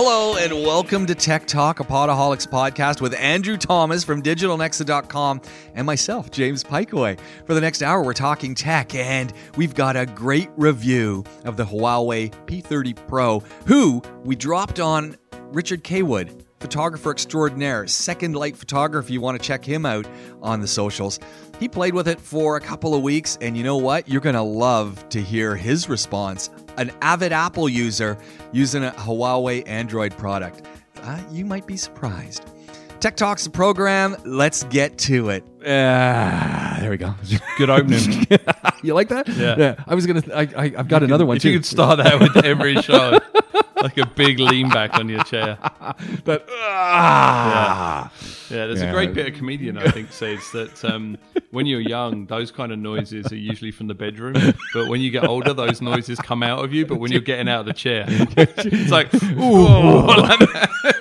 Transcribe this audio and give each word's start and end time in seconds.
Hello 0.00 0.36
and 0.36 0.52
welcome 0.52 1.06
to 1.06 1.14
Tech 1.16 1.44
Talk, 1.44 1.80
a 1.80 1.84
Podaholics 1.84 2.46
podcast 2.46 3.00
with 3.00 3.12
Andrew 3.14 3.56
Thomas 3.56 4.04
from 4.04 4.22
DigitalNexa.com 4.22 5.40
and 5.74 5.84
myself, 5.84 6.30
James 6.30 6.62
Pikeway. 6.62 7.18
For 7.46 7.54
the 7.54 7.60
next 7.60 7.82
hour, 7.82 8.04
we're 8.04 8.12
talking 8.12 8.54
tech 8.54 8.94
and 8.94 9.32
we've 9.56 9.74
got 9.74 9.96
a 9.96 10.06
great 10.06 10.50
review 10.56 11.24
of 11.44 11.56
the 11.56 11.64
Huawei 11.64 12.32
P30 12.46 13.08
Pro, 13.08 13.40
who 13.66 14.00
we 14.22 14.36
dropped 14.36 14.78
on 14.78 15.16
Richard 15.48 15.82
Kaywood, 15.82 16.44
photographer 16.60 17.10
extraordinaire, 17.10 17.88
Second 17.88 18.36
Light 18.36 18.56
Photography. 18.56 19.14
You 19.14 19.20
want 19.20 19.42
to 19.42 19.44
check 19.44 19.64
him 19.64 19.84
out 19.84 20.06
on 20.40 20.60
the 20.60 20.68
socials. 20.68 21.18
He 21.58 21.68
played 21.68 21.94
with 21.94 22.06
it 22.06 22.20
for 22.20 22.56
a 22.56 22.60
couple 22.60 22.94
of 22.94 23.02
weeks, 23.02 23.36
and 23.40 23.56
you 23.56 23.64
know 23.64 23.76
what? 23.76 24.08
You're 24.08 24.20
going 24.20 24.36
to 24.36 24.42
love 24.42 25.08
to 25.08 25.20
hear 25.20 25.56
his 25.56 25.88
response. 25.88 26.50
An 26.76 26.92
avid 27.02 27.32
Apple 27.32 27.68
user 27.68 28.16
using 28.52 28.84
a 28.84 28.92
Huawei 28.92 29.66
Android 29.66 30.16
product. 30.16 30.66
Uh, 31.02 31.20
you 31.32 31.44
might 31.44 31.66
be 31.66 31.76
surprised. 31.76 32.44
Tech 33.00 33.16
Talk's 33.16 33.44
the 33.44 33.50
program. 33.50 34.16
Let's 34.24 34.64
get 34.64 34.98
to 34.98 35.30
it. 35.30 35.44
Ah, 35.70 36.78
there 36.80 36.90
we 36.90 36.96
go. 36.96 37.14
Good 37.58 37.68
opening. 37.68 38.26
you 38.82 38.94
like 38.94 39.08
that? 39.08 39.28
Yeah. 39.28 39.74
I 39.86 39.94
was 39.94 40.06
gonna. 40.06 40.22
I, 40.34 40.42
I 40.56 40.64
I've 40.78 40.88
got 40.88 41.02
another 41.02 41.26
one 41.26 41.36
if 41.36 41.42
too. 41.42 41.50
you 41.50 41.58
could 41.58 41.66
start 41.66 41.98
that 41.98 42.18
with 42.20 42.42
every 42.44 42.80
show, 42.82 43.18
like 43.76 43.98
a 43.98 44.06
big 44.06 44.38
lean 44.40 44.70
back 44.70 44.94
on 44.94 45.08
your 45.10 45.22
chair. 45.24 45.58
But 46.24 46.48
ah, 46.50 48.10
Yeah, 48.50 48.66
there's 48.66 48.80
Yeah. 48.80 48.88
a 48.88 48.92
great 48.92 49.12
bit 49.12 49.28
of 49.28 49.34
comedian 49.34 49.76
I 49.76 49.90
think 49.90 50.10
says 50.12 50.40
that 50.52 50.82
um, 50.86 51.18
when 51.50 51.66
you're 51.66 51.80
young, 51.80 52.24
those 52.26 52.50
kind 52.50 52.72
of 52.72 52.78
noises 52.78 53.30
are 53.30 53.36
usually 53.36 53.70
from 53.70 53.88
the 53.88 53.94
bedroom, 53.94 54.54
but 54.72 54.88
when 54.88 55.02
you 55.02 55.10
get 55.10 55.24
older, 55.24 55.52
those 55.52 55.82
noises 55.82 56.18
come 56.18 56.42
out 56.42 56.64
of 56.64 56.72
you. 56.72 56.86
But 56.86 56.98
when 56.98 57.12
you're 57.12 57.20
getting 57.20 57.48
out 57.48 57.60
of 57.60 57.66
the 57.66 57.74
chair, 57.74 58.04
it's 58.08 58.90
like 58.90 59.12
ooh, 59.14 60.06
like 60.06 60.38
that. 60.38 60.94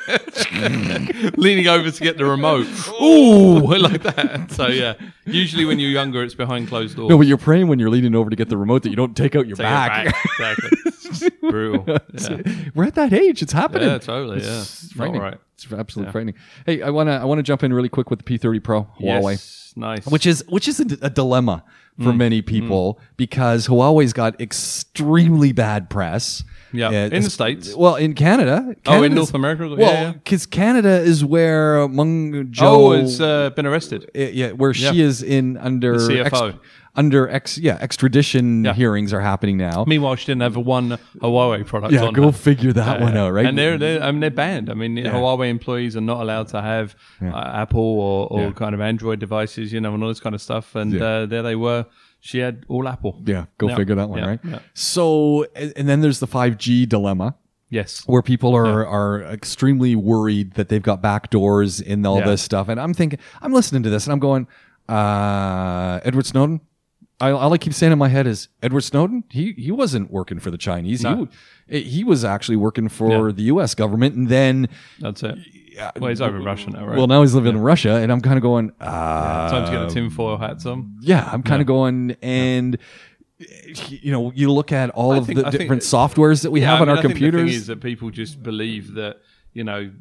leaning 1.38 1.68
over 1.68 1.90
to 1.92 2.04
get 2.04 2.18
the 2.18 2.26
remote, 2.26 2.68
ooh, 3.02 3.74
I 3.74 3.78
like 3.78 4.04
that. 4.04 4.52
So 4.52 4.68
yeah, 4.68 4.94
usually 5.26 5.66
when 5.66 5.80
you're 5.80 5.92
younger, 5.92 6.24
it's 6.24 6.36
behind 6.36 6.68
closed 6.68 6.96
doors. 6.98 7.10
no, 7.10 7.18
but 7.18 7.28
you're 7.28 7.38
praying 7.38 7.68
when 7.68 7.80
you're 7.80 7.90
leaning 7.90 8.16
over 8.16 8.30
to 8.30 8.36
get 8.36 8.50
the 8.50 8.58
remote 8.58 8.84
that 8.84 8.90
you 8.90 8.96
don't 8.96 9.16
take 9.16 9.36
out 9.36 9.48
your 9.48 9.56
Take 9.58 9.66
it 9.66 9.70
back. 9.70 10.06
back. 10.06 10.26
exactly. 10.26 11.30
Brutal. 11.50 11.86
Yeah. 11.88 12.54
We're 12.76 12.86
at 12.86 12.96
that 12.96 13.14
age. 13.14 13.42
It's 13.42 13.54
happening. 13.54 13.88
Yeah, 13.88 13.98
totally. 14.00 14.42
Yeah, 14.44 14.62
It's 14.62 14.84
Not 14.92 14.98
frightening. 14.98 15.22
right. 15.22 15.38
It's 15.54 15.72
absolutely 15.72 16.12
frightening. 16.12 16.36
Hey, 16.66 16.82
I 16.82 16.90
wanna 16.92 17.14
I 17.14 17.24
wanna 17.26 17.44
jump 17.44 17.64
in 17.64 17.74
really 17.74 17.90
quick 17.90 18.10
with 18.10 18.24
the 18.24 18.38
P30 18.38 18.64
Pro 18.64 18.84
Huawei. 19.00 19.32
Yes, 19.32 19.74
nice. 19.76 20.06
which 20.06 20.26
is 20.28 20.44
which 20.50 20.68
is 20.68 20.80
a, 20.80 20.86
a 21.02 21.10
dilemma 21.10 21.64
for 21.98 22.12
Mm. 22.12 22.18
many 22.18 22.42
people 22.44 23.00
because 23.16 23.68
Huawei's 23.68 24.14
got 24.14 24.40
extremely 24.40 25.52
bad 25.52 25.90
press. 25.90 26.44
Yeah, 26.74 26.92
in 27.06 27.24
the 27.24 27.30
States. 27.30 27.76
Well, 27.76 27.96
in 27.96 28.14
Canada. 28.14 28.62
Oh, 28.66 28.70
in 28.70 28.76
Canada's- 28.84 29.16
North 29.16 29.34
America? 29.34 29.64
Yeah, 29.70 29.76
Well, 29.76 29.94
yeah. 29.94 30.12
because 30.14 30.46
Canada 30.46 31.00
is 31.02 31.24
where 31.24 31.88
Meng 31.88 32.52
Zhou. 32.52 32.62
oh, 32.64 32.92
it's 32.92 33.20
uh, 33.20 33.50
been 33.52 33.66
arrested. 33.66 34.10
uh, 34.16 34.20
yeah, 34.22 34.52
where 34.52 34.74
she 34.74 34.86
Yeah. 34.98 35.06
is 35.08 35.24
in 35.24 35.58
under 35.58 35.94
The 36.00 36.24
CFO. 36.24 36.60
under 36.96 37.30
ex 37.30 37.58
yeah 37.60 37.78
extradition 37.80 38.66
Yeah. 38.66 38.74
hearings 38.74 39.14
are 39.14 39.22
happening 39.22 39.58
now. 39.58 39.86
Meanwhile, 39.88 40.16
she 40.16 40.26
didn't 40.26 40.42
have 40.42 40.58
one 40.58 40.98
Huawei 41.22 41.66
product 41.66 41.94
yeah, 41.94 42.06
on. 42.06 42.14
go 42.14 42.28
her. 42.28 42.32
figure 42.32 42.74
that 42.74 43.00
one 43.02 43.16
out, 43.16 43.32
right? 43.34 43.46
And 43.46 43.58
they're, 43.58 43.78
they're 43.78 44.02
I 44.04 44.12
mean 44.12 44.22
they're 44.22 44.32
banned. 44.32 44.70
I 44.70 44.74
mean 44.74 44.98
Huawei 44.98 45.50
employees 45.50 45.96
are 45.96 46.02
not 46.02 46.22
allowed 46.22 46.48
to 46.50 46.62
have 46.62 46.96
uh, 47.22 47.28
Apple 47.64 47.80
or, 47.82 48.28
or 48.32 48.42
Yeah. 48.48 48.52
kind 48.52 48.74
of 48.74 48.82
Android 48.82 49.20
devices, 49.20 49.72
you 49.72 49.80
know, 49.80 49.94
and 49.94 50.02
all 50.04 50.10
this 50.10 50.20
kind 50.20 50.34
of 50.36 50.42
stuff. 50.42 50.76
And 50.76 50.94
Yeah. 50.94 51.04
uh, 51.06 51.26
there 51.28 51.44
they 51.44 51.56
were. 51.56 51.86
She 52.28 52.40
had 52.40 52.66
all 52.68 52.88
Apple. 52.88 53.22
yeah, 53.26 53.46
go 53.58 53.74
figure 53.76 53.96
that 53.96 54.10
one, 54.10 54.22
right? 54.22 54.40
So, 54.74 55.46
and 55.56 55.72
and 55.78 55.88
then 55.90 56.02
there's 56.02 56.20
the 56.20 56.28
5G 56.28 56.86
dilemma. 56.88 57.36
Yes. 57.70 58.04
where 58.08 58.22
people 58.22 58.56
are 58.56 58.86
are 58.88 59.24
extremely 59.24 59.94
worried 59.96 60.54
that 60.54 60.70
they've 60.70 60.82
got 60.92 61.02
back 61.02 61.30
doors 61.30 61.82
in 61.82 62.06
all 62.06 62.20
Yeah. 62.20 62.28
this 62.32 62.42
stuff. 62.42 62.70
And 62.70 62.80
I'm 62.80 62.94
thinking, 62.94 63.20
I'm 63.42 63.52
listening 63.52 63.84
to 63.84 63.90
this 63.90 64.06
and 64.06 64.14
I'm 64.14 64.20
going, 64.20 64.48
uh, 64.88 66.00
Edward 66.04 66.26
Snowden. 66.26 66.62
I, 67.20 67.32
all 67.32 67.52
I 67.52 67.58
keep 67.58 67.74
saying 67.74 67.92
in 67.92 67.98
my 67.98 68.10
head 68.10 68.28
is 68.28 68.48
Edward 68.62 68.82
Snowden. 68.82 69.24
He 69.30 69.54
he 69.54 69.72
wasn't 69.72 70.12
working 70.12 70.40
for 70.40 70.52
the 70.52 70.58
Chinese. 70.58 71.02
No. 71.04 71.28
He 71.68 71.82
he 71.82 72.04
was 72.04 72.24
actually 72.24 72.58
working 72.58 72.90
for 72.90 73.28
Yeah. 73.30 73.34
the 73.36 73.44
U.S. 73.54 73.74
government, 73.74 74.16
and 74.16 74.30
then 74.30 74.70
That's 75.00 75.24
it. 75.24 75.38
Well, 76.00 76.10
he's 76.10 76.22
over 76.22 76.38
in 76.38 76.44
Russia 76.44 76.70
now, 76.72 76.86
right? 76.86 76.98
well 76.98 77.08
now 77.08 77.22
he's 77.22 77.34
living 77.36 77.56
in 77.56 77.62
Russia, 77.62 77.96
and 77.96 78.12
I'm 78.12 78.22
kind 78.22 78.38
of 78.38 78.42
going, 78.44 78.72
uh, 78.82 79.50
Time 79.50 79.66
to 79.66 79.72
get 79.72 79.88
the 79.88 79.94
tinfoil 79.94 80.38
hats 80.38 80.66
on. 80.66 80.98
yeah, 81.02 81.30
I'm 81.32 81.44
kind 81.44 81.62
of 81.62 81.68
going 81.68 82.16
and. 82.22 82.78
You 83.88 84.12
know, 84.12 84.32
you 84.34 84.52
look 84.52 84.72
at 84.72 84.90
all 84.92 85.12
I 85.12 85.18
of 85.18 85.28
think- 85.28 85.38
the 85.38 85.46
I 85.46 85.52
think- 85.52 85.62
different 85.62 85.84
softwares 85.84 86.42
that 86.42 86.50
we 86.50 86.62
Yeah, 86.62 86.72
have 86.72 86.80
I 86.80 86.82
on 86.82 86.88
mean, 86.88 86.90
our 86.90 86.98
I 86.98 87.02
think 87.04 87.12
computers. 87.14 87.42
The 87.42 87.48
thing 87.52 87.56
is 87.56 87.68
that 87.68 87.82
people 87.82 88.10
just 88.10 88.42
believe 88.42 88.96
that 88.96 89.18
you 89.54 89.64
know 89.64 89.90
c- 89.90 89.92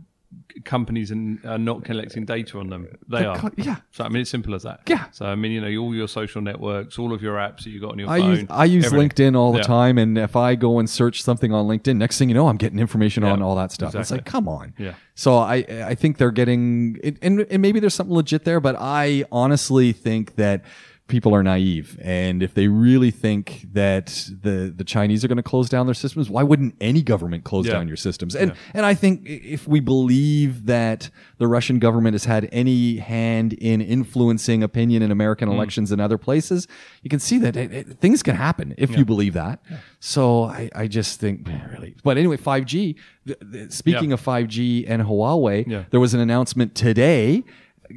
companies 0.65 1.13
are, 1.13 1.39
are 1.47 1.59
not 1.59 1.85
collecting 1.85 2.25
data 2.25 2.59
on 2.59 2.69
them. 2.71 2.89
They 3.09 3.21
They're 3.21 3.37
co- 3.37 3.51
yeah. 3.57 3.77
So 3.93 4.05
I 4.05 4.09
mean, 4.09 4.23
it's 4.23 4.31
simple 4.31 4.55
as 4.55 4.63
that. 4.65 4.81
Yeah. 4.87 5.07
So 5.11 5.27
I 5.27 5.35
mean, 5.35 5.53
you 5.53 5.61
know, 5.61 5.83
all 5.83 5.95
your 5.95 6.09
social 6.09 6.43
networks, 6.43 6.99
all 6.99 7.13
of 7.13 7.23
your 7.23 7.37
apps 7.37 7.65
that 7.65 7.71
you 7.71 7.81
got 7.81 7.93
on 7.93 7.99
your 7.99 8.09
I 8.11 8.21
phone. 8.21 8.31
use 8.31 8.47
I 8.51 8.65
use 8.65 8.87
everything. 8.87 9.11
LinkedIn 9.33 9.37
all 9.37 9.53
the 9.53 9.59
Yeah. 9.59 9.65
time, 9.65 9.99
and 9.99 10.19
if 10.19 10.37
I 10.37 10.55
go 10.55 10.79
and 10.79 10.89
search 10.89 11.23
something 11.23 11.53
on 11.53 11.67
LinkedIn, 11.67 11.97
next 11.97 12.19
thing 12.19 12.29
you 12.29 12.35
know, 12.35 12.49
I'm 12.49 12.57
getting 12.57 12.79
information 12.79 13.25
on 13.25 13.43
all 13.43 13.55
that 13.57 13.73
stuff. 13.73 13.95
It's 13.95 14.11
like, 14.11 14.25
come 14.25 14.49
on. 14.49 14.75
Yeah. 14.79 14.95
So 15.15 15.37
I 15.39 15.65
I 15.87 15.95
think 15.95 16.19
they're 16.19 16.31
getting, 16.31 16.99
it, 17.03 17.19
and 17.23 17.41
and 17.51 17.63
maybe 17.63 17.81
there's 17.81 17.95
something 17.95 18.15
legit 18.15 18.45
there, 18.45 18.61
but 18.61 18.77
I 18.79 19.25
honestly 19.33 19.93
think 19.93 20.37
that 20.37 20.63
people 21.09 21.33
are 21.35 21.43
naive, 21.43 21.97
and 22.03 22.43
if 22.43 22.55
they 22.55 22.67
really 22.69 23.11
think 23.11 23.67
that 23.73 24.07
the 24.43 24.73
the 24.77 24.83
Chinese 24.85 25.25
are 25.25 25.29
going 25.29 25.37
to 25.37 25.43
close 25.43 25.69
down 25.69 25.87
their 25.87 25.95
systems, 25.95 26.29
why 26.29 26.43
wouldn't 26.43 26.75
any 26.81 27.03
government 27.03 27.45
close 27.45 27.67
Yeah. 27.67 27.75
down 27.75 27.87
your 27.89 27.97
systems? 27.97 28.35
And 28.35 28.53
and 28.75 28.85
I 28.85 28.95
think 28.95 29.23
if 29.25 29.69
we 29.69 29.81
believe 29.81 30.67
that 30.67 31.11
the 31.39 31.47
Russian 31.47 31.79
government 31.79 32.15
has 32.15 32.25
had 32.25 32.49
any 32.51 32.97
hand 32.97 33.53
in 33.53 33.81
influencing 33.81 34.63
opinion 34.63 35.03
in 35.03 35.11
American 35.11 35.49
mm. 35.49 35.55
elections 35.55 35.93
and 35.93 36.01
other 36.01 36.19
places, 36.19 36.67
you 37.03 37.11
can 37.11 37.21
see 37.21 37.39
that 37.39 37.57
it, 37.57 37.73
it- 37.73 37.99
things 38.01 38.23
can 38.23 38.35
happen 38.37 38.75
if 38.77 38.97
you 38.97 39.05
believe 39.05 39.35
that. 39.35 39.61
So 40.01 40.45
I, 40.45 40.71
I 40.75 40.87
just 40.89 41.21
think 41.21 41.47
man, 41.47 41.71
really. 41.73 41.95
But 42.03 42.19
anyway, 42.19 42.37
5G. 42.37 42.97
th- 43.27 43.39
th- 43.53 43.71
Speaking 43.73 44.11
Yeah. 44.11 44.15
of 44.15 44.21
5G 44.25 44.85
and 44.89 45.03
Huawei, 45.03 45.67
Yeah. 45.67 45.85
there 45.91 46.01
was 46.01 46.15
an 46.15 46.21
announcement 46.21 46.75
today. 46.75 47.45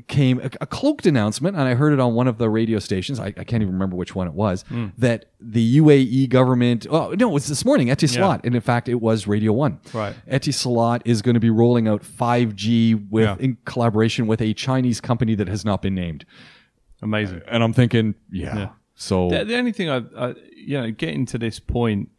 Came 0.08 0.40
a, 0.40 0.50
a 0.62 0.66
cloaked 0.68 1.06
announcement, 1.06 1.56
and 1.58 1.68
I 1.68 1.74
heard 1.76 1.94
it 1.94 2.00
on 2.00 2.14
one 2.14 2.28
of 2.28 2.38
the 2.38 2.50
radio 2.50 2.80
stations. 2.80 3.20
I, 3.20 3.28
I 3.28 3.44
can't 3.44 3.62
even 3.62 3.74
remember 3.74 3.96
which 3.96 4.14
one 4.16 4.28
it 4.28 4.34
was. 4.34 4.64
Hmm. 4.70 4.88
That 4.98 5.26
the 5.40 5.78
UAE 5.80 6.30
government. 6.30 6.86
Oh 6.90 7.12
no, 7.18 7.30
it 7.30 7.34
was 7.34 7.48
this 7.48 7.66
morning. 7.66 7.88
Etisalat, 7.88 8.42
and 8.44 8.56
in 8.56 8.62
fact, 8.62 8.88
it 8.90 8.96
was 9.02 9.28
Radio 9.28 9.54
One. 9.54 9.80
Right. 9.94 10.16
Etisalat 10.30 11.02
is 11.06 11.22
going 11.22 11.34
to 11.36 11.40
be 11.40 11.50
rolling 11.50 11.88
out 11.88 12.04
5G 12.04 13.10
with 13.10 13.24
Yeah. 13.26 13.36
in 13.40 13.58
collaboration 13.66 14.28
with 14.28 14.42
a 14.42 14.54
Chinese 14.54 15.02
company 15.02 15.36
that 15.36 15.48
has 15.48 15.66
not 15.66 15.82
been 15.82 15.96
named. 15.96 16.26
Amazing. 17.02 17.42
And 17.48 17.64
I'm 17.64 17.74
thinking, 17.74 18.16
yeah. 18.32 18.56
Yeah. 18.58 18.70
So 18.96 19.30
The, 19.30 19.46
the 19.46 19.56
only 19.56 19.72
thing 19.72 19.90
I, 19.90 20.02
I, 20.18 20.34
you 20.56 20.80
know, 20.82 20.92
getting 20.92 21.26
to 21.28 21.38
this 21.38 21.60
point, 21.60 22.10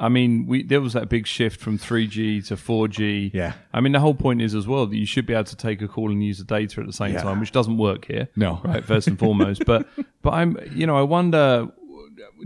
I 0.00 0.08
mean, 0.08 0.46
we 0.46 0.62
there 0.62 0.80
was 0.80 0.92
that 0.92 1.08
big 1.08 1.26
shift 1.26 1.60
from 1.60 1.76
3G 1.78 2.46
to 2.48 2.56
4G. 2.56 3.32
Yeah. 3.34 3.54
I 3.72 3.80
mean, 3.80 3.92
the 3.92 4.00
whole 4.00 4.14
point 4.14 4.40
is 4.42 4.54
as 4.54 4.66
well 4.66 4.86
that 4.86 4.96
you 4.96 5.06
should 5.06 5.26
be 5.26 5.32
able 5.34 5.44
to 5.44 5.56
take 5.56 5.82
a 5.82 5.88
call 5.88 6.10
and 6.12 6.22
use 6.22 6.38
the 6.38 6.44
data 6.44 6.80
at 6.80 6.86
the 6.86 6.92
same 6.92 7.14
Yeah. 7.14 7.22
time, 7.22 7.40
which 7.40 7.52
doesn't 7.52 7.78
work 7.78 8.04
here. 8.06 8.28
No. 8.36 8.60
right? 8.64 8.84
First 8.84 9.08
and 9.08 9.18
foremost, 9.18 9.64
but 9.66 9.88
but 10.22 10.34
I'm, 10.34 10.56
you 10.72 10.86
know, 10.86 10.96
I 10.96 11.02
wonder, 11.02 11.68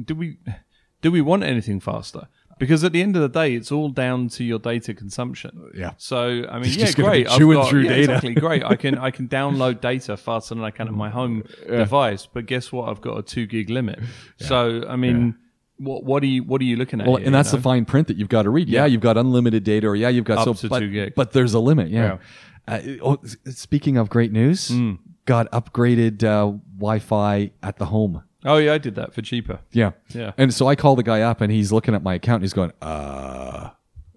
do 0.04 0.14
we 0.14 0.38
do 1.02 1.10
we 1.12 1.20
want 1.20 1.42
anything 1.42 1.78
faster? 1.80 2.28
Because 2.58 2.84
at 2.84 2.92
the 2.92 3.02
end 3.02 3.16
of 3.16 3.22
the 3.22 3.28
day, 3.28 3.54
it's 3.54 3.72
all 3.72 3.88
down 3.88 4.28
to 4.28 4.44
your 4.44 4.60
data 4.60 4.94
consumption. 4.94 5.70
Yeah. 5.74 5.92
So 5.96 6.46
I 6.48 6.54
mean, 6.60 6.66
It's 6.70 6.76
yeah, 6.76 6.92
great. 6.92 7.28
I've 7.28 7.40
got- 7.40 7.68
through 7.68 7.82
yeah, 7.82 7.88
data. 7.88 8.02
Exactly, 8.14 8.34
great. 8.34 8.62
I 8.64 8.76
can 8.76 8.96
I 8.98 9.10
can 9.10 9.28
download 9.28 9.80
data 9.92 10.16
faster 10.16 10.54
than 10.54 10.62
I 10.62 10.70
can 10.70 10.86
on 10.88 10.96
my 10.96 11.10
home 11.10 11.42
device. 11.66 12.26
But 12.32 12.46
guess 12.46 12.70
what? 12.70 12.88
I've 12.88 13.00
got 13.00 13.18
a 13.18 13.22
two 13.22 13.46
gig 13.46 13.68
limit. 13.68 13.98
So 14.38 14.84
I 14.88 14.94
mean, 14.96 15.34
what 15.82 16.04
what 16.04 16.22
are 16.22 16.26
you 16.26 16.42
what 16.44 16.60
are 16.60 16.64
you 16.64 16.76
looking 16.76 17.00
at? 17.00 17.06
Well, 17.06 17.16
here, 17.16 17.26
and 17.26 17.34
that's 17.34 17.52
you 17.52 17.58
the 17.58 17.62
fine 17.62 17.84
print 17.84 18.08
that 18.08 18.16
you've 18.16 18.28
got 18.28 18.42
to 18.42 18.50
read. 18.50 18.68
Yeah, 18.68 18.86
you've 18.86 19.00
got 19.00 19.16
unlimited 19.16 19.64
data, 19.64 19.86
or 19.88 19.96
yeah, 19.96 20.08
you've 20.08 20.24
got 20.24 20.46
Up 20.46 20.56
so, 20.56 20.68
but, 20.68 20.82
but 21.14 21.32
there's 21.32 21.54
a 21.54 21.60
limit. 21.60 21.88
Yeah. 21.90 22.18
Uh, 22.68 22.80
oh, 23.02 23.18
speaking 23.50 23.96
of 23.96 24.08
great 24.08 24.30
news, 24.32 24.68
Hmm. 24.68 24.92
got 25.24 25.50
upgraded 25.50 26.22
uh, 26.22 26.56
Wi-Fi 26.78 27.50
at 27.62 27.76
the 27.78 27.86
home. 27.86 28.22
Oh 28.44 28.56
yeah, 28.58 28.72
I 28.74 28.78
did 28.78 28.94
that 28.96 29.12
for 29.14 29.22
cheaper. 29.22 29.60
Yeah, 29.72 29.92
Yeah. 30.14 30.32
And 30.38 30.52
so 30.54 30.66
I 30.68 30.74
call 30.76 30.96
the 30.96 31.02
guy 31.02 31.22
up, 31.22 31.40
and 31.40 31.52
he's 31.52 31.72
looking 31.72 31.94
at 31.94 32.02
my 32.02 32.14
account. 32.14 32.36
and 32.36 32.44
He's 32.44 32.52
going, 32.52 32.72
"Uh, 32.80 33.70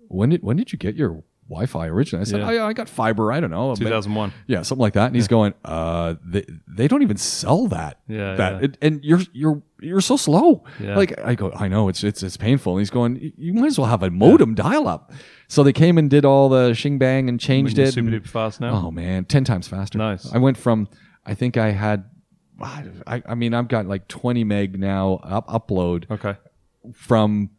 when 0.07 0.29
did 0.29 0.43
when 0.43 0.57
did 0.57 0.71
you 0.71 0.77
get 0.79 0.95
your 0.95 1.23
Wi-Fi 1.49 1.87
originally?" 1.87 2.21
I 2.21 2.25
said, 2.25 2.39
Yeah. 2.41 2.63
I, 2.63 2.67
"I 2.67 2.73
got 2.73 2.89
fiber. 2.89 3.31
I 3.31 3.39
don't 3.39 3.51
know, 3.51 3.71
a 3.71 3.73
bit- 3.73 3.85
2001. 3.85 4.33
Yeah, 4.47 4.61
something 4.63 4.81
like 4.81 4.93
that. 4.93 5.07
And 5.07 5.15
he's 5.15 5.27
going, 5.27 5.53
uh, 5.63 6.15
they, 6.25 6.45
they 6.67 6.87
don't 6.87 7.01
even 7.01 7.17
sell 7.17 7.67
that. 7.67 7.99
Yeah, 8.07 8.35
that 8.35 8.53
yeah. 8.53 8.59
It, 8.65 8.77
and 8.81 9.03
you're 9.03 9.21
you're 9.33 9.61
you're 9.81 10.01
so 10.01 10.17
slow. 10.17 10.63
Yeah. 10.79 10.95
Like 10.95 11.19
I 11.23 11.35
go, 11.35 11.51
I 11.53 11.67
know 11.67 11.87
it's 11.89 12.03
it's 12.03 12.23
it's 12.23 12.37
painful. 12.37 12.73
And 12.73 12.81
he's 12.81 12.89
going, 12.89 13.33
you 13.37 13.53
might 13.53 13.67
as 13.67 13.77
well 13.79 13.87
have 13.89 14.03
a 14.03 14.09
modem 14.09 14.55
dial 14.55 14.87
up. 14.87 15.11
So 15.47 15.61
they 15.63 15.73
came 15.73 15.97
and 15.97 16.09
did 16.09 16.25
all 16.25 16.49
the 16.49 16.73
shing 16.73 16.97
bang 16.97 17.29
and 17.29 17.39
changed 17.39 17.77
it. 17.77 17.93
super 17.93 18.09
duper 18.09 18.27
fast 18.27 18.59
now. 18.61 18.73
oh 18.85 18.91
man, 18.91 19.25
ten 19.25 19.43
times 19.43 19.67
faster. 19.67 19.97
Nice. 19.97 20.31
I 20.33 20.37
went 20.39 20.57
from 20.57 20.87
I 21.25 21.33
think 21.35 21.57
I 21.57 21.71
had. 21.71 22.05
I, 22.61 23.21
I 23.27 23.35
mean, 23.35 23.53
I've 23.53 23.67
got 23.67 23.85
like 23.85 24.07
20 24.07 24.45
meg 24.45 24.79
now 24.79 25.15
up 25.23 25.45
upload 25.49 26.09
Okay. 26.09 26.35
from 26.93 27.49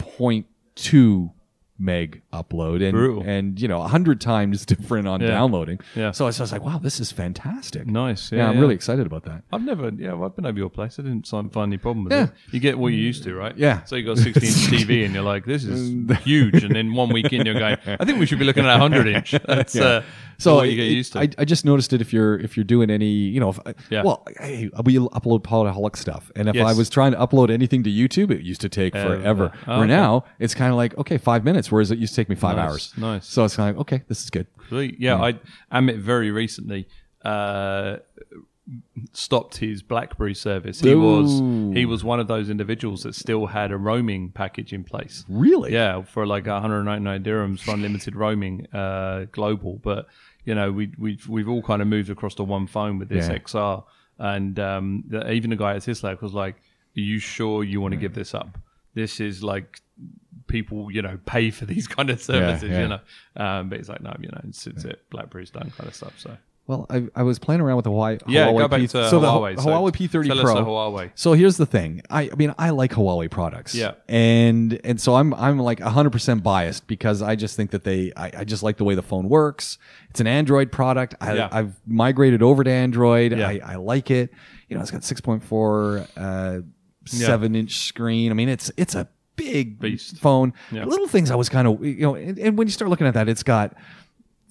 0.2 0.00 1.30
meg 1.80 2.20
upload 2.32 2.82
and 2.82 2.92
Brutal. 2.92 3.22
and 3.26 3.58
you 3.60 3.66
know 3.66 3.80
a 3.82 3.88
hundred 3.88 4.20
times 4.20 4.66
different 4.74 5.08
on 5.08 5.20
Yeah. 5.20 5.28
downloading. 5.28 5.80
Yeah. 5.96 6.10
So 6.12 6.26
I 6.26 6.28
was 6.28 6.52
like, 6.52 6.62
wow, 6.62 6.78
this 6.78 7.00
is 7.00 7.10
fantastic. 7.10 7.86
Nice. 7.86 8.30
Yeah, 8.30 8.38
Yeah, 8.38 8.50
I'm 8.50 8.60
really 8.60 8.74
excited 8.74 9.06
about 9.06 9.24
that. 9.24 9.42
I've 9.52 9.62
never, 9.62 9.88
yeah, 9.96 10.12
well, 10.12 10.26
I've 10.28 10.36
been 10.36 10.46
over 10.46 10.58
your 10.58 10.68
place. 10.70 10.98
I 10.98 11.02
didn't 11.02 11.26
find 11.26 11.50
find 11.52 11.72
any 11.72 11.78
problem 11.78 12.04
with 12.04 12.12
Yeah. 12.12 12.24
it. 12.24 12.30
You 12.52 12.60
get 12.60 12.78
what 12.78 12.88
you're 12.88 13.00
used 13.00 13.24
to, 13.24 13.34
right? 13.34 13.56
Yeah. 13.56 13.82
So 13.84 13.96
you 13.96 14.04
got 14.04 14.18
16 14.18 14.42
inch 14.44 14.54
TV, 14.86 15.04
and 15.06 15.14
you're 15.14 15.24
like, 15.24 15.46
this 15.46 15.64
is 15.64 15.90
huge. 16.24 16.62
And 16.62 16.74
then 16.76 16.92
one 16.94 17.10
week 17.12 17.32
in, 17.32 17.46
you're 17.46 17.58
going, 17.58 17.78
I 17.86 18.04
think 18.04 18.18
we 18.20 18.26
should 18.26 18.38
be 18.38 18.44
looking 18.44 18.64
at 18.66 18.76
a 18.76 18.78
100 18.78 19.06
inch. 19.08 19.34
That's 19.46 19.74
uh, 19.76 20.02
So 20.38 20.56
what 20.56 20.68
you 20.70 20.76
get 20.76 20.86
it- 20.86 20.92
used 20.92 21.12
to. 21.14 21.20
I, 21.20 21.28
I 21.38 21.44
just 21.44 21.64
noticed 21.64 21.92
it 21.92 22.00
if 22.00 22.12
you're 22.12 22.38
if 22.38 22.56
you're 22.56 22.64
doing 22.64 22.90
any 22.90 23.10
you 23.10 23.40
know 23.40 23.50
if, 23.50 23.58
Yeah. 23.90 24.02
well 24.02 24.26
hey, 24.38 24.70
we 24.84 24.96
upload 24.96 25.40
Podaholic 25.42 25.96
stuff 25.96 26.30
and 26.36 26.48
if 26.48 26.54
Yes. 26.54 26.66
I 26.66 26.72
was 26.72 26.88
trying 26.88 27.12
to 27.12 27.18
upload 27.18 27.50
anything 27.50 27.82
to 27.84 27.90
YouTube 27.90 28.30
it 28.30 28.40
used 28.42 28.60
to 28.62 28.68
take 28.70 28.94
Ever. 28.96 29.16
forever. 29.18 29.52
Oh, 29.66 29.80
okay. 29.80 29.86
now 29.88 30.24
it's 30.38 30.54
kind 30.54 30.70
of 30.70 30.76
like 30.76 30.96
okay 30.96 31.18
five 31.18 31.44
minutes 31.44 31.69
whereas 31.70 31.90
it 31.90 31.98
used 31.98 32.14
to 32.14 32.20
take 32.20 32.28
me 32.28 32.34
five 32.36 32.56
Nice, 32.56 32.68
hours. 32.70 32.92
nice. 32.96 33.26
So 33.26 33.44
it's 33.44 33.56
kind 33.56 33.70
of 33.70 33.76
like 33.76 33.80
okay 33.82 34.04
this 34.08 34.22
is 34.22 34.30
good. 34.30 34.46
Sweet. 34.68 34.96
Yeah, 34.98 35.16
I 35.20 35.38
Amit 35.72 35.98
very 35.98 36.30
recently 36.30 36.86
uh, 37.24 37.96
stopped 39.12 39.56
his 39.56 39.82
BlackBerry 39.82 40.34
service. 40.34 40.80
He 40.80 40.94
was 40.94 41.40
he 41.76 41.86
was 41.86 42.04
one 42.04 42.20
of 42.20 42.28
those 42.28 42.50
individuals 42.50 43.02
that 43.02 43.14
still 43.14 43.46
had 43.46 43.72
a 43.72 43.76
roaming 43.76 44.30
package 44.30 44.72
in 44.72 44.84
place. 44.84 45.24
Really? 45.28 45.72
Yeah, 45.72 46.02
for 46.02 46.26
like 46.26 46.46
199 46.46 47.24
dirhams 47.24 47.60
for 47.60 47.72
unlimited 47.74 48.14
roaming 48.14 48.66
uh, 48.72 49.26
global. 49.32 49.80
But 49.82 50.06
you 50.44 50.54
know, 50.54 50.70
we 50.72 50.92
we've 50.98 51.28
we've 51.28 51.48
all 51.48 51.62
kind 51.62 51.82
of 51.82 51.88
moved 51.88 52.10
across 52.10 52.34
to 52.36 52.44
one 52.44 52.66
phone 52.66 52.98
with 52.98 53.08
this 53.08 53.28
Yeah. 53.28 53.38
XR, 53.38 53.84
and 54.18 54.58
um, 54.60 55.04
the, 55.08 55.30
even 55.32 55.50
the 55.50 55.56
guy 55.56 55.74
at 55.74 55.82
Tislab 55.82 56.20
was 56.22 56.32
like, 56.32 56.56
"Are 56.96 57.00
you 57.00 57.18
sure 57.18 57.64
you 57.64 57.80
want 57.80 57.92
to 57.92 57.98
give 57.98 58.14
this 58.14 58.34
up? 58.34 58.56
This 58.94 59.20
is 59.20 59.42
like." 59.42 59.80
People, 60.46 60.90
you 60.90 61.00
know, 61.00 61.16
pay 61.26 61.50
for 61.52 61.64
these 61.64 61.86
kind 61.86 62.10
of 62.10 62.20
services, 62.20 62.70
yeah. 62.70 62.80
you 62.82 62.88
know. 62.88 63.00
Um, 63.36 63.68
but 63.68 63.78
it's 63.78 63.88
like, 63.88 64.00
no, 64.00 64.16
you 64.18 64.26
know, 64.28 64.40
it's, 64.48 64.66
it's 64.66 64.84
it. 64.84 65.00
BlackBerry's 65.08 65.50
done 65.50 65.70
kind 65.76 65.88
of 65.88 65.94
stuff. 65.94 66.14
So 66.18 66.36
Well, 66.66 66.86
I, 66.90 67.06
I 67.14 67.22
was 67.22 67.38
playing 67.38 67.60
around 67.60 67.76
with 67.76 67.84
the 67.84 67.92
Huawei. 67.92 68.20
yeah, 68.26 68.48
Huawei 68.48 68.58
go 68.58 68.66
back 68.68 68.80
P, 68.80 68.86
to 68.88 69.08
so 69.10 69.20
Huawei. 69.20 69.54
the 69.54 69.62
So 69.62 69.68
Huawei 69.68 69.92
P30 69.92 70.26
tell 70.26 70.40
Pro. 70.40 70.52
us 70.52 70.58
the 70.58 70.64
Huawei. 70.64 71.10
So 71.14 71.34
here's 71.34 71.56
the 71.56 71.66
thing. 71.66 72.02
I, 72.10 72.30
I 72.32 72.34
mean, 72.34 72.52
I 72.58 72.70
like 72.70 72.90
Huawei 72.90 73.30
products. 73.30 73.76
Yeah. 73.76 73.92
And 74.08 74.80
and 74.82 75.00
so 75.00 75.14
I'm 75.14 75.34
I'm 75.34 75.60
like 75.60 75.78
100% 75.78 76.42
biased 76.42 76.88
because 76.88 77.22
I 77.22 77.36
just 77.36 77.54
think 77.54 77.70
that 77.70 77.84
they 77.84 78.12
I, 78.16 78.32
I 78.38 78.44
just 78.44 78.64
like 78.64 78.76
the 78.76 78.84
way 78.84 78.96
the 78.96 79.02
phone 79.02 79.28
works. 79.28 79.78
It's 80.08 80.18
an 80.20 80.26
Android 80.26 80.72
product. 80.72 81.14
I, 81.20 81.34
Yeah. 81.34 81.48
I've 81.52 81.74
migrated 81.86 82.42
over 82.42 82.64
to 82.64 82.70
Android. 82.70 83.38
Yeah. 83.38 83.46
I, 83.46 83.60
I 83.64 83.74
like 83.76 84.10
it. 84.10 84.32
You 84.68 84.74
know, 84.74 84.82
it's 84.82 84.90
got 84.90 85.02
6.4 85.02 86.08
uh, 86.16 86.62
seven 87.06 87.54
inch 87.56 87.76
screen. 87.78 88.30
I 88.30 88.34
mean, 88.34 88.48
it's 88.48 88.70
it's 88.76 88.94
a 88.94 89.08
big 89.36 89.78
Beast. 89.78 90.18
phone. 90.18 90.52
Yeah. 90.70 90.84
Little 90.84 91.08
things 91.08 91.30
I 91.30 91.34
was 91.34 91.48
kind 91.48 91.66
of 91.66 91.84
you 91.84 92.02
know, 92.02 92.14
and, 92.14 92.38
and 92.38 92.58
when 92.58 92.66
you 92.66 92.72
start 92.72 92.90
looking 92.90 93.06
at 93.06 93.14
that, 93.14 93.28
it's 93.28 93.42
got 93.42 93.74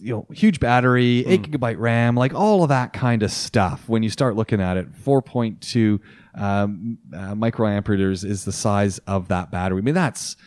you 0.02 0.14
know, 0.14 0.26
huge 0.34 0.62
battery, 0.62 1.26
Mm. 1.28 1.30
eight 1.32 1.42
gigabyte 1.44 1.78
RAM, 1.78 2.16
like 2.16 2.34
all 2.34 2.64
of 2.64 2.70
that 2.70 2.94
kind 2.94 3.22
of 3.22 3.32
stuff. 3.32 3.84
When 3.90 4.02
you 4.02 4.10
start 4.10 4.36
looking 4.38 4.62
at 4.62 4.78
it, 4.78 4.88
4.2 4.94 6.00
um, 6.36 6.98
uh, 7.14 7.34
microamperes 7.36 8.24
is 8.24 8.46
the 8.46 8.54
size 8.54 9.00
of 9.00 9.28
that 9.28 9.52
battery. 9.52 9.80
I 9.80 9.82
mean, 9.82 9.96
that's 9.96 10.38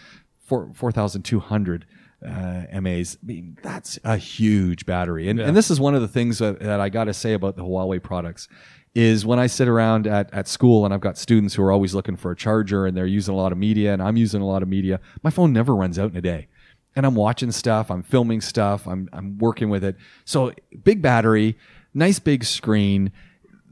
four 0.46 0.70
4,200 0.74 1.84
uh, 2.26 2.62
MAs. 2.80 3.18
I 3.22 3.26
mean, 3.26 3.58
that's 3.62 3.98
a 4.04 4.16
huge 4.16 4.86
battery. 4.86 5.28
And, 5.28 5.38
Yeah. 5.38 5.48
and 5.48 5.56
this 5.56 5.70
is 5.70 5.78
one 5.78 5.94
of 5.94 6.00
the 6.00 6.08
things 6.08 6.38
that, 6.38 6.60
that 6.60 6.80
I 6.80 6.88
got 6.88 7.04
to 7.04 7.12
say 7.14 7.34
about 7.34 7.56
the 7.56 7.62
Huawei 7.64 8.02
products 8.02 8.48
is 8.94 9.24
when 9.24 9.38
I 9.38 9.46
sit 9.46 9.68
around 9.68 10.06
at, 10.06 10.32
at 10.34 10.46
school 10.48 10.84
and 10.84 10.92
I've 10.92 11.00
got 11.00 11.16
students 11.16 11.54
who 11.54 11.62
are 11.62 11.72
always 11.72 11.94
looking 11.94 12.16
for 12.16 12.30
a 12.30 12.36
charger 12.36 12.84
and 12.86 12.96
they're 12.96 13.06
using 13.06 13.32
a 13.34 13.36
lot 13.36 13.50
of 13.52 13.58
media 13.58 13.92
and 13.92 14.02
I'm 14.02 14.16
using 14.16 14.42
a 14.42 14.46
lot 14.46 14.62
of 14.62 14.68
media, 14.68 15.00
my 15.22 15.30
phone 15.30 15.52
never 15.52 15.74
runs 15.74 15.98
out 15.98 16.10
in 16.10 16.16
a 16.16 16.20
day 16.20 16.48
and 16.94 17.06
I'm 17.06 17.14
watching 17.14 17.52
stuff, 17.52 17.90
I'm 17.90 18.02
filming 18.02 18.40
stuff, 18.42 18.86
I'm 18.86 19.08
I'm 19.12 19.38
working 19.38 19.70
with 19.70 19.82
it. 19.82 19.96
So 20.26 20.52
big 20.84 21.00
battery, 21.00 21.56
nice 21.94 22.18
big 22.18 22.44
screen. 22.44 23.12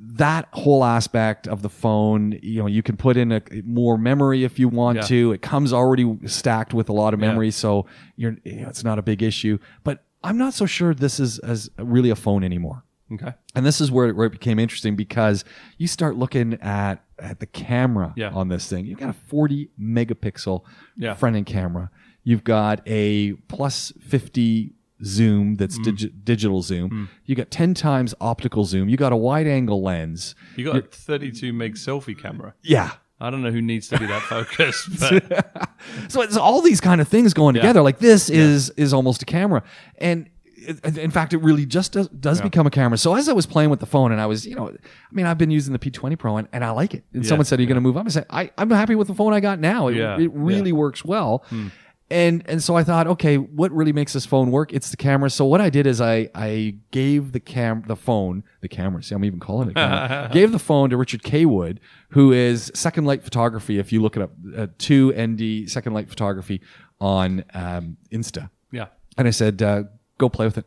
That 0.03 0.49
whole 0.53 0.83
aspect 0.83 1.47
of 1.47 1.61
the 1.61 1.69
phone, 1.69 2.39
you 2.43 2.61
know, 2.63 2.67
you 2.67 2.83
can 2.83 2.97
put 2.97 3.19
in 3.19 3.33
a 3.33 3.43
more 3.67 3.99
memory 3.99 4.45
if 4.45 4.59
you 4.59 4.69
want 4.71 4.97
Yeah. 4.97 5.03
to. 5.03 5.33
It 5.33 5.43
comes 5.43 5.75
already 5.75 6.17
stacked 6.25 6.73
with 6.73 6.89
a 6.89 6.95
lot 6.95 7.13
of 7.13 7.21
Yeah. 7.21 7.27
memory, 7.29 7.51
so 7.51 7.85
you're 8.17 8.37
you 8.45 8.63
know, 8.63 8.69
it's 8.69 8.83
not 8.85 8.99
a 8.99 9.03
big 9.03 9.23
issue. 9.23 9.59
But 9.85 10.03
I'm 10.25 10.39
not 10.39 10.55
so 10.55 10.65
sure 10.65 10.95
this 10.95 11.21
is 11.21 11.39
as 11.41 11.69
really 11.79 12.09
a 12.09 12.17
phone 12.17 12.43
anymore. 12.43 12.85
Okay. 13.13 13.33
And 13.55 13.67
this 13.67 13.81
is 13.81 13.91
where 13.91 14.09
it, 14.09 14.17
where 14.17 14.27
it 14.27 14.31
became 14.33 14.59
interesting 14.59 14.95
because 14.97 15.45
you 15.79 15.87
start 15.89 16.17
looking 16.17 16.55
at 16.63 17.05
at 17.19 17.41
the 17.41 17.47
camera 17.47 18.15
Yeah. 18.17 18.31
on 18.31 18.49
this 18.49 18.69
thing. 18.69 18.87
You've 18.87 18.99
got 19.01 19.11
a 19.11 19.13
40 19.15 19.69
megapixel 19.81 20.63
Yeah. 20.97 21.15
front 21.15 21.37
end 21.37 21.47
camera. 21.47 21.91
You've 22.25 22.45
got 22.45 22.81
a 22.87 23.33
plus 23.49 23.93
50 24.01 24.75
zoom 25.05 25.57
that's 25.57 25.79
Mm. 25.79 25.85
digi- 25.85 26.13
digital 26.25 26.63
zoom. 26.63 27.09
You 27.25 27.35
got 27.35 27.51
10 27.51 27.75
times 27.75 28.15
optical 28.21 28.65
zoom. 28.65 28.89
You 28.89 28.97
got 28.97 29.13
a 29.13 29.17
wide 29.17 29.47
angle 29.47 29.83
lens. 29.83 30.35
You 30.57 30.65
got 30.67 30.77
a 30.77 30.83
32 30.83 31.53
meg 31.53 31.75
selfie 31.77 32.17
camera. 32.19 32.55
Yeah. 32.63 32.93
I 33.23 33.29
don't 33.31 33.43
know 33.43 33.51
who 33.51 33.61
needs 33.63 33.89
to 33.89 33.99
be 33.99 34.07
that 34.07 34.23
focused, 34.23 34.89
but 35.01 35.71
So 36.09 36.23
it's 36.23 36.37
all 36.39 36.63
these 36.63 36.81
kind 36.81 37.01
of 37.03 37.09
things 37.09 37.35
going 37.35 37.55
together. 37.55 37.83
Like 37.83 37.99
this 37.99 38.31
is 38.31 38.71
is 38.79 38.95
almost 38.95 39.21
a 39.23 39.27
camera, 39.27 39.63
and 39.99 40.29
it- 40.61 40.99
in 40.99 41.11
fact, 41.11 41.33
it 41.33 41.39
really 41.39 41.67
just 41.67 41.93
does, 41.93 42.09
does 42.09 42.41
become 42.41 42.67
a 42.67 42.71
camera. 42.71 42.99
So 42.99 43.15
as 43.15 43.29
I 43.29 43.33
was 43.33 43.47
playing 43.47 43.71
with 43.71 43.81
the 43.81 43.87
phone, 43.87 44.13
and 44.13 44.21
I 44.21 44.27
was, 44.27 44.47
you 44.47 44.55
know, 44.55 44.69
I 44.69 45.13
mean, 45.13 45.27
I've 45.27 45.39
been 45.39 45.51
using 45.51 45.73
the 45.73 45.79
P20 45.79 46.19
Pro, 46.19 46.37
and, 46.37 46.49
and 46.53 46.65
I 46.65 46.71
like 46.71 46.95
it. 46.95 47.05
And 47.13 47.27
someone 47.27 47.45
said, 47.45 47.59
"Are 47.59 47.63
you 47.63 47.69
going 47.69 47.77
to 47.77 47.81
move 47.81 47.97
up?" 47.97 48.07
I 48.07 48.11
said, 48.11 48.27
I, 48.31 48.51
"I'm 48.59 48.71
happy 48.71 48.95
with 48.95 49.09
the 49.09 49.15
phone 49.15 49.33
I 49.33 49.41
got 49.41 49.59
now. 49.59 49.89
It, 49.89 49.97
Yeah, 49.97 50.19
it 50.19 50.31
really 50.33 50.71
yeah. 50.71 50.77
works 50.77 51.05
well." 51.05 51.45
And 52.13 52.43
and 52.47 52.61
so 52.61 52.75
I 52.75 52.83
thought, 52.83 53.07
okay, 53.07 53.37
what 53.39 53.71
really 53.71 53.93
makes 53.93 54.15
this 54.15 54.27
phone 54.27 54.51
work? 54.51 54.73
It's 54.73 54.91
the 54.91 54.97
camera. 54.97 55.31
So 55.31 55.45
what 55.45 55.61
I 55.61 55.71
did 55.71 55.87
is 55.87 56.01
I 56.01 56.29
I 56.35 56.75
gave 56.91 57.31
the 57.31 57.39
cam 57.39 57.85
the 57.87 57.95
phone 57.95 58.43
the 58.63 58.69
camera. 58.69 59.01
See, 59.05 59.15
I'm 59.15 59.25
even 59.25 59.39
calling 59.39 59.71
it. 59.71 59.77
Camera. 59.77 60.29
gave 60.33 60.51
the 60.51 60.59
phone 60.59 60.91
to 60.91 60.97
Richard 60.97 61.23
Kaywood, 61.23 61.79
who 62.09 62.33
is 62.33 62.73
Second 62.75 63.05
Light 63.05 63.23
Photography. 63.23 63.79
If 63.79 63.93
you 63.93 64.03
look 64.03 64.17
it 64.17 64.23
up, 64.23 64.33
uh, 64.57 64.67
two 64.79 65.13
ND 65.17 65.71
Second 65.71 65.93
Light 65.93 66.09
Photography 66.09 66.61
on 67.01 67.45
um, 67.55 67.97
Insta, 68.11 68.51
yeah. 68.73 68.87
and 69.17 69.29
I 69.29 69.31
said, 69.31 69.63
uh, 69.63 69.85
go 70.21 70.29
play 70.29 70.47
with 70.47 70.59
it. 70.59 70.67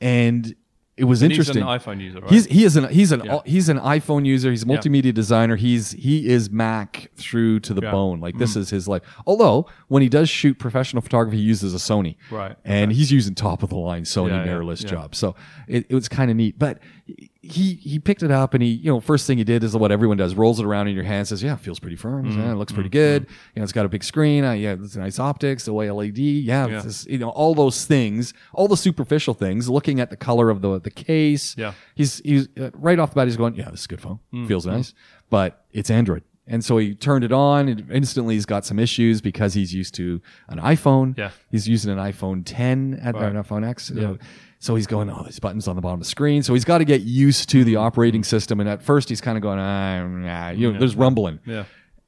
And 0.00 0.54
it 0.94 1.04
was 1.04 1.22
And 1.22 1.32
interesting. 1.32 1.56
He's 1.56 1.62
an 1.62 1.78
iPhone 1.78 2.00
user, 2.02 2.20
right? 2.20 2.30
He's 2.30 2.44
he 2.46 2.64
is 2.64 2.76
an 2.76 2.88
he's 2.90 3.12
an 3.12 3.22
Yeah. 3.24 3.40
he's 3.46 3.70
an 3.70 3.78
iPhone 3.78 4.26
user. 4.26 4.50
He's 4.50 4.62
a 4.62 4.66
multimedia 4.66 5.14
designer. 5.14 5.56
He's 5.56 5.92
he 5.92 6.28
is 6.28 6.50
Mac 6.50 7.10
through 7.16 7.60
to 7.60 7.72
the 7.72 7.80
Yeah. 7.82 7.90
bone. 7.92 8.20
Like 8.20 8.36
this 8.36 8.54
mm. 8.54 8.58
is 8.58 8.70
his 8.70 8.86
life. 8.86 9.02
Although 9.26 9.66
when 9.88 10.02
he 10.02 10.10
does 10.10 10.28
shoot 10.28 10.58
professional 10.58 11.00
photography, 11.00 11.38
he 11.38 11.42
uses 11.44 11.72
a 11.74 11.78
Sony. 11.78 12.16
Right. 12.30 12.56
And 12.64 12.92
he's 12.92 13.10
using 13.10 13.34
top 13.34 13.62
of 13.62 13.70
the 13.70 13.76
line 13.78 14.02
Sony 14.02 14.28
Yeah, 14.28 14.44
yeah, 14.44 14.52
mirrorless 14.52 14.82
yeah. 14.82 14.90
job. 14.90 15.14
So 15.14 15.34
it, 15.66 15.86
it 15.88 15.94
was 15.94 16.08
kind 16.08 16.30
of 16.30 16.36
neat. 16.36 16.58
But 16.58 16.78
he 17.06 17.74
he 17.74 17.98
picked 17.98 18.22
it 18.22 18.30
up 18.30 18.54
and 18.54 18.62
he 18.62 18.68
you 18.70 18.90
know 18.90 19.00
first 19.00 19.26
thing 19.26 19.36
he 19.38 19.44
did 19.44 19.64
is 19.64 19.76
what 19.76 19.90
everyone 19.90 20.16
does 20.16 20.34
rolls 20.34 20.60
it 20.60 20.64
around 20.66 20.86
in 20.88 20.94
your 20.94 21.04
hand 21.04 21.26
says 21.26 21.42
yeah 21.42 21.54
it 21.54 21.60
feels 21.60 21.78
pretty 21.80 21.96
firm 21.96 22.24
Mm-hmm. 22.24 22.40
yeah, 22.40 22.52
it 22.52 22.54
looks 22.54 22.72
pretty 22.72 22.88
good 22.88 23.26
you 23.54 23.60
know 23.60 23.64
it's 23.64 23.72
got 23.72 23.84
a 23.84 23.88
big 23.88 24.04
screen 24.04 24.44
uh, 24.44 24.52
yeah 24.52 24.74
it's 24.80 24.94
nice 24.96 25.18
optics 25.18 25.64
the 25.64 25.72
way 25.72 25.90
LED 25.90 26.18
yeah, 26.18 26.66
Yeah. 26.66 26.80
Just, 26.82 27.08
you 27.08 27.18
know 27.18 27.30
all 27.30 27.54
those 27.54 27.84
things 27.84 28.32
all 28.52 28.68
the 28.68 28.76
superficial 28.76 29.34
things 29.34 29.68
looking 29.68 29.98
at 29.98 30.10
the 30.10 30.16
color 30.16 30.48
of 30.50 30.62
the 30.62 30.80
the 30.80 30.90
case 30.90 31.56
Yeah. 31.58 31.72
he's 31.96 32.18
he's 32.24 32.48
uh, 32.60 32.70
right 32.74 32.98
off 32.98 33.10
the 33.10 33.16
bat 33.16 33.26
he's 33.26 33.36
going 33.36 33.54
yeah 33.56 33.70
this 33.70 33.80
is 33.80 33.86
a 33.86 33.88
good 33.88 34.00
phone 34.00 34.20
Mm-hmm. 34.32 34.46
feels 34.46 34.66
nice 34.66 34.94
but 35.30 35.64
it's 35.72 35.90
Android 35.90 36.22
and 36.46 36.64
so 36.64 36.76
he 36.78 36.94
turned 36.94 37.24
it 37.24 37.32
on 37.32 37.68
and 37.68 37.90
instantly 37.90 38.34
he's 38.34 38.46
got 38.46 38.64
some 38.64 38.78
issues 38.78 39.20
because 39.20 39.54
he's 39.54 39.72
used 39.74 39.94
to 39.94 40.20
an 40.48 40.58
iPhone 40.58 41.16
Yeah. 41.18 41.30
he's 41.50 41.66
using 41.68 41.90
an 41.92 41.98
iPhone 41.98 42.42
10 42.44 43.00
at 43.02 43.14
Right. 43.14 43.24
an 43.34 43.42
iPhone 43.42 43.66
X 43.68 43.90
uh, 43.90 44.16
so 44.62 44.76
he's 44.76 44.86
going, 44.86 45.10
oh, 45.10 45.24
these 45.24 45.40
buttons 45.40 45.66
on 45.66 45.74
the 45.74 45.82
bottom 45.82 45.94
of 45.94 46.04
the 46.04 46.08
screen. 46.08 46.44
So 46.44 46.54
he's 46.54 46.64
got 46.64 46.78
to 46.78 46.84
get 46.84 47.00
used 47.00 47.48
to 47.48 47.64
the 47.64 47.74
operating 47.74 48.22
system. 48.22 48.60
And 48.60 48.68
at 48.68 48.80
first, 48.80 49.08
he's 49.08 49.20
kind 49.20 49.36
of 49.36 49.42
going, 49.42 49.58
ah, 49.58 50.06
nah, 50.06 50.50
you 50.50 50.72
know, 50.72 50.78
there's 50.78 50.94
rumbling. 50.94 51.40
yeah. 51.44 51.64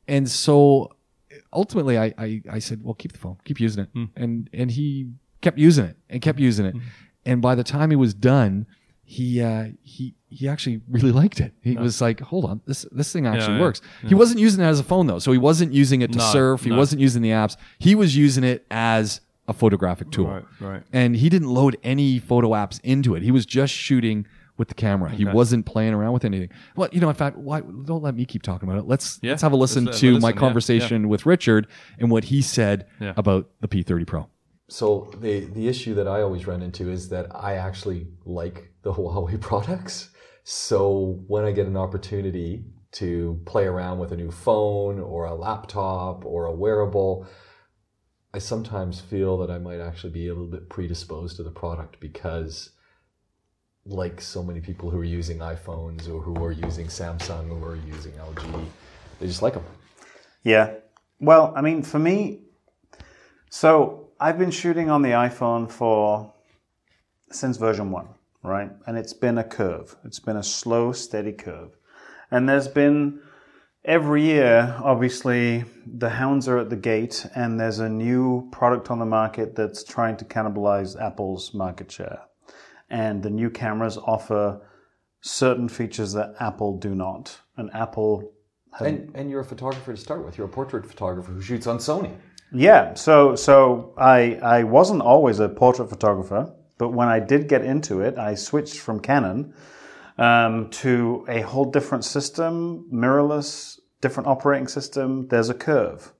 And 0.06 0.30
so 0.30 0.92
ultimately, 1.52 1.99
I, 1.99 2.14
I, 2.16 2.42
I 2.49 2.58
said, 2.61 2.84
well, 2.84 2.94
keep 2.94 3.11
the 3.11 3.18
phone, 3.18 3.38
keep 3.44 3.58
using 3.58 3.82
it. 3.82 3.88
Hmm. 3.92 4.04
And 4.14 4.50
and 4.52 4.70
he 4.70 5.11
kept 5.40 5.58
using 5.58 5.87
it 5.87 5.96
and 6.08 6.23
kept 6.23 6.38
using 6.38 6.66
it. 6.66 6.76
And 7.26 7.42
by 7.42 7.56
the 7.56 7.64
time 7.64 7.90
he 7.90 7.96
was 7.96 8.14
done, 8.14 8.66
he 9.02 9.42
uh, 9.42 9.70
he 9.82 10.14
he 10.28 10.49
actually 10.49 10.80
really 10.88 11.11
liked 11.11 11.40
it. 11.40 11.54
He 11.61 11.76
was 11.76 12.00
like, 12.00 12.20
hold 12.20 12.44
on, 12.44 12.61
this 12.68 12.87
this 12.92 13.12
thing 13.12 13.26
actually 13.26 13.56
yeah, 13.56 13.62
works. 13.62 13.80
He 14.06 14.14
wasn't 14.14 14.38
using 14.38 14.62
it 14.62 14.68
as 14.68 14.78
a 14.78 14.84
phone 14.84 15.08
though, 15.08 15.18
so 15.18 15.32
he 15.32 15.38
wasn't 15.38 15.73
using 15.73 16.02
it 16.02 16.12
to 16.12 16.18
No, 16.18 16.25
surf. 16.32 16.62
He 16.62 16.70
no. 16.70 16.76
wasn't 16.76 17.00
using 17.00 17.20
the 17.20 17.30
apps. 17.30 17.56
He 17.80 17.96
was 17.96 18.16
using 18.16 18.44
it 18.44 18.64
as 18.70 19.20
a 19.47 19.53
photographic 19.53 20.11
tool 20.11 20.27
Right, 20.29 20.45
right. 20.61 20.83
and 20.93 21.17
he 21.17 21.29
didn't 21.29 21.49
load 21.49 21.77
any 21.83 22.19
photo 22.19 22.51
apps 22.51 22.81
into 22.83 23.15
it. 23.15 23.23
He 23.23 23.31
was 23.31 23.45
just 23.45 23.73
shooting 23.75 24.27
with 24.57 24.69
the 24.69 24.75
camera. 24.75 25.11
He 25.11 25.25
wasn't 25.25 25.67
playing 25.67 25.95
around 25.95 26.13
with 26.13 26.25
anything. 26.25 26.49
Well, 26.77 26.89
you 26.93 27.01
know, 27.01 27.09
in 27.09 27.15
fact, 27.17 27.37
why 27.37 27.61
don't 27.61 28.03
let 28.03 28.15
me 28.15 28.25
keep 28.25 28.43
talking 28.43 28.69
about 28.69 28.79
it. 28.81 28.87
Let's 28.87 29.19
Yeah, 29.21 29.33
let's 29.33 29.43
have 29.43 29.53
a 29.53 29.57
listen 29.57 29.85
let's, 29.87 29.99
uh, 29.99 30.01
to 30.03 30.07
listen, 30.15 30.23
my 30.23 30.29
yeah, 30.31 30.37
conversation 30.37 31.09
with 31.09 31.27
Richard 31.27 31.67
and 31.99 32.11
what 32.11 32.25
he 32.25 32.41
said 32.41 32.87
Yeah. 33.01 33.15
about 33.17 33.51
the 33.61 33.69
P30 33.69 34.07
Pro. 34.07 34.29
So 34.69 35.11
the 35.21 35.41
the 35.41 35.69
issue 35.69 35.95
that 35.95 36.07
I 36.09 36.23
always 36.23 36.47
run 36.47 36.63
into 36.63 36.89
is 36.91 37.09
that 37.11 37.27
I 37.35 37.55
actually 37.57 38.07
like 38.25 38.71
the 38.83 38.93
Huawei 38.99 39.41
products. 39.41 40.11
So 40.45 41.21
when 41.27 41.45
I 41.45 41.51
get 41.53 41.67
an 41.67 41.77
opportunity 41.77 42.65
to 42.93 43.41
play 43.45 43.65
around 43.65 43.99
with 43.99 44.13
a 44.13 44.17
new 44.17 44.31
phone 44.31 45.01
or 45.01 45.25
a 45.25 45.35
laptop 45.35 46.25
or 46.25 46.47
a 46.47 46.53
wearable, 46.55 47.27
I 48.35 48.38
sometimes 48.38 49.00
feel 49.00 49.38
that 49.38 49.49
I 49.49 49.59
might 49.59 49.79
actually 49.79 50.12
be 50.12 50.26
a 50.26 50.33
little 50.33 50.49
bit 50.49 50.69
predisposed 50.69 51.37
to 51.37 51.45
the 51.45 51.53
product 51.53 52.00
because, 52.00 52.71
like 53.87 54.21
so 54.21 54.43
many 54.43 54.61
people 54.61 54.91
who 54.91 54.99
are 54.99 55.05
using 55.05 55.38
iPhones 55.38 56.09
or 56.09 56.21
who 56.21 56.35
are 56.43 56.50
using 56.50 56.88
Samsung 56.88 57.53
or 57.53 57.75
are 57.75 57.76
using 57.76 58.11
LG, 58.14 58.64
they 59.21 59.29
just 59.29 59.41
like 59.41 59.55
them. 59.55 59.62
Yeah. 60.43 60.73
Well, 61.21 61.53
I 61.55 61.61
mean, 61.61 61.85
for 61.85 62.00
me, 62.00 62.41
so 63.50 64.09
I've 64.19 64.37
been 64.37 64.50
shooting 64.50 64.91
on 64.91 65.03
the 65.03 65.11
iPhone 65.11 65.71
for 65.71 66.35
since 67.31 67.57
version 67.57 67.93
one, 67.93 68.09
right? 68.43 68.73
And 68.88 68.99
it's 68.99 69.12
been 69.12 69.38
a 69.38 69.45
curve. 69.45 69.95
It's 70.05 70.19
been 70.19 70.37
a 70.37 70.43
slow, 70.43 70.91
steady 70.91 71.33
curve. 71.33 71.76
And 72.33 72.49
there's 72.49 72.67
been 72.67 73.21
every 73.85 74.23
year, 74.23 74.75
obviously, 74.83 75.64
the 75.87 76.09
hounds 76.09 76.49
are 76.49 76.59
at 76.59 76.71
the 76.71 76.76
gate, 76.76 77.26
and 77.35 77.61
there's 77.61 77.79
a 77.79 77.88
new 77.88 78.49
product 78.50 78.91
on 78.91 78.99
the 78.99 79.07
market 79.07 79.55
that's 79.55 79.85
trying 79.85 80.17
to 80.17 80.25
cannibalize 80.25 81.00
Apple's 81.00 81.53
market 81.55 81.91
share. 81.91 82.23
And 82.91 83.23
the 83.23 83.31
new 83.31 83.50
cameras 83.50 83.99
offer 83.99 84.61
certain 85.21 85.69
features 85.69 86.12
that 86.12 86.35
Apple 86.41 86.79
do 86.79 86.95
not. 86.95 87.41
And 87.57 87.71
Apple 87.75 88.33
And 88.81 89.11
and 89.14 89.31
you're 89.31 89.41
a 89.41 89.45
photographer 89.45 89.93
to 89.93 90.00
start 90.00 90.25
with. 90.25 90.37
You're 90.37 90.47
a 90.47 90.50
portrait 90.50 90.87
photographer 90.87 91.33
who 91.33 91.41
shoots 91.41 91.67
on 91.67 91.79
Sony. 91.79 92.17
Yeah, 92.53 92.95
so 92.95 93.35
so 93.35 93.95
I 93.97 94.35
I 94.43 94.64
wasn't 94.64 95.03
always 95.03 95.41
a 95.41 95.49
portrait 95.49 95.88
photographer, 95.88 96.53
but 96.79 96.91
when 96.91 97.09
I 97.09 97.21
did 97.21 97.49
get 97.49 97.64
into 97.64 98.00
it, 98.00 98.19
I 98.19 98.35
switched 98.35 98.79
from 98.79 99.00
Canon 99.00 99.55
um, 100.18 100.71
to 100.71 101.25
a 101.28 101.40
whole 101.42 101.71
different 101.71 102.04
system, 102.04 102.88
mirrorless, 102.92 103.78
different 104.00 104.28
operating 104.28 104.68
system. 104.68 105.28
There's 105.28 105.49
a 105.49 105.54
curve, 105.54 106.12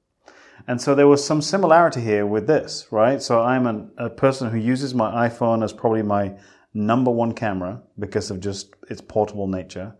and 0.67 0.81
so 0.81 0.95
there 0.95 1.09
was 1.09 1.25
some 1.25 1.43
similarity 1.43 2.01
here 2.01 2.27
with 2.27 2.47
this, 2.47 2.87
right? 2.91 3.21
So 3.21 3.43
I'm 3.43 3.67
an, 3.67 3.91
a 3.99 4.11
person 4.11 4.51
who 4.51 4.59
uses 4.59 4.95
my 4.95 5.29
iPhone 5.29 5.63
as 5.63 5.73
probably 5.73 6.03
my 6.03 6.37
number 6.73 7.11
one 7.11 7.33
camera 7.33 7.83
because 7.99 8.31
of 8.31 8.41
just 8.41 8.75
its 8.91 9.01
portable 9.01 9.47
nature. 9.47 9.95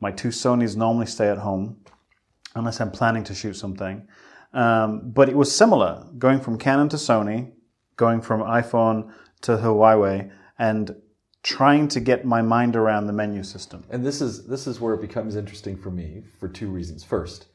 My 0.00 0.10
two 0.10 0.28
Sonys 0.28 0.76
normally 0.76 1.06
stay 1.06 1.28
at 1.28 1.38
home 1.38 1.80
unless 2.54 2.80
I'm 2.80 2.90
planning 2.90 3.24
to 3.24 3.34
shoot 3.34 3.54
something. 3.54 4.06
Um, 4.52 5.10
but 5.10 5.28
it 5.28 5.36
was 5.36 5.54
similar, 5.54 6.04
going 6.18 6.40
from 6.40 6.58
Canon 6.58 6.88
to 6.88 6.96
Sony, 6.96 7.52
going 7.96 8.20
from 8.20 8.40
iPhone 8.40 9.12
to 9.42 9.52
Huawei, 9.52 10.30
and 10.58 10.96
trying 11.42 11.88
to 11.88 12.00
get 12.00 12.24
my 12.24 12.42
mind 12.42 12.76
around 12.76 13.06
the 13.06 13.12
menu 13.12 13.42
system. 13.42 13.84
And 13.90 14.04
this 14.04 14.20
is 14.20 14.46
this 14.46 14.66
is 14.66 14.80
where 14.80 14.94
it 14.94 15.00
becomes 15.00 15.36
interesting 15.36 15.76
for 15.76 15.90
me 15.90 16.22
for 16.38 16.48
two 16.48 16.70
reasons. 16.70 17.02
First, 17.02 17.46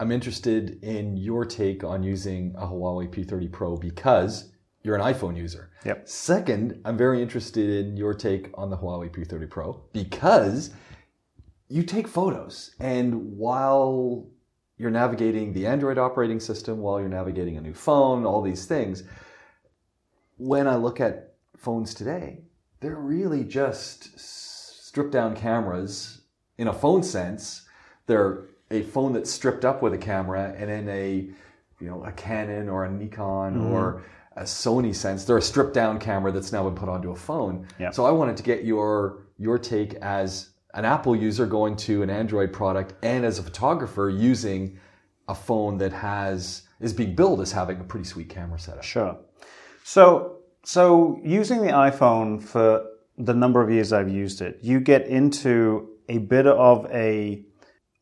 I'm 0.00 0.12
interested 0.12 0.82
in 0.82 1.16
your 1.16 1.44
take 1.44 1.84
on 1.84 2.02
using 2.02 2.54
a 2.56 2.66
Huawei 2.66 3.08
P30 3.12 3.50
Pro 3.50 3.76
because 3.76 4.52
you're 4.82 4.96
an 4.96 5.02
iPhone 5.02 5.36
user. 5.36 5.70
Yep. 5.84 6.08
Second, 6.08 6.80
I'm 6.84 6.96
very 6.96 7.20
interested 7.22 7.68
in 7.68 7.96
your 7.96 8.14
take 8.14 8.50
on 8.54 8.70
the 8.70 8.76
Huawei 8.76 9.10
P30 9.10 9.50
Pro 9.50 9.82
because 9.92 10.70
you 11.68 11.82
take 11.82 12.08
photos 12.08 12.74
and 12.80 13.36
while 13.36 14.26
you're 14.78 14.90
navigating 14.90 15.52
the 15.52 15.66
Android 15.66 15.98
operating 15.98 16.38
system, 16.38 16.78
while 16.78 17.00
you're 17.00 17.08
navigating 17.08 17.56
a 17.56 17.60
new 17.60 17.74
phone, 17.74 18.24
all 18.24 18.40
these 18.40 18.64
things, 18.64 19.02
when 20.36 20.68
I 20.68 20.76
look 20.76 21.00
at 21.00 21.34
phones 21.56 21.92
today, 21.94 22.42
they're 22.80 22.96
really 22.96 23.44
just 23.44 24.18
stripped 24.18 25.12
down 25.12 25.36
cameras 25.36 26.22
in 26.56 26.68
a 26.68 26.72
phone 26.72 27.02
sense. 27.02 27.62
They're 28.06 28.44
a 28.70 28.82
phone 28.82 29.12
that's 29.12 29.30
stripped 29.30 29.64
up 29.64 29.82
with 29.82 29.94
a 29.94 29.98
camera 29.98 30.54
and 30.56 30.70
in 30.70 30.88
a 30.88 31.28
you 31.80 31.86
know 31.88 32.04
a 32.04 32.12
Canon 32.12 32.68
or 32.68 32.84
a 32.84 32.90
Nikon 32.90 33.54
mm-hmm. 33.54 33.72
or 33.72 34.04
a 34.36 34.42
Sony 34.42 34.94
sense, 34.94 35.24
they're 35.24 35.38
a 35.38 35.42
stripped 35.42 35.74
down 35.74 35.98
camera 35.98 36.30
that's 36.30 36.52
now 36.52 36.62
been 36.64 36.74
put 36.74 36.88
onto 36.88 37.10
a 37.10 37.16
phone. 37.16 37.66
Yeah. 37.78 37.90
So 37.90 38.04
I 38.04 38.10
wanted 38.10 38.36
to 38.36 38.42
get 38.42 38.64
your 38.64 39.24
your 39.38 39.58
take 39.58 39.94
as 39.94 40.50
an 40.74 40.84
Apple 40.84 41.16
user 41.16 41.46
going 41.46 41.76
to 41.76 42.02
an 42.02 42.10
Android 42.10 42.52
product 42.52 42.94
and 43.02 43.24
as 43.24 43.38
a 43.38 43.42
photographer 43.42 44.08
using 44.08 44.78
a 45.28 45.34
phone 45.34 45.78
that 45.78 45.92
has 45.92 46.62
is 46.80 46.92
being 46.92 47.14
billed 47.14 47.40
as 47.40 47.52
having 47.52 47.80
a 47.80 47.84
pretty 47.84 48.04
sweet 48.04 48.28
camera 48.28 48.58
setup. 48.58 48.84
Sure. 48.84 49.18
So, 49.84 50.37
so 50.68 51.18
using 51.24 51.62
the 51.62 51.72
iPhone 51.72 52.42
for 52.42 52.84
the 53.16 53.32
number 53.32 53.62
of 53.62 53.70
years 53.70 53.90
I've 53.90 54.10
used 54.10 54.42
it, 54.42 54.58
you 54.60 54.80
get 54.80 55.06
into 55.06 55.88
a 56.10 56.18
bit 56.18 56.46
of 56.46 56.84
a, 56.92 57.42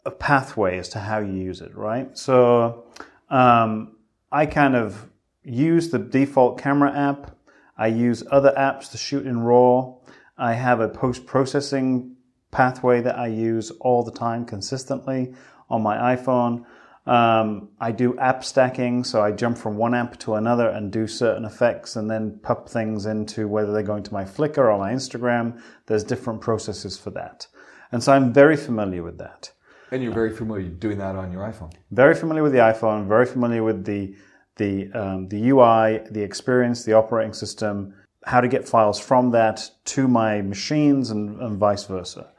a 0.05 0.11
pathway 0.11 0.77
as 0.77 0.89
to 0.89 0.99
how 0.99 1.21
you 1.21 1.33
use 1.33 1.61
it, 1.61 1.73
right? 1.77 2.19
So, 2.19 2.87
um, 3.31 3.95
I 4.33 4.47
kind 4.47 4.75
of 4.75 5.09
use 5.45 5.91
the 5.91 6.01
default 6.01 6.59
camera 6.59 6.93
app. 6.93 7.39
I 7.79 7.87
use 7.87 8.25
other 8.33 8.53
apps 8.59 8.91
to 8.91 8.99
shoot 8.99 9.29
in 9.29 9.39
RAW. 9.45 10.01
I 10.37 10.55
have 10.55 10.81
a 10.81 10.89
post 10.89 11.25
processing 11.25 12.17
pathway 12.51 13.01
that 13.01 13.17
I 13.17 13.29
use 13.29 13.71
all 13.79 14.03
the 14.03 14.11
time 14.11 14.45
consistently 14.45 15.33
on 15.71 15.83
my 15.83 16.17
iPhone. 16.17 16.65
Um, 17.07 17.69
I 17.81 17.93
do 17.93 18.19
app 18.19 18.43
stacking, 18.43 19.05
so 19.05 19.23
I 19.23 19.31
jump 19.31 19.59
from 19.59 19.77
one 19.77 19.95
app 19.95 20.19
to 20.21 20.35
another 20.35 20.69
and 20.69 20.91
do 20.91 21.07
certain 21.07 21.45
effects 21.45 21.95
and 21.95 22.11
then 22.11 22.41
pop 22.43 22.69
things 22.69 23.07
into 23.07 23.47
whether 23.47 23.73
they're 23.73 23.85
going 23.85 24.03
to 24.05 24.13
my 24.13 24.25
Flickr 24.25 24.59
or 24.59 24.79
my 24.79 24.93
Instagram. 24.93 25.61
There's 25.87 26.03
different 26.03 26.41
processes 26.41 26.99
for 26.99 27.11
that. 27.11 27.47
And 27.93 28.03
so 28.03 28.13
I'm 28.13 28.33
very 28.33 28.57
familiar 28.57 29.05
with 29.05 29.19
that. 29.19 29.53
And 29.93 30.03
you're 30.03 30.13
very 30.13 30.35
familiar 30.35 30.69
doing 30.69 30.99
that 30.99 31.15
on 31.15 31.31
your 31.31 31.43
iPhone. 31.43 31.73
Very 31.93 32.17
familiar 32.17 32.43
with 32.43 32.53
the 32.53 32.59
iPhone, 32.59 33.07
very 33.07 33.27
familiar 33.27 33.63
with 33.63 33.85
the, 33.85 34.17
the, 34.57 34.91
um, 34.93 35.29
the 35.29 35.51
UI, 35.51 36.01
the 36.11 36.23
experience, 36.23 36.85
the 36.85 36.95
operating 36.95 37.33
system, 37.33 37.95
how 38.25 38.41
to 38.41 38.49
get 38.49 38.69
files 38.69 38.99
from 38.99 39.31
that 39.31 39.71
to 39.85 40.09
my 40.09 40.43
machines 40.43 41.11
and, 41.11 41.41
and 41.41 41.59
vice 41.59 41.85
versa. 41.85 42.33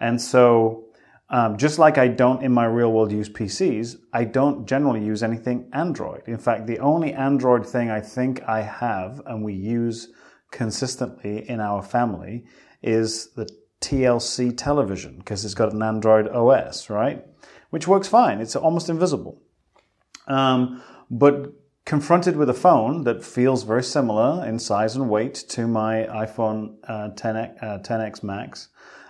And 0.00 0.20
so, 0.20 0.86
um, 1.30 1.56
just 1.56 1.78
like 1.78 1.98
I 1.98 2.08
don't 2.08 2.42
in 2.42 2.52
my 2.52 2.66
real 2.66 2.92
world 2.92 3.10
use 3.10 3.28
PCs, 3.28 3.96
I 4.12 4.24
don't 4.24 4.66
generally 4.66 5.04
use 5.04 5.22
anything 5.22 5.70
Android. 5.72 6.22
In 6.26 6.38
fact, 6.38 6.66
the 6.66 6.78
only 6.78 7.12
Android 7.14 7.66
thing 7.66 7.90
I 7.90 8.00
think 8.00 8.42
I 8.42 8.62
have 8.62 9.22
and 9.26 9.42
we 9.42 9.54
use 9.54 10.12
consistently 10.50 11.48
in 11.48 11.60
our 11.60 11.82
family 11.82 12.44
is 12.82 13.32
the 13.34 13.48
TLC 13.80 14.56
television 14.56 15.18
because 15.18 15.44
it's 15.44 15.54
got 15.54 15.72
an 15.72 15.82
Android 15.82 16.28
OS, 16.28 16.90
right? 16.90 17.24
Which 17.70 17.88
works 17.88 18.08
fine. 18.08 18.40
It's 18.40 18.54
almost 18.54 18.88
invisible. 18.88 19.42
Um, 20.26 20.82
but 21.10 21.52
confronted 21.84 22.36
with 22.36 22.48
a 22.48 22.54
phone 22.54 23.04
that 23.04 23.24
feels 23.24 23.62
very 23.62 23.82
similar 23.82 24.46
in 24.46 24.58
size 24.58 24.96
and 24.96 25.10
weight 25.10 25.34
to 25.34 25.66
my 25.66 26.06
iPhone 26.10 26.76
uh, 26.88 27.08
10, 27.10 27.36
uh, 27.36 27.78
10X 27.82 28.22
Max, 28.22 28.68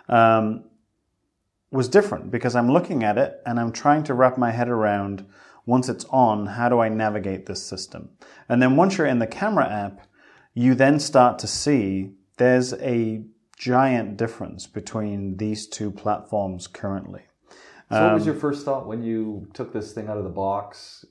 um, 0.09 0.64
was 1.75 1.88
different 1.88 2.31
because 2.31 2.54
I'm 2.54 2.71
looking 2.71 3.02
at 3.02 3.19
it 3.19 3.43
and 3.45 3.59
I'm 3.59 3.73
trying 3.73 4.04
to 4.04 4.14
wrap 4.14 4.38
my 4.38 4.52
head 4.52 4.69
around 4.69 5.26
once 5.66 5.88
it's 5.88 6.04
on, 6.07 6.47
how 6.47 6.69
do 6.69 6.78
I 6.78 6.88
navigate 6.88 7.47
this 7.47 7.62
system? 7.62 8.11
And 8.49 8.62
then 8.62 8.76
once 8.76 8.97
you're 8.97 9.07
in 9.09 9.19
the 9.19 9.26
camera 9.26 9.69
app, 9.69 10.07
you 10.52 10.75
then 10.75 11.00
start 11.00 11.38
to 11.40 11.47
see 11.49 12.12
there's 12.37 12.75
a 12.75 13.25
giant 13.57 14.16
difference 14.16 14.66
between 14.66 15.37
these 15.38 15.66
two 15.66 15.90
platforms 15.90 16.69
currently. 16.69 17.23
So, 17.90 18.02
what 18.02 18.14
was 18.14 18.23
um, 18.23 18.28
your 18.28 18.37
first 18.37 18.64
thought 18.64 18.87
when 18.87 19.02
you 19.02 19.49
took 19.52 19.73
this 19.73 19.93
thing 19.93 20.09
out 20.09 20.16
of 20.16 20.25
the 20.25 20.31
box, 20.31 21.04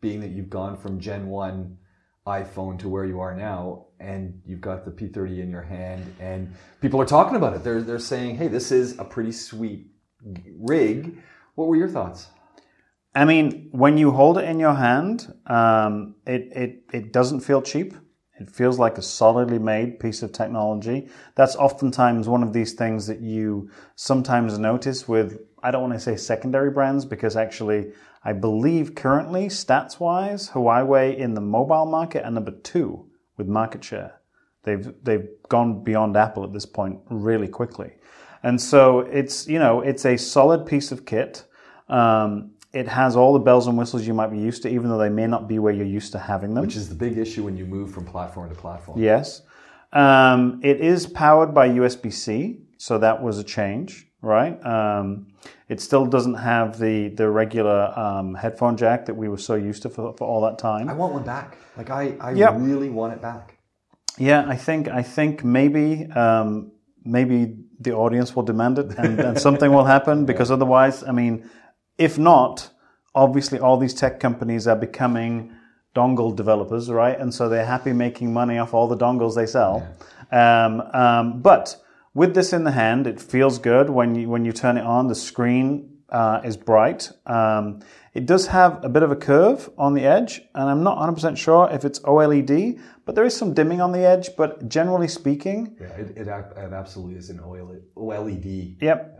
being 0.00 0.20
that 0.20 0.30
you've 0.30 0.50
gone 0.50 0.76
from 0.76 0.98
Gen 0.98 1.28
1 1.28 1.78
iPhone 2.26 2.78
to 2.80 2.88
where 2.88 3.04
you 3.04 3.20
are 3.20 3.34
now, 3.34 3.86
and 4.00 4.40
you've 4.44 4.60
got 4.60 4.84
the 4.84 4.90
P30 4.90 5.42
in 5.42 5.50
your 5.50 5.62
hand, 5.62 6.14
and 6.20 6.54
people 6.80 7.00
are 7.00 7.06
talking 7.06 7.36
about 7.36 7.54
it? 7.54 7.64
They're, 7.64 7.82
they're 7.82 7.98
saying, 7.98 8.36
hey, 8.36 8.48
this 8.48 8.72
is 8.72 8.98
a 8.98 9.04
pretty 9.04 9.32
sweet 9.32 9.91
rig. 10.58 11.18
What 11.54 11.68
were 11.68 11.76
your 11.76 11.88
thoughts? 11.88 12.28
I 13.14 13.24
mean, 13.24 13.68
when 13.72 13.98
you 13.98 14.10
hold 14.10 14.38
it 14.38 14.44
in 14.44 14.58
your 14.58 14.74
hand, 14.74 15.32
um, 15.46 16.14
it, 16.26 16.48
it, 16.52 16.84
it 16.92 17.12
doesn't 17.12 17.40
feel 17.40 17.60
cheap. 17.60 17.94
It 18.40 18.50
feels 18.50 18.78
like 18.78 18.96
a 18.96 19.02
solidly 19.02 19.58
made 19.58 20.00
piece 20.00 20.22
of 20.22 20.32
technology. 20.32 21.08
That's 21.34 21.54
oftentimes 21.54 22.26
one 22.28 22.42
of 22.42 22.52
these 22.52 22.72
things 22.72 23.06
that 23.06 23.20
you 23.20 23.70
sometimes 23.94 24.58
notice 24.58 25.06
with, 25.06 25.38
I 25.62 25.70
don't 25.70 25.82
want 25.82 25.92
to 25.94 26.00
say 26.00 26.16
secondary 26.16 26.70
brands, 26.70 27.04
because 27.04 27.36
actually, 27.36 27.92
I 28.24 28.32
believe 28.32 28.94
currently, 28.94 29.46
stats 29.46 30.00
wise, 30.00 30.48
Huawei 30.48 31.16
in 31.16 31.34
the 31.34 31.40
mobile 31.40 31.86
market 31.86 32.24
are 32.24 32.30
number 32.30 32.52
two 32.62 33.10
with 33.36 33.46
market 33.46 33.84
share. 33.84 34.20
They've, 34.64 34.92
they've 35.02 35.28
gone 35.48 35.84
beyond 35.84 36.16
Apple 36.16 36.44
at 36.44 36.52
this 36.52 36.66
point 36.66 37.00
really 37.10 37.48
quickly. 37.48 37.92
And 38.42 38.60
so 38.60 39.00
it's, 39.00 39.46
you 39.46 39.58
know, 39.58 39.80
it's 39.80 40.04
a 40.04 40.16
solid 40.16 40.66
piece 40.66 40.92
of 40.92 41.04
kit. 41.06 41.44
Um, 41.88 42.52
it 42.72 42.88
has 42.88 43.16
all 43.16 43.32
the 43.34 43.38
bells 43.38 43.66
and 43.66 43.76
whistles 43.76 44.06
you 44.06 44.14
might 44.14 44.30
be 44.30 44.38
used 44.38 44.62
to, 44.62 44.68
even 44.68 44.88
though 44.88 44.98
they 44.98 45.10
may 45.10 45.26
not 45.26 45.46
be 45.46 45.58
where 45.58 45.72
you're 45.72 45.86
used 45.86 46.12
to 46.12 46.18
having 46.18 46.54
them. 46.54 46.62
Which 46.64 46.76
is 46.76 46.88
the 46.88 46.94
big 46.94 47.18
issue 47.18 47.44
when 47.44 47.56
you 47.56 47.66
move 47.66 47.92
from 47.92 48.04
platform 48.06 48.48
to 48.48 48.54
platform. 48.54 48.98
Yes. 49.00 49.42
Um, 49.92 50.60
it 50.62 50.80
is 50.80 51.06
powered 51.06 51.52
by 51.52 51.68
USB 51.68 52.12
C, 52.12 52.60
so 52.78 52.98
that 52.98 53.22
was 53.22 53.38
a 53.38 53.44
change. 53.44 54.06
right? 54.22 54.64
Um, 54.64 55.26
it 55.68 55.80
still 55.80 56.06
doesn't 56.06 56.34
have 56.34 56.78
the 56.78 57.08
the 57.08 57.28
regular 57.28 57.92
um, 57.98 58.34
headphone 58.34 58.76
jack 58.76 59.04
that 59.06 59.14
we 59.14 59.28
were 59.28 59.38
so 59.38 59.54
used 59.54 59.82
to 59.82 59.90
for, 59.90 60.14
for 60.16 60.26
all 60.26 60.40
that 60.42 60.58
time. 60.58 60.88
I 60.88 60.94
want 60.94 61.12
one 61.12 61.24
back. 61.24 61.56
Like 61.76 61.90
I, 61.90 62.14
I 62.20 62.32
Yep. 62.32 62.54
really 62.58 62.88
want 62.88 63.12
it 63.12 63.20
back. 63.20 63.58
Yeah, 64.18 64.44
I 64.46 64.56
think 64.56 64.88
I 64.88 65.02
think 65.02 65.44
maybe 65.44 66.06
um, 66.12 66.72
maybe 67.04 67.56
the 67.82 67.92
audience 67.92 68.34
will 68.34 68.42
demand 68.42 68.78
it, 68.78 68.98
and, 68.98 69.20
and 69.20 69.40
something 69.46 69.72
will 69.72 69.84
happen 69.84 70.24
because 70.24 70.50
otherwise, 70.50 71.02
I 71.04 71.12
mean, 71.12 71.48
if 71.98 72.18
not, 72.18 72.70
obviously 73.14 73.58
all 73.58 73.76
these 73.76 73.94
tech 73.94 74.20
companies 74.20 74.66
are 74.66 74.76
becoming 74.76 75.52
dongle 75.94 76.34
developers, 76.34 76.90
right? 76.90 77.18
And 77.18 77.32
so 77.34 77.48
they're 77.48 77.66
happy 77.66 77.92
making 77.92 78.32
money 78.32 78.58
off 78.58 78.72
all 78.72 78.88
the 78.88 78.96
dongles 78.96 79.34
they 79.34 79.46
sell. 79.46 79.86
Um, 80.30 80.80
um, 80.92 81.42
but 81.42 81.76
with 82.14 82.34
this 82.34 82.52
in 82.52 82.64
the 82.64 82.72
hand, 82.72 83.06
it 83.06 83.20
feels 83.20 83.58
good 83.58 83.90
when 83.90 84.14
you 84.14 84.28
when 84.28 84.44
you 84.44 84.52
turn 84.52 84.78
it 84.78 84.84
on. 84.84 85.08
The 85.08 85.14
screen 85.14 85.98
uh, 86.08 86.40
is 86.44 86.56
bright. 86.56 87.10
Um, 87.26 87.80
it 88.14 88.26
does 88.26 88.46
have 88.48 88.84
a 88.84 88.88
bit 88.88 89.02
of 89.02 89.10
a 89.10 89.16
curve 89.16 89.70
on 89.78 89.94
the 89.94 90.04
edge, 90.04 90.42
and 90.54 90.68
I'm 90.68 90.82
not 90.82 90.98
100% 90.98 91.38
sure 91.38 91.70
if 91.72 91.84
it's 91.84 91.98
OLED, 92.00 92.78
but 93.04 93.14
there 93.14 93.24
is 93.24 93.36
some 93.36 93.54
dimming 93.54 93.80
on 93.80 93.92
the 93.92 94.00
edge. 94.06 94.30
But 94.36 94.68
generally 94.68 95.08
speaking, 95.08 95.76
Yeah, 95.80 95.86
it, 95.88 96.10
it, 96.16 96.28
it 96.28 96.72
absolutely 96.72 97.16
is 97.16 97.30
an 97.30 97.38
OLED. 97.38 98.80
yep. 98.80 99.18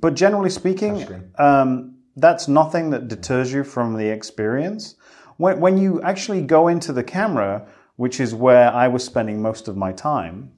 But 0.00 0.14
generally 0.14 0.50
speaking, 0.50 1.32
um, 1.38 1.96
that's 2.16 2.46
nothing 2.48 2.90
that 2.90 3.08
deters 3.08 3.52
you 3.52 3.64
from 3.64 3.96
the 3.96 4.08
experience. 4.08 4.94
When, 5.38 5.60
when 5.60 5.76
you 5.78 6.00
actually 6.02 6.42
go 6.42 6.68
into 6.68 6.92
the 6.92 7.02
camera, 7.02 7.66
which 7.96 8.20
is 8.20 8.34
where 8.34 8.70
I 8.72 8.88
was 8.88 9.04
spending 9.04 9.42
most 9.42 9.68
of 9.68 9.76
my 9.76 9.92
time, 9.92 10.52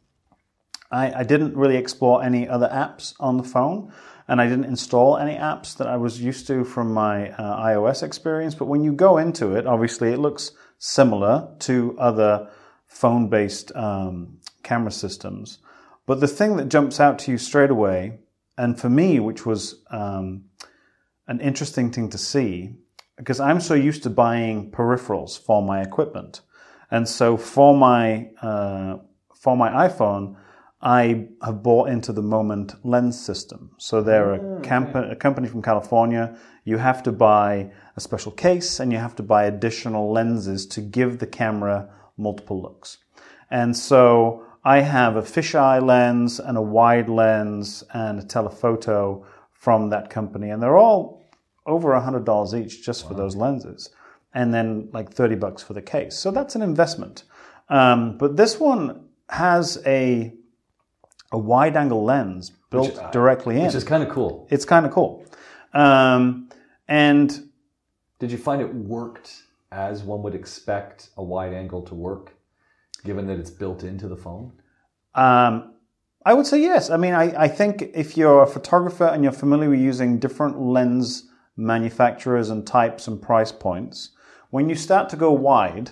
I, 0.91 1.21
I 1.21 1.23
didn't 1.23 1.57
really 1.57 1.77
explore 1.77 2.23
any 2.23 2.49
other 2.49 2.69
apps 2.69 3.15
on 3.21 3.37
the 3.37 3.45
phone, 3.45 3.93
and 4.29 4.41
I 4.41 4.47
didn't 4.47 4.65
install 4.65 5.17
any 5.17 5.37
apps 5.37 5.77
that 5.79 5.87
I 5.87 5.97
was 5.97 6.21
used 6.21 6.47
to 6.49 6.65
from 6.65 6.93
my 6.93 7.31
uh, 7.31 7.65
iOS 7.65 8.03
experience. 8.03 8.55
But 8.55 8.67
when 8.67 8.83
you 8.83 8.93
go 8.93 9.19
into 9.19 9.55
it, 9.57 9.67
obviously 9.67 10.13
it 10.13 10.19
looks 10.19 10.53
similar 10.81 11.55
to 11.61 11.95
other 11.99 12.49
phone 12.87 13.29
based 13.29 13.71
um, 13.77 14.39
camera 14.65 14.91
systems. 14.91 15.59
But 16.07 16.19
the 16.19 16.27
thing 16.27 16.57
that 16.57 16.69
jumps 16.69 16.99
out 16.99 17.21
to 17.21 17.31
you 17.31 17.39
straight 17.39 17.71
away, 17.71 18.19
and 18.59 18.81
for 18.81 18.89
me, 18.89 19.21
which 19.21 19.47
was 19.47 19.85
um, 19.91 20.47
an 21.29 21.41
interesting 21.41 21.93
thing 21.93 22.09
to 22.11 22.19
see, 22.19 22.75
because 23.17 23.39
I'm 23.39 23.61
so 23.61 23.75
used 23.75 24.03
to 24.03 24.11
buying 24.11 24.71
peripherals 24.73 25.39
for 25.39 25.63
my 25.63 25.83
equipment, 25.83 26.41
and 26.91 27.09
so 27.09 27.37
for 27.37 27.77
my 27.77 28.31
uh, 28.43 28.97
for 29.35 29.57
my 29.57 29.89
iPhone, 29.89 30.37
I 30.83 31.29
have 31.43 31.63
bought 31.63 31.91
into 31.91 32.13
the 32.13 32.23
Moment 32.23 32.75
lens 32.85 33.23
system. 33.23 33.71
So 33.77 34.03
they're 34.03 34.35
a, 34.35 34.61
camp- 34.63 34.95
a 34.95 35.15
company 35.15 35.47
from 35.47 35.63
California. 35.63 36.37
You 36.65 36.79
have 36.79 37.03
to 37.03 37.13
buy 37.13 37.71
a 38.00 38.02
special 38.02 38.33
case 38.33 38.80
and 38.80 38.90
you 38.92 38.99
have 38.99 39.14
to 39.16 39.23
buy 39.23 39.45
additional 39.45 40.11
lenses 40.11 40.66
to 40.66 40.80
give 40.80 41.19
the 41.19 41.26
camera 41.26 41.88
multiple 42.16 42.61
looks. 42.61 42.99
And 43.50 43.76
so 43.76 44.45
I 44.64 44.80
have 44.80 45.16
a 45.16 45.23
fisheye 45.23 45.85
lens 45.85 46.40
and 46.40 46.57
a 46.57 46.62
wide 46.62 47.09
lens 47.09 47.85
and 47.92 48.19
a 48.19 48.23
telephoto 48.23 49.26
from 49.52 49.90
that 49.90 50.09
company, 50.09 50.50
and 50.50 50.62
they're 50.62 50.76
all 50.76 51.23
over 51.66 51.92
a 51.92 52.00
hundred 52.00 52.25
dollars 52.25 52.54
each 52.54 52.85
just 52.85 53.07
for 53.07 53.14
those 53.14 53.37
lenses, 53.37 53.90
and 54.33 54.54
then 54.54 54.88
like 54.92 55.12
thirty 55.12 55.35
bucks 55.35 55.62
for 55.62 55.75
the 55.75 55.83
case. 55.83 56.16
So 56.16 56.30
that's 56.30 56.54
an 56.54 56.62
investment. 56.62 57.25
Um, 57.69 58.16
but 58.16 58.37
this 58.37 58.59
one 58.59 59.09
has 59.28 59.78
a 59.85 60.33
a 61.33 61.38
wide 61.38 61.76
angle 61.76 62.04
lens 62.04 62.50
built 62.71 62.97
uh, 62.99 63.11
directly 63.11 63.57
in. 63.57 63.66
Which 63.66 63.75
is 63.75 63.85
kind 63.85 64.02
of 64.02 64.09
cool. 64.09 64.47
it's 64.50 64.64
kind 64.64 64.87
of 64.87 64.92
cool. 64.92 65.25
Um, 65.75 66.49
and 66.88 67.50
Did 68.21 68.31
you 68.31 68.39
find 68.39 68.61
it 68.61 68.73
worked 68.73 69.43
as 69.73 70.03
one 70.03 70.23
would 70.23 70.35
expect 70.35 71.09
a 71.17 71.23
wide 71.23 71.55
angle 71.55 71.83
to 71.83 71.95
work, 71.95 72.35
given 73.03 73.27
that 73.27 73.39
it's 73.39 73.50
built 73.50 73.83
into 73.83 74.09
the 74.09 74.17
phone? 74.17 74.53
Um, 75.14 75.75
I 76.27 76.35
would 76.35 76.47
say 76.47 76.61
yes. 76.61 76.90
I 76.90 76.99
mean, 76.99 77.14
I, 77.14 77.44
I 77.44 77.49
think 77.49 77.83
if 77.94 78.16
you're 78.16 78.42
a 78.42 78.47
photographer 78.47 79.07
and 79.07 79.25
you're 79.25 79.33
familiar 79.33 79.71
with 79.71 79.81
using 79.81 80.18
different 80.18 80.61
lens 80.61 81.31
manufacturers 81.57 82.51
and 82.51 82.66
types 82.66 83.09
and 83.09 83.21
price 83.21 83.53
points, 83.53 84.11
when 84.51 84.68
you 84.68 84.75
start 84.75 85.09
to 85.09 85.16
go 85.16 85.33
wide, 85.33 85.90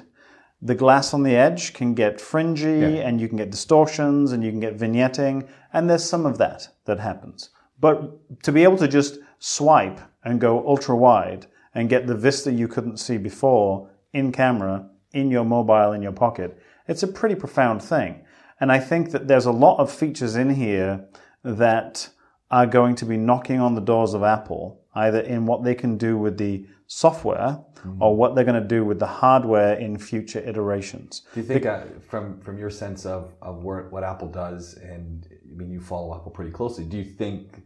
the 0.61 0.74
glass 0.74 1.14
on 1.14 1.22
the 1.22 1.35
edge 1.35 1.72
can 1.72 1.94
get 1.94 2.20
fringy 2.20 3.00
and 3.00 3.20
you 3.20 3.29
can 3.29 3.38
get 3.38 3.50
distortions 3.50 4.33
and 4.33 4.44
you 4.44 4.50
can 4.50 4.61
get 4.61 4.76
vignetting, 4.76 5.48
and 5.72 5.88
there's 5.88 6.05
some 6.05 6.26
of 6.26 6.37
that 6.37 6.68
that 6.85 7.00
happens. 7.00 7.50
But 7.81 8.42
to 8.42 8.52
be 8.52 8.64
able 8.64 8.76
to 8.79 8.88
just 8.88 9.18
swipe 9.38 10.00
and 10.24 10.40
go 10.40 10.66
ultra 10.66 10.94
wide 10.94 11.46
and 11.78 11.88
get 11.88 12.08
the 12.08 12.14
vista 12.16 12.50
you 12.50 12.66
couldn't 12.66 12.96
see 12.96 13.16
before 13.16 13.88
in 14.12 14.32
camera, 14.32 14.90
in 15.12 15.30
your 15.30 15.44
mobile, 15.44 15.92
in 15.92 16.02
your 16.02 16.10
pocket, 16.12 16.60
it's 16.88 17.04
a 17.04 17.06
pretty 17.06 17.36
profound 17.36 17.80
thing. 17.80 18.24
And 18.58 18.72
I 18.72 18.80
think 18.80 19.12
that 19.12 19.28
there's 19.28 19.46
a 19.46 19.52
lot 19.52 19.78
of 19.78 19.88
features 19.88 20.34
in 20.34 20.50
here 20.50 21.08
that 21.44 22.08
are 22.50 22.66
going 22.66 22.96
to 22.96 23.04
be 23.04 23.16
knocking 23.16 23.60
on 23.60 23.76
the 23.76 23.80
doors 23.80 24.12
of 24.12 24.24
Apple, 24.24 24.82
either 24.96 25.20
in 25.20 25.46
what 25.46 25.62
they 25.62 25.76
can 25.76 25.96
do 25.96 26.18
with 26.18 26.36
the 26.36 26.66
software 26.88 27.60
or 28.00 28.16
what 28.16 28.34
they're 28.34 28.50
going 28.50 28.60
to 28.60 28.68
do 28.76 28.84
with 28.84 28.98
the 28.98 29.06
hardware 29.06 29.74
in 29.74 29.98
future 29.98 30.40
iterations. 30.40 31.22
Do 31.32 31.40
you 31.40 31.46
think, 31.46 31.64
uh, 31.64 31.84
from 32.08 32.40
from 32.40 32.58
your 32.58 32.70
sense 32.70 33.06
of 33.06 33.34
of 33.40 33.62
where, 33.62 33.88
what 33.90 34.02
Apple 34.02 34.26
does, 34.26 34.74
and 34.74 35.28
I 35.30 35.54
mean, 35.56 35.70
you 35.70 35.80
follow 35.80 36.16
Apple 36.16 36.32
pretty 36.32 36.50
closely. 36.50 36.84
Do 36.84 36.96
you 36.96 37.04
think 37.04 37.62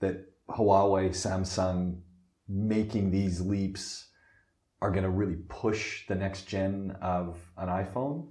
that 0.00 0.16
Huawei, 0.50 1.08
Samsung, 1.10 2.00
making 2.48 3.10
these 3.10 3.40
leaps 3.40 4.08
are 4.80 4.90
going 4.90 5.04
to 5.04 5.10
really 5.10 5.38
push 5.48 6.06
the 6.06 6.14
next 6.14 6.42
gen 6.42 6.96
of 7.00 7.38
an 7.56 7.68
iPhone? 7.68 8.26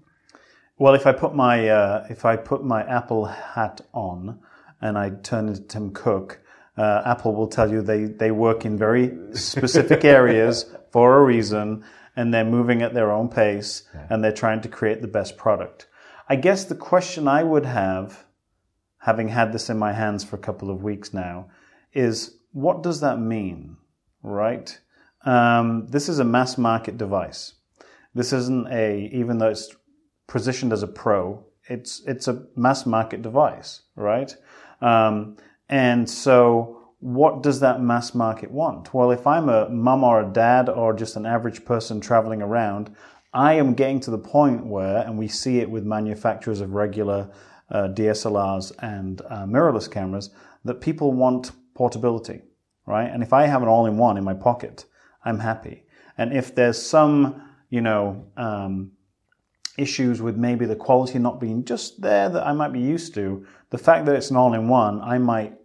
Well, 0.78 0.96
if 0.96 1.08
I 1.08 1.12
put 1.12 1.36
my 1.36 1.70
uh, 1.70 2.08
if 2.10 2.26
I 2.26 2.36
put 2.36 2.64
my 2.64 2.84
Apple 2.84 3.26
hat 3.26 3.82
on 3.94 4.40
and 4.82 4.98
I 4.98 5.12
turn 5.12 5.48
into 5.48 5.62
Tim 5.62 5.92
Cook, 5.94 6.42
uh, 6.78 7.04
Apple 7.06 7.34
will 7.36 7.48
tell 7.48 7.72
you 7.72 7.82
they 7.82 8.06
they 8.06 8.32
work 8.32 8.66
in 8.66 8.78
very 8.78 9.12
specific 9.34 10.04
areas 10.20 10.66
for 10.92 11.20
a 11.20 11.24
reason, 11.24 11.84
and 12.16 12.34
they're 12.34 12.46
moving 12.46 12.82
at 12.82 12.94
their 12.94 13.12
own 13.12 13.30
pace, 13.30 13.84
and 14.10 14.24
they're 14.24 14.32
trying 14.32 14.62
to 14.62 14.68
create 14.68 15.02
the 15.02 15.08
best 15.08 15.38
product. 15.38 15.88
I 16.28 16.36
guess 16.36 16.66
the 16.66 16.76
question 16.76 17.28
I 17.28 17.44
would 17.44 17.66
have, 17.66 18.26
having 19.00 19.28
had 19.28 19.54
this 19.54 19.70
in 19.70 19.78
my 19.78 19.94
hands 19.94 20.24
for 20.24 20.36
a 20.36 20.40
couple 20.40 20.70
of 20.70 20.84
weeks 20.84 21.14
now, 21.14 21.50
is 21.94 22.38
what 22.52 22.82
does 22.82 23.02
that 23.02 23.20
mean, 23.20 23.78
right? 24.24 24.80
Um, 25.26 25.88
this 25.88 26.10
is 26.10 26.20
a 26.20 26.26
mass 26.26 26.58
market 26.58 26.98
device. 26.98 27.54
This 28.16 28.34
isn't 28.34 28.68
a 28.72 29.10
even 29.14 29.38
though 29.38 29.50
it's 29.50 29.76
positioned 30.28 30.74
as 30.74 30.84
a 30.84 30.88
pro, 30.88 31.46
it's 31.70 32.02
it's 32.06 32.28
a 32.28 32.46
mass 32.56 32.86
market 32.86 33.22
device, 33.22 33.82
right? 33.96 34.36
Um, 34.82 35.38
and 35.70 36.10
so, 36.10 36.90
what 37.00 37.42
does 37.42 37.60
that 37.62 37.82
mass 37.82 38.14
market 38.14 38.52
want? 38.52 38.94
Well, 38.94 39.12
if 39.12 39.26
I'm 39.26 39.50
a 39.50 39.70
mum 39.70 40.04
or 40.04 40.22
a 40.22 40.32
dad 40.32 40.70
or 40.70 40.94
just 40.94 41.16
an 41.16 41.26
average 41.26 41.66
person 41.66 42.02
traveling 42.02 42.42
around, 42.42 42.96
I 43.34 43.54
am 43.54 43.74
getting 43.74 44.00
to 44.02 44.12
the 44.12 44.18
point 44.18 44.66
where, 44.66 44.98
and 44.98 45.18
we 45.18 45.28
see 45.28 45.60
it 45.60 45.70
with 45.70 45.84
manufacturers 45.84 46.62
of 46.62 46.74
regular 46.74 47.32
uh, 47.72 47.88
DSLRs 47.88 48.74
and 48.80 49.22
uh, 49.22 49.46
mirrorless 49.46 49.90
cameras, 49.90 50.30
that 50.66 50.82
people 50.82 51.14
want 51.14 51.52
portability, 51.74 52.42
right? 52.86 53.10
And 53.10 53.24
if 53.24 53.34
I 53.34 53.46
have 53.48 53.62
an 53.62 53.68
all-in-one 53.68 54.18
in 54.18 54.24
my 54.24 54.34
pocket, 54.34 54.86
I'm 55.24 55.40
happy. 55.40 55.86
And 56.18 56.34
if 56.34 56.54
there's 56.54 56.82
some, 56.82 57.42
you 57.70 57.82
know, 57.82 58.26
um, 58.38 58.92
issues 59.78 60.22
with 60.22 60.38
maybe 60.38 60.66
the 60.66 60.76
quality 60.76 61.18
not 61.20 61.40
being 61.40 61.66
just 61.66 62.02
there 62.02 62.30
that 62.30 62.46
I 62.46 62.54
might 62.54 62.74
be 62.74 62.80
used 62.80 63.14
to, 63.16 63.46
the 63.72 63.78
fact 63.78 64.06
that 64.06 64.16
it's 64.16 64.30
an 64.30 64.38
all 64.38 64.54
in 64.54 64.68
one, 64.68 65.02
I 65.02 65.18
might 65.18 65.58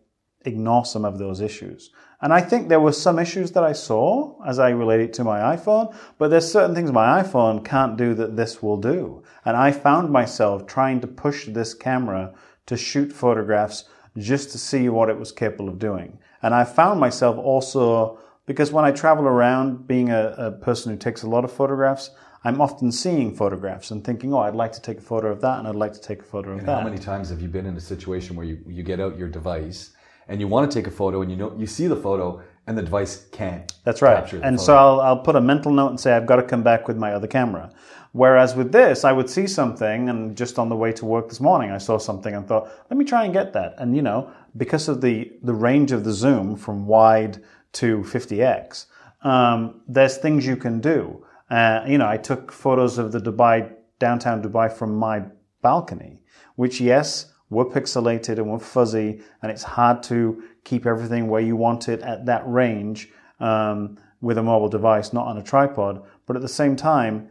ignore 0.44 0.84
some 0.84 1.04
of 1.04 1.18
those 1.18 1.40
issues. 1.40 1.90
And 2.20 2.32
I 2.32 2.40
think 2.40 2.68
there 2.68 2.80
were 2.80 2.92
some 2.92 3.18
issues 3.18 3.52
that 3.52 3.62
I 3.62 3.72
saw 3.72 4.42
as 4.44 4.58
I 4.58 4.70
relate 4.70 5.00
it 5.00 5.12
to 5.14 5.24
my 5.24 5.56
iPhone, 5.56 5.94
but 6.18 6.28
there's 6.28 6.50
certain 6.50 6.74
things 6.74 6.90
my 6.90 7.22
iPhone 7.22 7.64
can't 7.64 7.96
do 7.96 8.14
that 8.14 8.36
this 8.36 8.62
will 8.62 8.76
do. 8.76 9.22
And 9.44 9.56
I 9.56 9.70
found 9.70 10.10
myself 10.10 10.66
trying 10.66 11.00
to 11.00 11.06
push 11.06 11.46
this 11.46 11.74
camera 11.74 12.34
to 12.66 12.76
shoot 12.76 13.12
photographs 13.12 13.84
just 14.16 14.50
to 14.50 14.58
see 14.58 14.88
what 14.88 15.08
it 15.08 15.18
was 15.18 15.30
capable 15.30 15.68
of 15.68 15.78
doing. 15.78 16.18
And 16.42 16.54
I 16.54 16.64
found 16.64 17.00
myself 17.00 17.36
also, 17.36 18.18
because 18.46 18.72
when 18.72 18.84
I 18.84 18.92
travel 18.92 19.26
around 19.26 19.86
being 19.86 20.10
a, 20.10 20.34
a 20.38 20.52
person 20.52 20.92
who 20.92 20.98
takes 20.98 21.22
a 21.22 21.28
lot 21.28 21.44
of 21.44 21.52
photographs, 21.52 22.10
I'm 22.44 22.60
often 22.60 22.92
seeing 22.92 23.34
photographs 23.34 23.90
and 23.90 24.04
thinking, 24.04 24.32
oh, 24.32 24.38
I'd 24.38 24.54
like 24.54 24.72
to 24.72 24.80
take 24.80 24.98
a 24.98 25.02
photo 25.02 25.28
of 25.32 25.40
that 25.40 25.58
and 25.58 25.66
I'd 25.66 25.74
like 25.74 25.92
to 25.94 26.00
take 26.00 26.20
a 26.20 26.24
photo 26.24 26.52
of 26.52 26.58
And 26.60 26.68
that. 26.68 26.78
how 26.78 26.84
many 26.88 26.98
times 26.98 27.30
have 27.30 27.40
you 27.42 27.48
been 27.48 27.66
in 27.66 27.76
a 27.76 27.80
situation 27.80 28.36
where 28.36 28.46
you, 28.46 28.58
you 28.66 28.82
get 28.84 29.00
out 29.00 29.18
your 29.18 29.28
device 29.28 29.90
and 30.28 30.40
you 30.40 30.46
want 30.46 30.70
to 30.70 30.78
take 30.78 30.86
a 30.86 30.90
photo 30.90 31.22
and 31.22 31.30
you 31.30 31.36
know 31.36 31.52
you 31.58 31.66
see 31.66 31.88
the 31.88 31.96
photo 31.96 32.40
and 32.68 32.78
the 32.78 32.82
device 32.82 33.26
can't. 33.32 33.72
That's 33.84 34.02
right. 34.02 34.16
capture 34.18 34.38
the 34.38 34.46
And 34.46 34.56
photo. 34.58 34.66
so 34.66 34.76
I'll, 34.76 35.00
I'll 35.00 35.18
put 35.18 35.34
a 35.36 35.40
mental 35.40 35.72
note 35.72 35.88
and 35.88 35.98
say, 35.98 36.12
I've 36.12 36.26
got 36.26 36.36
to 36.36 36.42
come 36.42 36.62
back 36.62 36.86
with 36.86 36.96
my 36.96 37.12
other 37.12 37.26
camera. 37.26 37.72
Whereas 38.18 38.56
with 38.56 38.72
this, 38.72 39.04
I 39.04 39.12
would 39.12 39.30
see 39.30 39.46
something, 39.46 40.08
and 40.08 40.36
just 40.36 40.58
on 40.58 40.68
the 40.68 40.74
way 40.74 40.90
to 40.94 41.04
work 41.04 41.28
this 41.28 41.38
morning, 41.38 41.70
I 41.70 41.78
saw 41.78 41.98
something 41.98 42.34
and 42.34 42.48
thought, 42.48 42.68
let 42.90 42.96
me 42.96 43.04
try 43.04 43.22
and 43.22 43.32
get 43.32 43.52
that. 43.52 43.76
And, 43.78 43.94
you 43.94 44.02
know, 44.02 44.28
because 44.56 44.88
of 44.88 45.00
the, 45.00 45.30
the 45.44 45.54
range 45.54 45.92
of 45.92 46.02
the 46.02 46.12
zoom 46.12 46.56
from 46.56 46.88
wide 46.88 47.40
to 47.74 47.98
50x, 47.98 48.86
um, 49.22 49.82
there's 49.86 50.16
things 50.16 50.44
you 50.44 50.56
can 50.56 50.80
do. 50.80 51.24
Uh, 51.48 51.84
you 51.86 51.96
know, 51.96 52.08
I 52.08 52.16
took 52.16 52.50
photos 52.50 52.98
of 52.98 53.12
the 53.12 53.20
Dubai, 53.20 53.72
downtown 54.00 54.42
Dubai 54.42 54.72
from 54.72 54.96
my 54.96 55.22
balcony, 55.62 56.20
which, 56.56 56.80
yes, 56.80 57.32
were 57.50 57.66
pixelated 57.66 58.38
and 58.38 58.50
were 58.50 58.58
fuzzy, 58.58 59.20
and 59.42 59.52
it's 59.52 59.62
hard 59.62 60.02
to 60.10 60.42
keep 60.64 60.86
everything 60.86 61.28
where 61.28 61.40
you 61.40 61.54
want 61.54 61.88
it 61.88 62.00
at 62.02 62.26
that 62.26 62.42
range 62.48 63.10
um, 63.38 63.96
with 64.20 64.38
a 64.38 64.42
mobile 64.42 64.68
device, 64.68 65.12
not 65.12 65.28
on 65.28 65.38
a 65.38 65.42
tripod. 65.44 66.02
But 66.26 66.34
at 66.34 66.42
the 66.42 66.48
same 66.48 66.74
time, 66.74 67.28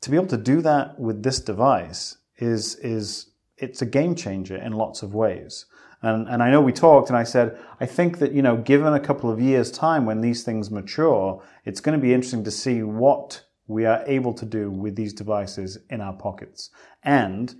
to 0.00 0.10
be 0.10 0.16
able 0.16 0.26
to 0.28 0.36
do 0.36 0.60
that 0.62 0.98
with 0.98 1.22
this 1.22 1.40
device 1.40 2.16
is 2.38 2.76
is 2.76 3.30
it's 3.56 3.82
a 3.82 3.86
game 3.86 4.14
changer 4.14 4.56
in 4.56 4.72
lots 4.72 5.02
of 5.02 5.14
ways. 5.14 5.66
And 6.02 6.28
and 6.28 6.42
I 6.42 6.50
know 6.50 6.60
we 6.60 6.72
talked, 6.72 7.08
and 7.10 7.16
I 7.16 7.24
said 7.24 7.58
I 7.80 7.86
think 7.86 8.18
that 8.18 8.32
you 8.32 8.42
know, 8.42 8.56
given 8.56 8.94
a 8.94 9.00
couple 9.00 9.30
of 9.30 9.40
years' 9.40 9.70
time 9.70 10.06
when 10.06 10.20
these 10.20 10.42
things 10.42 10.70
mature, 10.70 11.42
it's 11.64 11.80
going 11.80 11.98
to 11.98 12.02
be 12.02 12.14
interesting 12.14 12.44
to 12.44 12.50
see 12.50 12.82
what 12.82 13.44
we 13.66 13.86
are 13.86 14.02
able 14.06 14.34
to 14.34 14.46
do 14.46 14.70
with 14.70 14.96
these 14.96 15.12
devices 15.12 15.78
in 15.90 16.00
our 16.00 16.12
pockets 16.12 16.70
and 17.04 17.54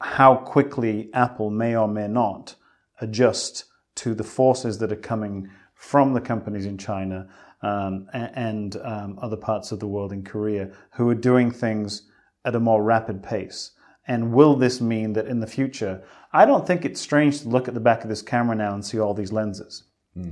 how 0.00 0.36
quickly 0.36 1.10
Apple 1.12 1.50
may 1.50 1.74
or 1.74 1.88
may 1.88 2.06
not 2.06 2.54
adjust 3.00 3.64
to 3.96 4.14
the 4.14 4.22
forces 4.22 4.78
that 4.78 4.92
are 4.92 4.96
coming 4.96 5.50
from 5.74 6.12
the 6.12 6.20
companies 6.20 6.66
in 6.66 6.78
China 6.78 7.28
um, 7.64 8.06
and 8.12 8.76
um, 8.82 9.18
other 9.22 9.36
parts 9.36 9.72
of 9.72 9.80
the 9.80 9.86
world 9.86 10.12
in 10.12 10.22
Korea 10.22 10.70
who 10.90 11.08
are 11.08 11.14
doing 11.14 11.50
things 11.50 12.02
at 12.44 12.54
a 12.54 12.60
more 12.60 12.82
rapid 12.82 13.22
pace. 13.22 13.70
And 14.06 14.34
will 14.34 14.54
this 14.54 14.82
mean 14.82 15.14
that 15.14 15.26
in 15.26 15.40
the 15.40 15.46
future, 15.46 16.02
I 16.32 16.44
don't 16.44 16.66
think 16.66 16.84
it's 16.84 17.00
strange 17.00 17.40
to 17.40 17.48
look 17.48 17.68
at 17.68 17.74
the 17.74 17.80
back 17.80 18.02
of 18.02 18.10
this 18.10 18.20
camera 18.20 18.54
now 18.54 18.74
and 18.74 18.84
see 18.84 18.98
all 18.98 19.14
these 19.14 19.32
lenses, 19.32 19.84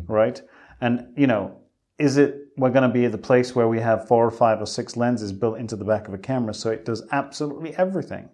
right? 0.07 0.43
And, 0.83 1.07
you 1.17 1.27
know, 1.27 1.57
is 1.99 2.19
it 2.19 2.49
we're 2.59 2.71
going 2.71 2.87
to 2.87 2.93
be 2.93 3.07
at 3.07 3.13
the 3.13 3.19
place 3.19 3.55
where 3.55 3.69
we 3.69 3.81
have 3.81 4.07
four 4.07 4.27
or 4.27 4.31
five 4.31 4.61
or 4.61 4.67
six 4.67 4.95
lenses 4.95 5.33
built 5.33 5.57
into 5.59 5.77
the 5.77 5.87
back 5.87 6.09
of 6.09 6.13
a 6.13 6.19
camera 6.19 6.53
so 6.53 6.71
it 6.71 6.85
does 6.85 7.03
absolutely 7.13 7.75
everything? 7.77 8.29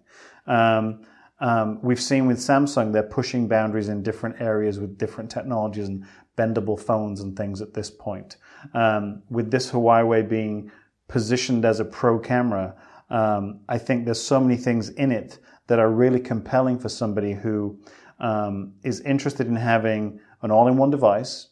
Um, 0.45 1.05
um, 1.39 1.79
we've 1.81 2.01
seen 2.01 2.27
with 2.27 2.37
Samsung, 2.37 2.91
they're 2.91 3.03
pushing 3.03 3.47
boundaries 3.47 3.87
in 3.87 4.03
different 4.03 4.41
areas 4.41 4.77
with 4.77 4.97
different 4.97 5.31
technologies 5.31 5.87
and 5.87 6.05
bendable 6.37 6.77
phones 6.77 7.21
and 7.21 7.37
things 7.37 7.61
at 7.61 7.73
this 7.73 7.89
point. 7.89 8.35
Um, 8.73 9.23
with 9.29 9.51
this 9.51 9.71
Huawei 9.71 10.27
being 10.27 10.71
positioned 11.07 11.65
as 11.65 11.79
a 11.79 11.85
pro 11.85 12.19
camera, 12.19 12.75
um, 13.09 13.61
I 13.67 13.77
think 13.77 14.05
there's 14.05 14.21
so 14.21 14.39
many 14.39 14.57
things 14.57 14.89
in 14.89 15.11
it 15.11 15.39
that 15.67 15.79
are 15.79 15.89
really 15.89 16.19
compelling 16.19 16.79
for 16.79 16.89
somebody 16.89 17.33
who 17.33 17.79
um, 18.19 18.73
is 18.83 19.01
interested 19.01 19.47
in 19.47 19.55
having 19.55 20.19
an 20.41 20.51
all-in-one 20.51 20.89
device 20.89 21.49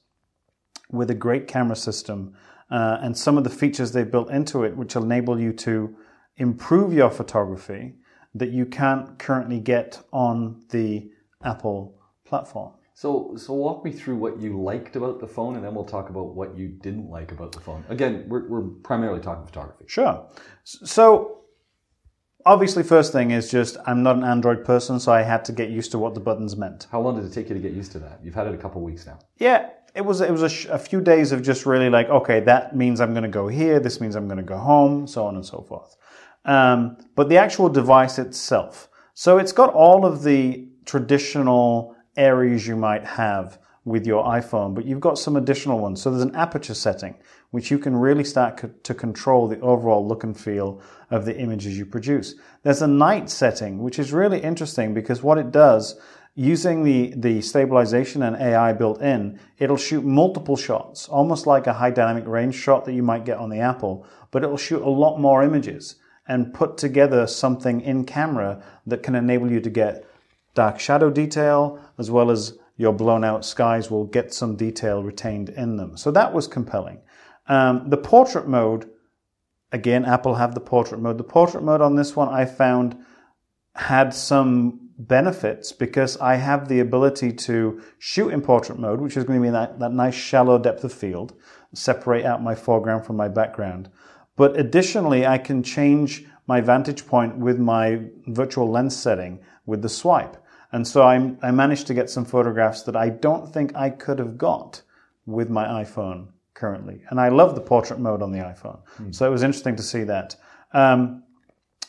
with 0.92 1.10
a 1.10 1.16
great 1.16 1.48
camera 1.48 1.76
system 1.76 2.34
uh, 2.70 2.98
and 3.02 3.18
some 3.18 3.38
of 3.38 3.44
the 3.44 3.50
features 3.50 3.92
they've 3.92 4.12
built 4.12 4.30
into 4.30 4.64
it, 4.64 4.76
which 4.76 4.96
will 4.96 5.04
enable 5.04 5.40
you 5.40 5.54
to 5.54 5.96
improve 6.38 6.94
your 6.94 7.10
photography 7.10 7.96
that 8.36 8.50
you 8.50 8.66
can't 8.66 9.18
currently 9.18 9.60
get 9.60 10.00
on 10.12 10.64
the 10.70 11.10
Apple 11.44 11.98
platform. 12.26 12.74
So, 13.00 13.36
so 13.38 13.54
walk 13.54 13.86
me 13.86 13.92
through 13.92 14.16
what 14.16 14.42
you 14.42 14.60
liked 14.60 14.96
about 14.96 15.20
the 15.20 15.28
phone, 15.28 15.56
and 15.56 15.64
then 15.64 15.76
we'll 15.76 15.86
talk 15.86 16.10
about 16.10 16.34
what 16.34 16.58
you 16.58 16.68
didn't 16.68 17.12
like 17.12 17.32
about 17.32 17.52
the 17.52 17.60
phone. 17.60 17.86
Again, 17.90 18.26
we're, 18.28 18.50
we're 18.50 18.70
primarily 18.82 19.22
talking 19.22 19.46
photography. 19.46 19.86
Sure. 19.86 20.28
So, 20.64 21.42
obviously, 22.44 22.82
first 22.82 23.14
thing 23.14 23.30
is 23.30 23.52
just 23.52 23.78
I'm 23.86 24.02
not 24.02 24.16
an 24.16 24.24
Android 24.24 24.66
person, 24.66 25.00
so 25.00 25.12
I 25.12 25.22
had 25.22 25.46
to 25.46 25.52
get 25.52 25.70
used 25.70 25.92
to 25.92 26.00
what 26.00 26.16
the 26.16 26.20
buttons 26.20 26.58
meant. 26.58 26.88
How 26.92 27.00
long 27.00 27.16
did 27.16 27.26
it 27.26 27.34
take 27.36 27.50
you 27.50 27.54
to 27.54 27.62
get 27.62 27.74
used 27.74 27.92
to 27.92 28.00
that? 28.00 28.20
You've 28.24 28.34
had 28.34 28.48
it 28.48 28.56
a 28.56 28.58
couple 28.58 28.82
weeks 28.82 29.06
now. 29.06 29.20
Yeah, 29.38 29.70
it 29.94 30.02
was 30.02 30.22
it 30.22 30.32
was 30.32 30.42
a, 30.42 30.50
sh- 30.50 30.66
a 30.66 30.80
few 30.80 31.00
days 31.00 31.32
of 31.32 31.44
just 31.44 31.68
really 31.68 31.92
like, 31.92 32.10
okay, 32.10 32.40
that 32.40 32.76
means 32.76 33.00
I'm 33.00 33.14
going 33.14 33.22
to 33.22 33.30
go 33.30 33.48
here. 33.48 33.80
This 33.80 34.02
means 34.02 34.16
I'm 34.16 34.28
going 34.28 34.40
to 34.40 34.44
go 34.44 34.58
home, 34.58 35.06
so 35.06 35.24
on 35.28 35.36
and 35.36 35.46
so 35.46 35.62
forth. 35.70 35.96
Um, 36.46 36.98
but 37.16 37.30
the 37.30 37.38
actual 37.38 37.70
device 37.70 38.18
itself, 38.18 38.90
so 39.14 39.38
it's 39.38 39.52
got 39.52 39.72
all 39.72 40.04
of 40.04 40.24
the 40.24 40.68
traditional 40.86 41.96
areas 42.18 42.68
you 42.68 42.76
might 42.76 43.06
have 43.06 43.60
with 43.86 44.06
your 44.06 44.26
iPhone, 44.26 44.76
but 44.76 44.86
you've 44.86 45.00
got 45.00 45.18
some 45.18 45.38
additional 45.38 45.80
ones. 45.80 46.02
So 46.02 46.12
there's 46.12 46.22
an 46.22 46.36
aperture 46.36 46.74
setting, 46.74 47.16
which 47.52 47.72
you 47.72 47.80
can 47.80 47.96
really 47.96 48.26
start 48.26 48.58
co- 48.58 48.72
to 48.84 48.94
control 48.94 49.48
the 49.48 49.60
overall 49.62 50.06
look 50.06 50.26
and 50.26 50.38
feel 50.38 50.82
of 51.10 51.24
the 51.24 51.38
images 51.38 51.78
you 51.78 51.86
produce. 51.86 52.36
There's 52.64 52.82
a 52.82 52.88
night 52.88 53.30
setting, 53.30 53.82
which 53.82 53.98
is 53.98 54.12
really 54.12 54.42
interesting 54.42 54.94
because 54.94 55.24
what 55.24 55.38
it 55.38 55.52
does, 55.52 55.98
using 56.36 56.84
the, 56.84 57.14
the 57.16 57.42
stabilization 57.42 58.24
and 58.24 58.36
AI 58.36 58.74
built 58.74 59.02
in, 59.02 59.40
it'll 59.58 59.78
shoot 59.78 60.04
multiple 60.04 60.58
shots, 60.58 61.08
almost 61.08 61.48
like 61.48 61.66
a 61.66 61.74
high 61.74 61.92
dynamic 61.92 62.28
range 62.28 62.56
shot 62.56 62.84
that 62.86 62.94
you 62.94 63.04
might 63.04 63.24
get 63.24 63.38
on 63.38 63.50
the 63.50 63.60
Apple, 63.60 64.06
but 64.32 64.44
it'll 64.44 64.58
shoot 64.58 64.82
a 64.82 64.90
lot 64.90 65.18
more 65.18 65.44
images 65.44 65.96
and 66.28 66.54
put 66.54 66.78
together 66.78 67.26
something 67.26 67.82
in 67.82 68.04
camera 68.04 68.62
that 68.86 69.02
can 69.02 69.16
enable 69.16 69.50
you 69.50 69.62
to 69.62 69.70
get 69.70 70.07
dark 70.58 70.80
shadow 70.80 71.12
detail 71.12 71.80
as 72.00 72.10
well 72.10 72.32
as 72.32 72.58
your 72.78 72.92
blown 72.92 73.24
out 73.24 73.46
skies 73.46 73.92
will 73.92 74.06
get 74.06 74.34
some 74.34 74.56
detail 74.56 75.04
retained 75.04 75.50
in 75.50 75.78
them. 75.78 75.96
So 75.96 76.10
that 76.12 76.34
was 76.34 76.48
compelling. 76.48 77.00
Um, 77.48 77.90
the 77.90 77.98
portrait 77.98 78.48
mode, 78.48 78.90
again, 79.72 80.04
Apple 80.04 80.34
have 80.36 80.56
the 80.56 80.60
portrait 80.60 81.00
mode. 81.00 81.20
The 81.20 81.24
portrait 81.24 81.64
mode 81.64 81.82
on 81.82 81.96
this 81.96 82.16
one 82.16 82.30
I 82.30 82.46
found 82.46 82.98
had 83.76 84.16
some 84.16 84.80
benefits 84.98 85.72
because 85.72 86.18
I 86.18 86.36
have 86.36 86.68
the 86.68 86.80
ability 86.80 87.34
to 87.34 87.80
shoot 88.00 88.30
in 88.30 88.42
portrait 88.42 88.80
mode, 88.80 89.00
which 89.00 89.16
is 89.16 89.26
going 89.26 89.40
to 89.40 89.48
be 89.48 89.52
that, 89.52 89.80
that 89.80 89.94
nice 89.94 90.16
shallow 90.16 90.58
depth 90.58 90.84
of 90.84 90.92
field, 90.92 91.36
separate 91.74 92.26
out 92.26 92.42
my 92.42 92.56
foreground 92.56 93.06
from 93.06 93.16
my 93.16 93.28
background. 93.28 93.92
But 94.36 94.60
additionally, 94.60 95.28
I 95.28 95.38
can 95.38 95.62
change 95.62 96.26
my 96.48 96.62
vantage 96.62 97.06
point 97.06 97.38
with 97.38 97.60
my 97.60 98.02
virtual 98.28 98.72
lens 98.72 98.96
setting 98.96 99.40
with 99.68 99.84
the 99.84 99.90
swipe. 99.90 100.38
And 100.72 100.88
so 100.88 101.04
I, 101.04 101.34
I 101.42 101.52
managed 101.52 101.88
to 101.88 101.94
get 101.94 102.10
some 102.10 102.26
photographs 102.26 102.84
that 102.84 102.96
I 102.96 103.10
don't 103.10 103.52
think 103.52 103.76
I 103.76 103.90
could 103.90 104.20
have 104.20 104.38
got 104.38 104.82
with 105.26 105.50
my 105.50 105.84
iPhone 105.84 106.28
currently. 106.54 107.02
And 107.10 107.20
I 107.20 107.30
love 107.30 107.56
the 107.56 107.62
portrait 107.62 108.00
mode 108.00 108.22
on 108.22 108.32
the 108.32 108.40
iPhone. 108.40 108.80
So 109.14 109.26
it 109.28 109.30
was 109.30 109.44
interesting 109.44 109.76
to 109.76 109.84
see 109.84 110.04
that. 110.06 110.36
Um, 110.74 111.24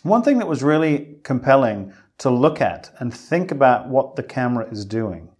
one 0.02 0.22
thing 0.22 0.38
that 0.38 0.46
was 0.46 0.62
really 0.62 1.16
compelling 1.22 1.92
to 2.18 2.30
look 2.30 2.60
at 2.60 2.90
and 2.98 3.12
think 3.12 3.50
about 3.50 3.88
what 3.88 4.16
the 4.16 4.22
camera 4.22 4.68
is 4.70 4.84
doing 4.84 5.30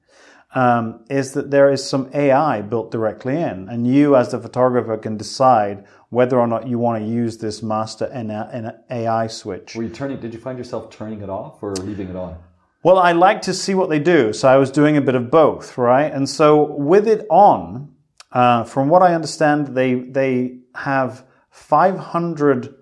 um, 0.54 1.04
is 1.10 1.32
that 1.32 1.50
there 1.50 1.70
is 1.70 1.88
some 1.88 2.10
AI 2.14 2.62
built 2.62 2.90
directly 2.90 3.36
in, 3.36 3.68
and 3.68 3.86
you, 3.86 4.16
as 4.16 4.30
the 4.30 4.40
photographer, 4.40 4.96
can 4.96 5.16
decide 5.16 5.84
whether 6.08 6.38
or 6.38 6.46
not 6.46 6.66
you 6.66 6.78
want 6.78 7.02
to 7.02 7.08
use 7.08 7.36
this 7.38 7.62
master 7.62 8.06
and 8.06 8.72
AI 8.90 9.26
switch. 9.26 9.74
Were 9.74 9.82
you 9.82 9.90
turning? 9.90 10.18
Did 10.18 10.32
you 10.32 10.40
find 10.40 10.56
yourself 10.56 10.90
turning 10.90 11.20
it 11.20 11.28
off 11.28 11.62
or 11.62 11.74
leaving 11.74 12.08
it 12.08 12.16
on? 12.16 12.36
Well, 12.82 12.98
I 12.98 13.12
like 13.12 13.42
to 13.42 13.54
see 13.54 13.74
what 13.74 13.90
they 13.90 13.98
do, 13.98 14.32
so 14.32 14.48
I 14.48 14.56
was 14.56 14.70
doing 14.70 14.96
a 14.96 15.00
bit 15.00 15.16
of 15.16 15.30
both, 15.30 15.76
right? 15.76 16.12
And 16.12 16.28
so 16.28 16.62
with 16.74 17.08
it 17.08 17.26
on, 17.28 17.94
uh, 18.30 18.62
from 18.64 18.88
what 18.88 19.02
I 19.02 19.14
understand, 19.14 19.74
they 19.74 19.94
they 19.94 20.58
have 20.74 21.24
500 21.50 22.74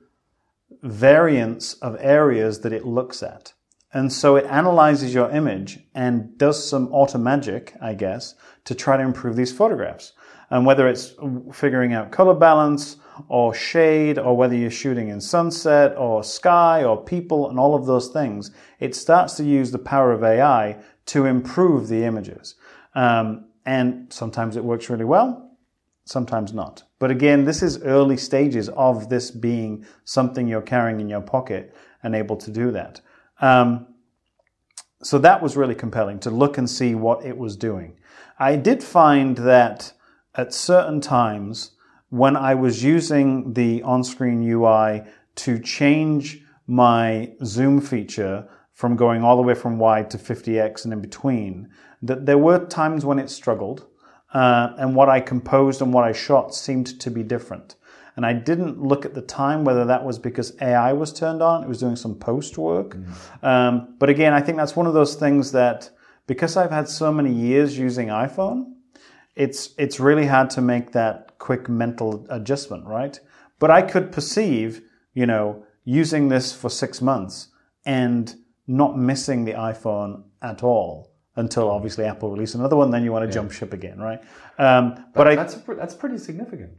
variants 0.82 1.74
of 1.74 1.96
areas 1.98 2.60
that 2.60 2.72
it 2.72 2.84
looks 2.84 3.22
at. 3.22 3.54
And 3.92 4.12
so 4.12 4.36
it 4.36 4.44
analyzes 4.46 5.14
your 5.14 5.30
image 5.30 5.78
and 5.94 6.36
does 6.36 6.68
some 6.68 6.92
auto 6.92 7.16
magic, 7.16 7.74
I 7.80 7.94
guess, 7.94 8.34
to 8.64 8.74
try 8.74 8.98
to 8.98 9.02
improve 9.02 9.36
these 9.36 9.52
photographs. 9.52 10.12
And 10.50 10.66
whether 10.66 10.86
it's 10.86 11.14
figuring 11.52 11.94
out 11.94 12.10
color 12.10 12.34
balance 12.34 12.98
or 13.28 13.54
shade 13.54 14.18
or 14.18 14.36
whether 14.36 14.54
you're 14.54 14.70
shooting 14.70 15.08
in 15.08 15.20
sunset 15.20 15.96
or 15.96 16.22
sky 16.22 16.84
or 16.84 17.02
people 17.02 17.48
and 17.50 17.58
all 17.58 17.74
of 17.74 17.86
those 17.86 18.08
things, 18.08 18.50
it 18.80 18.94
starts 18.94 19.34
to 19.34 19.44
use 19.44 19.70
the 19.70 19.78
power 19.78 20.12
of 20.12 20.22
AI 20.22 20.76
to 21.06 21.24
improve 21.24 21.88
the 21.88 22.04
images. 22.04 22.54
Um, 22.94 23.46
and 23.64 24.12
sometimes 24.12 24.56
it 24.56 24.64
works 24.64 24.88
really 24.90 25.04
well, 25.04 25.56
sometimes 26.04 26.52
not. 26.52 26.84
But 26.98 27.10
again, 27.10 27.44
this 27.44 27.62
is 27.62 27.82
early 27.82 28.16
stages 28.16 28.68
of 28.70 29.08
this 29.08 29.30
being 29.30 29.84
something 30.04 30.46
you're 30.46 30.62
carrying 30.62 31.00
in 31.00 31.08
your 31.08 31.20
pocket 31.20 31.74
and 32.02 32.14
able 32.14 32.36
to 32.36 32.50
do 32.50 32.70
that. 32.72 33.00
Um, 33.40 33.88
so 35.02 35.18
that 35.18 35.42
was 35.42 35.56
really 35.56 35.74
compelling 35.74 36.18
to 36.20 36.30
look 36.30 36.58
and 36.58 36.68
see 36.68 36.94
what 36.94 37.24
it 37.24 37.36
was 37.36 37.56
doing. 37.56 37.98
I 38.38 38.56
did 38.56 38.82
find 38.82 39.36
that 39.38 39.92
at 40.34 40.54
certain 40.54 41.00
times 41.00 41.72
when 42.10 42.36
I 42.36 42.54
was 42.54 42.82
using 42.84 43.52
the 43.54 43.82
on-screen 43.82 44.42
UI 44.42 45.02
to 45.36 45.58
change 45.58 46.40
my 46.66 47.32
zoom 47.44 47.80
feature 47.80 48.48
from 48.72 48.96
going 48.96 49.22
all 49.22 49.36
the 49.36 49.42
way 49.42 49.54
from 49.54 49.78
wide 49.78 50.10
to 50.10 50.18
50x 50.18 50.84
and 50.84 50.92
in 50.92 51.00
between, 51.00 51.68
that 52.02 52.26
there 52.26 52.38
were 52.38 52.64
times 52.66 53.04
when 53.04 53.18
it 53.18 53.30
struggled. 53.30 53.86
uh, 54.34 54.74
and 54.78 54.94
what 54.94 55.08
I 55.08 55.20
composed 55.20 55.80
and 55.82 55.92
what 55.94 56.04
I 56.04 56.12
shot 56.12 56.54
seemed 56.54 57.00
to 57.00 57.10
be 57.10 57.22
different. 57.22 57.76
And 58.16 58.24
I 58.24 58.32
didn't 58.32 58.82
look 58.82 59.04
at 59.04 59.14
the 59.14 59.22
time 59.22 59.64
whether 59.64 59.84
that 59.84 60.04
was 60.04 60.18
because 60.18 60.56
AI 60.60 60.92
was 60.92 61.12
turned 61.12 61.42
on, 61.42 61.62
it 61.62 61.68
was 61.68 61.78
doing 61.80 61.96
some 61.96 62.14
post 62.14 62.56
work. 62.58 62.96
Um, 63.42 63.94
but 63.98 64.08
again, 64.08 64.32
I 64.32 64.40
think 64.40 64.56
that's 64.58 64.74
one 64.74 64.86
of 64.86 64.94
those 64.94 65.14
things 65.16 65.52
that 65.52 65.90
because 66.26 66.56
I've 66.56 66.70
had 66.70 66.88
so 66.88 67.12
many 67.12 67.32
years 67.32 67.78
using 67.78 68.08
iPhone, 68.08 68.72
it's 69.36 69.74
it's 69.78 70.00
really 70.00 70.26
hard 70.26 70.50
to 70.50 70.60
make 70.60 70.92
that 70.92 71.38
quick 71.38 71.68
mental 71.68 72.26
adjustment, 72.30 72.86
right? 72.86 73.18
But 73.58 73.70
I 73.70 73.82
could 73.82 74.10
perceive, 74.10 74.82
you 75.14 75.26
know, 75.26 75.64
using 75.84 76.28
this 76.28 76.52
for 76.52 76.68
six 76.68 77.00
months 77.00 77.48
and 77.84 78.34
not 78.66 78.98
missing 78.98 79.44
the 79.44 79.52
iPhone 79.52 80.24
at 80.42 80.62
all 80.62 81.12
until 81.36 81.70
obviously 81.70 82.04
Apple 82.04 82.30
release 82.30 82.54
another 82.54 82.76
one. 82.76 82.90
Then 82.90 83.04
you 83.04 83.12
want 83.12 83.26
to 83.26 83.32
jump 83.32 83.52
ship 83.52 83.72
again, 83.72 83.98
right? 83.98 84.20
Um, 84.58 85.04
but 85.14 85.28
I, 85.28 85.36
that's 85.36 85.54
pr- 85.54 85.74
that's 85.74 85.94
pretty 85.94 86.18
significant. 86.18 86.72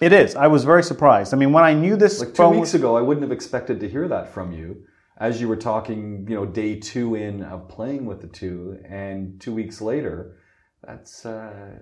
it 0.00 0.12
is. 0.12 0.34
I 0.34 0.46
was 0.46 0.64
very 0.64 0.82
surprised. 0.82 1.34
I 1.34 1.36
mean, 1.36 1.52
when 1.52 1.64
I 1.64 1.74
knew 1.74 1.96
this 1.96 2.20
Like 2.20 2.30
two 2.30 2.34
phone 2.34 2.56
weeks 2.56 2.74
ago, 2.74 2.96
I 2.96 3.02
wouldn't 3.02 3.22
have 3.22 3.32
expected 3.32 3.80
to 3.80 3.88
hear 3.88 4.08
that 4.08 4.32
from 4.32 4.52
you 4.52 4.84
as 5.18 5.40
you 5.40 5.48
were 5.48 5.56
talking, 5.56 6.24
you 6.28 6.34
know, 6.34 6.46
day 6.46 6.78
two 6.78 7.16
in 7.16 7.42
of 7.42 7.68
playing 7.68 8.06
with 8.06 8.20
the 8.20 8.28
two, 8.28 8.78
and 8.88 9.40
two 9.40 9.52
weeks 9.52 9.80
later, 9.80 10.36
that's 10.86 11.26
uh, 11.26 11.78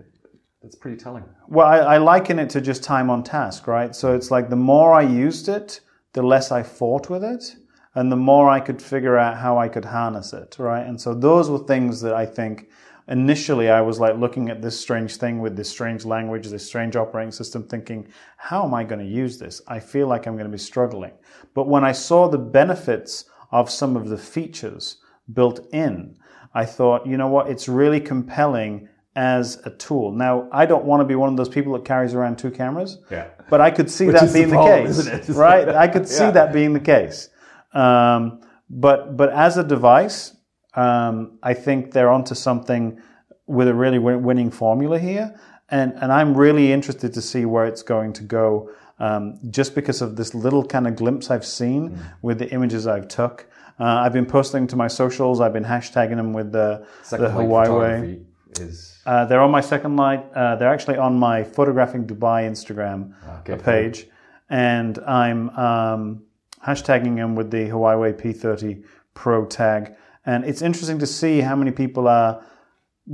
that's 0.66 0.74
pretty 0.74 0.96
telling. 0.96 1.22
Well, 1.46 1.64
I, 1.64 1.78
I 1.78 1.98
liken 1.98 2.40
it 2.40 2.50
to 2.50 2.60
just 2.60 2.82
time 2.82 3.08
on 3.08 3.22
task, 3.22 3.68
right? 3.68 3.94
So 3.94 4.16
it's 4.16 4.32
like 4.32 4.50
the 4.50 4.56
more 4.56 4.92
I 4.92 5.02
used 5.02 5.48
it, 5.48 5.80
the 6.12 6.22
less 6.22 6.50
I 6.50 6.64
fought 6.64 7.08
with 7.08 7.22
it, 7.22 7.54
and 7.94 8.10
the 8.10 8.16
more 8.16 8.50
I 8.50 8.58
could 8.58 8.82
figure 8.82 9.16
out 9.16 9.36
how 9.36 9.58
I 9.58 9.68
could 9.68 9.84
harness 9.84 10.32
it, 10.32 10.56
right? 10.58 10.84
And 10.84 11.00
so 11.00 11.14
those 11.14 11.48
were 11.48 11.60
things 11.60 12.00
that 12.00 12.14
I 12.14 12.26
think 12.26 12.68
initially 13.06 13.70
I 13.70 13.80
was 13.80 14.00
like 14.00 14.16
looking 14.16 14.48
at 14.48 14.60
this 14.60 14.78
strange 14.78 15.18
thing 15.18 15.38
with 15.38 15.56
this 15.56 15.70
strange 15.70 16.04
language, 16.04 16.48
this 16.48 16.66
strange 16.66 16.96
operating 16.96 17.30
system, 17.30 17.62
thinking, 17.62 18.08
how 18.36 18.64
am 18.64 18.74
I 18.74 18.82
going 18.82 18.98
to 18.98 19.06
use 19.06 19.38
this? 19.38 19.62
I 19.68 19.78
feel 19.78 20.08
like 20.08 20.26
I'm 20.26 20.34
going 20.34 20.50
to 20.50 20.52
be 20.52 20.58
struggling. 20.58 21.12
But 21.54 21.68
when 21.68 21.84
I 21.84 21.92
saw 21.92 22.28
the 22.28 22.38
benefits 22.38 23.26
of 23.52 23.70
some 23.70 23.96
of 23.96 24.08
the 24.08 24.18
features 24.18 24.96
built 25.32 25.60
in, 25.72 26.16
I 26.54 26.64
thought, 26.64 27.06
you 27.06 27.16
know 27.16 27.28
what, 27.28 27.48
it's 27.48 27.68
really 27.68 28.00
compelling 28.00 28.88
as 29.16 29.60
a 29.64 29.70
tool. 29.70 30.12
Now, 30.12 30.46
I 30.52 30.66
don't 30.66 30.84
want 30.84 31.00
to 31.00 31.04
be 31.04 31.14
one 31.14 31.30
of 31.30 31.36
those 31.36 31.48
people 31.48 31.72
that 31.72 31.84
carries 31.84 32.14
around 32.14 32.38
two 32.38 32.50
cameras. 32.50 32.98
Yeah. 33.10 33.28
But 33.48 33.60
I 33.62 33.70
could 33.70 33.90
see 33.90 34.06
that 34.10 34.22
is 34.22 34.32
the 34.32 34.38
being 34.40 34.50
the, 34.50 34.62
case, 34.62 34.90
isn't 34.98 35.30
it? 35.30 35.34
right? 35.34 35.68
I 35.68 35.88
could 35.88 36.06
see 36.06 36.24
Yeah. 36.24 36.32
that 36.32 36.52
being 36.52 36.74
the 36.74 36.80
case. 36.80 37.30
Um, 37.72 38.40
but 38.68 39.16
but 39.16 39.30
as 39.30 39.56
a 39.56 39.64
device, 39.64 40.36
um, 40.74 41.38
I 41.42 41.54
think 41.54 41.92
they're 41.92 42.10
onto 42.10 42.34
something 42.34 43.00
with 43.46 43.68
a 43.68 43.74
really 43.74 43.98
win- 43.98 44.22
winning 44.22 44.50
formula 44.50 44.98
here, 44.98 45.34
and 45.70 45.92
and 46.00 46.12
I'm 46.12 46.36
really 46.36 46.72
interested 46.72 47.14
to 47.14 47.22
see 47.22 47.44
where 47.46 47.64
it's 47.66 47.82
going 47.82 48.12
to 48.14 48.22
go. 48.24 48.70
Um, 48.98 49.38
just 49.50 49.74
because 49.74 50.00
of 50.02 50.16
this 50.16 50.34
little 50.34 50.64
kind 50.64 50.86
of 50.86 50.96
glimpse 50.96 51.30
I've 51.30 51.44
seen 51.44 51.90
Mm. 51.90 51.98
with 52.22 52.38
the 52.38 52.48
images 52.50 52.86
I've 52.86 53.08
took, 53.08 53.46
uh, 53.78 53.84
I've 53.84 54.14
been 54.14 54.24
posting 54.26 54.66
to 54.68 54.76
my 54.76 54.88
socials. 54.88 55.38
I've 55.40 55.52
been 55.52 55.64
hashtagging 55.66 56.16
them 56.16 56.32
with 56.32 56.50
the 56.52 56.82
Second 57.02 57.24
the 57.26 57.30
Huawei. 57.32 58.24
Is 58.60 58.96
Uh, 59.06 59.24
they're 59.24 59.40
on 59.40 59.52
my 59.52 59.60
second 59.60 59.96
light. 59.96 60.24
Uh, 60.34 60.56
they're 60.56 60.72
actually 60.72 60.96
on 60.96 61.16
my 61.16 61.44
photographing 61.44 62.06
Dubai 62.06 62.48
Instagram 62.50 63.14
Okay, 63.40 63.52
uh, 63.52 63.56
page, 63.58 64.06
and 64.50 64.98
I'm 65.06 65.50
um, 65.50 66.24
hashtagging 66.66 67.14
them 67.16 67.36
with 67.36 67.50
the 67.50 67.68
Huawei 67.68 68.12
P30 68.20 68.82
Pro 69.14 69.46
tag. 69.46 69.94
And 70.24 70.44
it's 70.44 70.60
interesting 70.60 70.98
to 70.98 71.06
see 71.06 71.40
how 71.40 71.54
many 71.54 71.70
people 71.70 72.08
are 72.08 72.44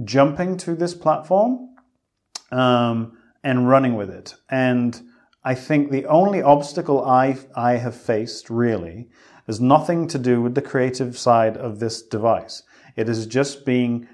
jumping 0.05 0.57
to 0.59 0.75
this 0.75 0.95
platform 0.95 1.75
um, 2.51 3.19
and 3.45 3.69
running 3.69 3.95
with 3.95 4.09
it. 4.09 4.35
And 4.49 4.99
I 5.45 5.55
think 5.55 5.91
the 5.91 6.07
only 6.07 6.41
obstacle 6.41 7.05
I 7.05 7.37
I 7.55 7.73
have 7.77 7.95
faced 7.95 8.49
really 8.49 9.11
has 9.47 9.61
nothing 9.61 10.07
to 10.09 10.19
do 10.19 10.41
with 10.41 10.55
the 10.55 10.63
creative 10.63 11.19
side 11.19 11.57
of 11.57 11.81
this 11.81 12.01
device. 12.01 12.63
It 12.97 13.09
is 13.09 13.27
just 13.27 13.67
being 13.67 14.09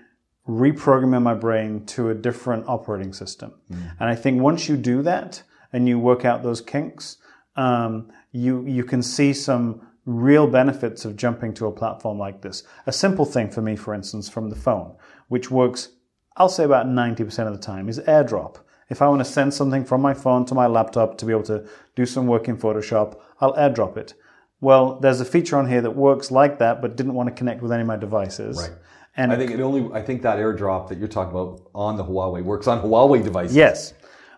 reprogramming 0.48 1.22
my 1.22 1.34
brain 1.34 1.84
to 1.84 2.10
a 2.10 2.14
different 2.14 2.66
operating 2.66 3.12
system. 3.12 3.52
And 4.00 4.08
I 4.08 4.14
think 4.14 4.40
once 4.40 4.68
you 4.68 4.76
do 4.76 5.02
that 5.02 5.42
and 5.72 5.86
you 5.86 5.98
work 5.98 6.24
out 6.24 6.42
those 6.42 6.60
kinks, 6.60 7.18
um, 7.56 8.10
you 8.32 8.64
you 8.66 8.84
can 8.84 9.02
see 9.02 9.32
some 9.32 9.86
real 10.06 10.46
benefits 10.46 11.04
of 11.04 11.16
jumping 11.16 11.52
to 11.52 11.66
a 11.66 11.72
platform 11.72 12.18
like 12.18 12.40
this. 12.40 12.62
A 12.86 12.92
simple 12.92 13.26
thing 13.26 13.50
for 13.50 13.60
me, 13.60 13.76
for 13.76 13.92
instance, 13.92 14.28
from 14.28 14.48
the 14.48 14.56
phone, 14.56 14.96
which 15.28 15.50
works, 15.50 15.90
I'll 16.38 16.48
say 16.48 16.64
about 16.64 16.86
90% 16.86 17.46
of 17.46 17.52
the 17.52 17.58
time, 17.58 17.90
is 17.90 18.00
AirDrop. 18.00 18.56
If 18.88 19.02
I 19.02 19.08
want 19.08 19.20
to 19.20 19.30
send 19.30 19.52
something 19.52 19.84
from 19.84 20.00
my 20.00 20.14
phone 20.14 20.46
to 20.46 20.54
my 20.54 20.66
laptop 20.66 21.18
to 21.18 21.26
be 21.26 21.32
able 21.32 21.42
to 21.42 21.68
do 21.94 22.06
some 22.06 22.26
work 22.26 22.48
in 22.48 22.56
Photoshop, 22.56 23.20
I'll 23.38 23.52
AirDrop 23.52 23.98
it. 23.98 24.14
Well, 24.62 24.98
there's 24.98 25.20
a 25.20 25.26
feature 25.26 25.58
on 25.58 25.68
here 25.68 25.82
that 25.82 25.94
works 25.94 26.30
like 26.30 26.58
that, 26.58 26.80
but 26.80 26.96
didn't 26.96 27.14
want 27.14 27.28
to 27.28 27.34
connect 27.34 27.60
with 27.60 27.70
any 27.70 27.82
of 27.82 27.86
my 27.86 27.96
devices. 27.96 28.56
Right. 28.56 28.78
And 29.18 29.32
I 29.32 29.36
think 29.36 29.50
it 29.50 29.60
only. 29.60 29.92
I 29.92 30.00
think 30.00 30.22
that 30.22 30.38
AirDrop 30.38 30.88
that 30.88 30.98
you're 30.98 31.08
talking 31.08 31.32
about 31.32 31.68
on 31.74 31.96
the 31.96 32.04
Huawei 32.04 32.42
works 32.42 32.66
on 32.68 32.80
Huawei 32.80 33.22
devices. 33.22 33.56
Yes. 33.56 33.94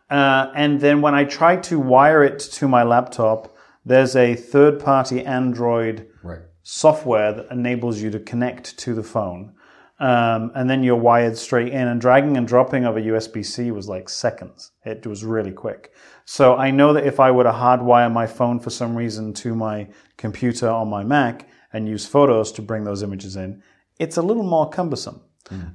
Uh, 0.09 0.51
and 0.57 0.81
then 0.81 1.01
when 1.03 1.15
I 1.15 1.25
try 1.25 1.57
to 1.57 1.79
wire 1.79 2.25
it 2.25 2.39
to 2.59 2.67
my 2.67 2.83
laptop, 2.83 3.55
there's 3.85 4.17
a 4.17 4.35
third 4.35 4.81
party 4.81 5.25
Android 5.25 6.09
Right. 6.25 6.41
software 6.63 7.33
that 7.33 7.47
enables 7.51 8.01
you 8.03 8.11
to 8.11 8.19
connect 8.19 8.77
to 8.79 8.95
the 8.95 9.03
phone. 9.05 9.55
Um, 10.01 10.51
and 10.55 10.69
then 10.71 10.83
you're 10.83 10.97
wired 10.97 11.37
straight 11.37 11.69
in, 11.73 11.87
and 11.87 12.01
dragging 12.01 12.39
and 12.39 12.49
dropping 12.49 12.87
of 12.87 12.97
a 12.97 13.03
USB 13.03 13.45
C 13.45 13.71
was 13.71 13.87
like 13.87 14.09
seconds. 14.09 14.73
It 14.85 15.07
was 15.07 15.25
really 15.25 15.53
quick. 15.53 15.93
So 16.25 16.57
I 16.57 16.71
know 16.71 16.95
that 16.95 17.05
if 17.07 17.21
I 17.21 17.31
were 17.31 17.45
to 17.45 17.53
hardwire 17.53 18.11
my 18.11 18.27
phone 18.27 18.61
for 18.61 18.71
some 18.71 18.97
reason 18.97 19.35
to 19.35 19.55
my 19.55 19.89
computer 20.17 20.71
on 20.71 20.89
my 20.89 21.05
Mac 21.05 21.47
and 21.73 21.87
use 21.87 22.07
photos 22.07 22.51
to 22.53 22.63
bring 22.63 22.85
those 22.85 23.03
images 23.03 23.37
in, 23.37 23.63
it's 24.01 24.17
a 24.17 24.23
little 24.23 24.43
more 24.43 24.69
cumbersome. 24.69 25.21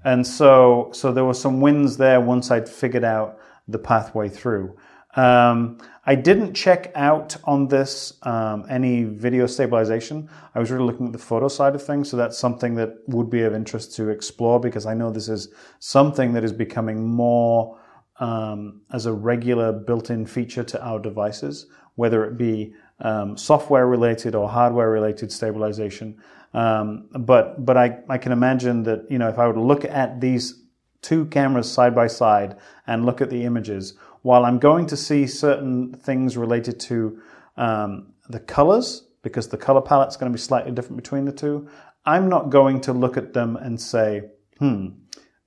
And 0.03 0.25
so, 0.25 0.89
so 0.93 1.11
there 1.11 1.25
were 1.25 1.33
some 1.33 1.61
wins 1.61 1.97
there 1.97 2.21
once 2.21 2.49
I'd 2.49 2.67
figured 2.67 3.03
out 3.03 3.39
the 3.67 3.79
pathway 3.79 4.29
through. 4.29 4.75
Um, 5.15 5.77
I 6.05 6.15
didn't 6.15 6.53
check 6.53 6.91
out 6.95 7.37
on 7.45 7.67
this 7.67 8.13
um, 8.23 8.65
any 8.69 9.03
video 9.03 9.47
stabilization. 9.47 10.29
I 10.53 10.59
was 10.59 10.71
really 10.71 10.85
looking 10.85 11.07
at 11.07 11.13
the 11.13 11.19
photo 11.19 11.47
side 11.47 11.73
of 11.75 11.83
things, 11.83 12.09
so 12.09 12.17
that's 12.17 12.37
something 12.37 12.75
that 12.75 12.97
would 13.07 13.29
be 13.29 13.43
of 13.43 13.53
interest 13.53 13.95
to 13.95 14.09
explore 14.09 14.59
because 14.59 14.85
I 14.85 14.93
know 14.93 15.09
this 15.09 15.29
is 15.29 15.49
something 15.79 16.33
that 16.33 16.43
is 16.43 16.51
becoming 16.53 17.07
more 17.07 17.79
um, 18.19 18.81
as 18.91 19.05
a 19.05 19.13
regular 19.13 19.71
built-in 19.71 20.25
feature 20.25 20.63
to 20.63 20.85
our 20.85 20.99
devices, 20.99 21.67
whether 21.95 22.25
it 22.25 22.37
be 22.37 22.73
um, 22.99 23.37
software 23.37 23.87
related 23.87 24.35
or 24.35 24.47
hardware 24.47 24.89
related 24.89 25.31
stabilization. 25.31 26.17
Um, 26.55 27.09
but 27.11 27.65
but 27.65 27.75
I, 27.75 27.99
I 28.07 28.17
can 28.17 28.31
imagine 28.31 28.83
that 28.83 29.05
you 29.09 29.19
know 29.19 29.27
if 29.27 29.37
I 29.37 29.51
to 29.51 29.59
look 29.59 29.83
at 29.83 30.21
these 30.21 30.63
two 31.01 31.25
cameras 31.25 31.69
side 31.71 31.93
by 31.93 32.07
side 32.07 32.55
and 32.87 33.05
look 33.05 33.19
at 33.21 33.29
the 33.29 33.43
images, 33.43 33.93
while 34.21 34.45
I'm 34.45 34.57
going 34.57 34.87
to 34.87 34.97
see 34.97 35.27
certain 35.27 35.93
things 35.93 36.37
related 36.37 36.79
to 36.79 37.21
um, 37.57 38.13
the 38.29 38.39
colors, 38.39 39.05
because 39.21 39.49
the 39.49 39.57
color 39.57 39.81
palette's 39.81 40.17
going 40.17 40.31
to 40.31 40.35
be 40.35 40.41
slightly 40.41 40.71
different 40.71 40.95
between 40.95 41.25
the 41.25 41.31
two, 41.31 41.67
I'm 42.05 42.29
not 42.29 42.49
going 42.49 42.79
to 42.81 42.93
look 42.93 43.17
at 43.17 43.33
them 43.33 43.57
and 43.57 43.79
say, 43.79 44.23
hmm, 44.59 44.87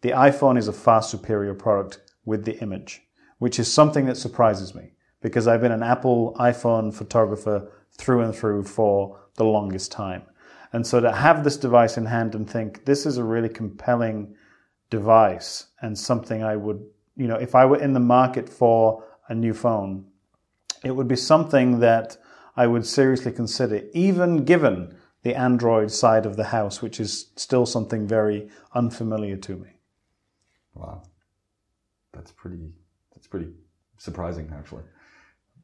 the 0.03 0.11
iPhone 0.11 0.59
is 0.59 0.69
a 0.69 0.73
far 0.73 1.03
superior 1.03 1.55
product 1.55 2.01
with 2.25 2.45
the 2.45 2.59
image, 2.61 3.03
which 3.39 3.59
is 3.59 3.73
something 3.73 4.07
that 4.07 4.17
surprises 4.17 4.75
me 4.75 4.93
because 5.23 5.49
I've 5.49 5.63
been 5.63 5.73
an 5.73 5.83
Apple 5.83 6.37
iPhone 6.39 6.95
photographer 6.95 7.73
through 7.97 8.21
and 8.21 8.35
through 8.35 8.65
for 8.65 9.19
the 9.35 9.45
longest 9.45 9.91
time. 9.91 10.23
And 10.73 10.87
so 10.87 11.01
to 11.01 11.11
have 11.11 11.45
this 11.45 11.57
device 11.57 11.97
in 11.97 12.07
hand 12.07 12.35
and 12.35 12.49
think 12.49 12.85
this 12.85 13.07
is 13.07 13.17
a 13.17 13.25
really 13.25 13.49
compelling 13.49 14.35
device 14.91 15.69
and 15.81 15.99
something 15.99 16.43
I 16.43 16.57
would, 16.57 16.85
you 17.17 17.27
know, 17.27 17.37
if 17.37 17.55
I 17.55 17.65
were 17.65 17.79
in 17.79 17.93
the 17.93 18.01
market 18.01 18.49
for 18.49 19.05
a 19.29 19.35
new 19.35 19.55
phone, 19.55 20.07
it 20.85 20.91
would 20.91 21.09
be 21.09 21.17
something 21.17 21.81
that 21.81 22.17
I 22.57 22.67
would 22.67 22.87
seriously 22.87 23.33
consider, 23.33 23.83
even 23.93 24.45
given 24.45 24.97
the 25.23 25.35
Android 25.35 25.91
side 25.91 26.27
of 26.27 26.37
the 26.37 26.45
house, 26.45 26.81
which 26.81 27.01
is 27.01 27.31
still 27.37 27.67
something 27.67 28.07
very 28.07 28.49
unfamiliar 28.75 29.37
to 29.37 29.57
me. 29.57 29.71
Wow. 30.75 31.03
That's 32.13 32.33
pretty. 32.33 32.73
That's 33.15 33.27
pretty 33.27 33.53
surprising, 33.97 34.53
actually. 34.57 34.85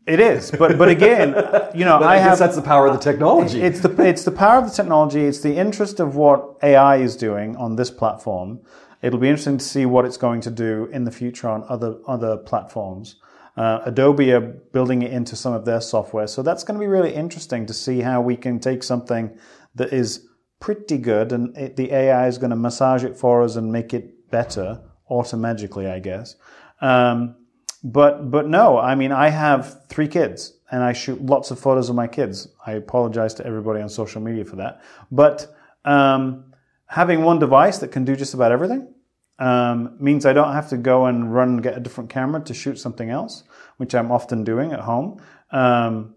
It 0.07 0.21
is, 0.21 0.51
but 0.51 0.77
but 0.77 0.89
again, 0.89 1.29
you 1.75 1.85
know, 1.85 1.97
I 2.01 2.15
I, 2.15 2.17
guess 2.17 2.25
have 2.25 2.39
that's 2.39 2.57
the 2.57 2.63
power 2.63 2.87
of 2.87 2.93
the 2.93 2.99
technology. 2.99 3.63
It's 3.63 3.81
the 3.81 4.03
it's 4.03 4.25
the 4.25 4.33
power 4.33 4.59
of 4.59 4.69
the 4.69 4.75
technology. 4.75 5.25
It's 5.25 5.41
the 5.41 5.57
interest 5.57 5.99
of 5.99 6.15
what 6.15 6.57
AI 6.63 6.97
is 6.97 7.17
doing 7.17 7.57
on 7.57 7.77
this 7.77 7.91
platform. 7.91 8.61
It'll 9.01 9.19
be 9.19 9.29
interesting 9.29 9.59
to 9.59 9.65
see 9.65 9.87
what 9.87 10.05
it's 10.05 10.19
going 10.19 10.43
to 10.43 10.51
do 10.51 10.87
in 10.93 11.05
the 11.05 11.11
future 11.11 11.49
on 11.49 11.65
other 11.69 11.97
other 12.07 12.37
platforms. 12.37 13.17
Uh, 13.57 13.81
Adobe 13.87 14.33
are 14.33 14.41
building 14.41 15.03
it 15.03 15.13
into 15.13 15.37
some 15.37 15.55
of 15.55 15.65
their 15.65 15.81
software, 15.81 16.27
so 16.27 16.43
that's 16.43 16.65
going 16.65 16.79
to 16.79 16.85
be 16.85 16.89
really 16.89 17.15
interesting 17.15 17.65
to 17.67 17.73
see 17.73 18.01
how 18.01 18.21
we 18.21 18.37
can 18.37 18.59
take 18.59 18.83
something 18.83 19.39
that 19.75 19.93
is 19.93 20.27
pretty 20.61 20.99
good, 20.99 21.33
and 21.33 21.57
it, 21.57 21.77
the 21.77 21.93
AI 21.93 22.27
is 22.27 22.37
going 22.37 22.51
to 22.51 22.57
massage 22.57 23.05
it 23.05 23.17
for 23.17 23.43
us 23.43 23.57
and 23.57 23.71
make 23.71 23.95
it 23.95 24.31
better 24.31 24.83
automagically, 25.11 25.91
I 25.91 26.01
guess. 26.01 26.37
Um, 26.81 27.37
but 27.85 28.31
but 28.31 28.49
no, 28.49 28.79
I 28.79 28.95
mean 28.95 29.13
I 29.13 29.29
have 29.29 29.87
three 29.89 30.09
kids 30.09 30.55
and 30.71 30.83
I 30.83 30.95
shoot 30.95 31.21
lots 31.25 31.51
of 31.51 31.59
photos 31.61 31.91
of 31.91 31.95
my 31.95 32.07
kids. 32.07 32.49
I 32.67 32.73
apologize 32.73 33.35
to 33.35 33.47
everybody 33.47 33.83
on 33.83 33.89
social 33.91 34.23
media 34.23 34.45
for 34.45 34.57
that. 34.57 34.83
But 35.13 35.55
um, 35.85 36.53
having 36.87 37.23
one 37.23 37.39
device 37.39 37.79
that 37.79 37.93
can 37.93 38.05
do 38.05 38.17
just 38.17 38.33
about 38.33 38.51
everything 38.51 38.93
um, 39.39 39.97
means 40.01 40.25
I 40.25 40.33
don't 40.33 40.55
have 40.55 40.71
to 40.71 40.79
go 40.79 41.07
and 41.07 41.33
run 41.33 41.49
and 41.51 41.63
get 41.63 41.77
a 41.77 41.81
different 41.81 42.09
camera 42.09 42.43
to 42.45 42.55
shoot 42.55 42.79
something 42.79 43.11
else, 43.11 43.45
which 43.77 43.95
I'm 43.95 44.11
often 44.11 44.45
doing 44.45 44.73
at 44.73 44.81
home. 44.81 45.21
Um, 45.51 46.15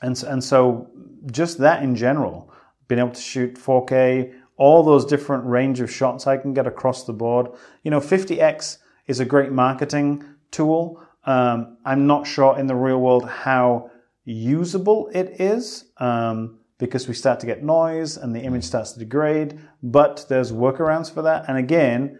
and 0.00 0.20
and 0.24 0.42
so 0.42 0.90
just 1.30 1.58
that 1.58 1.82
in 1.82 1.94
general, 1.94 2.50
being 2.88 3.00
able 3.00 3.10
to 3.10 3.20
shoot 3.20 3.54
4K, 3.54 4.32
all 4.56 4.82
those 4.82 5.04
different 5.04 5.44
range 5.44 5.80
of 5.80 5.90
shots 5.90 6.26
I 6.26 6.38
can 6.38 6.54
get 6.54 6.66
across 6.66 7.04
the 7.04 7.12
board. 7.12 7.48
You 7.82 7.90
know, 7.90 8.00
50x 8.00 8.78
is 9.06 9.20
a 9.20 9.24
great 9.24 9.52
marketing 9.52 10.24
tool. 10.50 11.02
Um, 11.24 11.78
I'm 11.84 12.06
not 12.06 12.26
sure 12.26 12.58
in 12.58 12.66
the 12.66 12.74
real 12.74 12.98
world 12.98 13.28
how 13.28 13.90
usable 14.24 15.10
it 15.12 15.40
is 15.40 15.84
um, 15.98 16.58
because 16.78 17.08
we 17.08 17.14
start 17.14 17.40
to 17.40 17.46
get 17.46 17.62
noise 17.62 18.16
and 18.16 18.34
the 18.34 18.40
image 18.40 18.64
starts 18.64 18.92
to 18.92 18.98
degrade, 18.98 19.60
but 19.82 20.26
there's 20.28 20.52
workarounds 20.52 21.12
for 21.12 21.22
that. 21.22 21.44
And 21.48 21.58
again, 21.58 22.18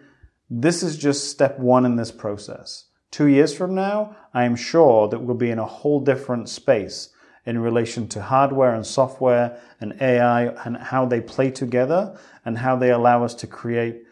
this 0.49 0.83
is 0.83 0.99
just 0.99 1.31
step 1.31 1.59
one 1.59 1.87
in 1.87 1.97
this 1.97 2.13
process. 2.13 2.87
Two 3.11 3.27
years 3.27 3.57
from 3.57 3.75
now, 3.75 4.17
I 4.35 4.45
am 4.45 4.57
sure 4.57 5.09
that 5.09 5.21
we'll 5.21 5.37
be 5.37 5.51
in 5.51 5.59
a 5.59 5.67
whole 5.67 6.01
different 6.01 6.49
space 6.49 7.11
in 7.47 7.59
relation 7.59 8.07
to 8.09 8.23
hardware 8.23 8.75
and 8.75 8.87
software 8.87 9.61
and 9.81 9.97
AI 10.01 10.47
and 10.65 10.77
how 10.77 11.07
they 11.07 11.21
play 11.21 11.51
together 11.51 12.19
and 12.45 12.59
how 12.59 12.77
they 12.77 12.91
allow 12.91 13.25
us 13.25 13.35
to 13.35 13.47
create 13.47 14.03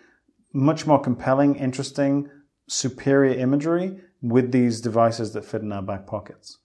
much 0.52 0.87
more 0.87 1.00
compelling, 1.00 1.54
interesting, 1.57 2.28
superior 2.68 3.38
imagery 3.38 4.00
with 4.22 4.52
these 4.52 4.81
devices 4.81 5.33
that 5.33 5.44
fit 5.44 5.62
in 5.62 5.72
our 5.72 5.83
back 5.83 6.07
pockets. 6.07 6.59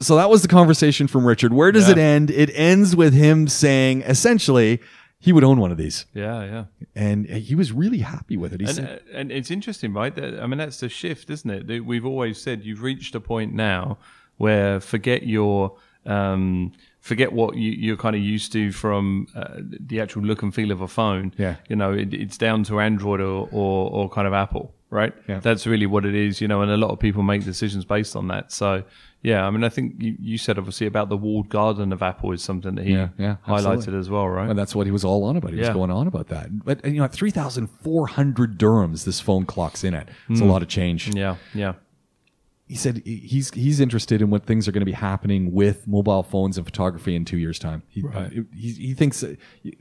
So 0.00 0.16
that 0.16 0.30
was 0.30 0.42
the 0.42 0.48
conversation 0.48 1.06
from 1.08 1.26
Richard. 1.26 1.52
Where 1.52 1.72
does 1.72 1.86
Yeah. 1.88 1.92
it 1.92 1.98
end? 1.98 2.30
It 2.30 2.50
ends 2.54 2.96
with 2.96 3.12
him 3.12 3.48
saying 3.48 4.02
essentially 4.02 4.80
he 5.18 5.30
would 5.32 5.44
own 5.44 5.60
one 5.60 5.70
of 5.70 5.76
these. 5.76 6.06
Yeah, 6.14 6.42
yeah. 6.44 6.64
And 6.94 7.26
he 7.26 7.54
was 7.54 7.72
really 7.72 7.98
happy 7.98 8.38
with 8.38 8.54
it. 8.54 8.60
He 8.60 8.66
And, 8.66 8.74
said, 8.76 9.02
uh, 9.12 9.16
and 9.18 9.30
it's 9.30 9.50
interesting, 9.50 9.92
right? 9.92 10.14
That, 10.14 10.40
I 10.40 10.46
mean, 10.46 10.56
that's 10.58 10.80
the 10.80 10.88
shift, 10.88 11.28
isn't 11.28 11.50
it? 11.50 11.66
That 11.66 11.84
We've 11.84 12.06
always 12.06 12.40
said 12.40 12.64
you've 12.64 12.82
reached 12.82 13.14
a 13.14 13.20
point 13.20 13.52
now 13.52 13.98
where 14.38 14.80
forget 14.80 15.26
your 15.26 15.76
um, 16.06 16.72
forget 17.00 17.32
what 17.34 17.56
you, 17.56 17.72
you're 17.72 17.96
kind 17.98 18.16
of 18.16 18.22
used 18.22 18.52
to 18.52 18.72
from 18.72 19.26
uh, 19.36 19.56
the 19.58 20.00
actual 20.00 20.22
look 20.22 20.42
and 20.42 20.54
feel 20.54 20.70
of 20.70 20.80
a 20.80 20.88
phone. 20.88 21.34
Yeah. 21.36 21.56
you 21.68 21.76
know, 21.76 21.92
it, 21.92 22.14
it's 22.14 22.38
down 22.38 22.64
to 22.64 22.80
Android 22.80 23.20
or, 23.20 23.46
or 23.52 23.90
or 23.90 24.08
kind 24.08 24.26
of 24.26 24.32
Apple, 24.32 24.74
right? 24.90 25.14
Yeah. 25.28 25.40
That's 25.40 25.66
really 25.66 25.86
what 25.86 26.04
it 26.04 26.14
is, 26.14 26.40
you 26.40 26.48
know. 26.48 26.60
And 26.62 26.70
a 26.70 26.76
lot 26.76 26.90
of 26.90 26.98
people 26.98 27.22
make 27.22 27.44
decisions 27.44 27.84
based 27.84 28.14
on 28.16 28.28
that. 28.28 28.52
So. 28.52 28.84
Yeah, 29.22 29.46
I 29.46 29.50
mean, 29.50 29.64
I 29.64 29.68
think 29.68 29.96
you, 29.98 30.16
you 30.18 30.38
said 30.38 30.56
obviously 30.56 30.86
about 30.86 31.10
the 31.10 31.16
walled 31.18 31.50
garden 31.50 31.92
of 31.92 32.02
Apple 32.02 32.32
is 32.32 32.42
something 32.42 32.74
that 32.76 32.86
he 32.86 32.94
Yeah, 32.94 33.08
yeah, 33.18 33.36
highlighted 33.46 33.72
absolutely. 33.74 33.98
as 33.98 34.08
well, 34.08 34.26
right? 34.26 34.48
and 34.48 34.58
that's 34.58 34.74
what 34.74 34.86
he 34.86 34.90
was 34.90 35.04
all 35.04 35.24
on 35.24 35.36
about. 35.36 35.52
He 35.52 35.58
was 35.58 35.68
going 35.68 35.90
on 35.90 36.06
about 36.06 36.28
that. 36.28 36.64
But 36.64 36.82
you 36.86 36.92
know, 36.92 37.04
at 37.04 37.12
3,400 37.12 38.58
dirhams, 38.58 39.04
this 39.04 39.20
phone 39.20 39.44
clocks 39.44 39.84
in 39.84 39.92
at. 39.92 40.08
It's 40.30 40.40
a 40.40 40.44
lot 40.46 40.62
of 40.62 40.68
change. 40.68 41.08
Hmm. 41.10 41.16
yeah, 41.18 41.36
yeah. 41.54 41.74
He 42.70 42.76
said 42.76 43.02
he's 43.04 43.50
he's 43.52 43.80
interested 43.80 44.22
in 44.22 44.30
what 44.30 44.46
things 44.46 44.68
are 44.68 44.72
going 44.72 44.82
to 44.82 44.86
be 44.86 44.92
happening 44.92 45.50
with 45.52 45.88
mobile 45.88 46.22
phones 46.22 46.56
and 46.56 46.64
photography 46.64 47.16
in 47.16 47.24
two 47.24 47.36
years' 47.36 47.58
time. 47.58 47.82
He, 47.88 48.00
Right. 48.00 48.32
he, 48.54 48.70
he 48.72 48.94
thinks 48.94 49.24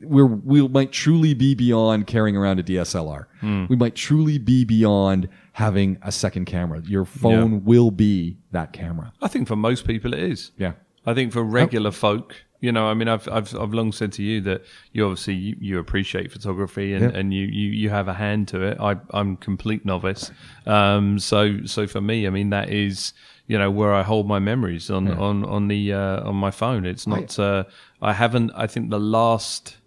we're 0.01 0.25
we 0.25 0.67
might 0.67 0.91
truly 0.91 1.35
be 1.35 1.53
beyond 1.53 2.07
carrying 2.07 2.35
around 2.35 2.59
a 2.59 2.63
DSLR. 2.63 3.25
Hmm. 3.41 3.65
We 3.69 3.75
might 3.75 3.93
truly 3.95 4.39
be 4.39 4.65
beyond 4.65 5.29
having 5.53 5.97
a 6.01 6.11
second 6.11 6.45
camera. 6.45 6.81
Your 6.83 7.05
phone 7.05 7.63
will 7.63 7.91
be 7.91 8.39
that 8.51 8.73
camera. 8.73 9.13
I 9.21 9.27
think 9.27 9.47
for 9.47 9.55
most 9.55 9.85
people 9.85 10.13
it 10.15 10.19
is. 10.21 10.51
Yeah. 10.57 10.73
I 11.05 11.13
think 11.13 11.31
for 11.31 11.43
regular 11.43 11.91
folk, 11.91 12.35
you 12.61 12.71
know, 12.71 12.87
I 12.87 12.93
mean, 12.93 13.07
I've, 13.07 13.27
I've, 13.29 13.55
I've 13.55 13.73
long 13.73 13.91
said 13.91 14.11
to 14.13 14.23
you 14.23 14.41
that 14.41 14.63
you 14.91 15.05
obviously 15.05 15.35
you, 15.35 15.55
you 15.59 15.79
appreciate 15.79 16.31
photography 16.31 16.93
and, 16.93 17.03
Yeah. 17.11 17.17
and 17.19 17.33
you, 17.33 17.45
you, 17.45 17.69
you 17.71 17.89
have 17.89 18.07
a 18.07 18.13
hand 18.13 18.47
to 18.49 18.61
it. 18.63 18.77
I, 18.79 18.97
I'm 19.11 19.37
complete 19.37 19.85
novice. 19.85 20.31
Um, 20.65 21.19
so, 21.19 21.65
so 21.65 21.87
for 21.87 22.01
me, 22.01 22.27
I 22.27 22.29
mean, 22.31 22.49
that 22.49 22.69
is, 22.69 23.13
you 23.47 23.57
know, 23.57 23.71
where 23.71 23.93
I 23.93 24.03
hold 24.03 24.27
my 24.27 24.39
memories 24.39 24.89
on, 24.91 25.07
on, 25.07 25.45
on 25.45 25.67
the, 25.69 25.93
uh, 25.93 26.27
on 26.27 26.35
my 26.35 26.51
phone. 26.51 26.85
It's 26.85 27.07
not, 27.07 27.39
uh, 27.39 27.63
I 28.01 28.13
haven't, 28.13 28.51
I 28.55 28.67
think 28.67 28.89
the 28.89 28.99
last 28.99 29.77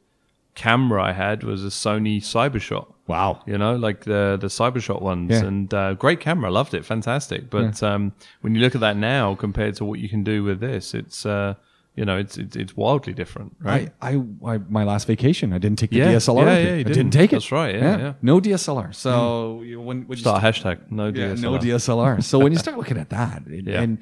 camera 0.55 1.03
I 1.03 1.13
had 1.13 1.45
was 1.45 1.65
a 1.65 1.69
Sony 1.69 2.19
Cybershot. 2.19 2.87
Wow. 3.07 3.43
You 3.47 3.59
know, 3.59 3.75
like 3.77 4.05
the 4.05 4.39
the 4.41 4.47
Cybershot 4.47 5.03
ones, 5.03 5.31
Yeah. 5.31 5.45
and 5.45 5.75
uh, 5.75 5.95
great 5.95 6.21
camera, 6.21 6.51
loved 6.51 6.73
it, 6.73 6.85
fantastic. 6.85 7.51
But 7.51 7.83
um, 7.83 8.13
when 8.43 8.55
you 8.55 8.61
look 8.61 8.75
at 8.75 8.81
that 8.81 8.97
now 8.97 9.35
compared 9.35 9.75
to 9.77 9.85
what 9.85 9.99
you 9.99 10.09
can 10.09 10.23
do 10.23 10.45
with 10.45 10.61
this, 10.61 10.95
it's 10.95 11.27
uh, 11.27 11.55
you 11.95 12.05
know, 12.07 12.17
it's 12.17 12.39
it's, 12.39 12.57
it's 12.57 12.77
wildly 12.77 13.13
different, 13.13 13.55
right? 13.61 13.93
I, 14.01 14.13
I, 14.45 14.55
I, 14.55 14.59
my 14.69 14.85
last 14.85 15.07
vacation, 15.07 15.53
I 15.53 15.59
didn't 15.59 15.79
take 15.79 15.91
the 15.91 15.99
Yeah. 15.99 16.15
DSLR. 16.15 16.47
Yeah, 16.47 16.53
yeah, 16.59 16.63
you 16.65 16.71
I 16.71 16.77
didn't. 16.85 16.93
didn't 16.95 17.13
take 17.13 17.33
it. 17.33 17.37
That's 17.37 17.53
right, 17.53 17.75
yeah, 17.75 17.99
yeah. 17.99 18.13
No 18.23 18.41
DSLR. 18.41 18.95
So 18.95 19.59
hmm. 19.59 19.65
you 19.65 19.77
know, 19.77 19.83
when, 19.83 20.07
when 20.09 20.17
you 20.19 20.23
Start 20.23 20.43
hashtag, 20.43 20.91
no 20.91 21.07
Yeah, 21.07 21.35
DSLR. 21.35 21.41
no 21.43 21.59
DSLR. 21.59 22.23
So 22.25 22.39
when 22.39 22.53
you 22.53 22.59
start 22.59 22.79
looking 22.79 22.99
at 22.99 23.11
that, 23.11 23.45
and- 23.47 23.67
Yeah. 23.67 23.83
and 23.83 23.99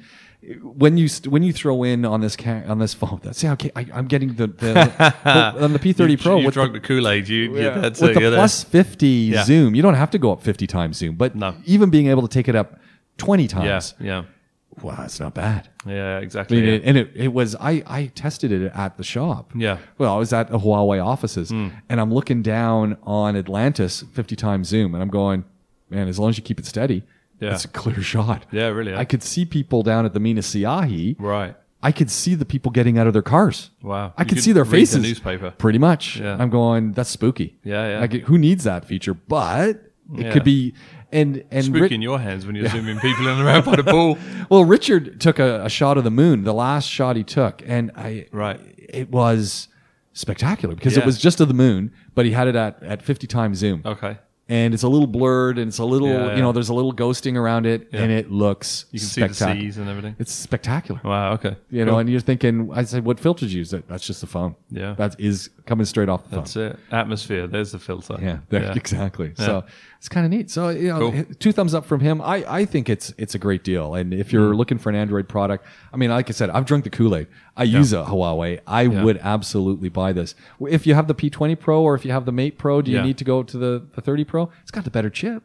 when 0.63 0.97
you 0.97 1.07
st- 1.07 1.31
when 1.31 1.43
you 1.43 1.53
throw 1.53 1.83
in 1.83 2.03
on 2.03 2.21
this 2.21 2.35
ca- 2.35 2.63
on 2.65 2.79
this 2.79 2.95
phone, 2.95 3.19
that's 3.21 3.43
yeah, 3.43 3.51
okay, 3.53 3.71
I, 3.75 3.85
I'm 3.93 4.07
getting 4.07 4.33
the, 4.33 4.47
the, 4.47 4.73
the 4.73 5.53
on 5.63 5.71
the 5.73 5.77
P30 5.79 6.19
Pro 6.19 6.37
you 6.39 6.45
with 6.45 6.55
drunk 6.55 6.73
the, 6.73 6.79
the 6.79 6.87
Kool 6.87 7.07
Aid. 7.07 7.27
You, 7.27 7.55
yeah, 7.55 7.77
that's 7.77 8.01
with 8.01 8.11
it, 8.11 8.13
the 8.15 8.21
you 8.21 8.29
plus 8.35 8.63
50 8.63 9.07
Yeah. 9.07 9.43
zoom. 9.43 9.75
You 9.75 9.83
don't 9.83 9.93
have 9.93 10.09
to 10.11 10.17
go 10.17 10.31
up 10.31 10.41
50 10.41 10.65
times 10.65 10.97
zoom, 10.97 11.15
but 11.15 11.35
No. 11.35 11.53
even 11.65 11.91
being 11.91 12.07
able 12.07 12.23
to 12.23 12.27
take 12.27 12.47
it 12.47 12.55
up 12.55 12.79
20 13.17 13.43
Yeah, 13.43 13.47
times, 13.49 13.93
yeah, 13.99 14.23
wow, 14.83 14.95
that's 14.97 15.19
not 15.19 15.33
bad. 15.33 15.69
yeah, 15.85 16.17
I 16.17 16.19
exactly. 16.21 16.57
mean, 16.57 16.65
yeah. 16.69 16.75
it, 16.75 16.81
and 16.85 16.97
it, 16.97 17.11
it 17.15 17.27
was 17.33 17.55
I, 17.55 17.83
I 17.87 18.07
tested 18.15 18.51
it 18.51 18.71
at 18.73 18.97
the 18.97 19.03
shop. 19.03 19.51
Yeah. 19.55 19.77
Well, 19.97 20.13
I 20.13 20.17
was 20.17 20.33
at 20.33 20.49
the 20.49 20.59
Huawei 20.59 21.03
offices, 21.03 21.49
hmm. 21.49 21.69
and 21.89 21.99
I'm 22.01 22.13
looking 22.13 22.41
down 22.41 22.97
on 23.03 23.35
Atlantis 23.35 24.03
50 24.13 24.35
times 24.35 24.67
zoom, 24.67 24.93
and 24.93 25.01
I'm 25.01 25.09
going, 25.09 25.45
man, 25.89 26.07
as 26.07 26.17
long 26.19 26.29
as 26.29 26.37
you 26.37 26.43
keep 26.43 26.59
it 26.59 26.65
steady, 26.65 27.03
Yeah. 27.39 27.53
it's 27.53 27.65
a 27.65 27.67
clear 27.67 28.01
shot. 28.01 28.45
Yeah, 28.51 28.67
really, 28.67 28.91
yeah. 28.91 28.99
I 28.99 29.05
could 29.05 29.23
see 29.23 29.45
people 29.45 29.83
down 29.83 30.05
at 30.05 30.13
the 30.13 30.19
Mina 30.19 30.41
Seyahi. 30.41 31.15
right. 31.19 31.55
I 31.83 31.91
could 31.91 32.11
see 32.11 32.35
the 32.35 32.45
people 32.45 32.71
getting 32.71 32.99
out 32.99 33.07
of 33.07 33.13
their 33.13 33.23
cars. 33.23 33.71
Wow. 33.81 34.13
I 34.15 34.23
could 34.23 34.35
could 34.35 34.43
see 34.43 34.51
their 34.51 34.63
read 34.63 34.71
the 34.71 34.77
faces. 34.81 35.01
newspaper. 35.01 35.49
Pretty 35.49 35.79
much. 35.79 36.17
Yeah. 36.19 36.37
I'm 36.39 36.51
going, 36.51 36.91
that's 36.91 37.09
spooky. 37.09 37.57
Yeah, 37.63 37.93
yeah. 37.93 37.99
Like, 38.01 38.13
who 38.25 38.37
needs 38.37 38.65
that 38.65 38.85
feature? 38.85 39.15
But 39.15 39.69
it 40.15 40.25
Yeah. 40.25 40.31
could 40.31 40.43
be. 40.43 40.75
And 41.11 41.43
and 41.51 41.65
Spooky 41.65 41.81
Ri- 41.81 41.95
in 41.95 42.01
your 42.01 42.19
hands 42.19 42.45
when 42.45 42.55
you're 42.55 42.67
zooming 42.69 42.99
people 42.99 43.27
in 43.27 43.33
and 43.33 43.41
around 43.45 43.65
by 43.65 43.75
the 43.75 43.83
pool. 43.95 44.17
well, 44.49 44.63
Richard 44.65 45.19
took 45.19 45.39
a, 45.39 45.63
a 45.65 45.69
shot 45.69 45.97
of 45.97 46.03
the 46.03 46.11
moon, 46.11 46.43
the 46.43 46.53
last 46.53 46.87
shot 46.87 47.15
he 47.15 47.23
took, 47.23 47.61
and 47.65 47.91
I 47.95 48.27
Right. 48.31 48.59
it 48.77 49.09
was 49.11 49.67
spectacular 50.13 50.75
because 50.75 50.95
Yeah. 50.95 51.03
it 51.03 51.05
was 51.05 51.17
just 51.19 51.39
of 51.39 51.47
the 51.47 51.53
moon, 51.53 51.91
but 52.15 52.25
he 52.25 52.31
had 52.31 52.47
it 52.47 52.55
at 52.55 52.81
at 52.83 53.01
50 53.01 53.27
times 53.27 53.57
zoom, 53.59 53.81
Okay. 53.85 54.17
and 54.49 54.73
it's 54.73 54.83
a 54.83 54.89
little 54.89 55.07
blurred 55.07 55.57
and 55.57 55.69
it's 55.69 55.77
a 55.77 55.85
little 55.85 56.09
Yeah, 56.09 56.35
you 56.35 56.41
know 56.41 56.51
there's 56.51 56.67
a 56.69 56.73
little 56.73 56.93
ghosting 56.93 57.37
around 57.37 57.65
it, 57.65 57.87
and 57.93 58.11
it 58.11 58.29
looks 58.31 58.85
You 58.91 58.99
can 58.99 59.07
see 59.07 59.21
the 59.27 59.33
seas 59.33 59.77
and 59.77 59.87
everything. 59.89 60.15
It's 60.19 60.33
spectacular. 60.33 60.99
Wow. 61.03 61.33
Okay. 61.33 61.55
You 61.69 61.85
know, 61.85 61.97
and 61.99 62.09
you're 62.09 62.19
thinking, 62.19 62.69
I 62.73 62.83
said, 62.83 63.05
what 63.05 63.19
filter 63.19 63.39
filters 63.39 63.53
you 63.53 63.59
use? 63.59 63.71
That 63.71 63.87
that's 63.87 64.05
just 64.05 64.19
the 64.21 64.27
phone. 64.27 64.55
Yeah. 64.69 64.93
that 64.95 65.15
is 65.19 65.49
coming 65.65 65.85
straight 65.85 66.09
off 66.09 66.23
the 66.29 66.35
That's 66.37 66.53
phone. 66.53 66.69
That's 66.69 66.79
it. 66.91 66.93
Atmosphere. 66.93 67.47
There's 67.47 67.71
the 67.71 67.79
filter. 67.79 68.17
Yeah, 68.21 68.39
exactly. 68.75 69.33
Yeah. 69.39 69.45
So 69.45 69.63
it's 70.01 70.09
kind 70.09 70.25
of 70.25 70.31
neat. 70.31 70.49
So 70.49 70.69
you 70.69 70.87
know, 70.87 71.11
Cool. 71.11 71.23
two 71.37 71.51
thumbs 71.51 71.75
up 71.75 71.85
from 71.85 71.99
him. 71.99 72.21
I, 72.23 72.37
I 72.61 72.65
think 72.65 72.89
it's 72.89 73.13
it's 73.19 73.35
a 73.35 73.37
great 73.37 73.63
deal. 73.63 73.93
And 73.93 74.15
if 74.15 74.29
Mm. 74.29 74.31
you're 74.31 74.55
looking 74.55 74.79
for 74.79 74.89
an 74.89 74.95
Android 74.95 75.29
product, 75.29 75.63
I 75.93 75.97
mean, 75.97 76.09
like 76.09 76.27
I 76.27 76.33
said, 76.33 76.49
I've 76.49 76.65
drunk 76.65 76.85
the 76.85 76.89
Kool 76.89 77.15
Aid. 77.15 77.27
I 77.55 77.65
use 77.65 77.93
a 77.93 78.03
Huawei. 78.05 78.61
I 78.65 78.87
would 78.87 79.19
absolutely 79.21 79.89
buy 79.89 80.11
this. 80.11 80.33
If 80.67 80.87
you 80.87 80.95
have 80.95 81.07
the 81.07 81.13
P20 81.13 81.59
Pro 81.59 81.83
or 81.83 81.93
if 81.93 82.03
you 82.03 82.11
have 82.13 82.25
the 82.25 82.31
Mate 82.31 82.57
Pro, 82.57 82.81
do 82.81 82.89
you 82.89 82.97
Yeah. 82.97 83.03
Mm. 83.03 83.07
need 83.07 83.17
to 83.19 83.23
go 83.25 83.43
to 83.43 83.57
the, 83.59 83.85
the 83.93 84.01
30 84.01 84.23
Pro? 84.23 84.49
It's 84.63 84.71
got 84.71 84.85
the 84.85 84.89
better 84.91 85.11
chip. 85.11 85.43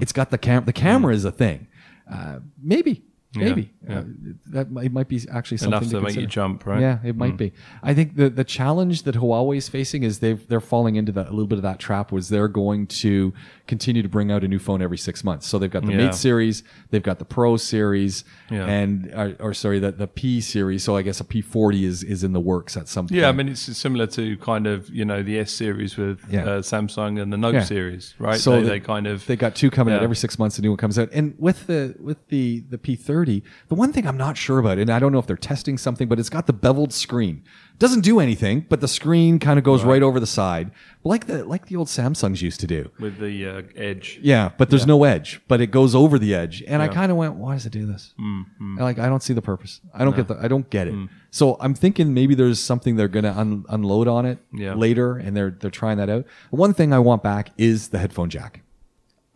It's 0.00 0.12
got 0.12 0.30
the 0.30 0.38
cam. 0.38 0.64
The 0.64 0.72
camera 0.72 1.12
is 1.14 1.26
a 1.26 1.32
thing. 1.32 1.66
Uh, 2.10 2.38
maybe. 2.62 3.02
Maybe 3.36 3.70
Yeah. 3.86 3.98
Uh, 3.98 4.04
that 4.46 4.70
might, 4.72 4.86
it 4.86 4.92
might 4.92 5.06
be 5.06 5.20
actually 5.30 5.58
something 5.58 5.82
Enough 5.90 5.90
to 5.90 6.00
make 6.00 6.16
you 6.16 6.26
jump, 6.26 6.64
right? 6.64 6.80
Yeah, 6.80 6.98
it 7.04 7.14
might 7.14 7.36
be. 7.36 7.52
I 7.82 7.92
think 7.92 8.16
the 8.16 8.30
the 8.30 8.42
challenge 8.42 9.02
that 9.02 9.16
Huawei 9.16 9.58
is 9.58 9.68
facing 9.68 10.02
is 10.02 10.20
they've 10.20 10.44
they're 10.48 10.62
falling 10.62 10.96
into 10.96 11.12
that 11.12 11.26
a 11.26 11.30
little 11.30 11.46
bit 11.46 11.58
of 11.58 11.62
that 11.62 11.78
trap 11.78 12.10
was 12.10 12.30
they're 12.30 12.48
going 12.48 12.86
to 13.04 13.34
continue 13.68 14.02
to 14.02 14.08
bring 14.08 14.32
out 14.32 14.42
a 14.42 14.48
new 14.48 14.58
phone 14.58 14.82
every 14.82 14.98
six 14.98 15.22
months. 15.22 15.46
So 15.46 15.58
they've 15.58 15.70
got 15.70 15.84
the 15.84 15.92
Yeah. 15.92 15.98
Mate 16.06 16.14
series, 16.14 16.64
they've 16.90 17.02
got 17.02 17.18
the 17.20 17.24
Pro 17.24 17.56
series, 17.56 18.24
Yeah. 18.50 18.66
and 18.66 19.12
or, 19.14 19.36
or 19.38 19.54
sorry, 19.54 19.78
the 19.78 19.92
the 19.92 20.08
P 20.08 20.40
series. 20.40 20.82
So 20.82 20.96
I 20.96 21.02
guess 21.02 21.20
a 21.20 21.24
P40 21.24 21.84
is 21.84 22.02
is 22.02 22.24
in 22.24 22.32
the 22.32 22.40
works 22.40 22.76
at 22.76 22.88
some 22.88 23.06
point. 23.06 23.20
Yeah, 23.20 23.28
I 23.28 23.32
mean 23.32 23.48
it's 23.48 23.60
similar 23.76 24.06
to 24.08 24.36
kind 24.38 24.66
of 24.66 24.88
you 24.90 25.04
know 25.04 25.22
the 25.22 25.38
S 25.38 25.52
series 25.52 25.96
with 25.96 26.18
Yeah. 26.30 26.44
uh, 26.44 26.62
Samsung 26.62 27.20
and 27.22 27.32
the 27.32 27.36
Note 27.36 27.62
series, 27.64 28.14
right? 28.18 28.40
So 28.40 28.52
they, 28.56 28.62
the- 28.62 28.68
they 28.70 28.80
kind 28.80 29.06
of 29.06 29.26
They 29.26 29.36
got 29.36 29.54
two 29.54 29.70
coming 29.70 29.94
out 29.94 30.02
every 30.02 30.16
six 30.16 30.38
months. 30.38 30.58
A 30.58 30.62
new 30.62 30.70
one 30.70 30.78
comes 30.78 30.98
out, 30.98 31.10
and 31.12 31.34
with 31.38 31.66
the 31.68 31.94
with 32.00 32.26
the 32.28 32.64
the 32.70 32.78
P30. 32.78 33.42
The 33.68 33.74
one 33.74 33.92
thing 33.92 34.06
I'm 34.06 34.16
not 34.16 34.36
sure 34.36 34.58
about, 34.58 34.78
and 34.78 34.88
I 34.90 34.98
don't 34.98 35.12
know 35.12 35.18
if 35.18 35.26
they're 35.26 35.36
testing 35.36 35.76
something, 35.78 36.08
but 36.08 36.18
it's 36.18 36.30
got 36.30 36.46
the 36.46 36.52
beveled 36.54 36.92
screen. 36.92 37.42
Doesn't 37.78 38.00
do 38.00 38.18
anything, 38.18 38.66
but 38.68 38.80
the 38.80 38.88
screen 38.88 39.38
kind 39.38 39.56
of 39.56 39.64
goes 39.64 39.84
right. 39.84 40.02
over 40.02 40.18
the 40.18 40.26
side, 40.26 40.72
like 41.04 41.26
the 41.26 41.44
like 41.44 41.66
the 41.66 41.76
old 41.76 41.86
Samsungs 41.86 42.42
used 42.42 42.58
to 42.60 42.66
do. 42.66 42.90
with 42.98 43.18
the 43.18 43.46
uh, 43.46 43.62
edge. 43.76 44.18
Yeah, 44.20 44.50
but 44.58 44.68
there's 44.68 44.86
no 44.86 45.04
edge, 45.04 45.40
but 45.46 45.60
it 45.60 45.68
goes 45.68 45.94
over 45.94 46.18
the 46.18 46.34
edge, 46.34 46.62
and 46.66 46.82
I 46.82 46.88
kind 46.88 47.12
of 47.12 47.16
went, 47.16 47.34
"Why 47.36 47.54
does 47.54 47.66
it 47.66 47.72
do 47.72 47.86
this?" 47.86 48.14
Mm-hmm. 48.20 48.78
Like, 48.80 48.98
I 48.98 49.08
don't 49.08 49.22
see 49.22 49.32
the 49.32 49.42
purpose. 49.42 49.80
I 49.94 50.04
don't 50.04 50.16
get 50.16 50.26
the. 50.26 50.36
I 50.42 50.48
don't 50.48 50.68
get 50.70 50.88
it. 50.88 50.94
Mm. 50.94 51.08
So 51.30 51.56
I'm 51.60 51.74
thinking 51.74 52.12
maybe 52.12 52.34
there's 52.34 52.58
something 52.58 52.96
they're 52.96 53.06
going 53.06 53.24
to 53.24 53.38
un- 53.38 53.64
unload 53.68 54.08
on 54.08 54.26
it 54.26 54.38
Yeah. 54.52 54.74
later, 54.74 55.16
and 55.16 55.36
they're 55.36 55.50
they're 55.50 55.70
trying 55.70 55.98
that 55.98 56.10
out. 56.10 56.24
One 56.50 56.74
thing 56.74 56.92
I 56.92 56.98
want 56.98 57.22
back 57.22 57.50
is 57.58 57.88
the 57.88 57.98
headphone 57.98 58.28
jack. 58.28 58.62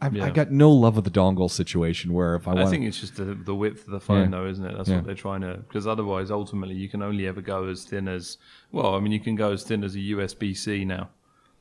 I, 0.03 0.07
I 0.07 0.11
Yeah. 0.11 0.31
got 0.31 0.51
no 0.51 0.71
love 0.71 0.99
of 0.99 1.05
the 1.05 1.11
dongle 1.11 1.49
situation 1.51 2.13
where 2.13 2.35
if 2.35 2.49
I 2.49 2.55
want. 2.55 2.67
I 2.67 2.71
think 2.71 2.85
it's 2.85 2.99
just 3.01 3.17
the, 3.17 3.25
the 3.35 3.55
width 3.55 3.85
of 3.87 3.93
the 3.93 4.01
phone, 4.01 4.33
Yeah. 4.33 4.39
though, 4.39 4.47
isn't 4.49 4.65
it? 4.65 4.77
That's 4.77 4.89
Yeah. 4.89 4.97
what 4.97 5.05
they're 5.07 5.15
trying 5.15 5.43
to. 5.43 5.59
Because 5.69 5.87
otherwise, 5.87 6.31
ultimately, 6.31 6.75
you 6.75 6.89
can 6.89 7.03
only 7.03 7.27
ever 7.27 7.41
go 7.41 7.69
as 7.69 7.85
thin 7.85 8.09
as. 8.09 8.37
Well, 8.73 8.95
I 8.97 9.01
mean, 9.01 9.13
you 9.13 9.21
can 9.21 9.37
go 9.37 9.53
as 9.53 9.63
thin 9.63 9.85
as 9.85 9.95
a 9.95 10.01
USB 10.01 10.55
C 10.57 10.85
now. 10.85 11.11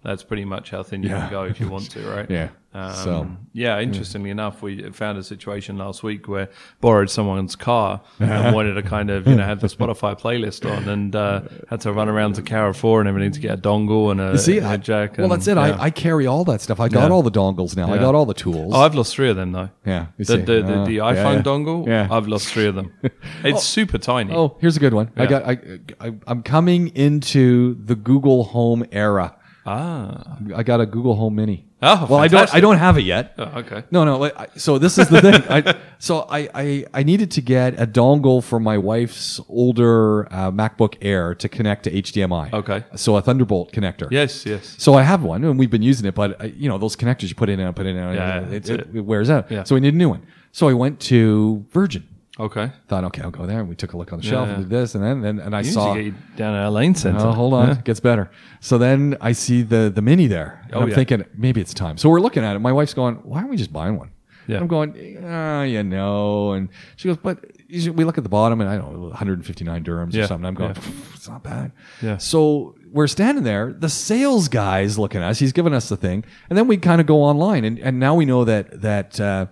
That's 0.04 0.24
pretty 0.24 0.46
much 0.46 0.72
how 0.72 0.82
thin 0.84 1.04
you 1.04 1.10
Yeah. 1.10 1.22
can 1.22 1.30
go 1.30 1.44
if 1.44 1.60
you 1.60 1.70
want 1.70 1.92
to, 1.92 2.02
right? 2.10 2.30
yeah. 2.40 2.50
Um, 2.74 2.94
so 2.96 3.28
yeah, 3.54 3.80
interestingly 3.82 4.30
enough, 4.30 4.62
we 4.62 4.90
found 4.92 5.18
a 5.18 5.24
situation 5.24 5.78
last 5.78 6.04
week 6.04 6.30
where 6.30 6.48
borrowed 6.80 7.10
someone's 7.10 7.56
car 7.58 8.00
and 8.18 8.56
wanted 8.56 8.76
to 8.76 8.82
kind 8.82 9.10
of 9.10 9.28
you 9.28 9.36
know 9.36 9.44
have 9.44 9.60
the 9.60 9.68
Spotify 9.68 10.18
playlist 10.18 10.66
on 10.66 10.88
and 10.88 11.14
uh, 11.14 11.42
had 11.70 11.82
to 11.82 11.92
run 11.92 12.08
around 12.08 12.36
to 12.36 12.42
Carrefour 12.42 13.02
and 13.02 13.10
everything 13.10 13.32
to 13.34 13.40
get 13.42 13.60
a 13.60 13.62
dongle 13.62 14.10
and 14.10 14.22
a, 14.22 14.32
You 14.32 14.38
see, 14.38 14.58
and 14.60 14.68
a 14.68 14.78
jack. 14.78 15.18
well, 15.18 15.28
that's 15.28 15.48
it. 15.48 15.58
yeah. 15.58 15.64
I, 15.64 15.84
I 15.84 15.90
carry 15.90 16.26
all 16.28 16.46
that 16.46 16.62
stuff. 16.62 16.80
I 16.80 16.88
got 16.88 17.10
Yeah. 17.10 17.14
all 17.14 17.24
the 17.24 17.30
dongles 17.32 17.76
now. 17.76 17.92
I 17.94 17.98
got 17.98 18.16
all 18.16 18.26
the 18.26 18.34
tools. 18.34 18.74
Oh, 18.74 18.80
I've 18.80 18.96
lost 18.96 19.14
three 19.16 19.30
of 19.30 19.36
them 19.36 19.52
though. 19.52 19.70
yeah, 19.86 20.06
The, 20.18 20.38
the, 20.38 20.38
the, 20.38 20.58
Uh, 20.82 20.86
the 20.86 20.98
iPhone 21.00 21.36
yeah. 21.36 21.42
dongle, 21.44 21.88
Yeah. 21.88 22.08
I've 22.10 22.28
lost 22.30 22.48
three 22.48 22.68
of 22.68 22.76
them. 22.76 22.94
It's 23.44 23.64
super 23.66 23.98
tiny. 23.98 24.34
Oh, 24.34 24.56
here's 24.62 24.78
a 24.78 24.80
good 24.80 24.94
one. 24.94 25.12
I 25.18 25.26
got. 25.26 25.44
I, 25.46 25.58
I, 26.00 26.14
I'm 26.26 26.42
coming 26.42 26.88
into 26.96 27.76
the 27.84 27.96
Google 27.96 28.46
Home 28.46 28.86
era. 28.94 29.36
Ah. 29.66 30.38
I 30.56 30.64
got 30.64 30.82
a 30.82 30.86
Google 30.86 31.16
Home 31.16 31.36
Mini. 31.36 31.66
Oh, 31.84 32.08
well, 32.10 32.20
I 32.20 32.28
don't. 32.28 32.54
I 32.54 32.60
don't 32.60 32.78
have 32.78 32.98
it 32.98 33.02
yet. 33.04 33.34
Oh, 33.40 33.44
okay. 33.62 33.84
No, 33.92 34.04
no. 34.04 34.24
I- 34.26 34.48
So 34.56 34.78
this 34.78 34.98
is 35.00 35.08
the 35.10 35.22
thing. 35.22 35.42
I, 35.50 35.76
so 36.00 36.28
I, 36.30 36.50
I, 36.54 36.86
I 36.94 37.04
needed 37.04 37.32
to 37.32 37.42
get 37.42 37.80
a 37.80 37.88
dongle 37.88 38.44
for 38.44 38.60
my 38.60 38.78
wife's 38.78 39.40
older 39.50 40.32
uh, 40.32 40.52
MacBook 40.52 40.96
Air 41.02 41.34
to 41.36 41.50
connect 41.50 41.84
to 41.86 41.92
HDMI. 41.92 42.54
Okay. 42.54 42.84
So 42.96 43.16
a 43.18 43.22
Thunderbolt 43.22 43.72
connector. 43.72 44.08
Yes, 44.12 44.46
yes. 44.46 44.76
So 44.78 44.94
I 44.94 45.02
have 45.04 45.24
one, 45.24 45.44
and 45.44 45.58
we've 45.58 45.72
been 45.72 45.82
using 45.84 46.06
it, 46.08 46.14
but 46.16 46.40
uh, 46.42 46.46
you 46.46 46.70
know 46.70 46.78
those 46.78 46.96
connectors 46.96 47.30
you 47.30 47.36
put 47.36 47.50
in 47.50 47.60
and 47.60 47.76
put 47.76 47.86
in, 47.88 47.98
and 47.98 48.16
Yeah, 48.16 48.42
it, 48.42 48.70
it, 48.70 48.80
it. 48.80 48.96
it 48.96 49.02
wears 49.02 49.30
out. 49.30 49.50
Yeah. 49.52 49.64
So 49.64 49.74
we 49.76 49.82
need 49.82 49.94
a 49.94 49.98
new 49.98 50.10
one. 50.10 50.26
So 50.52 50.68
I 50.70 50.74
went 50.74 51.00
to 51.12 51.66
Virgin. 51.72 52.08
Okay. 52.40 52.72
Thought, 52.88 53.04
okay, 53.06 53.22
I'll 53.24 53.30
go 53.32 53.46
there, 53.46 53.60
and 53.60 53.68
we 53.68 53.76
took 53.76 53.92
a 53.94 53.98
look 53.98 54.14
on 54.14 54.20
the 54.20 54.26
shelf 54.26 54.48
Yeah. 54.48 54.54
and 54.56 54.64
did 54.64 54.70
this, 54.70 54.96
and 54.96 55.04
then 55.04 55.26
and, 55.26 55.40
and 55.40 55.56
I 55.56 55.60
You 55.60 55.72
saw. 55.72 55.94
down 56.38 56.56
at 56.56 56.68
lane 56.72 56.96
center. 56.96 57.20
Oh, 57.20 57.32
hold 57.34 57.54
on, 57.54 57.70
it 57.72 57.84
gets 57.84 58.00
better. 58.00 58.32
So 58.62 58.78
then 58.78 59.18
I 59.20 59.34
see 59.34 59.62
the 59.64 59.92
the 59.94 60.02
mini 60.02 60.28
there, 60.28 60.62
and 60.68 60.76
Oh, 60.76 60.80
I'm 60.82 60.90
yeah. 60.90 60.96
thinking 60.96 61.26
maybe 61.38 61.60
it's 61.60 61.74
time. 61.74 61.98
So 61.98 62.10
we're 62.10 62.22
looking 62.22 62.44
at 62.44 62.56
it. 62.56 62.60
My 62.60 62.72
wife's 62.72 62.94
going, 62.94 63.16
"Why 63.24 63.40
aren't 63.40 63.50
we 63.50 63.58
just 63.58 63.74
buying 63.74 63.98
one?" 63.98 64.12
Yeah. 64.48 64.60
I'm 64.60 64.68
going, 64.68 64.96
"Ah, 65.26 65.64
you 65.64 65.84
know," 65.84 66.54
and 66.54 66.70
she 66.96 67.10
goes, 67.10 67.18
"But 67.18 67.44
we 67.70 68.04
look 68.06 68.18
at 68.18 68.24
the 68.24 68.30
bottom, 68.30 68.62
and 68.62 68.70
I 68.70 68.78
don't 68.78 68.94
know, 68.94 69.10
159 69.10 69.84
dirhams 69.84 70.16
or 70.18 70.26
something." 70.26 70.46
I'm 70.48 70.56
going, 70.56 70.74
yeah. 70.76 70.82
"It's 71.14 71.28
not 71.30 71.44
bad." 71.44 71.74
Yeah. 72.02 72.18
So 72.18 72.76
we're 72.92 73.08
standing 73.08 73.44
there. 73.44 73.74
The 73.78 73.90
sales 73.90 74.48
guy's 74.48 74.98
looking 74.98 75.22
at 75.22 75.30
us. 75.32 75.40
He's 75.40 75.52
giving 75.54 75.74
us 75.74 75.90
the 75.90 75.98
thing, 75.98 76.24
and 76.50 76.58
then 76.58 76.68
we 76.68 76.78
kind 76.78 77.02
of 77.02 77.08
go 77.08 77.22
online, 77.24 77.66
and, 77.66 77.78
and 77.78 78.00
now 78.00 78.16
we 78.16 78.26
know 78.26 78.46
that 78.46 78.82
that 78.82 79.20
uh, 79.20 79.46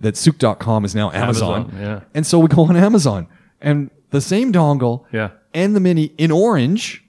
that 0.00 0.14
Souq.com 0.14 0.84
is 0.84 0.94
now 0.94 1.10
Amazon. 1.12 1.62
Amazon, 1.64 1.80
yeah. 1.80 2.00
And 2.14 2.26
so 2.26 2.38
we 2.38 2.48
go 2.48 2.64
on 2.64 2.76
Amazon, 2.76 3.26
and 3.60 3.90
the 4.10 4.20
same 4.20 4.52
dongle 4.52 5.04
Yeah. 5.12 5.30
and 5.54 5.74
the 5.74 5.80
mini 5.80 6.12
in 6.18 6.30
orange 6.30 7.02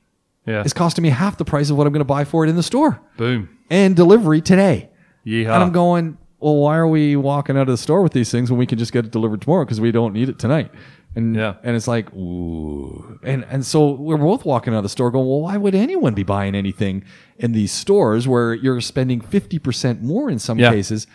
Yeah. 0.45 0.63
is 0.63 0.73
costing 0.73 1.01
me 1.03 1.09
half 1.09 1.37
the 1.37 1.45
price 1.45 1.69
of 1.69 1.77
what 1.77 1.85
I'm 1.87 1.93
going 1.93 1.99
to 2.01 2.05
buy 2.05 2.23
for 2.23 2.45
it 2.45 2.49
in 2.49 2.55
the 2.55 2.63
store 2.63 2.99
Boom. 3.17 3.49
and 3.69 3.95
delivery 3.95 4.41
today. 4.41 4.89
Yeehaw. 5.25 5.53
And 5.53 5.63
I'm 5.63 5.71
going, 5.71 6.17
well, 6.39 6.55
why 6.55 6.77
are 6.77 6.87
we 6.87 7.15
walking 7.17 7.57
out 7.57 7.63
of 7.63 7.67
the 7.67 7.77
store 7.77 8.01
with 8.01 8.13
these 8.13 8.31
things 8.31 8.49
when 8.49 8.57
we 8.57 8.65
can 8.65 8.77
just 8.77 8.93
get 8.93 9.03
it 9.05 9.11
delivered 9.11 9.41
tomorrow 9.41 9.65
because 9.65 9.81
we 9.81 9.91
don't 9.91 10.13
need 10.13 10.29
it 10.29 10.39
tonight? 10.39 10.71
And 11.15 11.35
Yeah. 11.35 11.55
and 11.63 11.75
it's 11.75 11.87
like, 11.87 12.13
ooh, 12.13 13.19
and 13.23 13.45
and 13.49 13.65
so 13.65 13.91
we're 13.91 14.17
both 14.17 14.45
walking 14.45 14.73
out 14.73 14.77
of 14.77 14.83
the 14.83 14.89
store 14.89 15.09
going, 15.11 15.27
well, 15.27 15.41
why 15.41 15.57
would 15.57 15.73
anyone 15.75 16.13
be 16.13 16.23
buying 16.23 16.53
anything 16.55 17.03
in 17.37 17.51
these 17.53 17.71
stores 17.71 18.27
where 18.27 18.53
you're 18.53 18.79
spending 18.81 19.19
fifty 19.21 19.57
percent 19.59 20.03
more 20.03 20.29
in 20.29 20.37
some 20.39 20.59
Yeah. 20.59 20.71
cases, 20.71 21.07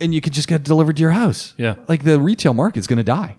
and 0.00 0.14
you 0.14 0.20
could 0.20 0.32
just 0.32 0.48
get 0.48 0.60
it 0.60 0.64
delivered 0.64 0.96
to 0.96 1.00
your 1.00 1.12
house? 1.12 1.54
Yeah. 1.56 1.76
like 1.88 2.04
the 2.04 2.20
retail 2.20 2.54
market's 2.54 2.86
going 2.86 2.98
to 2.98 3.04
die. 3.04 3.36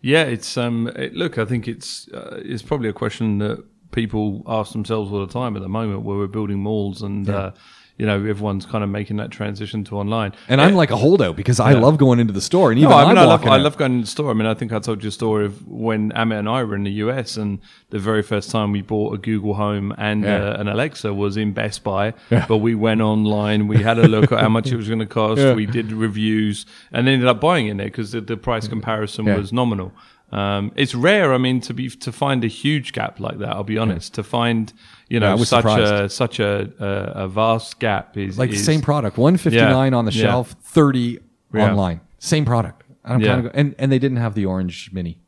Yeah, 0.00 0.24
it's 0.24 0.56
um. 0.56 0.88
It, 0.88 1.14
look, 1.14 1.38
I 1.38 1.44
think 1.44 1.66
it's 1.66 2.08
uh, 2.08 2.40
it's 2.44 2.62
probably 2.62 2.88
a 2.88 2.92
question 2.92 3.38
that 3.38 3.64
people 3.90 4.42
ask 4.46 4.72
themselves 4.72 5.10
all 5.10 5.26
the 5.26 5.32
time 5.32 5.56
at 5.56 5.62
the 5.62 5.68
moment, 5.68 6.02
where 6.02 6.18
we're 6.18 6.26
building 6.26 6.58
malls 6.58 7.02
and 7.02 7.28
uh, 7.28 7.52
you 7.98 8.04
know 8.06 8.16
everyone's 8.16 8.66
kind 8.66 8.84
of 8.84 8.90
making 8.90 9.16
that 9.16 9.30
transition 9.30 9.82
to 9.84 9.96
online. 9.96 10.32
And 10.48 10.60
I'm 10.60 10.74
like 10.74 10.90
a 10.90 10.96
holdout 10.96 11.34
because 11.36 11.58
I 11.60 11.72
love 11.72 11.96
going 11.98 12.20
into 12.20 12.32
the 12.32 12.40
store, 12.40 12.70
and 12.70 12.78
even 12.78 12.90
No, 12.90 12.96
I 12.96 13.04
I'm 13.04 13.16
I 13.18 13.24
love, 13.24 13.44
I 13.46 13.56
love 13.56 13.76
going 13.78 13.96
to 13.98 14.00
the 14.02 14.06
store. 14.10 14.30
I 14.30 14.34
mean, 14.34 14.46
I 14.46 14.54
think 14.54 14.72
I 14.72 14.78
told 14.80 15.02
you 15.02 15.08
a 15.08 15.12
story 15.12 15.46
of 15.46 15.66
when 15.66 16.12
Amit 16.12 16.38
and 16.38 16.48
I 16.48 16.62
were 16.64 16.74
in 16.74 16.84
the 16.84 16.90
US, 17.04 17.36
and 17.36 17.58
the 17.90 17.98
very 17.98 18.22
first 18.22 18.50
time 18.50 18.72
we 18.72 18.82
bought 18.82 19.14
a 19.14 19.18
Google 19.18 19.54
Home 19.54 19.94
and 19.96 20.24
Yeah. 20.24 20.36
uh, 20.50 20.60
an 20.60 20.68
Alexa 20.68 21.14
was 21.14 21.36
in 21.36 21.52
Best 21.52 21.84
Buy. 21.84 22.12
Yeah. 22.30 22.44
But 22.48 22.58
we 22.58 22.74
went 22.74 23.00
online, 23.00 23.68
we 23.68 23.78
had 23.82 23.98
a 23.98 24.06
look 24.08 24.30
at 24.32 24.40
how 24.40 24.48
much 24.48 24.70
it 24.72 24.76
was 24.76 24.88
going 24.88 24.98
to 24.98 25.06
cost, 25.06 25.40
Yeah. 25.40 25.54
we 25.54 25.66
did 25.66 25.92
reviews, 25.92 26.66
and 26.92 27.08
ended 27.08 27.28
up 27.28 27.40
buying 27.40 27.66
it 27.68 27.76
there 27.76 27.86
because 27.86 28.12
the, 28.12 28.20
the 28.20 28.36
price 28.36 28.68
comparison 28.68 29.26
Yeah. 29.26 29.36
was 29.36 29.52
nominal. 29.52 29.92
Um, 30.32 30.72
it's 30.74 30.94
rare, 30.94 31.32
I 31.32 31.38
mean, 31.38 31.60
to 31.62 31.72
be 31.74 31.88
to 31.88 32.10
find 32.12 32.42
a 32.44 32.48
huge 32.48 32.92
gap 32.92 33.20
like 33.20 33.38
that. 33.38 33.50
I'll 33.50 33.62
be 33.64 33.78
honest. 33.78 34.14
To 34.14 34.22
find, 34.24 34.72
you 35.08 35.20
know, 35.20 35.36
was 35.36 35.48
such 35.48 35.64
a 35.64 36.08
such 36.08 36.40
a, 36.40 36.72
a, 36.80 37.24
a 37.24 37.28
vast 37.28 37.78
gap 37.78 38.16
is 38.16 38.36
like 38.38 38.50
is, 38.50 38.64
same 38.64 38.80
product, 38.80 39.18
one 39.18 39.36
fifty 39.36 39.58
nine 39.60 39.92
Yeah. 39.92 39.98
on 39.98 40.04
the 40.04 40.12
Yeah. 40.12 40.22
shelf, 40.22 40.56
thirty 40.62 41.20
Yeah. 41.54 41.70
online, 41.70 42.00
same 42.18 42.44
product. 42.44 42.82
And 43.04 43.14
I'm 43.14 43.20
Yeah. 43.20 43.26
kind 43.34 43.46
of 43.46 43.52
go, 43.52 43.58
and 43.58 43.74
and 43.78 43.92
they 43.92 44.00
didn't 44.00 44.18
have 44.18 44.34
the 44.34 44.46
orange 44.46 44.90
mini. 44.92 45.18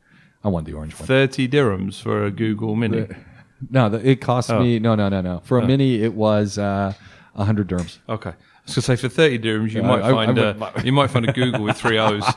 I 0.42 0.48
want 0.48 0.66
the 0.66 0.72
orange 0.74 0.94
one. 0.98 1.06
thirty 1.06 1.46
dirhams 1.48 2.00
for 2.02 2.24
a 2.24 2.30
Google 2.30 2.74
Mini. 2.74 3.06
No, 3.70 3.88
the, 3.88 4.08
it 4.08 4.20
cost 4.20 4.50
Oh. 4.50 4.60
me 4.60 4.78
no 4.80 4.94
no 4.96 5.08
no 5.08 5.20
no 5.20 5.40
for 5.44 5.58
a 5.58 5.66
mini 5.66 6.02
it 6.02 6.14
was 6.14 6.58
uh, 6.58 6.92
hundred 7.36 7.68
dirhams. 7.68 7.98
Okay. 8.08 8.32
I 8.68 8.74
was 8.76 8.86
gonna 8.86 8.96
say 8.96 9.00
for 9.00 9.08
thirty 9.08 9.38
dirhams, 9.38 9.72
you 9.72 9.80
Yeah, 9.80 9.86
might 9.88 10.02
I- 10.02 10.08
I 10.08 10.12
find 10.26 10.36
would- 10.36 10.62
a, 10.62 10.82
you 10.84 10.92
might 10.92 11.10
find 11.10 11.28
a 11.28 11.32
Google 11.32 11.62
with 11.64 11.76
three 11.76 11.98
O's. 11.98 12.22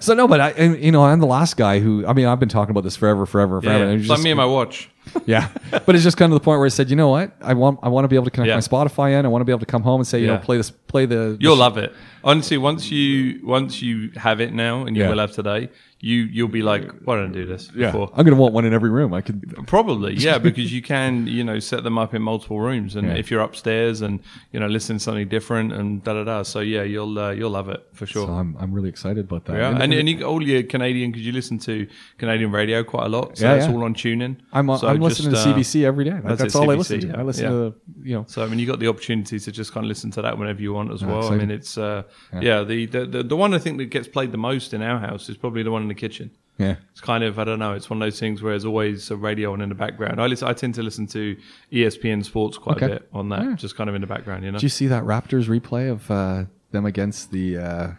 So 0.00 0.14
no, 0.14 0.26
but 0.26 0.40
I 0.40 0.50
and, 0.50 0.82
you 0.82 0.90
know 0.90 1.04
I'm 1.04 1.20
the 1.20 1.26
last 1.26 1.56
guy 1.56 1.78
who 1.78 2.04
I 2.06 2.12
mean 2.12 2.26
I've 2.26 2.40
been 2.40 2.48
talking 2.48 2.72
about 2.72 2.82
this 2.82 2.96
forever 2.96 3.24
forever 3.24 3.60
forever. 3.60 3.78
yeah. 3.84 3.90
and 3.90 4.00
It's 4.00 4.02
it's 4.04 4.10
like 4.10 4.20
me 4.22 4.30
and 4.32 4.36
my 4.38 4.44
watch. 4.46 4.88
Yeah, 5.26 5.48
but 5.86 5.94
it's 5.94 6.04
just 6.04 6.16
kind 6.16 6.32
of 6.32 6.38
the 6.38 6.44
point 6.44 6.58
where 6.58 6.66
I 6.66 6.70
said 6.70 6.90
you 6.90 6.96
know 6.96 7.08
what 7.08 7.32
I 7.40 7.54
want 7.54 7.80
I 7.82 7.88
want 7.88 8.04
to 8.04 8.08
be 8.08 8.16
able 8.16 8.24
to 8.26 8.30
connect 8.30 8.48
Yeah. 8.48 8.56
my 8.56 8.60
Spotify 8.60 9.18
in. 9.18 9.24
I 9.24 9.28
want 9.28 9.40
to 9.42 9.44
be 9.44 9.52
able 9.52 9.60
to 9.60 9.66
come 9.66 9.82
home 9.82 10.00
and 10.00 10.06
say 10.06 10.20
you 10.20 10.26
know 10.26 10.38
play 10.38 10.56
this 10.56 10.70
play 10.70 11.06
the 11.06 11.36
You'll 11.40 11.56
love 11.56 11.78
it. 11.78 11.92
Honestly, 12.24 12.56
once 12.58 12.90
you 12.90 13.40
once 13.44 13.82
you 13.82 14.10
have 14.16 14.40
it 14.40 14.52
now, 14.52 14.84
and 14.86 14.96
you 14.96 15.02
Yeah. 15.02 15.10
will 15.10 15.18
have 15.18 15.32
today, 15.32 15.70
you 16.00 16.22
you'll 16.34 16.48
be 16.48 16.62
like, 16.62 16.84
why 17.04 17.16
don't 17.16 17.30
I 17.30 17.32
do 17.32 17.46
this 17.46 17.70
yeah. 17.74 17.86
before? 17.90 18.10
I'm 18.14 18.24
gonna 18.24 18.36
want 18.36 18.54
one 18.54 18.64
in 18.64 18.72
every 18.72 18.90
room. 18.90 19.12
I 19.12 19.20
could 19.22 19.66
Probably, 19.66 20.14
yeah, 20.28 20.38
because 20.38 20.72
you 20.72 20.82
can, 20.82 21.26
you 21.26 21.42
know, 21.42 21.58
set 21.58 21.82
them 21.84 21.98
up 21.98 22.14
in 22.14 22.22
multiple 22.22 22.60
rooms, 22.60 22.94
and 22.96 23.08
Yeah. 23.08 23.14
if 23.14 23.30
you're 23.30 23.40
upstairs 23.40 24.02
and 24.02 24.20
you 24.52 24.60
know, 24.60 24.66
listen 24.68 24.98
to 24.98 25.02
something 25.02 25.26
different 25.28 25.72
and 25.72 26.02
da 26.04 26.12
da 26.14 26.24
da. 26.24 26.42
So 26.44 26.60
yeah, 26.60 26.82
you'll 26.84 27.18
uh, 27.18 27.32
you'll 27.32 27.50
love 27.50 27.68
it 27.68 27.84
for 27.92 28.06
sure. 28.06 28.26
so 28.26 28.32
I'm 28.32 28.56
I'm 28.60 28.72
really 28.72 28.88
excited 28.88 29.24
about 29.30 29.44
that. 29.46 29.56
yeah, 29.56 29.70
And- 29.70 29.82
and, 29.82 29.92
and 29.92 30.08
you, 30.08 30.24
all 30.24 30.42
your 30.46 30.62
Canadian 30.62 31.10
because 31.10 31.26
you 31.26 31.32
listen 31.32 31.58
to 31.60 31.88
Canadian 32.18 32.52
radio 32.52 32.84
quite 32.84 33.06
a 33.06 33.08
lot, 33.08 33.36
so 33.38 33.46
Yeah, 33.46 33.54
it's 33.56 33.66
yeah. 33.66 33.72
all 33.74 33.82
on 33.82 33.94
tuning. 33.94 34.36
I'm, 34.52 34.66
So 34.76 34.86
I'm 34.86 35.00
just, 35.08 35.20
listening 35.24 35.34
to 35.34 35.50
uh, 35.50 35.58
CBC 35.58 35.84
every 35.84 36.04
day. 36.04 36.12
Like, 36.12 36.22
that's 36.24 36.40
that's 36.42 36.54
all 36.56 36.70
I 36.70 36.74
listen 36.74 37.00
to. 37.00 37.06
yeah. 37.08 37.18
I 37.18 37.22
listen 37.22 37.44
Yeah. 37.44 37.50
to 37.50 37.74
you 38.02 38.14
know. 38.16 38.24
So 38.28 38.42
I 38.44 38.48
mean, 38.48 38.58
you 38.58 38.66
got 38.66 38.78
the 38.78 38.88
opportunity 38.88 39.38
to 39.38 39.52
just 39.52 39.72
kind 39.72 39.84
of 39.84 39.88
listen 39.88 40.10
to 40.12 40.22
that 40.22 40.38
whenever 40.38 40.60
you 40.60 40.72
want 40.72 40.92
as 40.92 41.04
well. 41.04 41.32
I 41.32 41.36
mean, 41.36 41.50
it's 41.50 41.76
uh, 41.78 42.02
yeah. 42.40 42.62
the, 42.64 42.86
the 42.86 43.06
the 43.06 43.22
the 43.22 43.36
one 43.36 43.54
I 43.54 43.58
think 43.58 43.78
that 43.78 43.86
gets 43.86 44.08
played 44.08 44.32
the 44.32 44.38
most 44.38 44.72
in 44.74 44.82
our 44.82 44.98
house 44.98 45.28
is 45.28 45.36
probably 45.36 45.62
the 45.62 45.70
one 45.70 45.82
in 45.82 45.88
the 45.88 45.94
kitchen. 45.94 46.30
Yeah. 46.58 46.76
It's 46.92 47.00
kind 47.00 47.24
of 47.24 47.38
I 47.38 47.44
don't 47.44 47.58
know. 47.58 47.72
It's 47.72 47.88
one 47.88 48.00
of 48.02 48.06
those 48.06 48.20
things 48.20 48.42
where 48.42 48.52
there's 48.52 48.64
always 48.64 49.10
a 49.10 49.16
radio 49.16 49.52
on 49.52 49.60
in 49.62 49.68
the 49.68 49.74
background. 49.74 50.20
I 50.20 50.26
listen, 50.26 50.46
I 50.48 50.52
tend 50.52 50.74
to 50.74 50.82
listen 50.82 51.06
to 51.08 51.36
ESPN 51.72 52.24
Sports 52.24 52.58
quite 52.58 52.76
Okay. 52.76 52.86
a 52.86 52.88
bit 52.90 53.08
on 53.12 53.28
that, 53.30 53.56
just 53.56 53.76
kind 53.76 53.88
of 53.88 53.94
in 53.96 54.00
the 54.00 54.06
background. 54.06 54.44
You 54.44 54.52
know. 54.52 54.58
Did 54.58 54.64
you 54.64 54.68
see 54.68 54.86
that 54.88 55.02
Raptors 55.04 55.46
replay 55.48 55.90
of 55.90 56.10
uh, 56.10 56.44
them 56.70 56.84
against 56.86 57.30
the 57.30 57.56
uh, 57.56 57.90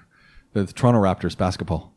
the 0.54 0.66
Toronto 0.68 1.01
Raptors 1.01 1.36
basketball? 1.38 1.93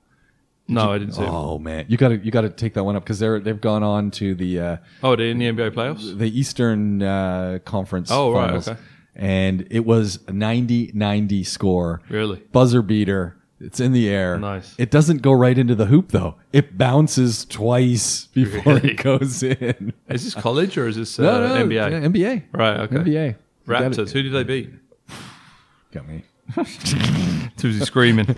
No, 0.69 0.93
I 0.93 0.99
didn't 0.99 1.15
see. 1.15 1.23
it. 1.23 1.29
Oh 1.29 1.59
man, 1.59 1.87
you 1.89 1.97
got 1.97 2.09
to 2.09 2.17
you 2.19 2.31
got 2.31 2.43
to 2.43 2.51
take 2.51 2.75
that 2.75 2.85
one 2.85 2.97
up 2.97 3.05
because 3.05 3.19
they're 3.19 3.39
they've 3.41 3.61
gone 3.61 3.83
on 3.83 4.11
to 4.13 4.35
the 4.35 4.61
uh, 4.61 4.77
Oh, 5.03 5.15
they're 5.17 5.29
in 5.29 5.39
the 5.39 5.47
NBA 5.47 5.71
playoffs. 5.73 6.17
the 6.19 6.27
Eastern 6.39 7.03
uh, 7.03 7.59
Conference 7.65 8.11
Oh, 8.11 8.33
right, 8.33 8.47
finals, 8.47 8.69
okay. 8.69 8.81
and 9.15 9.67
it 9.71 9.85
was 9.87 10.17
a 10.27 10.33
90-90 10.33 11.47
score. 11.47 12.03
Really? 12.09 12.39
buzzer 12.53 12.83
beater. 12.83 13.37
It's 13.59 13.81
in 13.81 13.93
the 13.93 14.07
air. 14.11 14.39
Nice. 14.39 14.75
It 14.77 14.91
doesn't 14.91 15.23
go 15.23 15.33
right 15.33 15.57
into 15.57 15.75
the 15.75 15.87
hoop 15.87 16.09
though. 16.11 16.35
It 16.53 16.77
bounces 16.77 17.47
twice 17.47 18.27
before 18.35 18.75
Really? 18.75 18.91
it 18.91 19.03
goes 19.03 19.43
in. 19.43 19.95
Is 20.11 20.25
this 20.25 20.35
college 20.35 20.77
or 20.77 20.87
is 20.89 20.97
this 20.97 21.19
uh, 21.19 21.23
No, 21.23 21.49
no, 21.49 21.65
NBA? 21.67 21.73
yeah, 21.73 21.91
NBA. 22.33 22.43
Right. 22.53 22.81
Okay. 22.81 22.97
NBA. 22.97 23.07
You 23.07 23.33
got 23.73 23.83
it. 23.83 23.93
Raptors. 23.93 24.11
Who 24.13 24.23
did 24.23 24.33
they 24.35 24.45
beat? 24.45 24.71
Got 25.93 26.07
me. 26.07 26.25
Busy 27.61 27.85
screaming. 27.85 28.27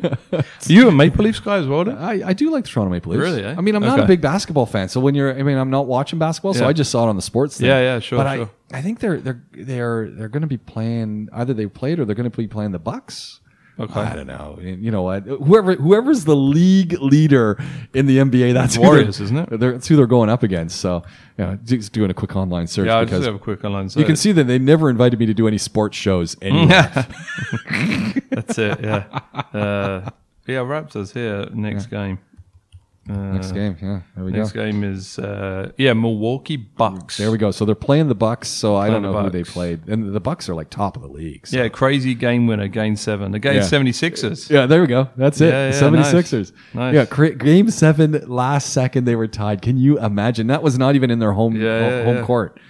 you 0.66 0.88
a 0.88 0.92
Maple 0.92 1.24
Leafs 1.24 1.40
guy 1.40 1.56
as 1.58 1.66
well? 1.66 1.84
then? 1.84 1.96
I, 1.96 2.28
I 2.28 2.32
do 2.32 2.50
like 2.50 2.64
the 2.64 2.70
Toronto 2.70 2.90
Maple 2.92 3.12
Leafs. 3.12 3.22
Really, 3.22 3.44
eh? 3.44 3.54
I 3.56 3.60
mean, 3.60 3.74
I'm 3.74 3.82
not 3.82 3.98
Okay. 3.98 4.04
a 4.04 4.08
big 4.08 4.20
basketball 4.20 4.66
fan, 4.66 4.88
so 4.88 5.00
when 5.00 5.14
you're, 5.14 5.36
I 5.36 5.42
mean, 5.42 5.56
I'm 5.56 5.70
not 5.70 5.86
watching 5.86 6.18
basketball, 6.18 6.54
so 6.54 6.64
Yeah. 6.64 6.68
I 6.68 6.72
just 6.72 6.90
saw 6.90 7.06
it 7.06 7.08
on 7.08 7.16
the 7.16 7.22
sports. 7.22 7.58
Thing. 7.58 7.66
Yeah, 7.68 7.80
yeah, 7.80 7.98
sure, 8.00 8.18
But 8.18 8.34
sure. 8.36 8.50
I, 8.72 8.78
I 8.78 8.82
think 8.82 9.00
they're 9.00 9.18
they're 9.18 9.42
they're 9.52 10.10
they're 10.10 10.28
going 10.28 10.42
to 10.42 10.46
be 10.46 10.58
playing 10.58 11.28
either 11.32 11.54
they 11.54 11.66
played 11.66 11.98
or 11.98 12.04
they're 12.04 12.14
going 12.14 12.30
to 12.30 12.36
be 12.36 12.46
playing 12.46 12.72
the 12.72 12.78
Bucks. 12.78 13.39
Okay. 13.80 14.00
I 14.00 14.14
don't 14.14 14.26
know. 14.26 14.58
You 14.60 14.90
know 14.90 15.00
what? 15.02 15.22
Whoever 15.22 15.72
whoever's 15.74 16.24
the 16.24 16.36
league 16.36 17.00
leader 17.00 17.58
in 17.94 18.04
the 18.04 18.18
NBA, 18.18 18.52
that's 18.52 18.76
Warriors, 18.76 19.20
isn't 19.20 19.36
it? 19.38 19.58
They're, 19.58 19.72
that's 19.72 19.88
who 19.88 19.96
they're 19.96 20.06
going 20.06 20.28
up 20.28 20.42
against. 20.42 20.80
So, 20.80 21.02
yeah, 21.38 21.56
just 21.64 21.92
doing 21.92 22.10
a 22.10 22.14
quick 22.14 22.36
online 22.36 22.66
search 22.66 22.86
Yeah, 22.88 22.98
I 22.98 23.04
just 23.06 23.24
have 23.24 23.34
a 23.34 23.38
quick 23.38 23.64
online. 23.64 23.88
Search. 23.88 24.00
You 24.00 24.04
can 24.04 24.16
see 24.16 24.32
that 24.32 24.44
they 24.44 24.58
never 24.58 24.90
invited 24.90 25.18
me 25.18 25.24
to 25.26 25.34
do 25.34 25.48
any 25.48 25.56
sports 25.56 25.96
shows 25.96 26.36
anywhere. 26.42 27.06
That's 28.28 28.58
it. 28.58 28.80
Yeah. 28.82 29.04
Uh, 29.54 30.10
yeah, 30.46 30.58
Raptors 30.58 31.12
here 31.12 31.48
next 31.54 31.86
game. 31.86 32.18
Uh, 33.10 33.32
Next 33.32 33.52
game, 33.52 33.76
yeah, 33.82 34.00
there 34.14 34.24
we 34.24 34.30
Next 34.30 34.52
go. 34.52 34.62
game 34.64 34.84
is 34.84 35.18
uh, 35.18 35.72
yeah 35.76 35.92
Milwaukee 35.94 36.56
Bucks. 36.56 37.16
There 37.16 37.30
we 37.32 37.38
go. 37.38 37.50
So 37.50 37.64
they're 37.64 37.74
playing 37.74 38.06
the 38.08 38.14
Bucks. 38.14 38.48
So 38.48 38.76
I 38.76 38.88
don't 38.88 39.02
know 39.02 39.12
who 39.20 39.30
they 39.30 39.42
played, 39.42 39.88
and 39.88 40.14
the 40.14 40.20
Bucks 40.20 40.48
are 40.48 40.54
like 40.54 40.70
top 40.70 40.96
of 40.96 41.02
the 41.02 41.08
league. 41.08 41.46
so- 41.46 41.56
Yeah, 41.56 41.68
crazy 41.68 42.14
game 42.14 42.46
winner, 42.46 42.68
game 42.68 42.94
seven 42.96 43.34
against 43.34 43.72
Yeah. 43.72 43.78
76ers. 43.78 44.48
Yeah, 44.50 44.66
there 44.66 44.80
we 44.80 44.86
go. 44.86 45.08
That's 45.16 45.40
it. 45.40 45.48
Yeah, 45.52 45.70
yeah, 45.70 45.80
76ers. 45.80 46.52
nice. 46.74 46.94
Yeah, 46.94 47.04
cra- 47.04 47.34
game 47.34 47.70
seven, 47.70 48.22
last 48.26 48.70
second 48.72 49.04
they 49.06 49.16
were 49.16 49.26
tied. 49.28 49.60
Can 49.62 49.76
you 49.76 49.98
imagine? 49.98 50.46
That 50.46 50.62
was 50.62 50.78
not 50.78 50.94
even 50.94 51.10
in 51.10 51.18
their 51.18 51.32
home 51.32 51.58
home, 51.60 52.04
home 52.04 52.24
court. 52.24 52.60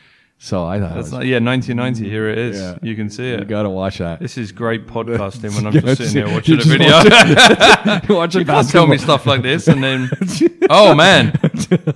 So 0.42 0.64
I 0.64 0.78
thought 0.80 0.94
That's 0.94 1.02
was, 1.10 1.12
not, 1.12 1.26
yeah, 1.26 1.38
1990. 1.38 2.08
Here 2.08 2.30
it 2.30 2.38
is. 2.38 2.58
Yeah. 2.58 2.78
You 2.80 2.96
can 2.96 3.10
see 3.10 3.28
it. 3.28 3.40
you 3.40 3.44
got 3.44 3.64
to 3.64 3.68
watch 3.68 3.98
that. 3.98 4.20
This 4.20 4.38
is 4.38 4.52
great 4.52 4.86
podcasting 4.86 5.54
when 5.54 5.66
I'm 5.66 5.72
just 5.74 5.98
sitting 5.98 6.14
there 6.14 6.28
you 6.28 6.34
watching 6.34 6.58
a 6.60 6.62
video. 6.62 6.92
watch 6.94 8.08
Watching 8.08 8.40
You 8.40 8.46
can't 8.46 8.70
tell 8.70 8.86
me 8.86 8.96
stuff 8.96 9.26
like 9.26 9.42
this 9.42 9.68
and 9.68 9.84
then, 9.84 10.08
oh 10.70 10.94
man, 10.94 11.38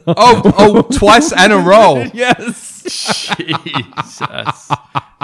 oh 0.06 0.42
oh, 0.58 0.82
twice 0.82 1.32
and 1.32 1.54
a 1.54 1.58
roll. 1.58 2.04
Yes. 2.14 2.82
Jesus, 3.38 4.18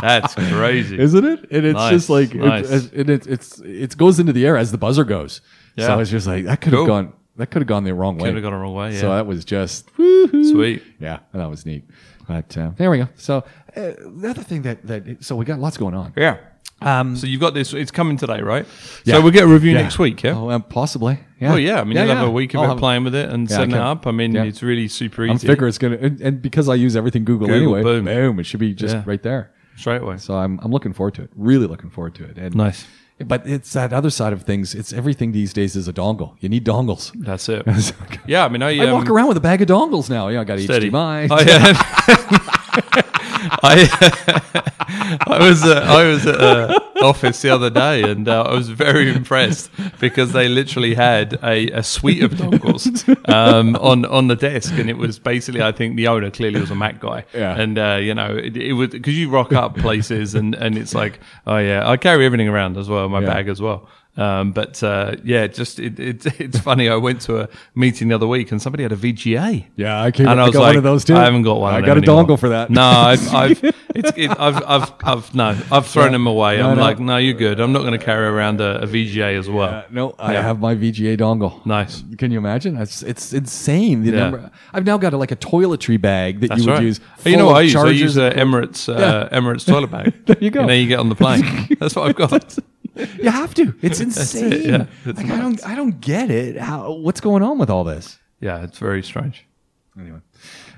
that's 0.00 0.34
crazy. 0.34 0.98
Isn't 0.98 1.24
it? 1.26 1.40
And 1.50 1.66
it's 1.66 1.74
Nice, 1.76 1.90
just 1.92 2.08
like 2.08 2.34
nice. 2.34 2.70
it, 2.70 2.90
it, 2.94 3.10
it, 3.10 3.26
it's 3.26 3.58
it 3.60 3.98
goes 3.98 4.18
into 4.18 4.32
the 4.32 4.46
air 4.46 4.56
as 4.56 4.72
the 4.72 4.78
buzzer 4.78 5.04
goes. 5.04 5.42
Yeah. 5.76 5.88
So 5.88 5.98
it's 6.00 6.10
just 6.10 6.26
like 6.26 6.46
that 6.46 6.62
could 6.62 6.72
have 6.72 6.78
Cool. 6.78 6.86
gone 6.86 7.12
that 7.36 7.50
could 7.50 7.60
have 7.60 7.68
gone 7.68 7.84
the 7.84 7.92
wrong 7.94 8.16
way. 8.16 8.28
Could 8.30 8.36
have 8.36 8.42
gone 8.42 8.52
the 8.52 8.58
wrong 8.58 8.74
way. 8.74 8.94
Yeah, 8.94 9.00
So 9.00 9.10
that 9.10 9.26
was 9.26 9.44
just 9.44 9.90
woo-hoo. 9.98 10.50
sweet. 10.50 10.82
Yeah, 10.98 11.18
that 11.34 11.50
was 11.50 11.66
neat. 11.66 11.84
But 12.30 12.56
uh, 12.56 12.70
there 12.76 12.90
we 12.92 12.98
go. 12.98 13.08
So 13.16 13.38
uh, 13.38 13.42
the 14.22 14.28
other 14.32 14.44
thing 14.44 14.62
that 14.62 14.78
that 14.86 15.02
so 15.24 15.34
we 15.34 15.44
got 15.44 15.58
lots 15.58 15.76
going 15.76 15.94
on. 15.94 16.12
Yeah. 16.16 16.36
Um, 16.82 17.16
So 17.16 17.26
you've 17.26 17.40
got 17.40 17.54
this. 17.54 17.74
It's 17.74 17.90
coming 17.90 18.16
today, 18.18 18.40
right? 18.40 18.64
Yeah. 19.04 19.14
So 19.16 19.20
we'll 19.22 19.32
get 19.32 19.42
a 19.42 19.52
review 19.58 19.72
Yeah. 19.72 19.82
next 19.82 19.98
week. 19.98 20.22
Yeah. 20.22 20.36
Oh, 20.38 20.50
um, 20.50 20.62
possibly. 20.62 21.18
Yeah. 21.40 21.52
Oh 21.52 21.56
yeah, 21.56 21.80
I 21.80 21.84
mean 21.84 21.96
you'll 21.96 22.14
have 22.14 22.28
a 22.28 22.30
week 22.30 22.54
of 22.54 22.62
it 22.62 22.68
have- 22.68 22.78
playing 22.78 23.04
with 23.04 23.14
it 23.22 23.28
and 23.32 23.50
Yeah, 23.50 23.56
setting 23.56 23.74
it 23.74 23.80
up. 23.92 24.06
I 24.06 24.12
mean, 24.12 24.32
yeah. 24.34 24.44
it's 24.48 24.62
really 24.62 24.88
super 24.88 25.24
easy. 25.24 25.32
I'm 25.32 25.38
figure 25.38 25.66
it's 25.66 25.78
gonna, 25.78 25.98
and, 26.06 26.20
and 26.20 26.34
because 26.48 26.68
I 26.68 26.76
use 26.86 26.94
everything 26.96 27.24
Google, 27.24 27.48
Google, 27.48 27.74
anyway, 27.76 27.82
boom. 27.82 28.04
boom, 28.04 28.38
it 28.40 28.44
should 28.46 28.60
be 28.60 28.72
just 28.74 28.94
Yeah. 28.94 29.02
right 29.12 29.22
there. 29.22 29.50
straight 29.76 30.02
away. 30.02 30.18
So 30.18 30.34
I'm 30.42 30.60
I'm 30.62 30.70
looking 30.76 30.92
forward 30.94 31.14
to 31.14 31.22
it. 31.22 31.30
Really 31.50 31.66
looking 31.66 31.90
forward 31.90 32.14
to 32.16 32.24
it. 32.30 32.36
And 32.38 32.54
Nice. 32.54 32.86
But 33.24 33.46
it's 33.46 33.72
that 33.74 33.92
other 33.92 34.10
side 34.10 34.32
of 34.32 34.42
things. 34.44 34.74
It's 34.74 34.92
everything 34.92 35.32
these 35.32 35.52
days 35.52 35.76
is 35.76 35.86
a 35.88 35.92
dongle. 35.92 36.36
You 36.40 36.48
need 36.48 36.64
dongles. 36.64 37.12
That's 37.14 37.48
it. 37.48 37.66
Yeah, 38.26 38.44
I 38.44 38.48
mean, 38.48 38.62
I, 38.62 38.78
I 38.78 38.86
um, 38.86 38.92
walk 38.92 39.10
around 39.10 39.28
with 39.28 39.36
a 39.36 39.40
bag 39.40 39.60
of 39.62 39.68
dongles 39.68 40.08
now. 40.08 40.28
Yeah, 40.28 40.42
I 40.42 40.44
got 40.44 40.60
steady. 40.60 40.90
HDMI. 40.90 41.28
Oh, 41.30 41.40
yeah. 41.40 42.56
I 43.62 45.18
I 45.26 45.38
was 45.48 45.64
uh, 45.64 45.84
I 45.86 46.05
was 46.05 46.26
at 46.26 46.40
an 46.40 46.78
office 47.03 47.42
the 47.42 47.51
other 47.51 47.70
day 47.70 48.03
and 48.03 48.28
uh, 48.28 48.42
I 48.42 48.55
was 48.55 48.68
very 48.68 49.11
impressed 49.11 49.70
because 49.98 50.32
they 50.32 50.48
literally 50.48 50.94
had 50.94 51.38
a, 51.42 51.70
a 51.70 51.82
suite 51.82 52.22
of 52.22 52.32
dongles 52.32 53.07
um, 53.28 53.76
on 53.76 54.05
on 54.07 54.28
the 54.28 54.36
desk 54.36 54.74
and 54.78 54.88
it 54.90 54.96
was 54.98 55.18
basically 55.18 55.62
I 55.62 55.72
think 55.72 55.96
the 55.96 56.09
owner 56.09 56.30
clearly 56.30 56.61
was 56.61 56.70
a 56.70 56.74
Mac 56.74 57.01
guy 57.01 57.24
Yeah. 57.34 57.59
and 57.59 57.78
uh, 57.78 57.98
you 58.01 58.14
know 58.14 58.36
it, 58.36 58.57
it 58.57 58.72
was 58.74 58.90
because 58.90 59.16
you 59.18 59.30
rock 59.30 59.53
up 59.53 59.76
places 59.76 60.34
and 60.34 60.55
and 60.55 60.76
it's 60.78 60.94
like 60.94 61.20
oh 61.46 61.59
yeah 61.59 61.88
I 61.88 61.96
carry 61.96 62.26
everything 62.26 62.48
around 62.48 62.76
as 62.76 62.88
well 62.88 63.09
my 63.09 63.20
Yeah. 63.20 63.26
bag 63.34 63.48
as 63.48 63.61
well. 63.61 63.88
Um, 64.20 64.52
but 64.52 64.82
uh, 64.82 65.16
yeah, 65.24 65.46
just 65.46 65.78
it, 65.78 65.98
it, 65.98 66.26
it's 66.40 66.58
funny. 66.58 66.90
I 66.90 66.96
went 66.96 67.22
to 67.22 67.40
a 67.40 67.48
meeting 67.74 68.08
the 68.08 68.14
other 68.16 68.26
week 68.26 68.52
and 68.52 68.60
somebody 68.60 68.82
had 68.82 68.92
a 68.92 68.96
VGA. 68.96 69.64
Yeah, 69.76 70.02
I 70.02 70.10
came. 70.10 70.28
And 70.28 70.38
I, 70.38 70.44
was 70.44 70.52
got 70.52 70.60
like, 70.60 70.68
one 70.68 70.76
of 70.76 70.82
those 70.82 71.04
too. 71.04 71.16
I 71.16 71.24
haven't 71.24 71.42
got 71.42 71.58
one. 71.58 71.72
I 71.72 71.80
got 71.80 71.96
a 71.96 72.02
anymore. 72.02 72.24
dongle 72.24 72.38
for 72.38 72.50
that. 72.50 72.68
No, 72.68 72.82
I've, 72.82 73.34
I've, 73.34 73.64
it's, 73.94 74.12
it, 74.16 74.30
I've, 74.38 74.62
I've, 74.66 74.92
I've, 75.02 75.34
no, 75.34 75.58
I've 75.72 75.86
thrown 75.86 76.12
them 76.12 76.26
away. 76.26 76.58
No, 76.58 76.68
I'm 76.68 76.76
no. 76.76 76.82
like, 76.82 76.98
no, 77.00 77.16
you're 77.16 77.32
good. 77.34 77.60
I'm 77.60 77.72
not 77.72 77.80
going 77.80 77.98
to 77.98 78.04
carry 78.04 78.26
around 78.26 78.60
a, 78.60 78.82
a 78.82 78.86
VGA 78.86 79.38
as 79.38 79.48
well. 79.48 79.70
Uh, 79.70 79.84
no, 79.90 80.14
I 80.18 80.34
have 80.34 80.60
my 80.60 80.74
VGA 80.74 81.16
dongle. 81.16 81.64
Nice. 81.64 82.04
Can 82.18 82.30
you 82.30 82.38
imagine? 82.38 82.76
It's 82.76 83.02
it's 83.02 83.32
insane. 83.32 84.02
The 84.02 84.10
Yeah. 84.12 84.18
number. 84.18 84.50
I've 84.74 84.84
now 84.84 84.98
got 84.98 85.14
a, 85.14 85.16
like 85.16 85.32
a 85.32 85.36
toiletry 85.36 85.98
bag 85.98 86.40
that 86.40 86.48
That's 86.48 86.60
you 86.60 86.66
would 86.66 86.74
right. 86.74 86.82
use. 86.82 87.00
you 87.24 87.38
know 87.38 87.46
what 87.46 87.56
I 87.56 87.62
use? 87.62 87.76
I 87.76 87.88
use 87.88 88.16
a 88.18 88.30
Emirates, 88.32 88.94
uh, 88.94 89.30
Emirates 89.30 89.66
toilet 89.66 89.90
bag. 89.90 90.26
There 90.26 90.36
you 90.40 90.50
go. 90.50 90.60
And 90.60 90.68
then 90.68 90.80
you 90.80 90.88
get 90.88 90.98
on 90.98 91.08
the 91.08 91.14
plane. 91.14 91.68
That's 91.80 91.96
what 91.96 92.08
I've 92.08 92.16
got. 92.16 92.58
You 92.97 93.30
have 93.30 93.55
to. 93.55 93.74
It's 93.82 94.01
insane. 94.01 94.53
it, 94.53 94.66
yeah. 94.66 94.86
It's 95.05 95.18
like 95.22 95.30
I 95.30 95.41
don't 95.41 95.66
I 95.66 95.74
don't 95.74 96.01
get 96.01 96.30
it. 96.30 96.57
How 96.59 96.93
what's 96.93 97.20
going 97.20 97.43
on 97.43 97.59
with 97.59 97.70
all 97.70 97.84
this? 97.84 98.18
Yeah, 98.41 98.62
it's 98.64 98.78
very 98.78 99.03
strange. 99.03 99.47
Anyway, 99.99 100.20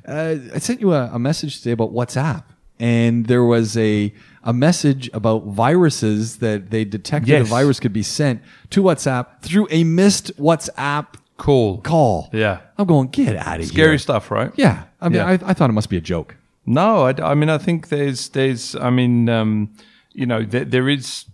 uh, 0.06 0.36
I 0.54 0.58
sent 0.58 0.80
you 0.80 0.92
a, 0.92 1.10
a 1.12 1.18
message 1.18 1.58
today 1.58 1.72
about 1.72 1.92
WhatsApp, 1.92 2.44
and 2.80 3.26
there 3.26 3.44
was 3.44 3.76
a 3.76 4.12
a 4.42 4.52
message 4.52 5.08
about 5.14 5.44
viruses 5.46 6.38
that 6.38 6.70
they 6.70 6.84
detected 6.84 7.28
Yes. 7.28 7.46
a 7.46 7.50
virus 7.50 7.78
could 7.80 7.92
be 7.92 8.02
sent 8.02 8.42
to 8.70 8.82
WhatsApp 8.82 9.40
through 9.42 9.68
a 9.70 9.84
missed 9.84 10.36
WhatsApp 10.36 11.06
Cool. 11.38 11.78
call. 11.78 12.28
Yeah. 12.32 12.60
I'm 12.78 12.86
going 12.86 13.08
get 13.08 13.36
out 13.36 13.38
of 13.38 13.44
Scary 13.44 13.58
here. 13.64 13.66
Scary 13.66 13.98
stuff, 13.98 14.30
right? 14.30 14.52
Yeah, 14.56 14.84
I 15.00 15.08
mean, 15.08 15.16
Yeah. 15.18 15.26
I, 15.26 15.32
I 15.50 15.54
thought 15.54 15.70
it 15.70 15.74
must 15.74 15.88
be 15.90 15.96
a 15.96 16.00
joke. 16.00 16.36
No, 16.66 17.06
I, 17.06 17.14
I 17.30 17.34
mean, 17.34 17.50
I 17.50 17.58
think 17.58 17.88
there's, 17.88 18.28
there's, 18.30 18.76
I 18.76 18.90
mean, 18.90 19.28
um, 19.28 19.72
you 20.12 20.26
know, 20.26 20.42
there, 20.44 20.64
there 20.64 20.88
is, 20.88 21.24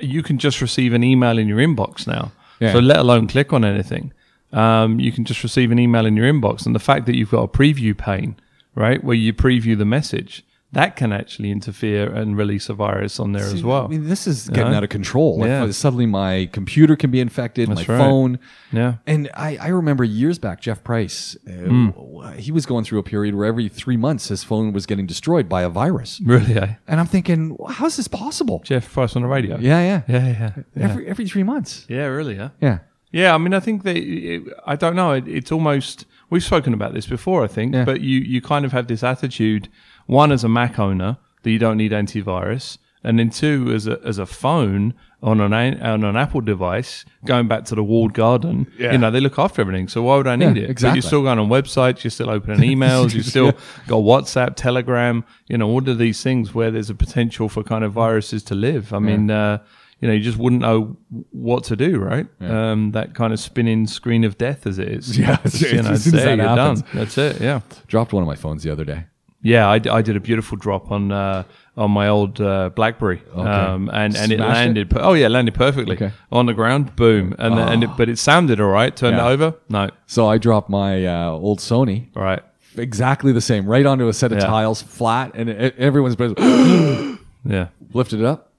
you 0.00 0.22
can 0.22 0.38
just 0.38 0.60
receive 0.60 0.92
an 0.92 1.02
email 1.04 1.38
in 1.38 1.48
your 1.48 1.58
inbox 1.58 2.06
now. 2.06 2.32
Yeah. 2.60 2.72
So 2.72 2.78
let 2.78 2.98
alone 2.98 3.28
click 3.28 3.52
on 3.52 3.64
anything. 3.64 4.12
Um, 4.52 4.98
you 4.98 5.12
can 5.12 5.24
just 5.24 5.42
receive 5.42 5.70
an 5.70 5.78
email 5.78 6.06
in 6.06 6.16
your 6.16 6.32
inbox. 6.32 6.66
And 6.66 6.74
the 6.74 6.80
fact 6.80 7.06
that 7.06 7.16
you've 7.16 7.30
got 7.30 7.42
a 7.42 7.48
preview 7.48 7.96
pane, 7.96 8.36
right, 8.74 9.02
where 9.02 9.16
you 9.16 9.32
preview 9.32 9.76
the 9.76 9.84
message, 9.84 10.44
that 10.72 10.96
can 10.96 11.12
actually 11.12 11.50
interfere 11.50 12.12
and 12.12 12.36
release 12.36 12.68
a 12.68 12.74
virus 12.74 13.18
on 13.18 13.32
there 13.32 13.44
as 13.44 13.62
well. 13.64 13.86
I 13.86 13.88
mean, 13.88 14.06
this 14.06 14.26
is 14.26 14.48
getting 14.50 14.72
Yeah. 14.72 14.76
out 14.78 14.84
of 14.84 14.90
control. 14.90 15.38
Like, 15.38 15.48
Yeah. 15.48 15.64
uh, 15.64 15.72
suddenly, 15.72 16.04
my 16.04 16.48
computer 16.52 16.94
can 16.94 17.10
be 17.10 17.20
infected, 17.20 17.68
That's 17.70 17.88
my 17.88 17.94
right. 17.94 18.00
phone. 18.04 18.38
yeah. 18.70 18.94
And 19.06 19.30
I, 19.34 19.56
I 19.60 19.68
remember 19.68 20.04
years 20.04 20.38
back, 20.38 20.60
Jeff 20.60 20.84
Price, 20.84 21.36
uh, 21.48 21.52
w- 21.52 22.22
he 22.36 22.52
was 22.52 22.66
going 22.66 22.84
through 22.84 22.98
a 22.98 23.02
period 23.02 23.34
where 23.34 23.46
every 23.46 23.68
three 23.68 23.96
months 23.96 24.28
his 24.28 24.44
phone 24.44 24.72
was 24.74 24.84
getting 24.84 25.06
destroyed 25.06 25.48
by 25.48 25.62
a 25.62 25.70
virus. 25.70 26.20
Really, 26.22 26.54
eh? 26.54 26.74
And 26.86 27.00
I'm 27.00 27.06
thinking, 27.06 27.56
how's 27.70 27.96
this 27.96 28.08
possible? 28.08 28.60
Jeff 28.64 28.92
Price 28.92 29.16
on 29.16 29.22
the 29.22 29.28
radio. 29.28 29.56
Yeah, 29.58 29.80
yeah. 29.80 30.02
Yeah, 30.06 30.26
yeah. 30.26 30.50
Yeah, 30.76 30.84
Every 30.84 31.06
every 31.06 31.26
three 31.26 31.44
months. 31.44 31.86
yeah 31.88 32.04
really, 32.06 32.36
yeah. 32.36 32.50
Yeah. 32.60 32.78
Yeah, 33.10 33.34
I 33.34 33.38
mean, 33.38 33.54
I 33.54 33.60
think 33.60 33.84
they. 33.84 33.96
It, 33.98 34.42
I 34.66 34.76
don't 34.76 34.94
know. 34.94 35.12
It, 35.12 35.26
it's 35.26 35.50
almost. 35.50 36.04
We've 36.28 36.44
spoken 36.44 36.74
about 36.74 36.92
this 36.92 37.06
before, 37.06 37.42
I 37.42 37.46
think. 37.46 37.72
But 37.72 38.02
you 38.02 38.18
you 38.20 38.42
kind 38.42 38.66
of 38.66 38.72
have 38.72 38.86
this 38.86 39.02
attitude. 39.02 39.70
One, 40.08 40.32
as 40.32 40.42
a 40.42 40.48
Mac 40.48 40.78
owner, 40.80 41.18
that 41.44 41.50
you 41.52 41.58
don't 41.60 41.76
need 41.76 41.92
antivirus, 41.92 42.78
and 43.04 43.18
then 43.20 43.30
two, 43.30 43.70
as 43.72 43.86
a 43.86 44.00
as 44.04 44.18
a 44.18 44.26
phone 44.26 44.94
on 45.22 45.40
an 45.40 45.52
on 45.80 46.02
an 46.04 46.16
Apple 46.16 46.40
device, 46.40 47.04
going 47.24 47.46
back 47.46 47.64
to 47.66 47.74
the 47.76 47.82
walled 47.84 48.12
garden. 48.14 48.66
Yeah. 48.78 48.92
You 48.92 48.98
know, 48.98 49.10
they 49.10 49.20
look 49.20 49.38
after 49.38 49.60
everything. 49.60 49.86
So 49.88 50.02
why 50.02 50.16
would 50.16 50.26
I 50.26 50.34
need 50.36 50.56
Yeah, 50.56 50.62
it? 50.62 50.66
But 50.66 50.70
exactly. 50.70 50.96
you're 50.98 51.02
still 51.02 51.22
going 51.22 51.38
on 51.38 51.48
websites. 51.48 52.02
You're 52.02 52.10
still 52.10 52.30
opening 52.30 52.60
emails. 52.60 53.14
You 53.14 53.22
still 53.34 53.52
got 53.86 54.02
WhatsApp, 54.02 54.54
Telegram. 54.56 55.24
You 55.48 55.58
know, 55.58 55.68
all 55.68 55.88
of 55.88 55.98
these 55.98 56.22
things 56.22 56.54
where 56.54 56.70
there's 56.72 56.90
a 56.90 56.94
potential 56.94 57.48
for 57.48 57.62
kind 57.62 57.84
of 57.84 57.92
viruses 57.92 58.42
to 58.44 58.54
live. 58.54 58.92
I 58.92 58.98
mean. 58.98 59.30
Uh, 59.30 59.58
you 60.00 60.06
know, 60.06 60.14
you 60.14 60.20
just 60.22 60.38
wouldn't 60.38 60.62
know 60.62 60.96
what 61.32 61.64
to 61.64 61.74
do, 61.74 61.98
right? 61.98 62.24
Um, 62.40 62.92
that 62.92 63.16
kind 63.16 63.32
of 63.32 63.40
spinning 63.40 63.88
screen 63.88 64.22
of 64.22 64.38
death 64.38 64.64
as 64.64 64.78
it 64.78 64.86
is. 64.86 65.18
Yeah, 65.18 65.38
It's, 65.44 65.60
you 65.60 65.72
know, 65.72 65.82
soon 65.82 65.92
it's 65.94 66.06
as 66.06 66.12
there, 66.12 66.24
that 66.24 66.36
you're 66.36 66.46
happens. 66.56 66.82
done. 66.82 66.90
That's 66.94 67.18
it. 67.18 67.40
Yeah, 67.40 67.62
Dropped 67.88 68.12
one 68.12 68.22
of 68.22 68.28
my 68.28 68.36
phones 68.36 68.62
the 68.62 68.70
other 68.70 68.84
day. 68.84 69.06
Yeah. 69.42 69.68
I 69.68 69.78
did 70.02 70.16
a 70.16 70.20
beautiful 70.20 70.56
drop 70.58 70.90
on 70.90 71.12
uh, 71.12 71.44
on 71.76 71.90
my 71.92 72.08
old 72.08 72.40
uh, 72.40 72.70
BlackBerry, 72.74 73.22
um, 73.34 73.88
and 73.92 74.16
and 74.16 74.32
it 74.32 74.40
landed. 74.40 74.90
Per- 74.90 75.00
oh 75.00 75.12
yeah, 75.14 75.28
landed 75.28 75.54
perfectly 75.54 75.94
Okay. 75.96 76.12
on 76.32 76.46
the 76.46 76.54
ground. 76.54 76.96
Boom, 76.96 77.34
and 77.38 77.56
then 77.56 77.68
and 77.68 77.84
it, 77.84 77.90
but 77.96 78.08
it 78.08 78.18
sounded 78.18 78.60
all 78.60 78.70
right. 78.70 78.94
Turned 78.96 79.16
Yeah. 79.16 79.28
it 79.28 79.32
over. 79.32 79.54
No, 79.68 79.90
So 80.06 80.26
I 80.28 80.38
dropped 80.38 80.68
my 80.70 81.06
uh, 81.06 81.30
old 81.30 81.58
Sony. 81.60 82.08
all 82.16 82.22
right. 82.22 82.42
Exactly 82.76 83.32
the 83.32 83.40
same, 83.40 83.66
right 83.66 83.84
onto 83.86 84.06
a 84.08 84.12
set 84.12 84.30
of 84.32 84.38
Yeah. 84.38 84.46
tiles, 84.46 84.82
flat, 84.82 85.32
and 85.34 85.48
it, 85.50 85.74
everyone's 85.78 86.16
Yeah, 87.44 87.68
lifted 87.92 88.20
it 88.20 88.26
up, 88.26 88.52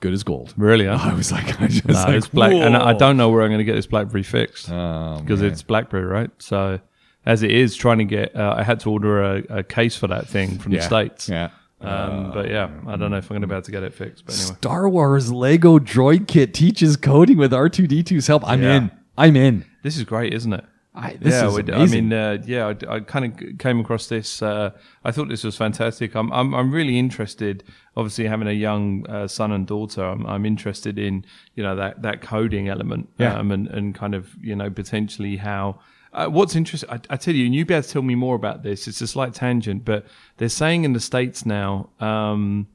good 0.00 0.12
as 0.12 0.22
gold. 0.22 0.54
really. 0.56 0.86
Huh? 0.86 0.98
I 1.10 1.14
was 1.14 1.32
like, 1.32 1.60
I 1.60 1.66
just 1.66 1.86
No, 1.86 1.94
like, 1.94 2.14
it's 2.14 2.28
black, 2.28 2.52
and 2.52 2.76
I 2.76 2.90
I 2.90 2.92
don't 2.94 3.16
know 3.16 3.28
where 3.30 3.42
I'm 3.42 3.48
going 3.48 3.58
to 3.58 3.64
get 3.64 3.74
this 3.74 3.86
BlackBerry 3.86 4.22
fixed 4.22 4.70
Oh, 4.70 5.18
because 5.20 5.40
man. 5.42 5.50
it's 5.50 5.62
BlackBerry, 5.62 6.04
right? 6.04 6.30
So, 6.38 6.78
as 7.26 7.42
it 7.42 7.50
is, 7.50 7.74
trying 7.76 7.98
to 7.98 8.04
get, 8.04 8.34
uh, 8.36 8.54
I 8.56 8.62
had 8.62 8.80
to 8.80 8.90
order 8.90 9.22
a, 9.22 9.42
a 9.58 9.62
case 9.62 9.96
for 9.96 10.06
that 10.06 10.26
thing 10.28 10.58
from 10.58 10.72
Yeah. 10.72 10.78
the 10.80 10.84
states. 10.86 11.28
Yeah. 11.28 11.50
Um, 11.80 12.30
but 12.32 12.48
yeah, 12.48 12.70
I 12.86 12.96
don't 12.96 13.10
know 13.10 13.18
if 13.18 13.24
I'm 13.30 13.34
going 13.34 13.42
to 13.42 13.46
be 13.46 13.52
able 13.54 13.62
to 13.62 13.70
get 13.70 13.82
it 13.82 13.92
fixed. 13.92 14.24
But 14.24 14.34
anyway, 14.34 14.54
Star 14.56 14.88
Wars 14.88 15.30
Lego 15.30 15.78
Droid 15.78 16.26
Kit 16.26 16.54
teaches 16.54 16.96
coding 16.96 17.36
with 17.36 17.52
R2D2's 17.52 18.26
help. 18.28 18.48
I'm 18.48 18.62
Yeah. 18.62 18.76
in. 18.76 18.90
I'm 19.18 19.36
in. 19.36 19.64
this 19.82 19.96
is 19.96 20.04
great, 20.04 20.32
isn't 20.34 20.52
it? 20.52 20.64
I, 20.94 21.18
this 21.20 21.34
yeah, 21.34 21.48
is 21.48 21.54
we- 21.54 21.72
I 21.74 21.84
mean, 21.86 22.10
uh, 22.10 22.38
yeah, 22.46 22.68
I, 22.88 22.94
I 22.96 23.00
kind 23.00 23.26
of 23.26 23.58
came 23.58 23.78
across 23.80 24.06
this. 24.06 24.40
Uh, 24.40 24.70
I 25.04 25.10
thought 25.10 25.28
this 25.28 25.44
was 25.44 25.54
fantastic. 25.54 26.14
I'm, 26.14 26.32
I'm, 26.32 26.54
I'm 26.54 26.70
really 26.72 26.98
interested. 26.98 27.62
Obviously, 27.98 28.26
having 28.26 28.48
a 28.48 28.52
young 28.52 29.06
uh, 29.06 29.28
son 29.28 29.52
and 29.52 29.66
daughter, 29.66 30.02
I'm, 30.02 30.24
I'm 30.26 30.46
interested 30.46 30.98
in 30.98 31.26
you 31.54 31.62
know 31.62 31.76
that 31.76 32.00
that 32.00 32.22
coding 32.22 32.68
element, 32.68 33.10
Yeah. 33.18 33.38
um, 33.38 33.50
and 33.52 33.68
and 33.68 33.94
kind 33.94 34.14
of 34.14 34.34
you 34.40 34.56
know 34.56 34.70
potentially 34.70 35.36
how. 35.36 35.80
Uh, 36.16 36.28
what's 36.28 36.56
interesting, 36.56 36.88
I, 36.88 36.98
I 37.10 37.16
tell 37.16 37.34
you, 37.34 37.44
and 37.44 37.54
you'd 37.54 37.66
be 37.66 37.74
able 37.74 37.82
to 37.82 37.88
tell 37.88 38.00
me 38.00 38.14
more 38.14 38.34
about 38.34 38.62
this. 38.62 38.88
It's 38.88 39.02
a 39.02 39.06
slight 39.06 39.34
tangent, 39.34 39.84
but 39.84 40.06
they're 40.38 40.48
saying 40.48 40.84
in 40.84 40.94
the 40.94 41.00
states 41.00 41.44
now 41.44 41.90
um, 42.00 42.66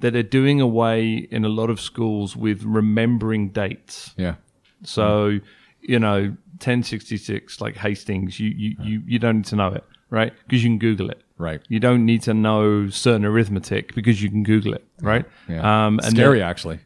that 0.00 0.12
they're 0.12 0.24
doing 0.24 0.60
away 0.60 1.28
in 1.30 1.44
a 1.44 1.48
lot 1.48 1.70
of 1.70 1.80
schools 1.80 2.36
with 2.36 2.64
remembering 2.64 3.50
dates. 3.50 4.14
yeah. 4.16 4.34
So, 4.82 5.38
you 5.80 5.98
know, 5.98 6.20
1066, 6.58 7.60
like 7.60 7.76
Hastings, 7.76 8.38
you, 8.40 8.50
you, 8.50 8.76
you, 8.82 9.02
you 9.06 9.18
don't 9.20 9.38
need 9.38 9.46
to 9.46 9.56
know 9.56 9.68
it, 9.68 9.84
right? 10.10 10.32
Because 10.46 10.62
you 10.64 10.70
can 10.70 10.78
Google 10.78 11.10
it. 11.10 11.22
Right. 11.36 11.60
You 11.68 11.78
don't 11.78 12.04
need 12.04 12.22
to 12.22 12.34
know 12.34 12.88
certain 12.88 13.24
arithmetic 13.24 13.94
because 13.94 14.20
you 14.20 14.28
can 14.28 14.42
Google 14.42 14.74
it, 14.74 14.84
right? 15.00 15.24
Yeah. 15.48 15.86
Um, 15.86 16.00
and 16.02 16.16
Scary, 16.16 16.42
actually. 16.42 16.80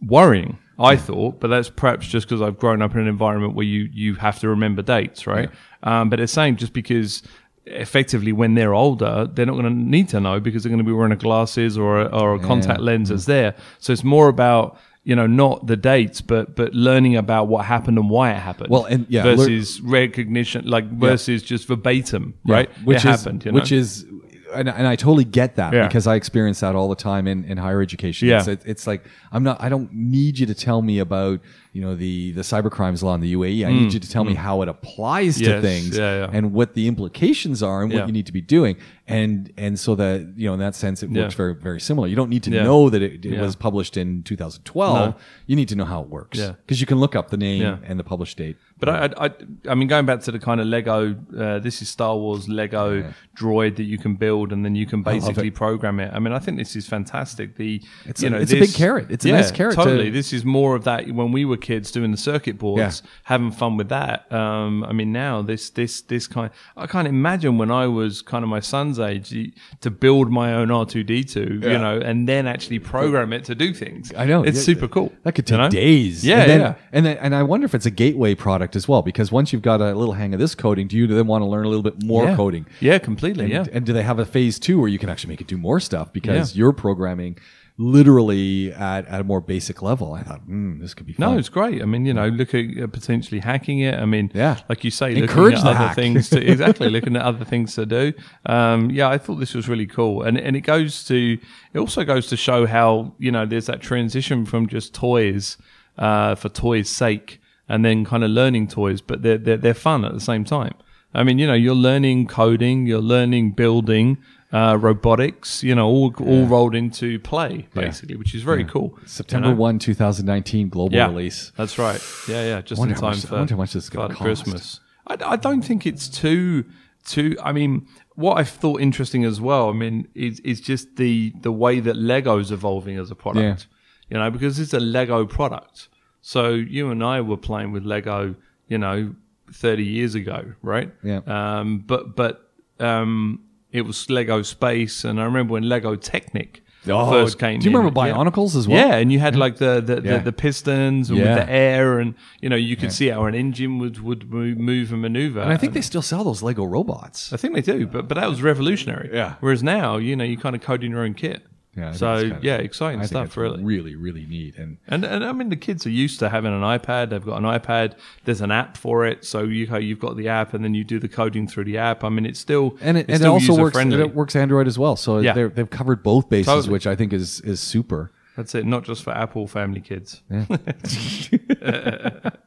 worrying, 0.00 0.58
I 0.78 0.96
thought, 0.96 1.40
but 1.40 1.48
that's 1.48 1.70
perhaps 1.70 2.06
just 2.06 2.26
because 2.28 2.40
I've 2.40 2.58
grown 2.58 2.82
up 2.82 2.94
in 2.94 3.00
an 3.00 3.08
environment 3.08 3.54
where 3.54 3.66
you, 3.66 3.88
you 3.92 4.14
have 4.16 4.38
to 4.40 4.48
remember 4.48 4.82
dates, 4.82 5.26
right? 5.26 5.50
Um, 5.82 6.08
but 6.10 6.20
it's 6.20 6.32
saying 6.32 6.56
just 6.56 6.72
because 6.72 7.22
effectively 7.66 8.32
when 8.32 8.54
they're 8.54 8.74
older, 8.74 9.28
they're 9.32 9.46
not 9.46 9.52
going 9.52 9.64
to 9.64 9.70
need 9.70 10.08
to 10.10 10.20
know 10.20 10.40
because 10.40 10.62
they're 10.62 10.70
going 10.70 10.78
to 10.78 10.84
be 10.84 10.92
wearing 10.92 11.12
a 11.12 11.16
glasses 11.16 11.76
or 11.76 12.00
a, 12.02 12.04
or 12.06 12.34
a 12.34 12.38
contact 12.38 12.80
lens 12.80 13.08
that's 13.10 13.26
there. 13.26 13.54
So 13.78 13.92
it's 13.92 14.04
more 14.04 14.28
about, 14.28 14.78
you 15.04 15.14
know, 15.16 15.26
not 15.26 15.66
the 15.66 15.76
dates, 15.76 16.20
but, 16.20 16.54
but 16.56 16.72
learning 16.74 17.16
about 17.16 17.48
what 17.48 17.64
happened 17.64 17.98
and 17.98 18.08
why 18.08 18.30
it 18.30 18.38
happened. 18.38 18.70
Well, 18.70 18.84
and- 18.84 19.06
yeah, 19.08 19.24
lear- 19.24 19.36
versus 19.36 19.80
recognition, 19.80 20.66
like 20.66 20.88
versus 20.90 21.42
just 21.42 21.66
verbatim, 21.66 22.34
right? 22.46 22.70
Which 22.84 23.04
it 23.04 23.08
is, 23.08 23.20
happened, 23.22 23.44
you 23.44 23.52
know? 23.52 23.56
which 23.56 23.72
is, 23.72 24.06
and, 24.54 24.68
and 24.68 24.86
I 24.86 24.96
totally 24.96 25.24
get 25.24 25.56
that 25.56 25.72
Yeah. 25.72 25.86
because 25.86 26.06
I 26.06 26.14
experience 26.14 26.60
that 26.60 26.74
all 26.74 26.88
the 26.88 26.96
time 26.96 27.26
in, 27.26 27.44
in 27.44 27.58
higher 27.58 27.80
education. 27.82 28.28
Yeah. 28.28 28.38
It's, 28.38 28.48
it- 28.48 28.62
it's 28.66 28.86
like, 28.86 29.04
I'm 29.32 29.42
not, 29.42 29.62
I 29.62 29.68
don't 29.68 29.92
need 29.92 30.38
you 30.38 30.46
to 30.46 30.54
tell 30.54 30.82
me 30.82 30.98
about, 31.00 31.40
you 31.72 31.82
know, 31.82 31.94
the, 31.94 32.32
the 32.32 32.40
cyber 32.40 32.70
crimes 32.70 33.02
law 33.02 33.14
in 33.14 33.20
the 33.20 33.34
UAE. 33.34 33.66
I 33.66 33.72
need 33.72 33.92
you 33.92 34.00
to 34.00 34.08
tell 34.10 34.24
me 34.24 34.34
how 34.34 34.62
it 34.62 34.68
applies 34.68 35.36
to 35.38 35.44
Mm. 35.48 35.60
Things 35.62 35.96
Yeah, 35.98 36.18
yeah. 36.26 36.30
and 36.32 36.52
what 36.52 36.74
the 36.74 36.88
implications 36.88 37.62
are 37.62 37.82
and 37.82 37.92
what 37.92 38.06
you 38.06 38.12
need 38.12 38.26
to 38.26 38.32
be 38.32 38.40
doing. 38.40 38.76
And, 39.06 39.52
and 39.56 39.78
so 39.78 39.94
that, 39.94 40.34
you 40.36 40.46
know, 40.46 40.54
in 40.54 40.60
that 40.60 40.74
sense, 40.74 41.02
it 41.02 41.10
works 41.10 41.34
very, 41.34 41.54
very 41.54 41.80
similar. 41.80 42.06
You 42.08 42.16
don't 42.16 42.28
need 42.30 42.42
to 42.44 42.50
know 42.50 42.90
that 42.90 43.00
it, 43.02 43.24
it 43.24 43.40
was 43.40 43.56
published 43.56 43.96
in 43.96 44.22
2012. 44.24 45.10
No. 45.14 45.16
You 45.46 45.56
need 45.56 45.68
to 45.68 45.76
know 45.76 45.84
how 45.84 46.02
it 46.02 46.08
works. 46.08 46.38
Yeah. 46.38 46.54
Cause 46.66 46.80
you 46.80 46.86
can 46.86 46.98
look 46.98 47.14
up 47.16 47.30
the 47.30 47.36
name 47.36 47.80
and 47.84 47.98
the 47.98 48.04
published 48.04 48.36
date. 48.38 48.56
But 48.78 48.88
I, 48.88 49.26
I, 49.26 49.30
I, 49.68 49.74
mean, 49.74 49.88
going 49.88 50.06
back 50.06 50.20
to 50.20 50.30
the 50.32 50.38
kind 50.38 50.60
of 50.60 50.66
Lego, 50.66 51.16
uh, 51.36 51.58
this 51.58 51.82
is 51.82 51.88
Star 51.88 52.16
Wars 52.16 52.48
Lego 52.48 53.12
droid 53.36 53.76
that 53.76 53.84
you 53.84 53.98
can 53.98 54.14
build, 54.14 54.52
and 54.52 54.64
then 54.64 54.74
you 54.74 54.86
can 54.86 55.02
basically 55.02 55.48
it. 55.48 55.54
program 55.54 55.98
it. 56.00 56.12
I 56.14 56.18
mean, 56.18 56.32
I 56.32 56.38
think 56.38 56.58
this 56.58 56.76
is 56.76 56.86
fantastic. 56.86 57.56
The 57.56 57.82
It's 58.06 58.22
you 58.22 58.28
a- 58.28 58.30
know, 58.30 58.38
it's 58.38 58.52
a 58.52 58.60
big 58.60 58.72
carrot. 58.74 59.06
It's 59.10 59.24
a 59.24 59.28
yeah, 59.28 59.36
nice 59.36 59.50
carrot 59.50 59.76
to- 59.76 59.84
Totally, 59.84 60.10
this 60.10 60.32
is 60.32 60.44
more 60.44 60.74
of 60.76 60.84
that 60.84 61.08
when 61.10 61.32
we 61.32 61.44
were 61.44 61.56
kids 61.56 61.90
doing 61.90 62.10
the 62.12 62.16
circuit 62.16 62.58
boards, 62.58 63.02
Yeah. 63.04 63.10
having 63.24 63.50
fun 63.50 63.76
with 63.76 63.88
that. 63.88 64.30
Um, 64.32 64.84
I 64.84 64.92
mean, 64.92 65.12
now 65.12 65.42
this, 65.42 65.70
this, 65.70 66.00
this 66.02 66.26
kind. 66.26 66.50
I 66.76 66.86
can't 66.86 67.08
imagine 67.08 67.58
when 67.58 67.70
I 67.70 67.86
was 67.86 68.22
kind 68.22 68.42
of 68.44 68.48
my 68.48 68.60
son's 68.60 68.98
age 69.00 69.34
to 69.80 69.90
build 69.90 70.30
my 70.30 70.54
own 70.54 70.70
R 70.70 70.86
two 70.86 71.02
D 71.02 71.24
two, 71.24 71.60
you 71.62 71.78
know, 71.78 71.98
and 71.98 72.28
then 72.28 72.46
actually 72.46 72.78
program 72.78 73.32
it 73.32 73.44
to 73.44 73.54
do 73.54 73.74
things. 73.74 74.12
I 74.16 74.24
know. 74.24 74.42
it's 74.44 74.58
Yeah, 74.58 74.62
super 74.74 74.88
cool. 74.88 75.12
That 75.24 75.32
could 75.34 75.48
you 75.50 75.56
take 75.56 75.62
know? 75.64 75.70
days. 75.70 76.24
Yeah, 76.24 76.40
and 76.42 76.50
then, 76.50 76.60
yeah. 76.60 76.74
And 76.92 77.06
then, 77.06 77.16
and 77.18 77.34
I 77.34 77.42
wonder 77.42 77.64
if 77.64 77.74
it's 77.74 77.86
a 77.86 77.90
gateway 77.90 78.34
product 78.34 78.67
as 78.76 78.88
well, 78.88 79.02
because 79.02 79.30
once 79.32 79.52
you've 79.52 79.62
got 79.62 79.80
a 79.80 79.94
little 79.94 80.14
hang 80.14 80.34
of 80.34 80.40
this 80.40 80.54
coding, 80.54 80.86
do 80.88 80.96
you 80.96 81.06
then 81.06 81.26
want 81.26 81.42
to 81.42 81.46
learn 81.46 81.64
a 81.64 81.68
little 81.68 81.82
bit 81.82 82.02
more 82.04 82.24
yeah. 82.24 82.36
coding? 82.36 82.66
Yeah, 82.80 82.98
completely. 82.98 83.44
And, 83.52 83.66
yeah. 83.66 83.72
and 83.72 83.84
do 83.86 83.92
they 83.92 84.02
have 84.02 84.18
a 84.18 84.24
phase 84.26 84.58
two 84.58 84.78
where 84.80 84.88
you 84.88 84.98
can 84.98 85.08
actually 85.08 85.30
make 85.30 85.40
it 85.40 85.46
do 85.46 85.56
more 85.58 85.80
stuff 85.80 86.12
because 86.12 86.54
Yeah. 86.54 86.58
you're 86.60 86.72
programming 86.72 87.38
literally 87.80 88.72
at, 88.72 89.06
at 89.06 89.20
a 89.20 89.24
more 89.24 89.40
basic 89.40 89.82
level? 89.82 90.12
I 90.12 90.22
thought, 90.22 90.40
hmm, 90.40 90.80
this 90.80 90.94
could 90.94 91.06
be 91.06 91.12
fun. 91.14 91.32
No, 91.32 91.38
it's 91.38 91.48
great. 91.48 91.80
I 91.80 91.84
mean, 91.84 92.04
you 92.04 92.12
know, 92.12 92.28
look 92.28 92.54
at 92.54 92.64
uh, 92.82 92.86
potentially 92.88 93.40
hacking 93.40 93.78
it. 93.80 93.94
I 93.94 94.04
mean, 94.04 94.30
Yeah. 94.34 94.58
like 94.68 94.84
you 94.84 94.90
say, 94.90 95.14
Encourage 95.16 95.54
looking 95.54 95.64
the 95.64 95.70
at 95.70 95.76
other 95.76 95.86
hack. 95.88 95.94
things 95.96 96.28
to 96.30 96.50
exactly 96.52 96.90
looking 96.90 97.16
at 97.16 97.22
other 97.22 97.44
things 97.44 97.74
to 97.76 97.86
do. 97.86 98.12
Um, 98.46 98.90
yeah, 98.90 99.08
I 99.08 99.16
thought 99.18 99.36
this 99.36 99.54
was 99.54 99.68
really 99.68 99.86
cool, 99.86 100.22
and 100.22 100.36
and 100.38 100.56
it 100.56 100.62
goes 100.62 101.04
to 101.04 101.38
it 101.72 101.78
also 101.78 102.04
goes 102.04 102.26
to 102.28 102.36
show 102.36 102.66
how 102.66 103.14
you 103.18 103.30
know 103.30 103.46
there's 103.46 103.66
that 103.66 103.80
transition 103.80 104.44
from 104.44 104.66
just 104.66 104.92
toys 104.94 105.56
uh, 105.96 106.34
for 106.34 106.48
toys' 106.48 106.88
sake, 106.88 107.40
and 107.68 107.84
then 107.84 108.04
kind 108.04 108.24
of 108.24 108.30
learning 108.30 108.68
toys, 108.68 109.00
but 109.00 109.22
they're 109.22 109.38
they're, 109.38 109.56
they're 109.56 109.74
fun 109.74 110.04
at 110.04 110.14
the 110.14 110.20
same 110.20 110.44
time. 110.44 110.74
I 111.14 111.22
mean, 111.24 111.38
you 111.38 111.46
know, 111.46 111.54
you're 111.54 111.74
learning 111.74 112.26
coding, 112.26 112.86
you're 112.86 113.00
learning 113.00 113.52
building. 113.52 114.18
Uh, 114.50 114.78
robotics, 114.80 115.62
you 115.62 115.74
know, 115.74 115.86
all 115.86 116.14
all 116.20 116.46
rolled 116.46 116.74
into 116.74 117.18
play 117.18 117.68
basically, 117.74 118.16
which 118.16 118.34
is 118.34 118.42
very 118.42 118.64
cool. 118.64 118.96
you 119.02 119.06
September 119.06 119.48
know? 119.48 119.54
1, 119.54 119.78
2019 119.78 120.70
global 120.70 120.96
yeah, 120.96 121.06
release. 121.06 121.52
That's 121.54 121.76
right. 121.76 122.02
Yeah, 122.26 122.44
yeah. 122.44 122.62
Just 122.62 122.80
in 122.80 122.94
time 122.94 123.10
much- 123.10 123.26
I 123.26 123.28
for, 123.28 123.34
wonder 123.34 123.52
how 123.52 123.58
much 123.58 123.74
this 123.74 123.84
is 123.84 123.90
cost. 123.90 124.14
Christmas. 124.14 124.80
I, 125.06 125.18
I 125.20 125.36
don't 125.36 125.60
think 125.60 125.86
it's 125.86 126.08
too 126.08 126.64
too. 127.04 127.36
I 127.42 127.52
mean, 127.52 127.86
what 128.14 128.38
I 128.38 128.44
thought 128.44 128.80
interesting 128.80 129.24
as 129.24 129.38
well. 129.38 129.68
I 129.68 129.72
mean, 129.72 130.08
is 130.14 130.40
is 130.40 130.62
just 130.62 130.96
the 130.96 131.34
the 131.42 131.52
way 131.52 131.80
that 131.80 131.96
Lego's 131.96 132.50
evolving 132.50 132.96
as 132.96 133.10
a 133.10 133.14
product. 133.14 133.66
You 134.08 134.16
know, 134.16 134.30
because 134.30 134.58
it's 134.58 134.72
a 134.72 134.80
Lego 134.80 135.26
product. 135.26 135.88
So 136.20 136.50
you 136.50 136.90
and 136.90 137.02
I 137.02 137.20
were 137.20 137.36
playing 137.36 137.72
with 137.72 137.84
Lego. 137.84 138.34
You 138.68 138.76
know, 138.78 139.14
thirty 139.52 139.84
years 139.84 140.14
ago, 140.14 140.52
right? 140.62 140.92
Yeah. 141.02 141.20
Um, 141.26 141.78
but 141.86 142.14
but 142.16 142.50
um, 142.78 143.40
it 143.72 143.82
was 143.82 144.10
Lego 144.10 144.42
Space, 144.42 145.04
and 145.04 145.18
I 145.20 145.24
remember 145.24 145.54
when 145.54 145.62
Lego 145.68 145.96
Technic 145.96 146.62
first 146.84 147.38
came. 147.38 147.56
Oh, 147.56 147.60
do 147.60 147.70
you 147.70 147.76
remember 147.76 147.98
in, 148.00 148.06
yeah. 148.08 148.14
Bionicles 148.14 148.56
as 148.56 148.68
well? 148.68 148.76
Yeah, 148.88 148.96
and 148.96 149.10
you 149.10 149.18
had 149.20 149.36
like 149.36 149.56
the 149.56 149.80
the, 149.80 149.94
Yeah. 150.02 150.18
the, 150.18 150.24
the 150.24 150.32
pistons 150.32 151.08
and 151.08 151.18
Yeah. 151.18 151.34
with 151.36 151.46
the 151.46 151.50
air, 151.52 151.98
and 151.98 152.14
you 152.42 152.50
know 152.50 152.56
you 152.56 152.76
could 152.76 152.92
see 152.92 153.08
how 153.08 153.24
an 153.24 153.34
engine 153.34 153.78
would 153.78 154.00
would 154.00 154.30
move, 154.30 154.58
move 154.58 154.92
and 154.92 155.00
maneuver. 155.00 155.40
And 155.40 155.50
I 155.52 155.56
think 155.56 155.72
they 155.72 155.80
still 155.80 156.02
sell 156.02 156.24
those 156.24 156.42
Lego 156.42 156.64
robots. 156.64 157.32
I 157.32 157.38
think 157.38 157.54
they 157.54 157.62
do, 157.62 157.86
but 157.86 158.06
but 158.06 158.16
that 158.16 158.28
was 158.28 158.42
revolutionary. 158.42 159.08
Yeah. 159.14 159.36
Whereas 159.40 159.62
now, 159.62 159.96
you 159.96 160.14
know, 160.14 160.24
you 160.24 160.36
kind 160.36 160.54
of 160.54 160.60
code 160.62 160.84
in 160.84 160.90
your 160.90 161.00
own 161.04 161.14
kit. 161.14 161.42
Yeah, 161.78 161.92
So 161.92 162.20
kinda- 162.20 162.38
yeah, 162.42 162.56
exciting 162.56 163.00
I 163.00 163.06
stuff, 163.06 163.36
really. 163.36 163.62
really, 163.62 163.94
really 163.94 164.26
neat. 164.26 164.56
And 164.58 164.78
And 164.88 165.04
and 165.04 165.24
I 165.24 165.32
mean, 165.32 165.48
the 165.48 165.56
kids 165.56 165.86
are 165.86 165.90
used 165.90 166.18
to 166.20 166.28
having 166.28 166.52
an 166.52 166.62
iPad. 166.62 167.10
They've 167.10 167.24
got 167.24 167.36
an 167.36 167.44
iPad. 167.44 167.92
There's 168.24 168.40
an 168.40 168.50
app 168.50 168.76
for 168.76 169.06
it, 169.06 169.24
so 169.24 169.42
you 169.44 169.66
you've 169.78 170.00
got 170.00 170.16
the 170.16 170.28
app, 170.28 170.54
and 170.54 170.64
then 170.64 170.74
you 170.74 170.84
do 170.84 170.98
the 170.98 171.08
coding 171.08 171.46
through 171.46 171.64
the 171.64 171.78
app. 171.78 172.02
I 172.04 172.08
mean, 172.08 172.26
it's 172.26 172.40
still 172.40 172.76
and 172.80 172.98
it, 172.98 173.06
it's 173.08 173.14
and 173.20 173.24
it 173.24 173.28
also 173.28 173.56
works. 173.56 173.76
It 173.78 174.14
works 174.14 174.34
Android 174.36 174.66
as 174.66 174.78
well. 174.78 174.96
So 174.96 175.20
Yeah. 175.20 175.32
they're, 175.34 175.48
they've 175.48 175.70
covered 175.70 176.02
both 176.02 176.28
bases, 176.28 176.46
Totally. 176.46 176.72
which 176.72 176.86
I 176.86 176.96
think 176.96 177.12
is 177.12 177.40
is 177.42 177.60
super. 177.60 178.10
That's 178.36 178.54
it, 178.54 178.66
not 178.66 178.84
just 178.84 179.02
for 179.02 179.10
Apple 179.10 179.48
family 179.48 179.80
kids. 179.80 180.22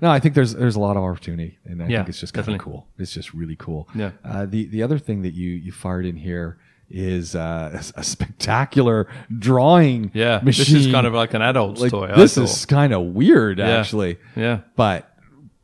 No, 0.00 0.10
I 0.10 0.20
think 0.20 0.34
there's 0.34 0.54
there's 0.54 0.76
a 0.76 0.80
lot 0.80 0.96
of 0.96 1.02
opportunity, 1.02 1.58
and 1.66 1.82
I 1.82 1.88
Yeah, 1.88 1.98
think 1.98 2.10
it's 2.10 2.20
just 2.20 2.32
kind 2.32 2.48
of 2.48 2.58
cool. 2.58 2.86
It's 2.98 3.12
just 3.12 3.34
really 3.34 3.56
cool. 3.56 3.86
Yeah. 3.94 4.12
Uh, 4.24 4.46
the 4.46 4.66
the 4.68 4.82
other 4.82 4.98
thing 4.98 5.20
that 5.22 5.34
you 5.34 5.50
you 5.50 5.70
fired 5.70 6.06
in 6.06 6.16
here 6.16 6.56
is 6.90 7.34
uh, 7.34 7.82
a 7.96 8.02
spectacular 8.04 9.08
drawing. 9.38 10.10
Yeah, 10.14 10.40
machine. 10.42 10.74
this 10.76 10.86
is 10.86 10.92
kind 10.92 11.06
of 11.06 11.14
like 11.14 11.34
an 11.34 11.42
adult's 11.42 11.80
like 11.80 11.90
toy. 11.90 12.12
This 12.16 12.36
is 12.36 12.64
kind 12.66 12.92
of 12.92 13.02
weird, 13.06 13.58
Yeah. 13.58 13.78
actually. 13.78 14.18
yeah. 14.34 14.60
but 14.76 15.10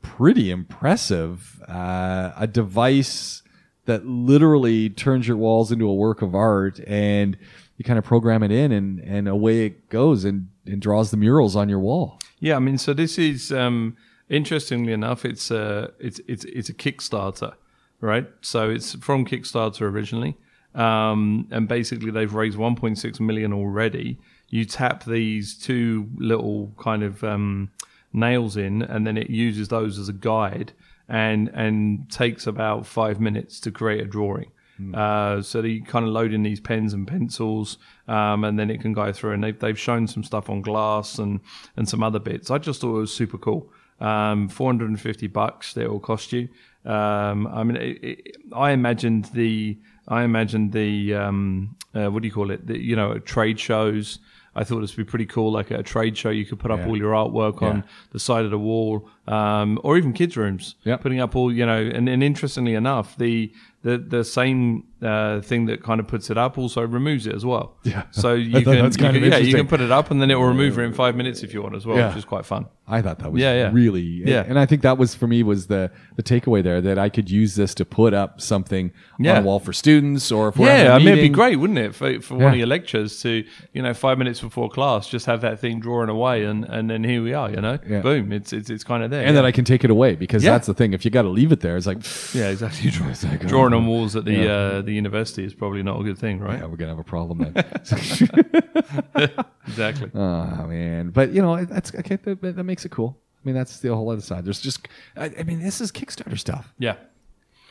pretty 0.03 0.51
impressive. 0.51 1.61
Uh, 1.69 2.33
a 2.37 2.47
device 2.47 3.43
that 3.87 4.07
literally 4.07 4.91
turns 4.91 5.27
your 5.27 5.37
walls 5.37 5.73
into 5.73 5.89
a 5.89 5.95
work 5.95 6.23
of 6.23 6.35
art, 6.35 6.81
and 6.87 7.37
you 7.77 7.85
kind 7.85 7.99
of 7.99 8.05
program 8.05 8.43
it 8.43 8.51
in, 8.53 8.73
and, 8.73 9.01
and 9.01 9.29
away 9.29 9.67
it 9.67 9.89
goes, 9.89 10.25
and, 10.25 10.49
and 10.67 10.81
draws 10.83 11.11
the 11.11 11.17
murals 11.17 11.57
on 11.57 11.69
your 11.69 11.81
wall. 11.81 12.19
Yeah, 12.41 12.57
I 12.57 12.59
mean, 12.59 12.79
so 12.79 12.93
this 12.93 13.19
is 13.19 13.53
um, 13.53 13.97
interestingly 14.29 14.93
enough, 14.93 15.25
it's 15.25 15.51
a 15.51 15.93
it's 16.01 16.21
it's 16.27 16.45
it's 16.45 16.69
a 16.69 16.75
Kickstarter, 16.75 17.55
right? 18.01 18.27
So 18.41 18.69
it's 18.71 18.95
from 18.97 19.25
Kickstarter 19.25 19.83
originally, 19.83 20.37
um, 20.75 21.47
and 21.51 21.69
basically 21.69 22.11
they've 22.11 22.33
raised 22.33 22.59
1.6 22.59 23.21
million 23.21 23.53
already. 23.53 24.19
You 24.49 24.65
tap 24.65 25.05
these 25.05 25.55
two 25.55 26.09
little 26.17 26.73
kind 26.79 27.03
of 27.03 27.25
um, 27.25 27.71
nails 28.13 28.57
in, 28.57 28.83
and 28.83 29.07
then 29.07 29.17
it 29.17 29.31
uses 29.31 29.69
those 29.69 29.99
as 29.99 30.09
a 30.09 30.13
guide, 30.13 30.73
and 31.09 31.49
and 31.49 32.11
takes 32.11 32.47
about 32.47 32.87
five 32.87 33.21
minutes 33.21 33.61
to 33.61 33.71
create 33.71 34.01
a 34.01 34.07
drawing. 34.07 34.51
Uh, 34.95 35.43
so 35.43 35.63
they 35.63 35.81
kind 35.81 36.05
of 36.05 36.13
load 36.13 36.33
in 36.33 36.43
these 36.43 36.61
pens 36.61 36.93
and 36.93 37.07
pencils, 37.07 37.79
um, 38.09 38.45
and 38.45 38.59
then 38.59 38.71
it 38.71 38.81
can 38.81 38.93
go 38.93 39.13
through. 39.13 39.33
And 39.33 39.45
they've, 39.45 39.59
they've 39.59 39.79
shown 39.79 40.07
some 40.07 40.25
stuff 40.25 40.51
on 40.51 40.61
glass 40.61 41.19
and, 41.19 41.41
and 41.77 41.89
some 41.89 42.03
other 42.03 42.19
bits. 42.19 42.51
I 42.51 42.59
just 42.59 42.81
thought 42.81 42.97
it 42.97 43.01
was 43.01 43.15
super 43.15 43.39
cool. 43.39 43.71
Um, 44.01 44.49
450 44.49 45.29
bucks 45.29 45.75
that 45.75 45.83
it 45.83 45.91
will 45.91 46.01
cost 46.01 46.33
you. 46.33 46.49
Um, 46.85 47.47
I 47.47 47.63
mean, 47.63 47.77
it, 47.77 48.03
it, 48.03 48.37
I 48.53 48.73
imagined 48.73 49.27
the 49.27 49.79
I 50.09 50.23
imagined 50.25 50.73
the 50.73 51.15
um, 51.15 51.77
uh, 51.95 52.09
what 52.11 52.23
do 52.23 52.29
you 52.29 52.35
call 52.35 52.51
it? 52.51 52.67
The, 52.67 52.79
you 52.79 52.97
know, 52.97 53.19
trade 53.19 53.59
shows. 53.61 54.19
I 54.55 54.65
thought 54.65 54.81
this 54.81 54.97
would 54.97 55.07
be 55.07 55.11
pretty 55.11 55.27
cool, 55.27 55.51
like 55.53 55.71
at 55.73 55.81
a 55.81 55.83
trade 55.83 56.17
show, 56.19 56.29
you 56.31 56.45
could 56.45 56.59
put 56.59 56.71
up 56.71 56.81
Yeah. 56.81 56.87
all 56.89 56.97
your 56.97 57.13
artwork 57.13 57.63
on 57.63 57.85
the 58.11 58.19
side 58.19 58.45
of 58.45 58.51
the 58.51 58.59
wall, 58.59 59.09
um, 59.29 59.79
or 59.85 59.97
even 59.97 60.13
kids' 60.13 60.37
rooms. 60.37 60.75
Yeah. 60.85 60.97
Putting 60.97 61.21
up 61.21 61.37
all, 61.37 61.53
you 61.53 61.65
know, 61.67 61.79
and, 61.81 62.09
and 62.09 62.23
interestingly 62.23 62.75
enough, 62.75 63.17
the 63.17 63.53
the 63.83 63.99
the 63.99 64.25
same 64.25 64.85
uh, 65.03 65.41
thing 65.41 65.67
that 65.67 65.83
kind 65.83 65.99
of 65.99 66.07
puts 66.07 66.31
it 66.31 66.39
up 66.39 66.57
also 66.57 66.83
removes 66.83 67.27
it 67.27 67.35
as 67.35 67.45
well. 67.45 67.77
Yeah. 67.83 68.05
So 68.13 68.35
you 68.35 68.63
can, 68.63 68.75
you 68.85 68.91
can 68.91 69.15
yeah, 69.25 69.39
you 69.39 69.55
can 69.55 69.67
put 69.67 69.81
it 69.81 69.91
up 69.91 70.11
and 70.13 70.23
then 70.23 70.31
it 70.31 70.37
will 70.37 70.47
remove 70.47 70.79
it 70.79 70.83
in 70.83 70.93
five 70.93 71.17
minutes 71.17 71.43
if 71.43 71.53
you 71.53 71.63
want 71.63 71.75
as 71.75 71.85
well, 71.85 71.97
Yeah. 71.97 72.09
which 72.09 72.19
is 72.19 72.25
quite 72.25 72.47
fun. 72.47 72.67
I 72.87 73.01
thought 73.03 73.19
that 73.21 73.33
was 73.33 73.41
Yeah, 73.41 73.55
yeah. 73.55 73.71
really 73.73 74.03
Yeah. 74.03 74.45
and 74.47 74.57
I 74.59 74.67
think 74.67 74.83
that 74.83 74.99
was 74.99 75.15
for 75.17 75.27
me 75.27 75.43
was 75.43 75.67
the 75.67 75.91
the 76.17 76.23
takeaway 76.23 76.63
there 76.63 76.81
that 76.81 76.97
I 76.99 77.09
could 77.09 77.29
use 77.31 77.57
this 77.57 77.75
to 77.77 77.85
put 77.85 78.15
up 78.15 78.41
something 78.41 78.93
Yeah. 79.19 79.39
on 79.39 79.43
a 79.43 79.47
wall 79.47 79.59
for 79.59 79.73
students 79.73 80.31
or 80.31 80.49
if 80.49 80.57
we're 80.57 80.67
Yeah, 80.69 80.95
I 80.95 80.99
mean, 80.99 81.09
it'd 81.09 81.19
be 81.23 81.29
great, 81.29 81.57
wouldn't 81.57 81.79
it, 81.81 81.95
for, 81.95 82.21
for 82.21 82.35
one 82.37 82.53
of 82.53 82.57
your 82.59 82.69
lectures 82.69 83.21
to, 83.23 83.45
you 83.73 83.83
know, 83.83 83.95
five 83.95 84.17
minutes 84.19 84.41
before 84.41 84.69
class, 84.71 85.09
just 85.09 85.27
have 85.27 85.41
that 85.41 85.59
thing 85.59 85.81
drawing 85.81 86.09
away, 86.09 86.45
and, 86.45 86.65
and 86.67 86.89
then 86.89 87.03
here 87.03 87.23
we 87.23 87.33
are, 87.35 87.51
you 87.51 87.61
know, 87.61 87.79
boom, 88.03 88.31
it's 88.33 88.53
it's, 88.53 88.71
it's 88.71 88.85
kind 88.85 89.03
of 89.03 89.11
there. 89.13 89.25
and 89.27 89.37
that 89.37 89.45
I 89.45 89.53
can 89.53 89.65
take 89.65 89.85
it 89.85 89.91
away 89.91 90.15
because 90.17 90.43
Yeah. 90.43 90.53
that's 90.53 90.67
the 90.67 90.75
thing. 90.75 90.93
If 90.93 91.05
you 91.05 91.11
got 91.11 91.23
to 91.23 91.29
leave 91.29 91.53
it 91.53 91.61
there, 91.61 91.77
it's 91.77 91.87
like, 91.87 91.99
yeah, 92.35 92.49
exactly. 92.49 92.91
Draw, 92.97 93.07
like, 93.07 93.47
drawing 93.47 93.73
oh. 93.75 93.79
on 93.79 93.87
walls 93.87 94.17
at 94.17 94.25
the 94.25 94.33
Yeah. 94.33 94.53
uh, 94.53 94.83
the 94.83 94.93
university 94.93 95.45
is 95.45 95.55
probably 95.55 95.83
not 95.83 96.01
a 96.01 96.05
good 96.05 96.19
thing, 96.19 96.41
right? 96.41 96.59
yeah, 96.59 96.67
we're 96.67 96.77
gonna 96.77 96.91
have 96.91 96.99
a 96.99 97.05
problem 97.05 97.39
then. 97.53 97.55
Exactly. 99.69 100.11
oh 100.15 100.67
man, 100.67 101.11
but 101.11 101.31
you 101.33 101.41
know 101.41 101.65
that's 101.65 101.95
okay. 101.95 102.17
That, 102.17 102.41
that 102.43 102.65
makes 102.65 102.85
it 102.85 102.91
cool. 102.91 103.17
I 103.43 103.49
mean, 103.49 103.55
that's 103.55 103.81
the 103.81 103.95
whole 103.95 104.11
other 104.11 104.21
side. 104.21 104.45
There's 104.45 104.61
just, 104.61 104.87
I, 105.17 105.31
I 105.39 105.43
mean, 105.43 105.61
this 105.61 105.81
is 105.81 105.91
Kickstarter 105.91 106.39
stuff. 106.39 106.73
Yeah. 106.79 106.95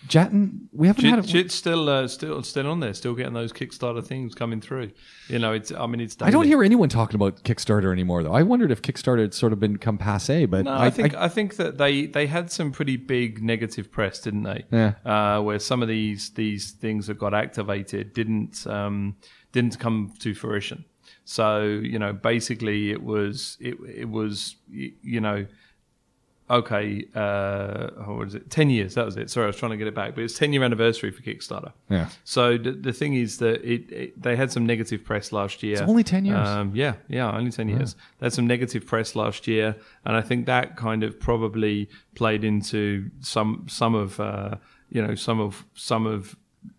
Jatton, 0.08 0.68
we 0.72 0.88
haven't 0.88 1.06
had 1.06 1.16
Jit, 1.18 1.26
it. 1.26 1.28
Jit's 1.28 1.56
still 1.56 1.88
uh, 1.88 2.08
still 2.08 2.42
still 2.42 2.68
on 2.68 2.80
there, 2.80 2.94
still 2.94 3.14
getting 3.14 3.34
those 3.34 3.54
Kickstarter 3.54 4.04
things 4.04 4.34
coming 4.34 4.60
through. 4.60 4.92
You 5.28 5.38
know, 5.38 5.54
it's 5.54 5.72
I 5.72 5.86
mean, 5.86 6.02
it's. 6.02 6.18
I 6.22 6.32
don't 6.32 6.46
hear 6.46 6.64
anyone 6.64 6.90
talking 6.90 7.16
about 7.16 7.44
Kickstarter 7.44 7.92
anymore, 7.92 8.24
though. 8.24 8.34
I 8.34 8.42
wondered 8.42 8.72
if 8.72 8.82
Kickstarter 8.82 9.22
had 9.22 9.34
sort 9.34 9.54
of 9.54 9.60
been 9.60 9.78
passe, 9.78 10.46
but 10.48 10.66
No, 10.66 10.74
I, 10.74 10.90
think 10.90 11.14
I, 11.16 11.28
think 11.28 11.58
that 11.58 11.78
they, 11.78 12.08
they 12.08 12.26
had 12.26 12.52
some 12.52 12.72
pretty 12.72 12.98
big 12.98 13.44
negative 13.44 13.92
press, 13.92 14.20
didn't 14.20 14.44
they? 14.44 14.66
Yeah. 14.72 14.94
Uh, 15.06 15.42
where 15.42 15.60
some 15.60 15.82
of 15.84 15.88
these 15.88 16.32
these 16.32 16.72
things 16.72 17.08
that 17.08 17.20
got 17.20 17.34
activated 17.34 18.14
didn't 18.14 18.66
um, 18.66 19.16
didn't 19.52 19.80
come 19.80 20.14
to 20.20 20.34
fruition. 20.34 20.86
So 21.26 21.62
you 21.62 22.00
know, 22.00 22.12
basically, 22.12 22.92
it 22.92 23.04
was 23.04 23.58
it 23.60 23.76
it 23.88 24.10
was 24.10 24.56
you 24.70 25.22
know. 25.22 25.46
Okay, 26.52 27.06
uh, 27.16 27.88
what 28.06 28.18
was 28.18 28.36
it? 28.36 28.50
Ten 28.50 28.70
years. 28.70 28.96
That 28.96 29.06
was 29.06 29.16
it. 29.16 29.30
Sorry, 29.30 29.46
I 29.46 29.48
was 29.48 29.56
trying 29.56 29.72
to 29.72 29.78
get 29.78 29.88
it 29.88 29.96
back, 29.96 30.16
but 30.16 30.24
it's 30.26 30.38
ten 30.38 30.52
year 30.52 30.64
anniversary 30.64 31.10
for 31.10 31.22
Kickstarter. 31.22 31.72
Yeah. 31.90 32.10
So 32.26 32.58
the, 32.58 32.72
the 32.74 32.92
thing 32.92 33.14
is 33.14 33.38
that 33.38 33.64
it, 33.64 33.90
it 33.92 34.22
they 34.22 34.36
had 34.36 34.52
some 34.52 34.66
negative 34.66 35.06
press 35.06 35.32
last 35.32 35.64
year. 35.64 35.74
It's 35.74 35.82
only 35.82 36.04
10 36.04 36.26
years. 36.26 36.48
Um, 36.48 36.72
yeah, 36.76 36.96
yeah, 37.08 37.32
only 37.32 37.52
ten 37.52 37.70
years. 37.70 37.96
They 38.20 38.26
had 38.26 38.34
some 38.34 38.48
negative 38.48 38.86
press 38.86 39.16
last 39.16 39.48
year, 39.48 39.78
and 40.06 40.18
I 40.18 40.22
think 40.22 40.46
that 40.48 40.76
kind 40.76 41.04
of 41.04 41.20
probably 41.20 41.90
played 42.16 42.44
into 42.44 43.10
some 43.22 43.66
some 43.70 43.96
of 43.96 44.20
uh, 44.20 44.56
you 44.90 45.02
know 45.02 45.16
some 45.16 45.40
of 45.40 45.66
some 45.74 46.06
of 46.06 46.36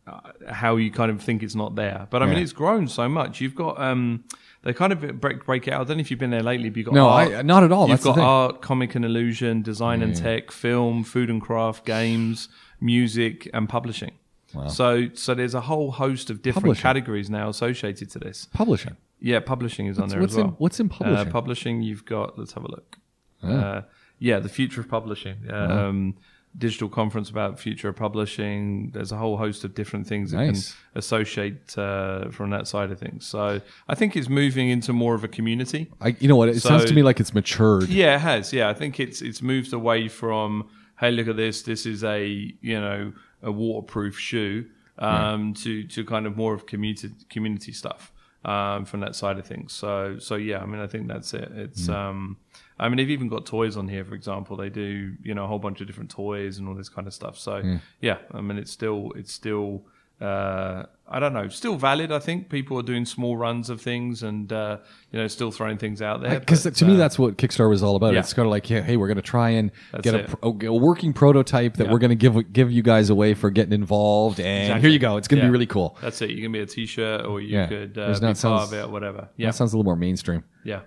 uh, 0.07 0.21
how 0.51 0.77
you 0.77 0.91
kind 0.91 1.11
of 1.11 1.23
think 1.23 1.43
it's 1.43 1.55
not 1.55 1.77
there. 1.77 2.07
But 2.11 2.23
I 2.23 2.27
mean, 2.27 2.39
it's 2.39 2.53
grown 2.53 2.89
so 2.89 3.09
much. 3.09 3.41
You've 3.41 3.55
got 3.55 3.81
um, 3.81 4.25
they 4.63 4.73
kind 4.73 4.93
of 4.93 5.21
break 5.21 5.45
break 5.45 5.67
it 5.69 5.73
out. 5.73 5.81
I 5.81 5.85
don't 5.85 5.97
know 5.97 6.01
if 6.03 6.11
you've 6.11 6.21
been 6.21 6.31
there 6.31 6.43
lately. 6.43 6.69
But 6.71 6.77
you've 6.79 6.87
got 6.87 6.95
No, 6.95 7.09
art, 7.09 7.33
I- 7.33 7.43
not 7.43 7.65
at 7.65 7.73
all. 7.73 7.89
You've 7.89 8.03
That's 8.03 8.17
got 8.17 8.19
art, 8.19 8.63
comic 8.63 8.95
and 8.95 9.05
illusion, 9.05 9.63
design 9.63 10.03
and 10.03 10.15
tech, 10.17 10.51
film, 10.51 11.05
food 11.05 11.31
and 11.31 11.41
craft, 11.43 11.85
games, 11.85 12.49
music, 12.81 13.49
and 13.55 13.69
publishing. 13.69 14.13
Wow. 14.55 14.69
So, 14.69 15.09
so 15.15 15.35
there's 15.35 15.55
a 15.55 15.63
whole 15.63 15.93
host 15.93 16.29
of 16.29 16.43
different 16.43 16.65
Publishing. 16.65 16.83
categories 16.83 17.31
now 17.31 17.49
associated 17.49 18.11
to 18.11 18.19
this. 18.19 18.49
publishing. 18.53 18.97
Yeah, 19.19 19.41
publishing 19.41 19.87
is 19.87 19.99
on 19.99 20.09
there 20.11 20.21
what's 20.21 20.33
as 20.35 20.37
well. 20.37 20.47
in- 20.49 20.53
what's 20.53 20.79
in 20.81 20.89
publishing? 20.91 21.29
Uh, 21.29 21.31
publishing, 21.31 21.83
you've 21.83 22.05
got. 22.05 22.39
Let's 22.39 22.53
have 22.53 22.65
a 22.65 22.71
look. 22.71 22.99
Uh, 23.43 23.83
yeah, 24.19 24.39
the 24.41 24.49
future 24.49 24.81
of 24.83 24.89
publishing. 24.89 25.39
Um, 25.51 26.17
digital 26.59 26.89
conference 26.89 27.31
about 27.31 27.59
future 27.59 27.89
of 27.89 27.97
publishing. 27.97 28.91
There's 28.93 29.11
a 29.13 29.17
whole 29.17 29.37
host 29.39 29.65
of 29.65 29.75
different 29.75 30.07
things 30.07 30.33
that 30.33 30.37
can 30.53 30.57
associate 30.95 31.77
uh, 31.79 32.31
from 32.31 32.51
that 32.51 32.69
side 32.69 32.91
of 32.91 32.99
things. 32.99 33.27
So 33.27 33.61
I 33.89 33.95
think 33.95 34.17
it's 34.17 34.29
moving 34.29 34.69
into 34.69 34.93
more 34.93 35.15
of 35.15 35.25
a 35.25 35.29
community. 35.29 35.91
I, 36.01 36.15
you 36.21 36.29
know 36.29 36.37
what? 36.37 36.49
It 36.49 36.61
So- 36.61 36.69
sounds 36.71 36.85
to 36.87 36.95
me 36.95 37.03
like 37.03 37.21
it's 37.21 37.35
matured. 37.35 37.89
Yeah, 37.89 38.17
it 38.17 38.21
has. 38.21 38.53
Yeah, 38.53 38.69
I 38.69 38.75
think 38.75 39.01
it's 39.01 39.23
it's 39.23 39.41
moved 39.43 39.73
away 39.73 40.09
from 40.09 40.69
hey, 41.01 41.11
look 41.11 41.27
at 41.29 41.37
this. 41.37 41.63
This 41.63 41.87
is 41.87 42.05
a 42.05 42.27
you 42.61 42.81
know 42.81 43.13
a 43.43 43.51
waterproof 43.51 44.19
shoe 44.19 44.67
um, 44.99 45.55
to 45.55 45.85
to 45.85 46.05
kind 46.05 46.27
of 46.27 46.37
more 46.37 46.55
of 46.55 46.67
community 46.67 47.11
community 47.31 47.73
stuff 47.73 48.13
um, 48.45 48.85
from 48.85 49.01
that 49.01 49.15
side 49.17 49.39
of 49.39 49.47
things. 49.47 49.73
So 49.73 50.19
so 50.19 50.35
yeah, 50.37 50.59
I 50.61 50.67
mean, 50.67 50.81
I 50.81 50.87
think 50.87 51.09
that's 51.09 51.33
it. 51.35 51.51
It's 51.55 51.89
um, 51.89 52.37
I 52.79 52.89
mean, 52.89 52.97
they've 52.97 53.11
even 53.11 53.29
got 53.29 53.47
toys 53.47 53.77
on 53.77 53.89
here. 53.89 54.05
For 54.05 54.15
example, 54.15 54.57
they 54.57 54.69
do 54.71 55.15
you 55.23 55.35
know 55.35 55.45
a 55.45 55.47
whole 55.47 55.59
bunch 55.59 55.81
of 55.81 55.87
different 55.87 56.11
toys 56.11 56.59
and 56.59 56.69
all 56.69 56.75
this 56.75 56.89
kind 56.89 57.07
of 57.07 57.15
stuff. 57.15 57.39
So 57.39 57.79
yeah, 58.01 58.19
I 58.33 58.41
mean, 58.41 58.59
it's 58.59 58.71
still 58.73 59.13
it's 59.17 59.33
still. 59.33 59.85
Uh, 60.21 60.87
I 61.09 61.19
don't 61.19 61.33
know. 61.33 61.49
Still 61.49 61.75
valid, 61.75 62.13
I 62.13 62.21
think. 62.21 62.49
People 62.49 62.79
are 62.79 62.83
doing 62.85 63.05
small 63.05 63.37
runs 63.37 63.69
of 63.71 63.81
things, 63.81 64.23
and 64.23 64.53
uh, 64.53 64.79
you 65.11 65.19
know, 65.19 65.27
still 65.27 65.51
throwing 65.51 65.79
things 65.79 66.01
out 66.01 66.21
there. 66.23 66.39
Because 66.39 66.63
to 66.63 66.85
me, 66.85 66.95
uh, 66.95 66.97
that's 66.97 67.19
what 67.19 67.37
Kickstarter 67.39 67.69
was 67.69 67.83
all 67.83 67.97
about. 67.97 68.13
yeah. 68.15 68.21
It's 68.21 68.33
kind 68.33 68.47
of 68.47 68.51
like, 68.51 68.65
hey, 68.65 68.83
hey, 68.83 68.97
we're 68.97 69.09
going 69.09 69.17
to 69.17 69.23
try 69.23 69.51
and 69.51 69.73
get 70.01 70.15
a, 70.15 70.37
a 70.45 70.73
working 70.73 71.13
prototype 71.13 71.75
that 71.79 71.87
Yeah. 71.87 71.93
we're 71.93 71.99
going 71.99 72.11
to 72.11 72.15
give 72.15 72.53
give 72.53 72.71
you 72.71 72.83
guys 72.83 73.11
away 73.11 73.35
for 73.35 73.51
getting 73.51 73.73
involved, 73.73 74.39
and 74.39 74.65
Exactly. 74.67 74.81
here 74.83 74.91
you 74.91 74.99
go. 75.01 75.17
It's 75.17 75.27
going 75.27 75.39
to 75.41 75.45
Yeah. 75.45 75.49
be 75.49 75.53
really 75.53 75.67
cool. 75.67 75.99
That's 76.01 76.23
it. 76.23 76.31
You 76.31 76.41
can 76.41 76.53
be 76.53 76.61
a 76.61 76.67
T-shirt, 76.67 77.27
or 77.27 77.41
you 77.41 77.57
Yeah. 77.59 77.67
could 77.67 77.99
uh, 77.99 78.15
be 78.15 78.21
not- 78.21 78.41
part 78.41 78.63
of 78.69 78.73
it, 78.75 78.85
or 78.85 78.89
whatever. 78.91 79.29
Yeah, 79.37 79.49
That 79.49 79.55
sounds 79.57 79.73
a 79.73 79.77
little 79.77 79.85
more 79.91 79.97
mainstream. 79.97 80.45
yeah. 80.63 80.83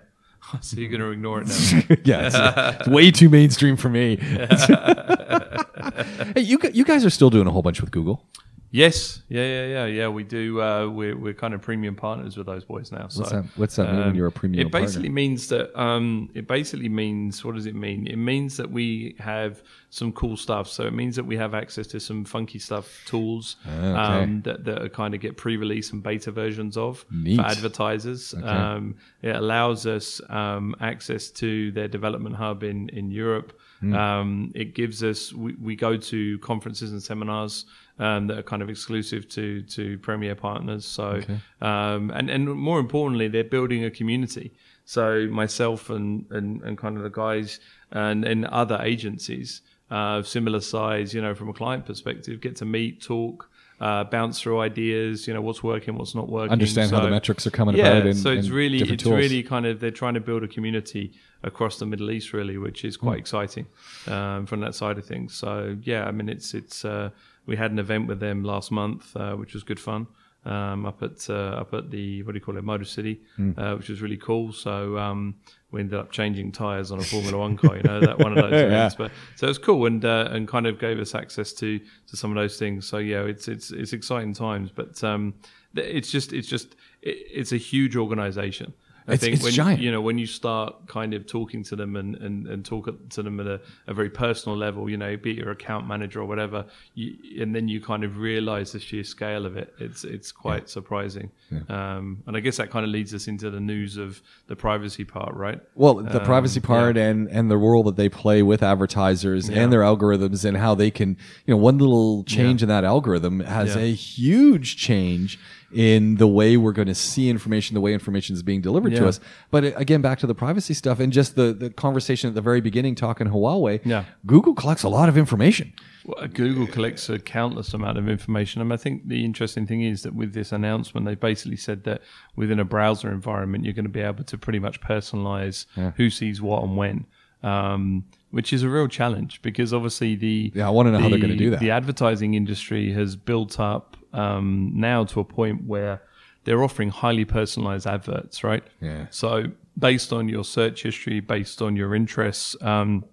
So 0.60 0.76
you're 0.76 0.88
going 0.88 1.00
to 1.00 1.10
ignore 1.10 1.40
it 1.40 1.48
now. 1.48 1.54
yeah, 2.04 2.26
it's, 2.26 2.80
it's 2.80 2.88
way 2.88 3.10
too 3.10 3.28
mainstream 3.28 3.76
for 3.76 3.88
me. 3.88 4.16
hey, 6.34 6.40
you 6.40 6.58
you 6.72 6.84
guys 6.84 7.04
are 7.04 7.10
still 7.10 7.30
doing 7.30 7.46
a 7.46 7.50
whole 7.50 7.62
bunch 7.62 7.80
with 7.80 7.90
Google. 7.90 8.24
Yes, 8.70 9.22
yeah, 9.28 9.42
yeah, 9.42 9.66
yeah, 9.66 9.86
yeah. 9.86 10.08
We 10.08 10.24
do. 10.24 10.60
Uh, 10.60 10.88
we're 10.88 11.16
we're 11.16 11.34
kind 11.34 11.54
of 11.54 11.62
premium 11.62 11.94
partners 11.94 12.36
with 12.36 12.46
those 12.46 12.64
boys 12.64 12.92
now. 12.92 13.08
So 13.08 13.20
What's 13.20 13.32
that? 13.32 13.44
What's 13.56 13.76
that 13.76 13.86
mean 13.88 13.98
when 14.00 14.08
um, 14.08 14.14
you're 14.14 14.26
a 14.26 14.32
premium 14.32 14.66
It 14.66 14.72
basically 14.72 15.08
partner? 15.08 15.14
means 15.14 15.48
that 15.48 15.80
um, 15.80 16.30
it 16.34 16.46
basically 16.46 16.88
means 16.88 17.44
what 17.44 17.54
does 17.54 17.66
it 17.66 17.74
mean? 17.74 18.06
It 18.06 18.16
means 18.16 18.56
that 18.56 18.70
we 18.70 19.16
have 19.18 19.62
some 19.90 20.12
cool 20.12 20.36
stuff. 20.36 20.68
So 20.68 20.84
it 20.86 20.92
means 20.92 21.16
that 21.16 21.24
we 21.24 21.36
have 21.36 21.54
access 21.54 21.86
to 21.88 22.00
some 22.00 22.24
funky 22.24 22.58
stuff 22.58 23.02
tools 23.06 23.56
Ah, 23.66 24.18
um, 24.20 24.42
that 24.42 24.64
that 24.64 24.82
are 24.82 24.88
kind 24.88 25.14
of 25.14 25.20
get 25.20 25.36
pre-release 25.36 25.92
and 25.92 26.02
beta 26.02 26.30
versions 26.30 26.76
of 26.76 27.04
Neat. 27.10 27.36
for 27.36 27.46
advertisers. 27.46 28.34
Um, 28.42 28.96
it 29.22 29.34
allows 29.34 29.86
us 29.86 30.20
um, 30.28 30.74
access 30.80 31.30
to 31.30 31.70
their 31.72 31.88
development 31.88 32.36
hub 32.36 32.62
in 32.62 32.88
in 32.90 33.10
Europe. 33.10 33.58
Um, 33.82 34.50
it 34.54 34.74
gives 34.74 35.04
us 35.04 35.32
we, 35.32 35.54
we 35.54 35.76
go 35.76 35.96
to 35.96 36.38
conferences 36.38 36.92
and 36.92 37.02
seminars 37.02 37.66
um, 37.98 38.26
that 38.26 38.38
are 38.38 38.42
kind 38.42 38.62
of 38.62 38.68
exclusive 38.68 39.28
to 39.30 39.62
to 39.62 39.98
Premier 39.98 40.34
partners. 40.34 40.84
So 40.84 41.20
um, 41.60 42.10
and 42.10 42.30
and 42.30 42.48
more 42.54 42.78
importantly, 42.78 43.28
they're 43.28 43.44
building 43.44 43.84
a 43.84 43.90
community. 43.90 44.52
So 44.84 45.26
myself 45.30 45.90
and 45.90 46.26
and, 46.30 46.62
and 46.62 46.78
kind 46.78 46.96
of 46.96 47.02
the 47.02 47.10
guys 47.10 47.60
and, 47.90 48.24
and 48.24 48.46
other 48.46 48.78
agencies 48.82 49.62
uh, 49.90 50.18
of 50.18 50.28
similar 50.28 50.60
size, 50.60 51.14
you 51.14 51.22
know, 51.22 51.34
from 51.34 51.48
a 51.48 51.52
client 51.52 51.86
perspective, 51.86 52.40
get 52.40 52.56
to 52.56 52.64
meet, 52.64 53.02
talk. 53.02 53.50
Uh, 53.78 54.04
bounce 54.04 54.40
through 54.40 54.58
ideas, 54.58 55.28
you 55.28 55.34
know 55.34 55.42
what's 55.42 55.62
working, 55.62 55.98
what's 55.98 56.14
not 56.14 56.30
working. 56.30 56.50
Understand 56.50 56.90
how 56.90 57.00
the 57.00 57.10
metrics 57.10 57.46
are 57.46 57.50
coming 57.50 57.76
yeah, 57.76 57.98
about. 57.98 58.14
So 58.14 58.30
it's 58.30 58.48
really 58.48 58.78
it's 58.78 59.02
tools. 59.02 59.14
really 59.14 59.42
kind 59.42 59.66
of 59.66 59.80
they're 59.80 59.90
trying 59.90 60.14
to 60.14 60.20
build 60.20 60.42
a 60.42 60.48
community 60.48 61.12
across 61.42 61.78
the 61.78 61.84
Middle 61.84 62.10
East, 62.10 62.32
really, 62.32 62.56
which 62.56 62.86
is 62.86 62.96
quite 62.96 63.18
exciting 63.18 63.66
um, 64.06 64.46
from 64.46 64.60
that 64.60 64.74
side 64.74 64.96
of 64.96 65.04
things. 65.04 65.34
So 65.34 65.76
yeah, 65.82 66.06
I 66.06 66.10
mean 66.10 66.30
it's 66.30 66.54
it's 66.54 66.86
uh, 66.86 67.10
we 67.46 67.56
had 67.56 67.70
an 67.70 67.78
event 67.78 68.06
with 68.08 68.20
them 68.20 68.42
last 68.44 68.70
month, 68.70 69.16
uh, 69.16 69.34
which 69.34 69.54
was 69.54 69.62
good 69.62 69.80
fun. 69.80 70.06
Um, 70.44 70.86
up 70.86 71.02
at 71.02 71.28
uh, 71.28 71.32
up 71.62 71.74
at 71.74 71.90
the 71.90 72.22
what 72.22 72.32
do 72.32 72.38
you 72.38 72.44
call 72.44 72.56
it, 72.56 72.62
Motor 72.62 72.84
City, 72.84 73.20
Hmm. 73.36 73.52
uh, 73.58 73.74
which 73.76 73.88
was 73.88 74.00
really 74.00 74.16
cool. 74.16 74.52
So 74.52 74.96
um, 74.96 75.34
we 75.72 75.80
ended 75.80 75.98
up 75.98 76.12
changing 76.12 76.52
tires 76.52 76.92
on 76.92 77.00
a 77.00 77.02
Formula 77.02 77.36
One 77.36 77.56
car, 77.56 77.76
you 77.76 77.82
know, 77.82 77.98
that 78.00 78.18
one 78.20 78.32
of 78.32 78.38
those 78.38 78.52
Yeah. 78.60 78.66
events. 78.66 78.94
But 78.94 79.10
so 79.34 79.46
it 79.46 79.50
was 79.50 79.58
cool 79.58 79.86
and 79.86 80.04
uh, 80.04 80.28
and 80.30 80.46
kind 80.46 80.66
of 80.68 80.78
gave 80.78 81.00
us 81.00 81.16
access 81.16 81.52
to 81.54 81.80
to 81.80 82.16
some 82.16 82.30
of 82.30 82.36
those 82.36 82.58
things. 82.60 82.86
So 82.86 82.98
yeah, 82.98 83.22
it's 83.22 83.48
it's 83.48 83.72
it's 83.72 83.92
exciting 83.92 84.34
times. 84.34 84.70
But 84.72 85.02
um, 85.02 85.34
it's 85.74 86.12
just 86.12 86.32
it's 86.32 86.46
just 86.46 86.76
it, 87.02 87.16
it's 87.40 87.50
a 87.52 87.56
huge 87.56 87.96
organization. 87.96 88.72
I 89.08 89.12
It's- 89.12 89.20
think 89.20 89.34
it's 89.34 89.44
when 89.44 89.52
giant. 89.52 89.80
you 89.80 89.90
know 89.92 90.00
when 90.00 90.18
you 90.18 90.26
start 90.26 90.86
kind 90.88 91.14
of 91.14 91.26
talking 91.26 91.62
to 91.64 91.76
them 91.76 91.94
and, 91.96 92.16
and, 92.16 92.46
and 92.48 92.64
talk 92.64 92.88
to 93.10 93.22
them 93.22 93.38
at 93.40 93.46
a, 93.46 93.60
a 93.86 93.94
very 93.94 94.10
personal 94.10 94.56
level, 94.58 94.90
you 94.90 94.96
know, 94.96 95.16
be 95.16 95.30
it 95.30 95.36
your 95.36 95.50
account 95.52 95.86
manager 95.86 96.20
or 96.20 96.24
whatever, 96.26 96.64
you, 96.94 97.14
and 97.42 97.54
then 97.54 97.68
you 97.68 97.80
kind 97.80 98.02
of 98.04 98.18
realize 98.18 98.72
the 98.72 98.80
sheer 98.80 99.04
scale 99.04 99.46
of 99.46 99.56
it. 99.56 99.72
It's 99.78 100.02
it's 100.04 100.32
quite 100.32 100.68
surprising, 100.68 101.30
um, 101.68 102.22
and 102.26 102.36
I 102.36 102.40
guess 102.40 102.56
that 102.56 102.70
kind 102.70 102.84
of 102.84 102.90
leads 102.90 103.14
us 103.14 103.28
into 103.28 103.50
the 103.50 103.60
news 103.60 103.96
of 103.96 104.20
the 104.48 104.56
privacy 104.56 105.04
part, 105.04 105.34
right? 105.34 105.60
Well, 105.74 105.94
the 105.96 106.20
privacy 106.20 106.60
part 106.60 106.96
and 106.96 107.28
and 107.28 107.50
the 107.50 107.56
role 107.56 107.84
that 107.84 107.96
they 107.96 108.08
play 108.08 108.42
with 108.42 108.62
advertisers 108.62 109.48
and 109.48 109.72
their 109.72 109.80
algorithms 109.82 110.44
and 110.44 110.56
how 110.56 110.74
they 110.74 110.90
can, 110.90 111.10
you 111.46 111.54
know, 111.54 111.58
one 111.58 111.78
little 111.78 112.24
change 112.24 112.62
in 112.62 112.68
that 112.68 112.84
algorithm 112.84 113.40
has 113.40 113.74
Yeah. 113.76 113.82
a 113.82 113.92
huge 113.94 114.76
change 114.76 115.38
in 115.76 116.14
the 116.14 116.26
way 116.26 116.56
we're 116.56 116.72
going 116.72 116.88
to 116.88 116.94
see 116.94 117.28
information, 117.28 117.74
the 117.74 117.82
way 117.82 117.92
information 117.92 118.34
is 118.34 118.42
being 118.42 118.62
delivered 118.62 118.94
to 118.94 119.06
us. 119.06 119.20
But 119.50 119.62
uh, 119.62 119.72
again, 119.76 120.00
back 120.00 120.18
to 120.20 120.26
the 120.26 120.34
privacy 120.34 120.72
stuff 120.72 121.00
and 121.00 121.12
just 121.12 121.36
the 121.36 121.52
the 121.52 121.68
conversation 121.68 122.28
at 122.28 122.34
the 122.34 122.40
very 122.40 122.62
beginning 122.62 122.94
talking 122.94 123.26
Huawei. 123.26 123.82
Yeah. 123.84 124.04
Google 124.24 124.54
collects 124.54 124.84
a 124.84 124.88
lot 124.88 125.10
of 125.10 125.18
information. 125.18 125.74
Well, 126.06 126.26
Google 126.28 126.66
collects 126.66 127.10
a 127.10 127.18
countless 127.18 127.74
amount 127.74 127.98
of 127.98 128.08
information. 128.08 128.62
And 128.62 128.72
I 128.72 128.78
think 128.78 129.08
the 129.08 129.22
interesting 129.22 129.66
thing 129.66 129.82
is 129.82 130.02
that 130.04 130.14
with 130.14 130.32
this 130.32 130.50
announcement, 130.50 131.04
they 131.04 131.14
basically 131.14 131.56
said 131.58 131.84
that 131.84 132.00
within 132.36 132.58
a 132.58 132.64
browser 132.64 133.10
environment, 133.10 133.64
you're 133.64 133.74
going 133.74 133.84
to 133.84 133.90
be 133.90 134.00
able 134.00 134.24
to 134.24 134.38
pretty 134.38 134.58
much 134.60 134.80
personalize 134.80 135.66
who 135.96 136.08
sees 136.08 136.40
what 136.40 136.62
and 136.62 136.76
when, 136.78 137.04
um, 137.42 138.04
which 138.30 138.52
is 138.52 138.62
a 138.62 138.68
real 138.70 138.88
challenge 138.88 139.42
because 139.42 139.74
obviously 139.74 140.14
the 140.16 140.52
Yeah, 140.54 140.66
I 140.66 140.70
wanna 140.70 140.92
know 140.92 141.00
how 141.00 141.10
they're 141.10 141.18
gonna 141.18 141.36
do 141.36 141.50
that. 141.50 141.60
The 141.60 141.70
advertising 141.70 142.32
industry 142.34 142.92
has 142.92 143.14
built 143.14 143.60
up 143.60 143.96
um, 144.16 144.72
now 144.74 145.04
to 145.04 145.20
a 145.20 145.24
point 145.24 145.64
where 145.64 146.02
they're 146.44 146.62
offering 146.62 146.90
highly 146.90 147.24
personalized 147.24 147.86
adverts, 147.86 148.42
right? 148.42 148.64
Yeah. 148.80 149.06
So 149.10 149.46
based 149.78 150.12
on 150.12 150.28
your 150.28 150.44
search 150.44 150.82
history, 150.82 151.20
based 151.20 151.60
on 151.60 151.76
your 151.76 151.94
interests, 151.94 152.56
um, 152.62 153.04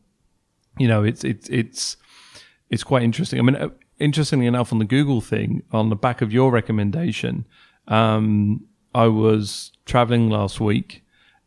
you 0.77 0.87
know, 0.87 1.03
it's 1.03 1.23
it's 1.23 1.49
it's 1.49 1.97
it's 2.69 2.83
quite 2.83 3.03
interesting. 3.03 3.39
I 3.39 3.41
mean, 3.43 3.55
uh, 3.55 3.69
interestingly 3.99 4.47
enough, 4.47 4.71
on 4.71 4.79
the 4.79 4.85
Google 4.85 5.21
thing, 5.21 5.63
on 5.71 5.89
the 5.89 5.95
back 5.95 6.21
of 6.21 6.31
your 6.31 6.51
recommendation, 6.51 7.45
um, 7.87 8.65
I 8.95 9.07
was 9.07 9.71
traveling 9.85 10.29
last 10.29 10.59
week 10.59 11.02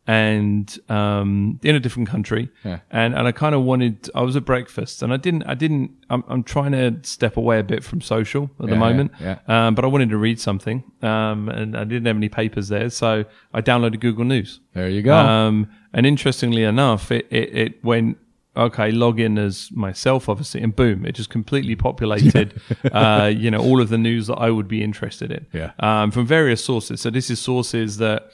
and 0.07 0.79
um, 0.89 1.59
in 1.63 1.75
a 1.75 1.79
different 1.79 2.07
country, 2.09 2.49
Yeah. 2.63 2.79
and 2.89 3.13
and 3.13 3.27
I 3.27 3.31
kind 3.33 3.53
of 3.53 3.63
wanted. 3.63 4.09
I 4.15 4.21
was 4.21 4.35
at 4.35 4.45
breakfast, 4.45 5.03
and 5.03 5.13
I 5.13 5.17
didn't. 5.17 5.43
I 5.43 5.53
didn't. 5.53 5.91
I'm, 6.09 6.23
I'm 6.29 6.43
trying 6.43 6.71
to 6.71 6.97
step 7.03 7.35
away 7.37 7.59
a 7.59 7.63
bit 7.63 7.83
from 7.83 7.99
social 8.01 8.49
at 8.59 8.67
the 8.67 8.71
Yeah, 8.73 8.79
moment, 8.79 9.11
yeah, 9.19 9.39
Um, 9.47 9.75
but 9.75 9.83
I 9.83 9.87
wanted 9.89 10.09
to 10.11 10.17
read 10.17 10.39
something, 10.39 10.83
um, 11.01 11.49
and 11.49 11.75
I 11.77 11.83
didn't 11.83 12.05
have 12.07 12.15
any 12.15 12.29
papers 12.29 12.69
there, 12.69 12.89
so 12.89 13.25
I 13.53 13.61
downloaded 13.61 13.99
Google 13.99 14.23
News. 14.25 14.61
There 14.73 14.89
you 14.89 15.01
go. 15.01 15.15
Um, 15.15 15.67
and 15.93 16.05
interestingly 16.05 16.63
enough, 16.63 17.11
it, 17.11 17.27
it, 17.29 17.55
it 17.57 17.83
went, 17.83 18.17
okay, 18.55 18.91
log 18.91 19.19
in 19.19 19.37
as 19.37 19.69
myself, 19.71 20.29
obviously, 20.29 20.61
and 20.61 20.73
boom, 20.75 21.05
it 21.05 21.13
just 21.13 21.29
completely 21.29 21.75
populated, 21.75 22.61
uh, 22.91 23.31
you 23.35 23.49
know, 23.51 23.59
all 23.59 23.81
of 23.81 23.89
the 23.89 23.97
news 23.97 24.27
that 24.27 24.35
I 24.35 24.49
would 24.51 24.67
be 24.67 24.81
interested 24.83 25.31
in. 25.31 25.45
Yeah. 25.51 25.71
Um, 25.79 26.11
from 26.11 26.25
various 26.25 26.63
sources. 26.63 27.01
So 27.01 27.09
this 27.09 27.29
is 27.29 27.39
sources 27.39 27.97
that, 27.97 28.31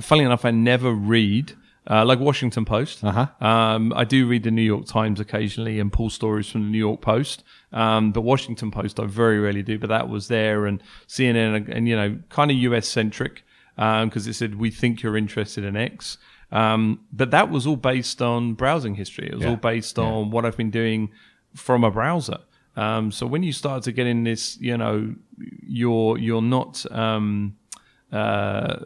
funnily 0.00 0.24
enough, 0.24 0.44
I 0.44 0.50
never 0.50 0.92
read. 0.92 1.54
Uh, 1.90 2.04
like 2.04 2.20
Washington 2.20 2.64
Post. 2.64 3.02
Uh-huh. 3.02 3.26
Um, 3.44 3.92
I 3.96 4.04
do 4.04 4.28
read 4.28 4.44
the 4.44 4.50
New 4.50 4.62
York 4.62 4.86
Times 4.86 5.18
occasionally 5.18 5.80
and 5.80 5.90
pull 5.90 6.10
stories 6.10 6.48
from 6.48 6.64
the 6.64 6.68
New 6.68 6.78
York 6.78 7.00
Post. 7.00 7.42
Um, 7.72 8.12
but 8.12 8.20
Washington 8.20 8.70
Post, 8.70 9.00
I 9.00 9.06
very 9.06 9.40
rarely 9.40 9.62
do. 9.62 9.78
But 9.78 9.88
that 9.88 10.08
was 10.08 10.28
there, 10.28 10.66
and 10.66 10.80
CNN, 11.08 11.56
and, 11.56 11.68
and 11.68 11.88
you 11.88 11.96
know, 11.96 12.18
kind 12.28 12.50
of 12.50 12.58
US 12.58 12.86
centric 12.86 13.44
because 13.76 14.26
it 14.26 14.34
said 14.34 14.56
we 14.56 14.70
think 14.70 15.02
you're 15.02 15.16
interested 15.16 15.64
in 15.64 15.74
X. 15.74 16.18
Um, 16.52 17.00
but 17.12 17.30
that 17.30 17.50
was 17.50 17.66
all 17.66 17.76
based 17.76 18.20
on 18.20 18.54
browsing 18.54 18.94
history. 18.94 19.28
It 19.28 19.36
was 19.36 19.46
all 19.46 19.56
based 19.56 19.98
on 19.98 20.30
what 20.30 20.44
I've 20.44 20.56
been 20.56 20.70
doing 20.70 21.10
from 21.54 21.84
a 21.84 21.90
browser. 21.90 22.38
Um, 22.76 23.10
so 23.10 23.26
when 23.26 23.42
you 23.42 23.52
start 23.52 23.82
to 23.84 23.92
get 23.92 24.06
in 24.06 24.24
this, 24.24 24.58
you 24.60 24.76
know, 24.76 25.14
you're 25.62 26.18
you're 26.18 26.42
not, 26.42 26.84
um, 26.90 27.56
uh, 28.12 28.76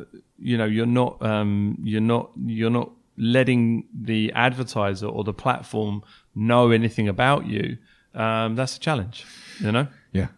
you 0.44 0.56
know, 0.58 0.66
you're 0.76 0.92
not, 1.00 1.12
um, 1.32 1.78
you're 1.82 2.00
not, 2.14 2.30
you're 2.58 2.70
not 2.80 2.90
letting 3.16 3.86
the 4.10 4.30
advertiser 4.34 5.06
or 5.06 5.24
the 5.24 5.32
platform 5.44 6.02
know 6.34 6.70
anything 6.70 7.08
about 7.08 7.46
you. 7.46 7.78
Um, 8.14 8.54
that's 8.54 8.76
a 8.76 8.80
challenge, 8.80 9.24
you 9.60 9.72
know. 9.72 9.86
yeah. 10.12 10.28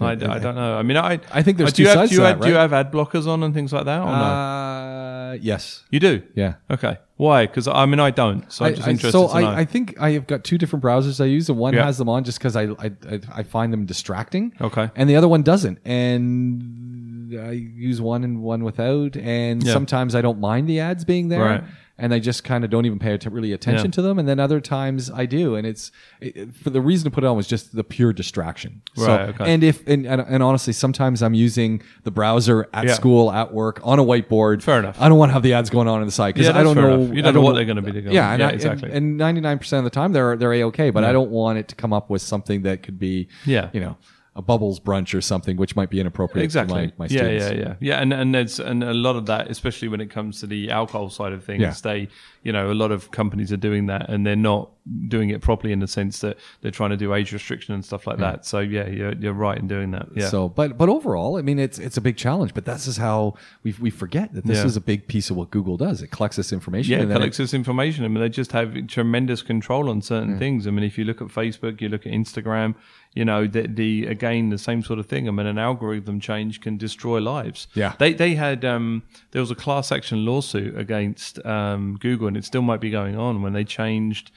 I, 0.00 0.12
I 0.12 0.14
don't 0.16 0.56
know. 0.56 0.76
I 0.80 0.82
mean, 0.82 0.96
I 0.96 1.20
I 1.30 1.42
think 1.44 1.58
there's 1.58 1.72
do 1.74 1.82
you 1.82 1.86
two 1.86 1.90
have, 1.90 1.98
sides 1.98 2.10
do 2.10 2.16
you 2.16 2.22
have, 2.22 2.40
that, 2.40 2.44
Do 2.46 2.50
you 2.50 2.58
have 2.58 2.72
ad 2.72 2.90
blockers 2.90 3.26
on 3.28 3.44
and 3.44 3.54
things 3.54 3.72
like 3.72 3.84
that? 3.84 4.00
Or 4.00 4.06
no? 4.06 4.12
Uh, 4.12 5.32
yes. 5.40 5.84
You 5.90 6.00
do. 6.00 6.22
Yeah. 6.34 6.54
Okay. 6.70 6.98
Why? 7.18 7.46
Because 7.46 7.68
I 7.68 7.86
mean, 7.86 8.00
I 8.00 8.10
don't. 8.10 8.50
So 8.52 8.64
I'm 8.64 8.74
just 8.74 8.88
interested 8.88 9.12
so 9.12 9.28
to 9.28 9.40
know. 9.40 9.46
I, 9.46 9.60
I 9.60 9.64
think 9.64 9.94
I 10.00 10.10
have 10.16 10.26
got 10.26 10.42
two 10.42 10.58
different 10.58 10.82
browsers 10.84 11.20
I 11.20 11.26
use, 11.26 11.48
and 11.48 11.56
one 11.56 11.74
Yeah. 11.74 11.84
has 11.84 11.98
them 11.98 12.08
on 12.08 12.24
just 12.24 12.38
because 12.40 12.56
I, 12.56 12.64
I 12.86 12.90
I 13.14 13.20
I 13.40 13.42
find 13.44 13.72
them 13.72 13.86
distracting. 13.86 14.52
Okay. 14.60 14.90
And 14.96 15.08
the 15.08 15.14
other 15.14 15.28
one 15.28 15.42
doesn't, 15.42 15.78
and 15.84 16.91
I 17.34 17.52
use 17.52 18.00
one 18.00 18.24
and 18.24 18.42
one 18.42 18.64
without, 18.64 19.16
and 19.16 19.62
Yeah. 19.62 19.72
sometimes 19.72 20.14
I 20.14 20.20
don't 20.20 20.40
mind 20.40 20.68
the 20.68 20.80
ads 20.80 21.04
being 21.04 21.28
there. 21.28 21.44
Right. 21.44 21.64
And 21.98 22.12
I 22.12 22.18
just 22.18 22.42
kind 22.42 22.64
of 22.64 22.70
don't 22.70 22.84
even 22.86 22.98
pay 22.98 23.16
really 23.30 23.52
attention 23.52 23.86
Yeah. 23.88 23.90
to 23.92 24.02
them, 24.02 24.18
and 24.18 24.26
then 24.26 24.40
other 24.40 24.60
times 24.60 25.08
I 25.10 25.24
do, 25.26 25.54
and 25.54 25.64
it's 25.66 25.92
it, 26.20 26.52
for 26.56 26.70
the 26.70 26.80
reason 26.80 27.04
to 27.04 27.14
put 27.14 27.22
it 27.22 27.26
on 27.26 27.36
was 27.36 27.46
just 27.46 27.76
the 27.76 27.84
pure 27.84 28.12
distraction. 28.14 28.80
So, 28.96 29.06
Right, 29.06 29.28
okay. 29.28 29.52
And 29.52 29.62
if 29.62 29.86
and, 29.86 30.04
and, 30.06 30.20
and 30.22 30.42
honestly, 30.42 30.72
sometimes 30.72 31.22
I'm 31.22 31.34
using 31.34 31.80
the 32.02 32.10
browser 32.10 32.66
at 32.72 32.86
Yeah. 32.86 32.94
school, 32.94 33.30
at 33.30 33.52
work, 33.52 33.78
on 33.84 33.98
a 34.00 34.04
whiteboard. 34.04 34.62
Fair 34.62 34.78
enough. 34.80 34.96
I 35.00 35.08
don't 35.08 35.18
want 35.18 35.28
to 35.28 35.34
have 35.34 35.42
the 35.42 35.52
ads 35.52 35.70
going 35.70 35.86
on 35.86 36.00
on 36.00 36.06
the 36.06 36.10
side 36.12 36.34
because 36.34 36.48
I 36.48 36.62
don't 36.64 36.74
know. 36.76 36.94
enough. 37.02 37.14
You 37.14 37.20
I 37.20 37.24
don't 37.26 37.34
know 37.34 37.40
what 37.42 37.54
they're 37.54 37.66
gonna 37.66 37.82
be 37.82 37.92
doing. 37.92 38.10
Yeah, 38.10 38.32
and 38.32 38.40
Yeah, 38.40 38.48
I- 38.48 38.52
exactly. 38.52 38.90
And 38.90 39.16
ninety 39.18 39.42
nine 39.42 39.58
percent 39.58 39.78
of 39.78 39.84
the 39.84 39.94
time 39.94 40.12
they're 40.12 40.34
they're 40.36 40.54
a 40.54 40.62
okay, 40.64 40.90
but 40.90 41.04
I 41.04 41.12
don't 41.12 41.30
want 41.30 41.58
it 41.58 41.68
to 41.68 41.76
come 41.76 41.92
up 41.92 42.10
with 42.10 42.22
something 42.22 42.62
that 42.62 42.82
could 42.82 42.98
be 42.98 43.28
Yeah. 43.44 43.68
you 43.72 43.80
know 43.80 43.96
a 44.34 44.40
bubbles 44.42 44.80
brunch 44.80 45.14
or 45.14 45.20
something 45.20 45.56
which 45.58 45.76
might 45.76 45.90
be 45.90 46.00
inappropriate 46.00 46.44
exactly. 46.44 46.88
for 46.88 46.94
my, 46.98 47.06
my 47.06 47.06
yeah, 47.06 47.18
students. 47.18 47.44
yeah, 47.44 47.52
yeah, 47.58 47.74
yeah. 47.80 48.00
And 48.00 48.12
and 48.12 48.34
there's 48.34 48.58
and 48.58 48.82
a 48.82 48.94
lot 48.94 49.16
of 49.16 49.26
that, 49.26 49.50
especially 49.50 49.88
when 49.88 50.00
it 50.00 50.08
comes 50.10 50.40
to 50.40 50.46
the 50.46 50.70
alcohol 50.70 51.10
side 51.10 51.32
of 51.32 51.44
things, 51.44 51.60
Yeah. 51.60 51.74
they, 51.82 52.08
you 52.42 52.52
know, 52.52 52.70
a 52.72 52.74
lot 52.74 52.90
of 52.90 53.10
companies 53.10 53.52
are 53.52 53.56
doing 53.56 53.86
that, 53.86 54.08
and 54.08 54.26
they're 54.26 54.36
not 54.36 54.70
doing 55.06 55.30
it 55.30 55.40
properly 55.40 55.72
in 55.72 55.78
the 55.78 55.86
sense 55.86 56.18
that 56.20 56.36
they're 56.60 56.72
trying 56.72 56.90
to 56.90 56.96
do 56.96 57.14
age 57.14 57.32
restriction 57.32 57.72
and 57.72 57.84
stuff 57.84 58.04
like 58.04 58.18
that. 58.18 58.44
So 58.44 58.58
yeah, 58.58 58.88
you're 58.88 59.12
you're 59.14 59.32
right 59.32 59.56
in 59.56 59.68
doing 59.68 59.92
that. 59.92 60.08
Yeah. 60.14 60.28
So, 60.28 60.48
but 60.48 60.76
but 60.76 60.88
overall, 60.88 61.36
I 61.36 61.42
mean, 61.42 61.58
it's 61.60 61.78
it's 61.78 61.96
a 61.96 62.00
big 62.00 62.16
challenge. 62.16 62.52
But 62.54 62.64
this 62.64 62.86
is 62.88 62.96
how 62.96 63.34
we 63.62 63.74
we 63.80 63.90
forget 63.90 64.34
that 64.34 64.44
this 64.44 64.58
Yeah. 64.58 64.66
is 64.66 64.76
a 64.76 64.80
big 64.80 65.06
piece 65.06 65.30
of 65.30 65.36
what 65.36 65.50
Google 65.50 65.76
does. 65.76 66.02
It 66.02 66.10
collects 66.10 66.36
this 66.36 66.52
information. 66.52 66.92
Yeah, 66.92 67.02
and 67.02 67.12
collects 67.12 67.36
this 67.36 67.54
information. 67.54 68.04
I 68.04 68.08
mean, 68.08 68.20
they 68.20 68.28
just 68.28 68.52
have 68.52 68.86
tremendous 68.88 69.40
control 69.42 69.88
on 69.88 70.02
certain 70.02 70.38
things. 70.38 70.66
I 70.66 70.70
mean, 70.70 70.84
if 70.84 70.98
you 70.98 71.04
look 71.04 71.20
at 71.22 71.28
Facebook, 71.28 71.80
you 71.80 71.88
look 71.88 72.06
at 72.06 72.12
Instagram, 72.12 72.74
you 73.14 73.24
know, 73.24 73.46
the, 73.46 73.68
the 73.68 74.06
again 74.06 74.48
the 74.50 74.58
same 74.58 74.82
sort 74.82 74.98
of 74.98 75.06
thing. 75.06 75.28
I 75.28 75.30
mean, 75.30 75.46
an 75.46 75.58
algorithm 75.58 76.18
change 76.18 76.60
can 76.60 76.76
destroy 76.76 77.20
lives. 77.20 77.68
Yeah. 77.74 77.92
they 77.98 78.14
they 78.14 78.34
had 78.34 78.64
um, 78.64 79.04
there 79.30 79.40
was 79.40 79.50
a 79.52 79.54
class 79.54 79.92
action 79.92 80.24
lawsuit 80.26 80.76
against 80.76 81.44
um, 81.46 81.98
Google, 82.00 82.26
and 82.32 82.36
it 82.38 82.44
still 82.46 82.62
might 82.62 82.80
be 82.80 82.90
going 82.90 83.16
on 83.16 83.42
when 83.42 83.52
they 83.52 83.64
changed 83.64 84.30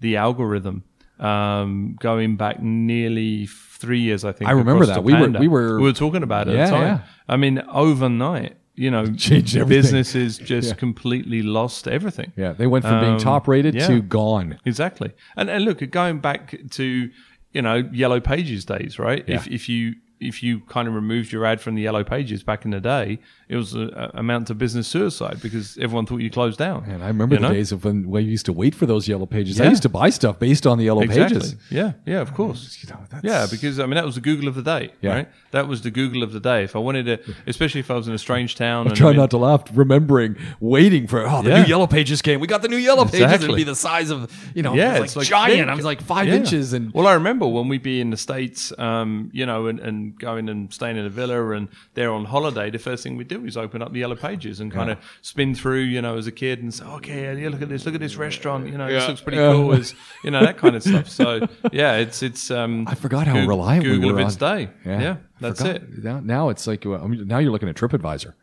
the 0.00 0.16
algorithm. 0.16 0.84
Um, 1.20 1.96
going 2.00 2.36
back 2.36 2.60
nearly 2.62 3.46
three 3.46 4.00
years, 4.00 4.24
I 4.24 4.32
think. 4.32 4.48
I 4.50 4.54
remember 4.54 4.86
that. 4.86 5.04
We 5.04 5.12
were- 5.14 5.28
we 5.28 5.46
were- 5.48 5.76
we 5.76 5.82
were 5.84 5.92
talking 5.92 6.22
about 6.22 6.48
it 6.48 6.54
Yeah, 6.54 6.62
at 6.62 6.64
the 6.66 6.70
time. 6.72 6.86
yeah. 6.86 7.00
I 7.28 7.36
mean, 7.36 7.62
overnight, 7.70 8.56
you 8.74 8.90
know, 8.90 9.04
businesses 9.68 10.38
just 10.38 10.68
Yeah. 10.70 10.74
completely 10.74 11.42
lost 11.42 11.86
everything. 11.86 12.32
yeah, 12.36 12.52
they 12.52 12.66
went 12.66 12.84
from 12.84 13.00
being 13.00 13.12
Um, 13.14 13.18
top 13.18 13.46
rated 13.46 13.74
yeah. 13.74 13.86
to 13.88 14.00
gone. 14.02 14.58
Exactly. 14.64 15.10
And 15.36 15.48
and 15.50 15.64
look, 15.64 15.78
going 15.90 16.18
back 16.20 16.56
to 16.70 17.10
you 17.52 17.62
know 17.62 17.76
yellow 17.92 18.18
pages 18.20 18.64
days, 18.64 18.98
right? 18.98 19.22
If 19.28 19.46
if 19.46 19.68
you 19.68 19.94
if 20.22 20.42
you 20.42 20.60
kind 20.60 20.86
of 20.88 20.94
removed 20.94 21.32
your 21.32 21.44
ad 21.44 21.60
from 21.60 21.74
the 21.74 21.82
yellow 21.82 22.04
pages 22.04 22.42
back 22.42 22.64
in 22.64 22.70
the 22.70 22.80
day, 22.80 23.18
it 23.48 23.56
was 23.56 23.74
a, 23.74 24.10
a 24.14 24.18
amount 24.20 24.46
to 24.46 24.54
business 24.54 24.88
suicide 24.88 25.40
because 25.42 25.76
everyone 25.78 26.06
thought 26.06 26.18
you 26.18 26.30
closed 26.30 26.58
down. 26.58 26.84
And 26.88 27.02
I 27.02 27.08
remember 27.08 27.36
the 27.36 27.42
know? 27.42 27.52
days 27.52 27.72
of 27.72 27.84
when 27.84 28.08
we 28.08 28.22
used 28.22 28.46
to 28.46 28.52
wait 28.52 28.74
for 28.74 28.86
those 28.86 29.08
yellow 29.08 29.26
pages. 29.26 29.60
I 29.60 29.68
used 29.68 29.82
to 29.82 29.88
buy 29.88 30.10
stuff 30.10 30.38
based 30.38 30.66
on 30.66 30.78
the 30.78 30.84
yellow 30.84 31.02
Exactly. 31.02 31.40
pages. 31.40 31.56
Yeah, 31.70 31.92
yeah, 32.06 32.20
of 32.20 32.32
course. 32.34 32.78
You 32.82 32.90
know, 32.90 33.00
that's, 33.10 33.24
Yeah, 33.24 33.46
because 33.50 33.78
I 33.78 33.84
mean 33.86 33.96
that 33.96 34.04
was 34.06 34.14
the 34.14 34.20
Google 34.22 34.48
of 34.48 34.54
the 34.54 34.62
day, 34.62 34.92
Yeah. 35.02 35.14
right? 35.14 35.28
That 35.50 35.68
was 35.68 35.82
the 35.82 35.90
Google 35.90 36.22
of 36.22 36.32
the 36.32 36.40
day. 36.40 36.64
If 36.64 36.74
I 36.76 36.78
wanted 36.78 37.04
to, 37.06 37.34
especially 37.46 37.80
if 37.80 37.90
I 37.90 37.94
was 37.94 38.08
in 38.08 38.14
a 38.14 38.18
strange 38.18 38.54
town, 38.54 38.86
and 38.86 38.92
I 38.92 38.94
Try 38.94 39.08
mean- 39.08 39.16
not 39.18 39.30
to 39.30 39.38
laugh, 39.38 39.64
remembering, 39.74 40.36
waiting 40.60 41.06
for 41.06 41.26
oh 41.28 41.42
the 41.42 41.50
Yeah. 41.50 41.62
new 41.62 41.68
yellow 41.68 41.86
pages 41.86 42.22
came. 42.22 42.40
We 42.40 42.46
got 42.46 42.62
the 42.62 42.68
new 42.68 42.76
yellow 42.76 43.04
pages. 43.04 43.42
It'd 43.44 43.54
be 43.56 43.64
the 43.64 43.74
size 43.76 44.10
of 44.10 44.32
you 44.54 44.62
know, 44.62 44.74
yeah, 44.74 44.96
it 44.96 45.00
was 45.00 45.10
it's 45.10 45.16
like, 45.16 45.30
like 45.30 45.48
giant. 45.50 45.66
big. 45.66 45.68
I 45.68 45.74
was 45.74 45.84
like 45.84 46.00
five 46.00 46.28
Yeah. 46.28 46.36
inches, 46.36 46.72
and 46.72 46.92
well, 46.94 47.06
I 47.06 47.14
remember 47.14 47.46
when 47.46 47.68
we'd 47.68 47.82
be 47.82 48.00
in 48.00 48.10
the 48.10 48.16
states, 48.16 48.72
um, 48.78 49.30
you 49.32 49.44
know, 49.46 49.66
and, 49.66 49.78
and 49.80 50.11
going 50.18 50.48
and 50.48 50.72
staying 50.72 50.96
in 50.96 51.04
a 51.06 51.10
villa, 51.10 51.50
and 51.52 51.68
they're 51.94 52.12
on 52.12 52.24
holiday. 52.24 52.70
The 52.70 52.78
first 52.78 53.02
thing 53.02 53.16
we 53.16 53.24
do 53.24 53.44
is 53.44 53.56
open 53.56 53.82
up 53.82 53.92
the 53.92 54.00
yellow 54.00 54.16
pages 54.16 54.60
and 54.60 54.70
kind 54.72 54.90
of 54.90 54.98
spin 55.22 55.54
through, 55.54 55.80
you 55.80 56.00
know, 56.02 56.16
as 56.16 56.26
a 56.26 56.32
kid, 56.32 56.62
and 56.62 56.72
say, 56.72 56.84
okay, 56.84 57.40
yeah, 57.42 57.48
look 57.48 57.62
at 57.62 57.68
this, 57.68 57.84
look 57.86 57.94
at 57.94 58.00
this 58.00 58.16
restaurant, 58.16 58.68
you 58.68 58.76
know, 58.78 58.88
this 58.88 59.06
looks 59.08 59.20
pretty 59.20 59.38
Yeah. 59.38 59.52
cool, 59.52 59.72
as 59.74 59.94
you 60.24 60.30
know, 60.30 60.40
that 60.44 60.56
kind 60.58 60.76
of 60.76 60.82
stuff. 60.82 61.08
So 61.08 61.46
yeah, 61.72 61.96
it's 61.96 62.22
it's. 62.22 62.50
Um, 62.50 62.86
I 62.88 62.94
forgot 62.94 63.26
how 63.26 63.46
reliant 63.46 63.84
we 63.84 63.90
Google 63.92 64.12
were 64.14 64.20
of 64.20 64.26
its 64.26 64.42
on. 64.42 64.56
day. 64.66 64.70
Yeah, 64.84 65.16
that's 65.40 65.60
Forgot- 65.60 65.76
it. 65.76 66.04
Now, 66.04 66.20
now 66.20 66.48
it's 66.48 66.66
like 66.66 66.84
I 66.86 67.06
mean, 67.06 67.26
now 67.26 67.38
you're 67.38 67.52
looking 67.52 67.68
at 67.68 67.76
TripAdvisor. 67.76 68.34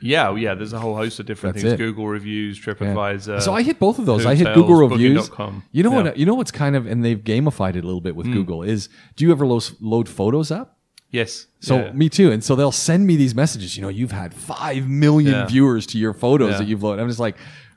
Yeah, 0.00 0.32
yeah. 0.36 0.54
There's 0.54 0.72
a 0.72 0.78
whole 0.78 0.94
host 0.94 1.18
of 1.18 1.26
different 1.26 1.56
That's 1.56 1.62
things: 1.64 1.74
it. 1.74 1.78
Google 1.78 2.06
reviews, 2.06 2.56
Yeah. 2.64 2.72
TripAdvisor. 2.74 3.42
so 3.42 3.52
I 3.52 3.62
hit 3.62 3.80
both 3.80 3.98
of 3.98 4.06
those. 4.06 4.24
I 4.26 4.36
hit 4.36 4.54
Google 4.54 4.76
reviews. 4.76 5.28
Booking.com. 5.28 5.64
You 5.72 5.82
know 5.82 5.90
Yeah. 5.90 6.02
what? 6.02 6.16
You 6.16 6.24
know 6.24 6.34
what's 6.34 6.52
kind 6.52 6.76
of, 6.76 6.86
and 6.86 7.04
they've 7.04 7.18
gamified 7.18 7.74
it 7.74 7.82
a 7.82 7.86
little 7.86 8.00
bit 8.00 8.14
with 8.14 8.26
Google. 8.32 8.62
Is 8.62 8.88
do 9.16 9.24
you 9.24 9.32
ever 9.32 9.44
load, 9.44 9.64
load 9.80 10.08
photos 10.08 10.52
up? 10.52 10.77
Yes. 11.10 11.46
So 11.60 11.76
yeah. 11.76 11.92
me 11.92 12.08
too. 12.08 12.30
And 12.30 12.44
so 12.44 12.54
they'll 12.54 12.70
send 12.72 13.06
me 13.06 13.16
these 13.16 13.34
messages. 13.34 13.76
You 13.76 13.82
know, 13.82 13.88
you've 13.88 14.12
had 14.12 14.34
five 14.34 14.88
million 14.88 15.32
Yeah. 15.32 15.46
viewers 15.46 15.86
to 15.86 15.98
your 15.98 16.12
photos 16.12 16.50
Yeah. 16.52 16.58
that 16.58 16.68
you've 16.68 16.82
loaded. 16.82 17.00
I'm 17.02 17.08
just 17.08 17.18
like, 17.20 17.36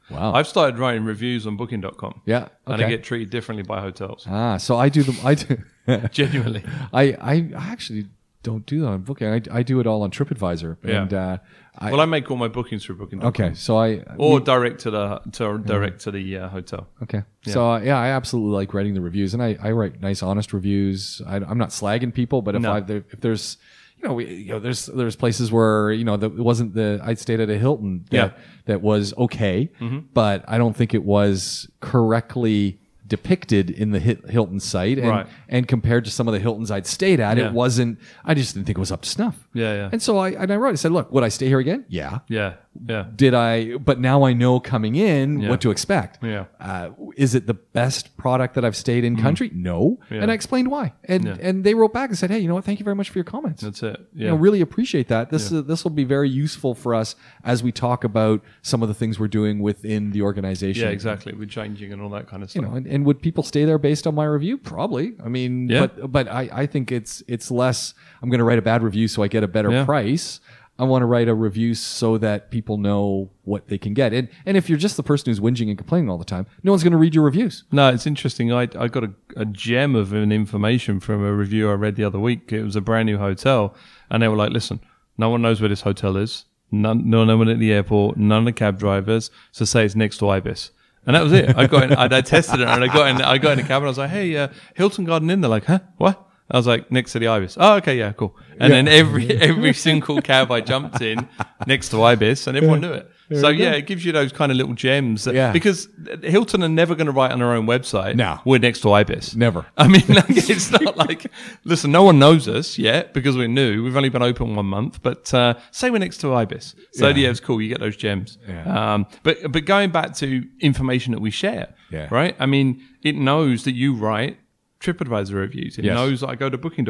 wow. 0.09 0.33
I've 0.33 0.47
started 0.47 0.77
writing 0.79 1.05
reviews 1.05 1.47
on 1.47 1.55
Booking.com. 1.57 2.21
yeah. 2.25 2.49
And 2.67 2.83
I 2.83 2.89
get 2.89 3.03
treated 3.03 3.29
differently 3.29 3.63
by 3.63 3.79
hotels. 3.81 4.25
ah, 4.29 4.57
so 4.57 4.75
I 4.77 4.89
do 4.89 5.03
them. 5.03 5.15
I 5.23 5.35
do. 5.35 5.57
Genuinely. 6.11 6.63
I, 6.93 7.13
I 7.13 7.49
actually 7.55 8.07
don't 8.43 8.65
do 8.65 8.81
that 8.81 8.87
on 8.87 9.01
Booking. 9.01 9.27
I, 9.27 9.41
I 9.51 9.63
do 9.63 9.79
it 9.79 9.87
all 9.87 10.01
on 10.03 10.11
TripAdvisor. 10.11 10.77
Yeah. 10.83 11.01
And 11.03 11.13
uh, 11.13 11.37
I, 11.77 11.89
well, 11.91 12.01
I 12.01 12.05
make 12.05 12.29
all 12.29 12.35
my 12.37 12.49
bookings 12.49 12.83
through 12.83 12.95
Booking.com. 12.97 13.29
okay, 13.29 13.53
so 13.53 13.77
I 13.77 14.03
Or 14.17 14.39
direct 14.41 14.81
to 14.81 14.91
the 14.91 15.19
to 15.33 15.57
direct 15.59 16.01
to 16.01 16.11
the 16.11 16.37
uh, 16.37 16.49
hotel. 16.49 16.87
Okay. 17.03 17.23
So 17.47 17.71
uh, 17.71 17.79
yeah, 17.79 17.97
I 17.97 18.09
absolutely 18.09 18.51
like 18.55 18.73
writing 18.73 18.93
the 18.93 18.99
reviews, 19.01 19.33
and 19.33 19.41
I, 19.41 19.57
I 19.61 19.71
write 19.71 20.01
nice, 20.01 20.21
honest 20.21 20.51
reviews. 20.51 21.21
I, 21.25 21.37
I'm 21.37 21.57
not 21.57 21.69
slagging 21.69 22.13
people, 22.13 22.41
but 22.41 22.55
if 22.55 22.61
No. 22.61 22.73
I 22.73 22.79
if 22.87 23.21
there's 23.21 23.57
you 24.01 24.07
know, 24.07 24.15
we, 24.15 24.25
you 24.33 24.49
know 24.51 24.59
there's 24.59 24.87
there's 24.87 25.15
places 25.15 25.49
where 25.51 25.91
you 25.93 26.03
know 26.03 26.17
that 26.17 26.25
it 26.33 26.43
wasn't 26.43 26.73
the 26.73 26.99
I 27.01 27.13
stayed 27.13 27.39
at 27.39 27.49
a 27.49 27.57
Hilton 27.57 28.03
that 28.09 28.15
Yeah. 28.17 28.27
Mm-hmm. 28.27 28.39
that 28.65 28.81
was 28.81 29.13
okay, 29.17 29.69
but 30.13 30.43
I 30.49 30.57
don't 30.57 30.75
think 30.75 30.93
it 30.93 31.03
was 31.05 31.69
correctly 31.79 32.80
depicted 33.11 33.69
in 33.69 33.91
the 33.91 33.99
Hilton 33.99 34.59
site, 34.59 34.97
and 34.97 35.07
Right. 35.09 35.27
and 35.49 35.67
compared 35.67 36.05
to 36.05 36.11
some 36.11 36.27
of 36.27 36.33
the 36.33 36.39
Hiltons 36.39 36.71
I'd 36.71 36.87
stayed 36.87 37.19
at, 37.19 37.37
Yeah. 37.37 37.47
it 37.47 37.53
wasn't. 37.53 37.99
I 38.25 38.33
just 38.33 38.55
didn't 38.55 38.65
think 38.65 38.77
it 38.77 38.79
was 38.79 38.91
up 38.91 39.01
to 39.03 39.09
snuff. 39.09 39.47
Yeah, 39.53 39.73
yeah. 39.75 39.89
And 39.91 40.01
so 40.01 40.17
I 40.17 40.29
and 40.29 40.51
I 40.51 40.55
wrote. 40.55 40.71
I 40.71 40.75
said, 40.75 40.91
look, 40.93 41.11
would 41.11 41.23
I 41.23 41.29
stay 41.29 41.47
here 41.47 41.59
again? 41.59 41.85
Yeah 41.89 42.19
Yeah. 42.29 42.53
Yeah. 42.87 43.05
did 43.15 43.33
I? 43.33 43.75
But 43.77 43.99
now 43.99 44.23
I 44.23 44.33
know 44.33 44.59
coming 44.59 44.95
in 44.95 45.41
Yeah. 45.41 45.49
what 45.49 45.61
to 45.61 45.71
expect. 45.71 46.23
Yeah. 46.23 46.45
Uh, 46.59 46.91
is 47.17 47.35
it 47.35 47.45
the 47.45 47.53
best 47.53 48.15
product 48.17 48.55
that 48.55 48.63
I've 48.63 48.75
stayed 48.77 49.03
in 49.03 49.17
country? 49.17 49.51
No. 49.53 49.99
Yeah. 50.09 50.21
And 50.21 50.31
I 50.31 50.33
explained 50.33 50.71
why. 50.71 50.93
And 51.05 51.27
and 51.27 51.63
they 51.63 51.73
wrote 51.73 51.93
back 51.93 52.09
and 52.09 52.17
said, 52.17 52.29
hey, 52.31 52.39
you 52.39 52.47
know 52.47 52.53
what? 52.55 52.63
Thank 52.63 52.79
you 52.79 52.83
very 52.85 52.95
much 52.95 53.09
for 53.09 53.17
your 53.17 53.25
comments. 53.25 53.61
That's 53.61 53.83
it. 53.83 53.99
Yeah. 54.15 54.23
You 54.23 54.27
know, 54.29 54.35
really 54.35 54.61
appreciate 54.61 55.09
that. 55.09 55.29
This 55.29 55.51
is, 55.51 55.65
this 55.65 55.83
will 55.83 55.91
be 55.91 56.05
very 56.05 56.29
useful 56.29 56.73
for 56.73 56.95
us 56.95 57.15
as 57.43 57.61
we 57.61 57.71
talk 57.71 58.03
about 58.03 58.41
some 58.61 58.81
of 58.81 58.87
the 58.87 58.95
things 58.95 59.19
we're 59.19 59.27
doing 59.27 59.59
within 59.59 60.11
the 60.11 60.21
organization. 60.21 60.83
yeah, 60.83 60.89
exactly. 60.91 61.33
We're 61.33 61.45
changing 61.47 61.91
and 61.91 62.01
all 62.01 62.09
that 62.11 62.27
kind 62.27 62.41
of 62.41 62.49
You 62.55 62.61
stuff. 62.61 62.71
know, 62.71 62.77
and, 62.77 62.87
and 62.87 63.05
would 63.05 63.21
people 63.21 63.43
stay 63.43 63.65
there 63.65 63.77
based 63.77 64.07
on 64.07 64.15
my 64.15 64.25
review? 64.25 64.57
Probably. 64.57 65.13
I 65.23 65.27
mean, 65.27 65.67
Yeah. 65.69 65.87
but 65.87 66.11
but 66.11 66.27
I, 66.29 66.49
I 66.53 66.65
think 66.67 66.91
it's 66.91 67.21
it's 67.27 67.51
less. 67.51 67.93
I'm 68.23 68.29
going 68.29 68.39
to 68.39 68.45
write 68.45 68.59
a 68.59 68.61
bad 68.63 68.81
review 68.81 69.07
so 69.07 69.21
I 69.23 69.27
get 69.27 69.43
a 69.43 69.47
better 69.47 69.83
price. 69.85 70.39
I 70.81 70.83
want 70.85 71.03
to 71.03 71.05
write 71.05 71.27
a 71.27 71.35
review 71.35 71.75
so 71.75 72.17
that 72.17 72.49
people 72.49 72.79
know 72.79 73.29
what 73.43 73.67
they 73.67 73.77
can 73.77 73.93
get. 73.93 74.13
And 74.13 74.29
and 74.47 74.57
if 74.57 74.67
you're 74.67 74.79
just 74.79 74.97
the 74.97 75.03
person 75.03 75.29
who's 75.29 75.39
whinging 75.39 75.69
and 75.69 75.77
complaining 75.77 76.09
all 76.09 76.17
the 76.17 76.25
time, 76.25 76.47
no 76.63 76.71
one's 76.71 76.81
going 76.81 76.91
to 76.91 76.97
read 76.97 77.13
your 77.13 77.23
reviews. 77.23 77.65
No, 77.71 77.89
it's 77.89 78.07
interesting. 78.07 78.51
I, 78.51 78.63
I 78.63 78.87
got 78.87 79.03
a, 79.03 79.13
a 79.35 79.45
gem 79.45 79.95
of 79.95 80.11
an 80.11 80.31
information 80.31 80.99
from 80.99 81.23
a 81.23 81.31
review 81.31 81.69
I 81.69 81.73
read 81.73 81.97
the 81.97 82.03
other 82.03 82.17
week. 82.17 82.51
It 82.51 82.63
was 82.63 82.75
a 82.75 82.81
brand 82.81 83.05
new 83.05 83.19
hotel, 83.19 83.75
and 84.09 84.23
they 84.23 84.27
were 84.27 84.35
like, 84.35 84.49
"Listen, 84.49 84.79
no 85.19 85.29
one 85.29 85.43
knows 85.43 85.61
where 85.61 85.69
this 85.69 85.81
hotel 85.81 86.17
is. 86.17 86.45
None, 86.71 87.07
no 87.07 87.37
one 87.37 87.47
at 87.47 87.59
the 87.59 87.71
airport. 87.71 88.17
None 88.17 88.39
of 88.39 88.45
the 88.45 88.51
cab 88.51 88.79
drivers. 88.79 89.29
So 89.51 89.65
say 89.65 89.85
it's 89.85 89.95
next 89.95 90.17
to 90.17 90.29
Ibis." 90.29 90.71
And 91.05 91.15
that 91.15 91.21
was 91.21 91.31
it. 91.31 91.55
I 91.55 91.67
got 91.67 91.83
in, 91.83 91.93
I, 91.93 92.05
I 92.05 92.21
tested 92.21 92.59
it, 92.59 92.67
and 92.67 92.83
I 92.83 92.87
got 92.87 93.07
in. 93.07 93.21
I 93.21 93.37
got 93.37 93.51
in 93.51 93.57
the 93.59 93.63
cab, 93.63 93.83
and 93.83 93.85
I 93.85 93.89
was 93.89 93.99
like, 93.99 94.09
"Hey, 94.09 94.35
uh, 94.35 94.47
Hilton 94.75 95.05
Garden 95.05 95.29
Inn." 95.29 95.41
They're 95.41 95.49
like, 95.49 95.65
"Huh? 95.65 95.81
What?" 95.97 96.27
I 96.51 96.57
was 96.57 96.67
like, 96.67 96.91
"Next 96.91 97.13
to 97.13 97.19
the 97.19 97.27
Ibis." 97.27 97.57
Oh, 97.59 97.75
okay, 97.77 97.97
yeah, 97.97 98.11
cool. 98.13 98.35
And 98.59 98.71
then 98.71 98.87
every 98.87 99.29
every 99.49 99.73
single 99.73 100.21
cab 100.21 100.51
I 100.51 100.61
jumped 100.61 101.01
in 101.01 101.27
next 101.65 101.89
to 101.89 102.03
Ibis, 102.03 102.47
and 102.47 102.57
everyone 102.57 102.81
knew 102.81 102.91
it. 102.93 103.09
So 103.39 103.47
yeah, 103.47 103.71
it 103.71 103.87
gives 103.87 104.03
you 104.03 104.11
those 104.11 104.33
kind 104.33 104.51
of 104.51 104.57
little 104.57 104.73
gems. 104.73 105.23
That, 105.23 105.35
Yeah. 105.35 105.53
Because 105.53 105.87
Hilton 106.21 106.63
are 106.63 106.67
never 106.67 106.95
going 106.95 107.05
to 107.05 107.13
write 107.13 107.31
on 107.31 107.39
their 107.39 107.53
own 107.53 107.65
website. 107.65 108.15
No. 108.17 108.41
we're 108.43 108.59
next 108.59 108.81
to 108.81 108.91
Ibis. 108.91 109.35
Never. 109.37 109.65
I 109.77 109.87
mean, 109.87 110.03
like, 110.09 110.25
it's 110.29 110.69
not 110.69 110.97
like, 110.97 111.27
listen, 111.63 111.93
no 111.93 112.03
one 112.03 112.19
knows 112.19 112.49
us 112.49 112.77
yet 112.77 113.13
because 113.13 113.37
we're 113.37 113.47
new. 113.47 113.83
We've 113.85 113.95
only 113.95 114.09
been 114.09 114.21
open 114.21 114.57
one 114.57 114.65
month, 114.65 115.01
but 115.01 115.33
uh, 115.33 115.53
say 115.71 115.89
we're 115.89 115.99
next 115.99 116.17
to 116.17 116.33
Ibis. 116.33 116.75
So 116.91 117.07
yeah, 117.07 117.29
it's 117.29 117.39
cool. 117.39 117.61
You 117.61 117.69
get 117.69 117.79
those 117.79 117.95
gems. 117.95 118.37
Yeah. 118.45 118.95
Um, 118.95 119.07
but 119.23 119.37
but 119.49 119.63
going 119.63 119.91
back 119.91 120.13
to 120.17 120.45
information 120.59 121.13
that 121.13 121.21
we 121.21 121.31
share, 121.31 121.73
Yeah. 121.89 122.09
right? 122.11 122.35
I 122.37 122.47
mean, 122.47 122.81
it 123.01 123.15
knows 123.15 123.63
that 123.63 123.75
you 123.75 123.93
write 123.95 124.39
TripAdvisor 124.81 125.33
reviews. 125.33 125.77
It 125.77 125.85
Yes. 125.85 125.95
knows 125.95 126.23
I 126.23 126.35
go 126.35 126.49
to 126.49 126.57
Booking. 126.57 126.87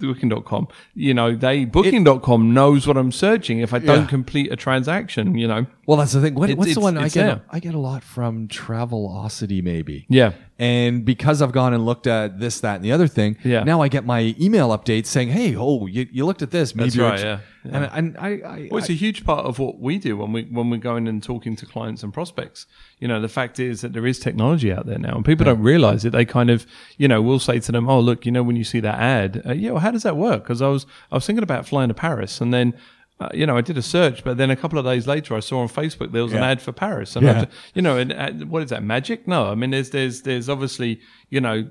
Booking.com. 0.00 0.68
You 0.94 1.12
know, 1.12 1.34
they 1.34 1.64
Booking.com 1.64 2.54
knows 2.54 2.86
what 2.86 2.96
I'm 2.96 3.10
searching 3.10 3.58
if 3.58 3.74
I 3.74 3.80
don't 3.80 4.02
Yeah. 4.02 4.06
complete 4.06 4.52
a 4.52 4.56
transaction. 4.56 5.36
You 5.36 5.48
know, 5.48 5.66
Well, 5.86 5.96
that's 5.98 6.12
the 6.12 6.20
thing. 6.20 6.34
What, 6.36 6.50
It's- 6.50 6.56
what's 6.58 6.68
the 6.74 6.80
it's- 6.80 6.82
one 6.84 6.96
I 6.98 7.06
it's 7.06 7.14
get? 7.14 7.24
there. 7.24 7.40
I 7.50 7.58
get 7.58 7.74
a 7.74 7.78
lot 7.80 8.04
from 8.04 8.46
Travelocity, 8.46 9.60
maybe. 9.62 10.06
yeah, 10.08 10.32
And 10.60 11.04
because 11.04 11.40
I've 11.40 11.52
gone 11.52 11.72
and 11.72 11.86
looked 11.86 12.08
at 12.08 12.40
this, 12.40 12.58
that, 12.60 12.76
and 12.76 12.84
the 12.84 12.90
other 12.90 13.06
thing, 13.06 13.36
Yeah. 13.44 13.62
now 13.62 13.80
I 13.80 13.86
get 13.86 14.04
my 14.04 14.34
email 14.40 14.70
updates 14.70 15.06
saying, 15.06 15.28
"Hey, 15.28 15.54
oh, 15.56 15.86
you, 15.86 16.08
you 16.10 16.26
looked 16.26 16.42
at 16.42 16.50
this." 16.50 16.74
Maybe 16.74 16.90
That's 16.90 16.98
right, 16.98 17.12
int- 17.20 17.40
yeah. 17.64 17.76
And, 17.76 17.90
and 17.92 18.16
I, 18.18 18.28
I, 18.44 18.68
Well, 18.70 18.78
it's 18.78 18.88
a 18.88 18.94
huge 18.94 19.24
part 19.24 19.46
of 19.46 19.60
what 19.60 19.78
we 19.78 19.98
do 19.98 20.16
when 20.16 20.32
we 20.32 20.44
when 20.50 20.68
we're 20.68 20.78
going 20.78 21.06
and 21.06 21.22
talking 21.22 21.54
to 21.56 21.66
clients 21.66 22.02
and 22.02 22.12
prospects. 22.12 22.66
You 22.98 23.06
know, 23.06 23.20
the 23.20 23.28
fact 23.28 23.60
is 23.60 23.82
that 23.82 23.92
there 23.92 24.04
is 24.06 24.18
technology 24.18 24.72
out 24.72 24.86
there 24.86 24.98
now, 24.98 25.14
and 25.14 25.24
people 25.24 25.44
don't 25.44 25.62
realize 25.62 26.04
it. 26.04 26.10
They 26.10 26.24
kind 26.24 26.50
of, 26.50 26.66
you 26.96 27.06
know, 27.06 27.22
we'll 27.22 27.38
say 27.38 27.60
to 27.60 27.70
them, 27.70 27.88
"Oh, 27.88 28.00
look, 28.00 28.26
you 28.26 28.32
know, 28.32 28.42
when 28.42 28.56
you 28.56 28.64
see 28.64 28.80
that 28.80 28.98
ad, 28.98 29.42
uh, 29.46 29.52
yeah, 29.52 29.70
well, 29.70 29.80
how 29.80 29.92
does 29.92 30.02
that 30.02 30.16
work?" 30.16 30.42
Because 30.42 30.60
I 30.60 30.68
was 30.68 30.86
I 31.12 31.14
was 31.14 31.24
thinking 31.26 31.44
about 31.44 31.66
flying 31.68 31.88
to 31.88 31.94
Paris, 31.94 32.40
and 32.40 32.52
then. 32.52 32.74
Uh, 33.20 33.28
you 33.34 33.44
know, 33.46 33.56
I 33.56 33.62
did 33.62 33.76
a 33.76 33.82
search, 33.82 34.22
but 34.22 34.36
then 34.36 34.48
a 34.50 34.54
couple 34.54 34.78
of 34.78 34.84
days 34.84 35.08
later, 35.08 35.34
I 35.34 35.40
saw 35.40 35.58
on 35.60 35.68
Facebook 35.68 36.12
there 36.12 36.22
was 36.22 36.32
an 36.32 36.38
ad 36.42 36.62
for 36.62 36.70
Paris, 36.70 37.16
and 37.16 37.28
I 37.28 37.32
Yeah. 37.32 37.38
was- 37.40 37.48
you 37.74 37.82
know, 37.82 37.96
and 37.98 38.12
uh, 38.12 38.30
what 38.46 38.62
is 38.62 38.70
that 38.70 38.84
magic? 38.84 39.26
No, 39.26 39.46
I 39.50 39.56
mean, 39.56 39.70
there's 39.70 39.90
there's 39.90 40.22
there's 40.22 40.48
obviously 40.48 41.00
you 41.28 41.40
know 41.40 41.68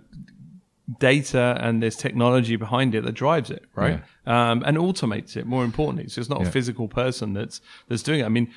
data 0.99 1.57
and 1.61 1.83
there's 1.83 1.97
technology 1.97 2.55
behind 2.55 2.95
it 2.95 3.03
that 3.03 3.11
drives 3.11 3.49
it, 3.49 3.65
right? 3.75 4.01
Um, 4.25 4.63
and 4.65 4.77
automates 4.77 5.35
it. 5.35 5.45
More 5.45 5.65
importantly, 5.65 6.07
so 6.09 6.21
it's 6.21 6.29
not 6.29 6.41
a 6.45 6.49
physical 6.51 6.87
person 6.87 7.33
that's 7.33 7.59
that's 7.89 8.03
doing 8.03 8.21
it. 8.21 8.25
I 8.25 8.29
mean, 8.29 8.49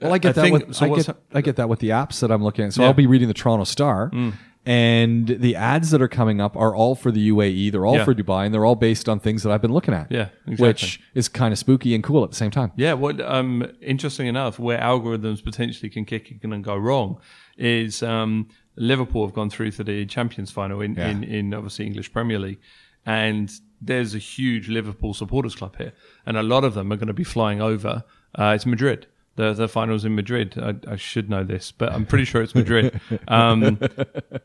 Well, 0.00 0.12
I 0.12 0.18
get 0.18 0.34
that. 0.36 0.42
think- 0.42 0.66
with, 0.68 0.74
so 0.76 0.86
I, 0.92 0.96
get, 0.96 1.16
I 1.34 1.40
get 1.40 1.56
that 1.56 1.68
with 1.68 1.80
the 1.80 1.88
apps 1.90 2.20
that 2.20 2.30
I'm 2.30 2.42
looking 2.42 2.64
at. 2.66 2.72
So 2.72 2.82
Yeah. 2.82 2.86
Mm. 2.86 2.88
I'll 2.88 2.94
be 2.94 3.06
reading 3.08 3.28
the 3.28 3.34
Toronto 3.34 3.64
Star, 3.64 4.10
and 4.64 5.26
the 5.26 5.56
ads 5.56 5.90
that 5.90 6.00
are 6.00 6.08
coming 6.08 6.40
up 6.40 6.56
are 6.56 6.74
all 6.74 6.94
for 6.94 7.10
the 7.10 7.30
UAE. 7.30 7.70
They're 7.72 7.84
all 7.84 7.96
Yeah. 7.96 8.04
for 8.04 8.14
Dubai, 8.14 8.44
and 8.46 8.54
they're 8.54 8.64
all 8.64 8.76
based 8.76 9.08
on 9.08 9.18
things 9.18 9.42
that 9.42 9.50
I've 9.52 9.62
been 9.62 9.72
looking 9.72 9.92
at. 9.94 10.10
Yeah, 10.10 10.28
exactly. 10.46 10.66
which 10.68 11.00
is 11.14 11.28
kind 11.28 11.52
of 11.52 11.58
spooky 11.58 11.94
and 11.94 12.04
cool 12.04 12.22
at 12.24 12.30
the 12.30 12.36
same 12.36 12.50
time. 12.52 12.70
Yeah, 12.76 12.92
what 12.94 13.20
um, 13.20 13.66
interesting 13.80 14.26
enough, 14.28 14.58
where 14.58 14.78
algorithms 14.78 15.42
potentially 15.42 15.90
can 15.90 16.04
kick 16.04 16.32
in 16.42 16.52
and 16.52 16.62
go 16.62 16.76
wrong 16.76 17.18
is 17.58 18.02
um, 18.02 18.48
Liverpool 18.76 19.26
have 19.26 19.34
gone 19.34 19.50
through 19.50 19.72
to 19.72 19.84
the 19.84 20.06
Champions 20.06 20.50
final 20.50 20.80
in, 20.80 20.94
Yeah. 20.94 21.08
in, 21.08 21.24
in 21.24 21.54
obviously 21.54 21.86
English 21.86 22.12
Premier 22.12 22.38
League, 22.38 22.60
and 23.04 23.50
there's 23.80 24.14
a 24.14 24.18
huge 24.18 24.68
Liverpool 24.68 25.12
supporters 25.12 25.56
club 25.56 25.76
here, 25.76 25.92
and 26.24 26.36
a 26.36 26.42
lot 26.42 26.62
of 26.62 26.74
them 26.74 26.92
are 26.92 26.96
going 26.96 27.08
to 27.08 27.12
be 27.12 27.24
flying 27.24 27.60
over. 27.60 28.04
Uh, 28.38 28.52
it's 28.54 28.64
Madrid. 28.64 29.06
The 29.36 29.52
the 29.52 29.68
finals 29.68 30.04
in 30.04 30.14
Madrid. 30.14 30.54
I, 30.58 30.92
I 30.92 30.96
should 30.96 31.30
know 31.30 31.42
this, 31.44 31.72
but 31.72 31.92
I'm 31.92 32.04
pretty 32.04 32.24
sure 32.24 32.42
it's 32.42 32.54
Madrid. 32.54 33.00
Um, 33.28 33.78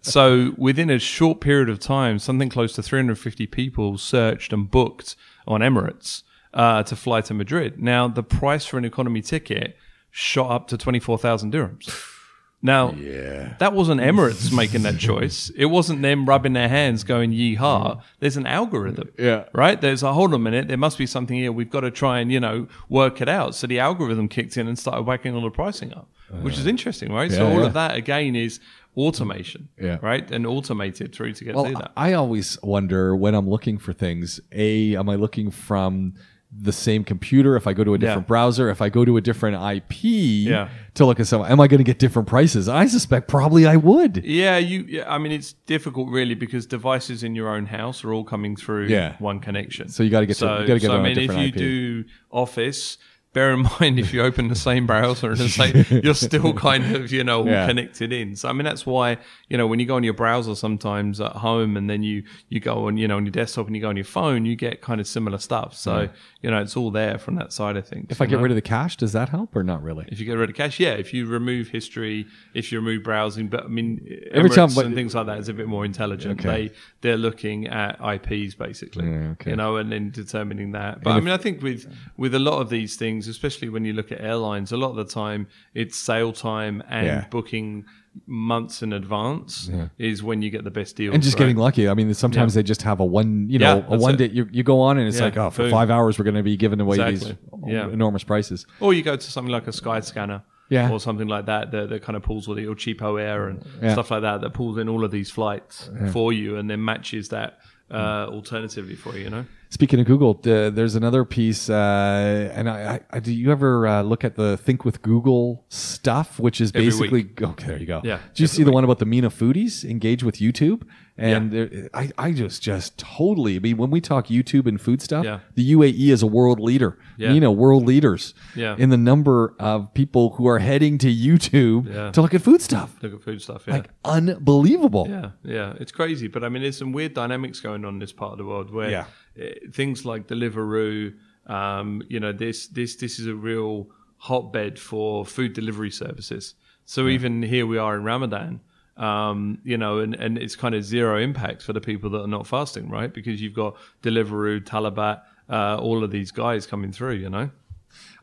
so 0.01 0.53
within 0.57 0.89
a 0.89 0.99
short 0.99 1.41
period 1.41 1.69
of 1.69 1.79
time, 1.79 2.19
something 2.19 2.49
close 2.49 2.73
to 2.73 2.83
350 2.83 3.47
people 3.47 3.97
searched 3.97 4.53
and 4.53 4.69
booked 4.69 5.15
on 5.45 5.61
Emirates 5.61 6.23
uh, 6.53 6.83
to 6.83 6.95
fly 6.95 7.21
to 7.21 7.33
Madrid. 7.33 7.81
Now 7.81 8.07
the 8.07 8.23
price 8.23 8.65
for 8.65 8.77
an 8.77 8.85
economy 8.85 9.21
ticket 9.21 9.77
shot 10.11 10.51
up 10.51 10.67
to 10.69 10.77
24,000 10.77 11.53
dirhams. 11.53 12.13
Now, 12.61 12.91
yeah. 12.93 13.55
that 13.59 13.73
wasn't 13.73 14.01
Emirates 14.01 14.51
making 14.51 14.81
that 14.83 14.97
choice. 14.97 15.51
It 15.57 15.67
wasn't 15.67 16.01
them 16.01 16.25
rubbing 16.25 16.53
their 16.53 16.69
hands 16.69 17.03
going 17.03 17.31
yeehaw. 17.31 18.01
There's 18.19 18.37
an 18.37 18.45
algorithm. 18.45 19.09
Yeah. 19.17 19.45
Right? 19.53 19.79
There's 19.79 20.03
a 20.03 20.13
hold 20.13 20.33
on 20.33 20.35
a 20.35 20.43
minute. 20.43 20.67
There 20.67 20.77
must 20.77 20.97
be 20.97 21.05
something 21.05 21.35
here. 21.35 21.51
We've 21.51 21.69
got 21.69 21.81
to 21.81 21.91
try 21.91 22.19
and, 22.19 22.31
you 22.31 22.39
know, 22.39 22.67
work 22.89 23.21
it 23.21 23.29
out. 23.29 23.55
So 23.55 23.65
the 23.67 23.79
algorithm 23.79 24.27
kicked 24.27 24.57
in 24.57 24.67
and 24.67 24.77
started 24.77 25.03
whacking 25.03 25.33
all 25.33 25.41
the 25.41 25.49
pricing 25.49 25.93
up, 25.93 26.09
which 26.41 26.57
is 26.57 26.67
interesting, 26.67 27.11
right? 27.11 27.31
so 27.31 27.47
all 27.47 27.59
yeah. 27.59 27.65
of 27.65 27.73
that 27.73 27.95
again 27.95 28.35
is 28.35 28.59
automation. 28.95 29.69
Yeah. 29.79 29.97
Right? 30.01 30.29
And 30.29 30.45
automated 30.45 31.13
through 31.13 31.33
to 31.33 31.43
get 31.43 31.55
Well, 31.55 31.65
to 31.65 31.73
that. 31.73 31.91
I 31.97 32.13
always 32.13 32.61
wonder 32.61 33.15
when 33.15 33.33
I'm 33.33 33.49
looking 33.49 33.77
for 33.77 33.93
things. 33.93 34.39
A, 34.51 34.95
am 34.95 35.09
I 35.09 35.15
looking 35.15 35.51
from 35.51 36.13
the 36.51 36.71
same 36.71 37.03
computer? 37.03 37.55
If 37.55 37.67
I 37.67 37.73
go 37.73 37.83
to 37.83 37.93
a 37.93 37.97
different 37.97 38.21
Yeah. 38.23 38.27
browser, 38.27 38.69
if 38.69 38.81
I 38.81 38.89
go 38.89 39.03
to 39.03 39.17
a 39.17 39.21
different 39.21 39.57
IP 39.61 40.03
Yeah. 40.47 40.69
to 40.95 41.05
look 41.05 41.19
at 41.19 41.27
some, 41.27 41.41
am 41.43 41.59
I 41.59 41.67
going 41.67 41.79
to 41.79 41.83
get 41.83 41.99
different 41.99 42.27
prices? 42.27 42.69
I 42.69 42.85
suspect 42.87 43.27
probably 43.27 43.65
I 43.65 43.75
would. 43.75 44.23
Yeah, 44.23 44.57
you. 44.57 44.85
Yeah, 44.87 45.11
I 45.13 45.17
mean, 45.17 45.31
it's 45.33 45.53
difficult 45.53 46.09
really 46.09 46.35
because 46.35 46.65
devices 46.65 47.21
in 47.23 47.35
your 47.35 47.49
own 47.49 47.65
house 47.67 48.03
are 48.03 48.13
all 48.13 48.23
coming 48.23 48.55
through 48.55 48.87
Yeah. 48.87 49.15
one 49.19 49.39
connection. 49.39 49.89
So 49.89 50.03
you 50.03 50.09
get 50.09 50.25
to- 50.27 50.33
so, 50.33 50.61
you 50.61 50.67
gotta 50.67 50.79
get 50.79 50.87
so, 50.87 50.91
on 50.93 50.99
a 50.99 50.99
I 51.01 51.03
mean, 51.03 51.11
if 51.11 51.17
different 51.17 51.41
you 51.41 51.47
IP. 51.47 51.55
do 51.57 52.03
Office, 52.31 52.97
bear 53.38 53.51
in 53.53 53.61
mind 53.79 53.99
if 53.99 54.13
you 54.13 54.21
open 54.29 54.47
the 54.47 54.55
same 54.69 54.85
browser 54.88 55.29
and 55.31 55.38
the 55.39 55.49
same, 55.49 55.75
you're 56.03 56.13
still 56.29 56.53
kind 56.67 56.83
of 56.95 57.11
you 57.11 57.23
know 57.23 57.45
Yeah. 57.45 57.67
connected 57.67 58.11
in. 58.11 58.35
So 58.35 58.49
I 58.49 58.53
mean 58.53 58.65
that's 58.65 58.85
why 58.85 59.17
you 59.49 59.57
know 59.57 59.67
when 59.67 59.79
you 59.79 59.85
go 59.85 59.95
on 59.95 60.03
your 60.03 60.13
browser 60.23 60.55
sometimes 60.55 61.21
at 61.21 61.33
home 61.47 61.77
and 61.77 61.89
then 61.89 62.01
you 62.03 62.23
you 62.49 62.59
go 62.59 62.88
on 62.88 62.97
you 62.97 63.07
know 63.07 63.17
on 63.17 63.25
your 63.25 63.31
desktop 63.31 63.67
and 63.67 63.75
you 63.75 63.81
go 63.81 63.89
on 63.89 63.97
your 63.97 64.05
phone, 64.17 64.45
you 64.45 64.55
get 64.55 64.81
kind 64.81 64.99
of 65.01 65.07
similar 65.07 65.38
stuff. 65.38 65.75
So 65.75 66.09
you 66.41 66.49
know 66.51 66.61
it's 66.61 66.75
all 66.75 66.91
there 66.91 67.17
from 67.17 67.35
that 67.35 67.53
side 67.53 67.77
of 67.77 67.88
things. 67.88 68.07
If 68.09 68.21
I 68.21 68.25
get 68.25 68.39
rid 68.39 68.51
of 68.51 68.55
the 68.55 68.61
cache, 68.61 68.97
does 68.97 69.13
that 69.13 69.29
help 69.29 69.55
or 69.55 69.63
not 69.63 69.81
really? 69.83 70.05
if 70.11 70.19
you 70.19 70.25
get 70.25 70.38
rid 70.38 70.49
of 70.49 70.55
cache, 70.55 70.79
yeah. 70.79 70.93
If 70.93 71.13
you 71.13 71.25
remove 71.27 71.67
history, 71.69 72.25
if 72.53 72.71
you 72.71 72.79
remove 72.79 73.03
browsing, 73.03 73.47
but 73.47 73.63
I 73.65 73.67
mean, 73.67 73.89
Every 74.31 74.49
time- 74.49 74.69
Emirates 74.69 74.75
but- 74.75 74.85
and 74.88 74.95
things 74.95 75.13
like 75.15 75.27
that 75.27 75.38
is 75.39 75.49
a 75.49 75.53
bit 75.53 75.67
more 75.67 75.85
intelligent. 75.85 76.39
Okay. 76.39 76.49
They 76.49 76.73
they're 77.01 77.17
looking 77.17 77.67
at 77.67 77.91
IPs 78.15 78.55
basically, 78.55 79.05
Yeah, 79.09 79.31
okay. 79.33 79.51
you 79.51 79.55
know, 79.55 79.77
and 79.77 79.91
then 79.91 80.09
determining 80.11 80.71
that. 80.71 81.03
But 81.03 81.09
And 81.11 81.15
I 81.15 81.17
if- 81.19 81.23
mean, 81.25 81.33
I 81.33 81.38
think 81.38 81.61
with 81.61 81.81
with 82.17 82.33
a 82.33 82.39
lot 82.39 82.59
of 82.61 82.69
these 82.69 82.95
things, 82.95 83.26
especially 83.28 83.69
when 83.69 83.86
you 83.86 83.93
look 83.93 84.11
at 84.11 84.21
airlines, 84.21 84.71
a 84.71 84.78
lot 84.78 84.89
of 84.91 84.95
the 84.95 85.05
time 85.05 85.47
it's 85.73 85.97
sale 85.97 86.32
time 86.34 86.84
and 86.89 87.05
Yeah. 87.07 87.25
booking 87.30 87.86
months 88.25 88.82
in 88.82 88.93
advance 88.93 89.69
is 89.99 90.23
when 90.23 90.41
you 90.41 90.49
get 90.49 90.63
the 90.63 90.71
best 90.71 90.95
deal. 90.95 91.13
And 91.13 91.21
just 91.21 91.36
right? 91.36 91.39
getting 91.45 91.57
lucky. 91.57 91.88
I 91.88 91.93
mean, 91.93 92.11
sometimes 92.13 92.55
Yeah. 92.55 92.61
they 92.61 92.65
just 92.67 92.82
have 92.82 92.99
a 92.99 93.05
one, 93.05 93.47
you 93.49 93.59
know, 93.59 93.78
Yeah, 93.88 93.95
a 93.95 93.97
one 93.97 94.15
it. 94.15 94.17
day. 94.17 94.30
You, 94.30 94.47
you 94.51 94.63
go 94.63 94.82
on 94.82 94.97
and 94.97 95.07
it's 95.07 95.17
Yeah, 95.19 95.25
like, 95.25 95.38
oh, 95.38 95.49
for 95.51 95.63
boom. 95.63 95.71
five 95.71 95.89
hours 95.91 96.17
we're 96.17 96.25
going 96.25 96.36
to 96.36 96.43
be 96.43 96.57
giving 96.57 96.80
away 96.82 96.97
Exactly. 96.99 97.38
these 97.65 97.73
Yeah. 97.73 97.89
enormous 97.89 98.23
prices. 98.23 98.65
Or 98.80 98.93
you 98.93 99.03
go 99.03 99.15
to 99.15 99.32
something 99.32 99.51
like 99.51 99.67
a 99.67 99.71
Skyscanner. 99.71 100.41
Yeah. 100.69 100.91
Or 100.91 100.99
something 100.99 101.30
like 101.30 101.45
that, 101.45 101.71
that, 101.71 101.88
that 101.89 102.01
kind 102.01 102.17
of 102.17 102.23
pulls 102.23 102.45
all 102.49 102.53
the 102.55 102.65
or 102.65 102.75
CheapOair 102.75 103.49
and 103.49 103.63
Yeah. 103.82 103.93
stuff 103.93 104.11
like 104.11 104.23
that, 104.23 104.41
that 104.41 104.53
pulls 104.53 104.78
in 104.78 104.89
all 104.89 105.05
of 105.05 105.11
these 105.11 105.30
flights 105.32 105.89
for 106.11 106.34
you 106.34 106.57
and 106.57 106.69
then 106.69 106.84
matches 106.84 107.30
that 107.30 107.59
uh, 107.91 108.27
alternatively 108.29 108.95
for 108.95 109.15
you, 109.17 109.25
you 109.25 109.29
know? 109.29 109.45
Speaking 109.69 109.99
of 109.99 110.05
Google, 110.05 110.39
uh, 110.45 110.69
there's 110.69 110.95
another 110.95 111.25
piece, 111.25 111.69
uh, 111.69 112.51
and 112.53 112.69
I, 112.69 112.95
I, 112.95 112.99
I, 113.11 113.19
do 113.19 113.33
you 113.33 113.51
ever 113.51 113.85
uh, 113.85 114.01
look 114.01 114.23
at 114.23 114.35
the 114.35 114.55
Think 114.55 114.85
with 114.85 115.01
Google 115.01 115.65
stuff, 115.67 116.39
which 116.39 116.61
is 116.61 116.71
Every 116.73 116.85
basically 116.85 117.29
okay? 117.41 117.67
There 117.67 117.77
you 117.77 117.85
go. 117.85 118.01
Yeah, 118.03 118.19
Did 118.29 118.39
you 118.39 118.47
see 118.47 118.63
the 118.63 118.71
one 118.71 118.85
about 118.85 118.99
the 118.99 119.05
MENA 119.05 119.29
foodies 119.29 119.83
engage 119.83 120.23
with 120.23 120.35
YouTube? 120.38 120.83
And 121.20 121.51
Yeah. 121.51 121.65
there- 121.65 121.89
I, 121.93 122.11
I 122.18 122.32
just, 122.32 122.61
just 122.61 122.97
totally. 122.99 123.55
I 123.55 123.59
mean, 123.59 123.78
when 123.78 123.89
we 123.89 123.99
talk 124.01 124.28
YouTube 124.28 124.68
and 124.68 124.80
food 124.80 125.01
stuff, 125.01 125.26
Yeah. 125.26 125.39
the 125.55 125.63
UAE 125.72 126.11
is 126.11 126.22
a 126.22 126.28
world 126.28 126.59
leader. 126.59 126.97
Yeah. 127.18 127.34
You 127.34 127.39
know, 127.39 127.51
world 127.51 127.86
leaders. 127.88 128.34
Yeah. 128.55 128.76
In 128.78 128.89
the 128.89 128.97
number 128.97 129.55
of 129.59 129.91
people 129.95 130.36
who 130.36 130.47
are 130.47 130.59
heading 130.59 130.97
to 130.99 131.07
YouTube 131.07 132.11
to 132.13 132.22
look 132.22 132.34
at 132.36 132.41
food 132.41 132.61
stuff, 132.61 132.95
Look 133.01 133.13
at 133.15 133.22
food 133.24 133.41
stuff, 133.41 133.63
yeah. 133.68 133.74
like 133.74 133.89
unbelievable. 134.05 135.07
Yeah, 135.09 135.32
yeah, 135.43 135.74
it's 135.80 135.91
crazy, 135.91 136.28
but 136.28 136.43
I 136.43 136.49
mean, 136.49 136.61
there's 136.61 136.78
some 136.78 136.91
weird 136.91 137.13
dynamics 137.13 137.59
going 137.59 137.84
on 137.86 137.95
in 137.95 137.99
this 137.99 138.11
part 138.13 138.34
of 138.34 138.38
the 138.38 138.45
world 138.45 138.72
where 138.72 139.07
eh, 139.39 139.53
things 139.74 140.05
like 140.05 140.28
Deliveroo, 140.28 141.13
um, 141.47 142.01
you 142.09 142.20
know, 142.20 142.32
this 142.32 142.68
this 142.68 142.95
this 142.97 143.20
is 143.20 143.28
a 143.28 143.36
real 143.36 143.88
hotbed 144.18 144.80
for 144.80 145.26
food 145.26 145.53
delivery 145.53 145.91
services. 145.91 146.55
So 146.86 147.07
even 147.07 147.41
here 147.43 147.65
we 147.68 147.78
are 147.78 147.95
in 147.97 148.03
Ramadan, 148.03 148.61
um, 148.97 149.59
you 149.63 149.77
know, 149.77 149.99
and, 149.99 150.15
and 150.15 150.37
it's 150.37 150.55
kind 150.55 150.75
of 150.75 150.83
zero 150.83 151.19
impact 151.21 151.61
for 151.61 151.73
the 151.73 151.81
people 151.81 152.09
that 152.11 152.21
are 152.21 152.27
not 152.27 152.47
fasting, 152.47 152.89
right? 152.89 153.13
Because 153.13 153.41
you've 153.41 153.53
got 153.53 153.75
Deliveroo, 154.01 154.61
Talabat, 154.63 155.21
uh, 155.49 155.77
all 155.77 156.03
of 156.03 156.11
these 156.11 156.31
guys 156.31 156.65
coming 156.65 156.91
through, 156.91 157.13
you 157.13 157.29
know. 157.29 157.49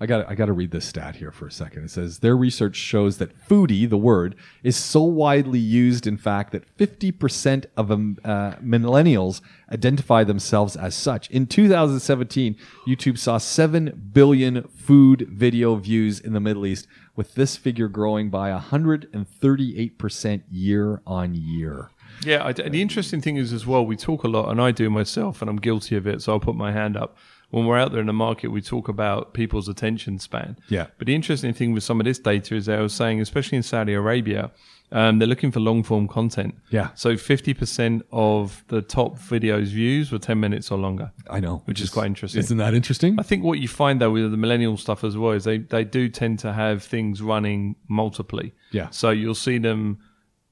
I 0.01 0.07
got 0.07 0.29
I 0.29 0.35
got 0.35 0.47
to 0.47 0.53
read 0.53 0.71
this 0.71 0.85
stat 0.85 1.17
here 1.17 1.31
for 1.31 1.47
a 1.47 1.53
second. 1.53 1.85
It 1.85 1.91
says 1.91 2.19
their 2.19 2.37
research 2.37 2.77
shows 2.77 3.19
that 3.19 3.49
foodie, 3.49 3.89
the 3.89 3.97
word, 3.97 4.35
is 4.63 4.77
so 4.77 5.03
widely 5.03 5.59
used, 5.59 6.07
in 6.07 6.17
fact, 6.17 6.53
that 6.53 6.77
50% 6.77 7.67
of 7.77 7.91
um, 7.91 8.19
uh, 8.25 8.53
millennials 8.57 9.41
identify 9.73 10.25
themselves 10.25 10.77
as 10.77 10.95
such. 10.95 11.31
In 11.31 11.47
2017, 11.47 12.57
YouTube 12.87 13.19
saw 13.19 13.39
7 13.39 14.11
billion 14.13 14.69
food 14.69 15.29
video 15.31 15.77
views 15.77 16.21
in 16.21 16.33
the 16.33 16.41
Middle 16.41 16.67
East, 16.67 16.87
with 17.17 17.35
this 17.35 17.57
figure 17.57 17.89
growing 17.89 18.31
by 18.31 18.51
138% 18.51 20.43
year 20.51 21.01
on 21.07 21.35
year. 21.35 21.91
Yeah, 22.25 22.45
I, 22.45 22.53
the 22.53 22.81
interesting 22.81 23.21
thing 23.21 23.37
is 23.37 23.53
as 23.53 23.67
well, 23.67 23.85
we 23.85 23.97
talk 23.97 24.25
a 24.25 24.29
lot, 24.29 24.49
and 24.51 24.61
I 24.61 24.71
do 24.71 24.89
myself, 24.91 25.41
and 25.41 25.51
I'm 25.51 25.57
guilty 25.57 25.97
of 25.97 26.07
it, 26.07 26.23
so 26.23 26.33
I'll 26.33 26.41
put 26.41 26.55
my 26.57 26.73
hand 26.73 26.97
up. 26.97 27.17
When 27.51 27.67
we're 27.67 27.79
out 27.79 27.93
there 27.93 28.01
in 28.01 28.07
the 28.07 28.13
market, 28.13 28.49
we 28.49 28.61
talk 28.61 28.89
about 28.89 29.33
people's 29.35 29.69
attention 29.69 30.19
span. 30.19 30.57
Yeah. 30.69 30.87
But 30.99 31.07
the 31.07 31.15
interesting 31.15 31.53
thing 31.53 31.73
with 31.73 31.85
some 31.85 32.01
of 32.01 32.05
this 32.05 32.19
data 32.19 32.57
is 32.57 32.69
I 32.69 32.81
was 32.81 32.93
saying, 32.93 33.21
especially 33.21 33.57
in 33.57 33.63
Saudi 33.63 33.93
Arabia, 33.93 34.51
um, 34.93 35.19
they're 35.19 35.27
looking 35.29 35.51
for 35.51 35.61
long 35.61 35.83
form 35.83 36.07
content. 36.07 36.55
Yeah. 36.71 36.91
So 36.95 37.15
50% 37.15 38.03
of 38.13 38.65
the 38.69 38.81
top 38.83 39.19
videos 39.19 39.67
views 39.67 40.13
were 40.13 40.19
10 40.19 40.39
minutes 40.39 40.71
or 40.71 40.79
longer. 40.79 41.11
I 41.29 41.41
know. 41.41 41.63
Which 41.65 41.81
is 41.81 41.91
quite 41.91 42.07
interesting. 42.07 42.39
Isn't 42.41 42.59
that 42.59 42.75
interesting? 42.75 43.17
I 43.19 43.23
think 43.23 43.43
what 43.45 43.59
you 43.59 43.67
find 43.69 44.01
though 44.01 44.11
with 44.13 44.31
the 44.31 44.37
millennial 44.37 44.77
stuff 44.77 45.03
as 45.05 45.17
well 45.17 45.33
is 45.33 45.45
they, 45.45 45.59
they 45.59 45.85
do 45.85 46.09
tend 46.09 46.39
to 46.41 46.53
have 46.53 46.83
things 46.83 47.21
running 47.23 47.77
multiply. 47.89 48.45
Yeah. 48.71 48.91
So 48.91 49.11
you'll 49.11 49.35
see 49.35 49.59
them 49.59 49.99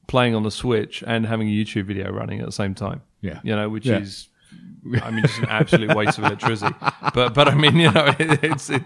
playing 0.09 0.35
on 0.35 0.43
the 0.43 0.51
Switch 0.51 1.05
and 1.07 1.25
having 1.27 1.49
a 1.49 1.53
YouTube 1.53 1.85
video 1.85 2.11
running 2.11 2.41
at 2.41 2.47
the 2.47 2.53
same 2.53 2.75
time. 2.75 3.03
Yeah. 3.21 3.41
You 3.45 3.55
know, 3.55 3.69
which 3.69 3.87
Yeah. 3.87 3.99
is 3.99 4.29
I 5.03 5.11
mean 5.11 5.23
just 5.23 5.39
an 5.39 5.49
absolute 5.49 5.95
waste 5.95 6.19
of 6.19 6.25
electricity. 6.25 6.75
But 7.15 7.35
but 7.35 7.49
I 7.49 7.55
mean, 7.55 7.77
you 7.77 7.91
know, 7.91 8.15
it, 8.19 8.43
it's 8.45 8.71
it, 8.71 8.83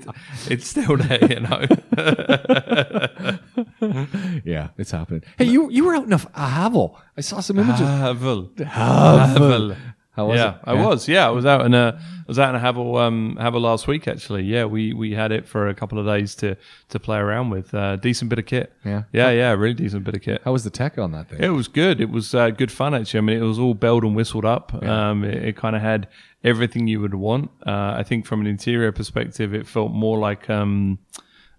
it's 0.49 0.69
still 0.69 0.97
there, 0.97 1.25
you 1.25 1.41
know. 1.41 1.65
yeah, 4.45 4.69
it's 4.77 4.91
happening. 4.91 5.23
Hey, 5.39 5.47
you 5.47 5.71
you 5.71 5.85
were 5.85 5.95
out 5.95 6.05
in 6.05 6.13
a, 6.13 6.17
a 6.17 6.49
Haval. 6.49 6.99
I 7.17 7.23
saw 7.23 7.41
some 7.41 7.59
images. 7.59 7.81
Haval. 7.81 8.51
Haval. 8.57 9.77
How 10.17 10.25
was 10.27 10.39
yeah, 10.39 10.55
it? 10.55 10.61
I 10.65 10.73
was. 10.73 11.09
Yeah, 11.09 11.27
I 11.27 11.31
was 11.31 11.45
out 11.45 11.67
in 11.67 11.75
a 11.75 12.01
I 12.01 12.25
was 12.27 12.39
out 12.39 12.55
in 12.55 12.59
a 12.59 12.65
Haval 12.65 12.99
um 12.99 13.37
Haval 13.39 13.61
last 13.61 13.87
week 13.87 14.09
actually. 14.09 14.45
Yeah, 14.45 14.65
we 14.65 14.95
we 14.95 15.13
had 15.13 15.31
it 15.31 15.47
for 15.47 15.69
a 15.69 15.75
couple 15.75 15.99
of 15.99 16.07
days 16.07 16.35
to 16.37 16.57
to 16.89 16.99
play 16.99 17.19
around 17.19 17.51
with. 17.51 17.75
Uh, 17.75 17.97
decent 17.97 18.31
bit 18.31 18.39
of 18.39 18.47
kit. 18.47 18.73
Yeah. 18.83 19.03
Yeah, 19.13 19.31
yeah, 19.31 19.53
really 19.53 19.75
decent 19.75 20.05
bit 20.05 20.15
of 20.15 20.23
kit. 20.23 20.41
How 20.43 20.53
was 20.53 20.65
the 20.65 20.71
tech 20.71 20.97
on 20.97 21.13
that 21.13 21.29
thing? 21.29 21.43
It 21.43 21.51
was 21.51 21.69
good. 21.69 22.01
It 22.01 22.09
was 22.09 22.35
uh, 22.35 22.49
good 22.49 22.73
fun 22.73 22.95
actually. 22.95 23.19
I 23.19 23.21
mean, 23.21 23.37
it 23.37 23.47
was 23.47 23.59
all 23.59 23.75
belled 23.75 24.05
and 24.05 24.17
whistled 24.17 24.47
up. 24.47 24.73
Um, 24.83 25.23
it, 25.23 25.45
it 25.45 25.57
kind 25.57 25.77
of 25.77 25.83
had 25.83 26.09
everything 26.43 26.87
you 26.87 27.01
would 27.03 27.15
want. 27.15 27.51
Uh, 27.67 27.95
I 27.99 28.03
think 28.03 28.25
from 28.25 28.41
an 28.41 28.47
interior 28.47 28.93
perspective, 28.93 29.53
it 29.53 29.67
felt 29.67 29.93
more 29.93 30.19
like 30.19 30.49
um, 30.49 30.99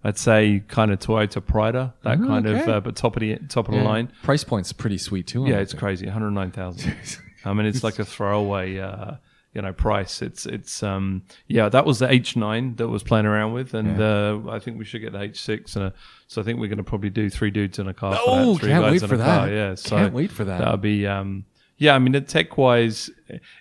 I'd 0.04 0.18
say 0.18 0.64
kind 0.68 0.92
of 0.92 0.98
Toyota 0.98 1.46
Prado, 1.46 1.94
that 2.02 2.18
kind 2.18 2.48
of, 2.48 2.58
okay. 2.58 2.72
uh, 2.72 2.80
but 2.80 2.96
top 2.96 3.16
of 3.16 3.20
the 3.20 3.36
top 3.50 3.68
of 3.68 3.76
the 3.76 3.82
line. 3.82 4.12
Price 4.24 4.44
point's 4.44 4.74
pretty 4.74 4.98
sweet 4.98 5.28
too. 5.28 5.46
Yeah, 5.46 5.58
it's 5.58 5.76
crazy. 5.76 6.08
One 6.08 6.14
hundred 6.14 6.32
nine 6.32 6.52
thousand. 6.52 6.96
I 7.48 7.54
mean, 7.54 7.66
it's 7.66 7.84
like 7.84 8.00
a 8.00 8.06
throwaway. 8.06 8.78
Uh, 8.80 9.16
you 9.54 9.64
know, 9.64 9.74
price. 9.74 10.22
It's 10.22 10.46
it's 10.46 10.84
um 10.84 11.24
yeah. 11.48 11.68
That 11.68 11.84
was 11.84 11.98
the 11.98 12.12
H 12.12 12.36
nine 12.36 12.76
that 12.76 12.90
was 12.90 13.02
playing 13.02 13.26
around 13.26 13.54
with, 13.54 13.74
and 13.74 14.00
uh, 14.00 14.40
I 14.50 14.60
think 14.60 14.78
we 14.78 14.86
should 14.86 15.02
get 15.02 15.14
the 15.14 15.22
H 15.22 15.42
six, 15.42 15.76
and 15.76 15.86
a, 15.86 15.94
so 16.28 16.42
I 16.42 16.46
think 16.46 16.60
we're 16.60 16.68
going 16.68 16.78
to 16.78 16.84
probably 16.84 17.10
do 17.10 17.28
three 17.28 17.50
dudes 17.50 17.80
in 17.80 17.88
a 17.88 17.94
car. 17.94 18.16
for 18.16 18.22
Oh, 18.24 18.54
that, 18.54 18.60
three 18.60 18.70
can't 18.70 18.84
guys 18.84 18.92
wait 18.92 19.02
in 19.04 19.10
for 19.10 19.16
a 19.16 19.18
car, 19.18 19.48
that. 19.48 19.54
Yeah, 19.54 19.74
so 19.76 19.96
Can't 19.96 20.14
wait 20.14 20.32
for 20.32 20.44
that. 20.44 20.60
That'll 20.60 20.78
be 20.78 21.08
um 21.08 21.46
yeah. 21.78 21.96
I 21.96 22.00
mean, 22.00 22.24
tech 22.26 22.56
wise, 22.58 23.10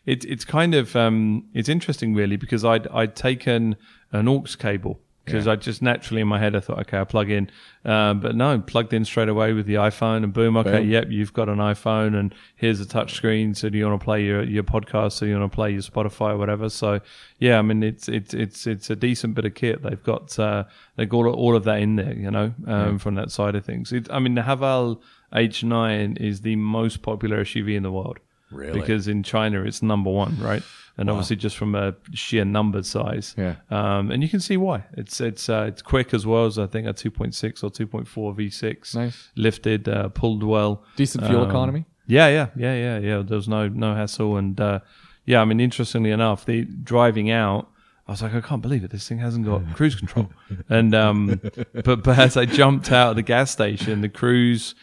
it's 0.05 0.27
it's 0.27 0.45
kind 0.45 0.75
of 0.75 0.95
um 0.97 1.45
it's 1.55 1.71
interesting 1.71 2.15
really 2.15 2.37
because 2.37 2.63
I'd 2.63 2.87
I'd 2.89 3.17
taken 3.17 3.77
an 4.13 4.29
aux 4.29 4.45
cable. 4.59 5.01
Because 5.27 5.47
I 5.49 5.57
just 5.57 5.83
naturally 5.83 6.23
in 6.23 6.29
my 6.29 6.39
head 6.39 6.55
I 6.57 6.61
thought, 6.61 6.79
okay, 6.81 6.97
I'll 6.99 7.05
plug 7.05 7.31
in, 7.31 7.51
um, 7.85 8.21
but 8.21 8.35
no, 8.37 8.59
plugged 8.61 8.93
in 8.93 9.05
straight 9.05 9.29
away 9.29 9.53
with 9.53 9.67
the 9.67 9.75
iPhone, 9.75 10.25
and 10.25 10.33
boom, 10.33 10.57
okay, 10.57 10.79
Boom. 10.79 10.89
yep, 10.89 11.07
you've 11.11 11.33
got 11.33 11.49
an 11.49 11.59
iPhone, 11.59 12.19
and 12.19 12.35
here's 12.55 12.81
a 12.81 12.87
touch 12.87 13.13
screen. 13.15 13.55
So 13.55 13.69
do 13.69 13.77
you 13.77 13.87
want 13.87 14.01
to 14.01 14.05
play 14.05 14.25
your, 14.25 14.43
your 14.45 14.63
podcast? 14.63 15.13
So 15.13 15.27
you 15.27 15.39
want 15.39 15.51
to 15.51 15.55
play 15.55 15.73
your 15.73 15.83
Spotify 15.83 16.31
or 16.31 16.39
whatever? 16.39 16.69
So 16.71 17.01
yeah, 17.39 17.59
I 17.59 17.63
mean 17.63 17.83
it's 17.83 18.09
it's 18.09 18.33
it's 18.33 18.67
it's 18.67 18.89
a 18.89 18.97
decent 18.97 19.35
bit 19.35 19.45
of 19.45 19.55
kit. 19.55 19.83
They've 19.83 20.03
got 20.03 20.39
uh, 20.39 20.65
they've 20.97 21.09
got 21.09 21.27
all 21.27 21.57
of 21.57 21.65
that 21.65 21.81
in 21.81 21.97
there, 21.97 22.15
you 22.15 22.31
know, 22.31 22.55
um, 22.67 22.99
from 22.99 23.17
that 23.17 23.31
side 23.31 23.55
of 23.57 23.65
things. 23.65 23.93
It, 23.93 24.11
I 24.11 24.21
mean 24.21 24.37
the 24.37 24.43
Haval 24.43 25.01
H9 25.33 26.21
is 26.21 26.43
the 26.43 26.57
most 26.57 27.03
popular 27.03 27.45
SUV 27.45 27.77
in 27.77 27.83
the 27.83 27.93
world. 27.93 28.19
Really? 28.51 28.81
Because 28.81 29.09
in 29.09 29.23
China 29.23 29.63
it's 29.63 29.83
number 29.83 30.11
one, 30.11 30.39
right? 30.41 30.63
And 30.99 31.11
obviously 31.11 31.37
just 31.37 31.59
from 31.59 31.75
a 31.75 31.95
sheer 32.15 32.45
number 32.47 32.83
size. 32.83 33.35
Yeah. 33.37 33.57
Um, 33.71 34.11
and 34.11 34.23
you 34.23 34.29
can 34.31 34.41
see 34.41 34.57
why. 34.57 34.85
It's 34.95 35.21
it's 35.21 35.49
uh, 35.51 35.67
it's 35.69 35.83
quick 35.83 36.15
as 36.15 36.25
well 36.27 36.47
as 36.47 36.59
I 36.59 36.67
think 36.67 36.87
a 36.87 36.95
2.6 36.95 37.63
or 37.63 37.71
2.4 37.71 38.07
V6. 38.35 38.95
Nice. 38.95 39.29
Lifted, 39.37 39.89
uh, 39.89 40.09
pulled 40.09 40.43
well. 40.43 40.85
Decent 40.97 41.27
fuel 41.27 41.43
Um, 41.43 41.51
economy. 41.51 41.85
Yeah, 42.07 42.29
yeah, 42.29 42.49
yeah, 42.57 42.75
yeah, 42.75 42.99
yeah. 42.99 43.23
There 43.23 43.37
was 43.37 43.49
no 43.49 43.69
no 43.69 43.95
hassle, 43.95 44.37
and 44.37 44.59
uh, 44.61 44.79
yeah, 45.27 45.41
I 45.43 45.45
mean, 45.45 45.61
interestingly 45.61 46.13
enough, 46.13 46.45
the 46.47 46.65
driving 46.65 47.31
out, 47.31 47.69
I 48.09 48.13
was 48.13 48.23
like, 48.23 48.33
I 48.33 48.41
can't 48.41 48.63
believe 48.63 48.85
it. 48.85 48.91
This 48.93 49.07
thing 49.09 49.19
hasn't 49.19 49.45
got 49.45 49.63
cruise 49.75 49.97
control. 49.97 50.31
And 50.71 50.95
um, 50.95 51.41
but 51.85 52.05
but 52.05 52.19
as 52.19 52.37
I 52.37 52.47
jumped 52.47 52.91
out 52.93 53.11
of 53.11 53.17
the 53.17 53.23
gas 53.23 53.51
station, 53.51 54.01
the 54.01 54.09
cruise, 54.09 54.75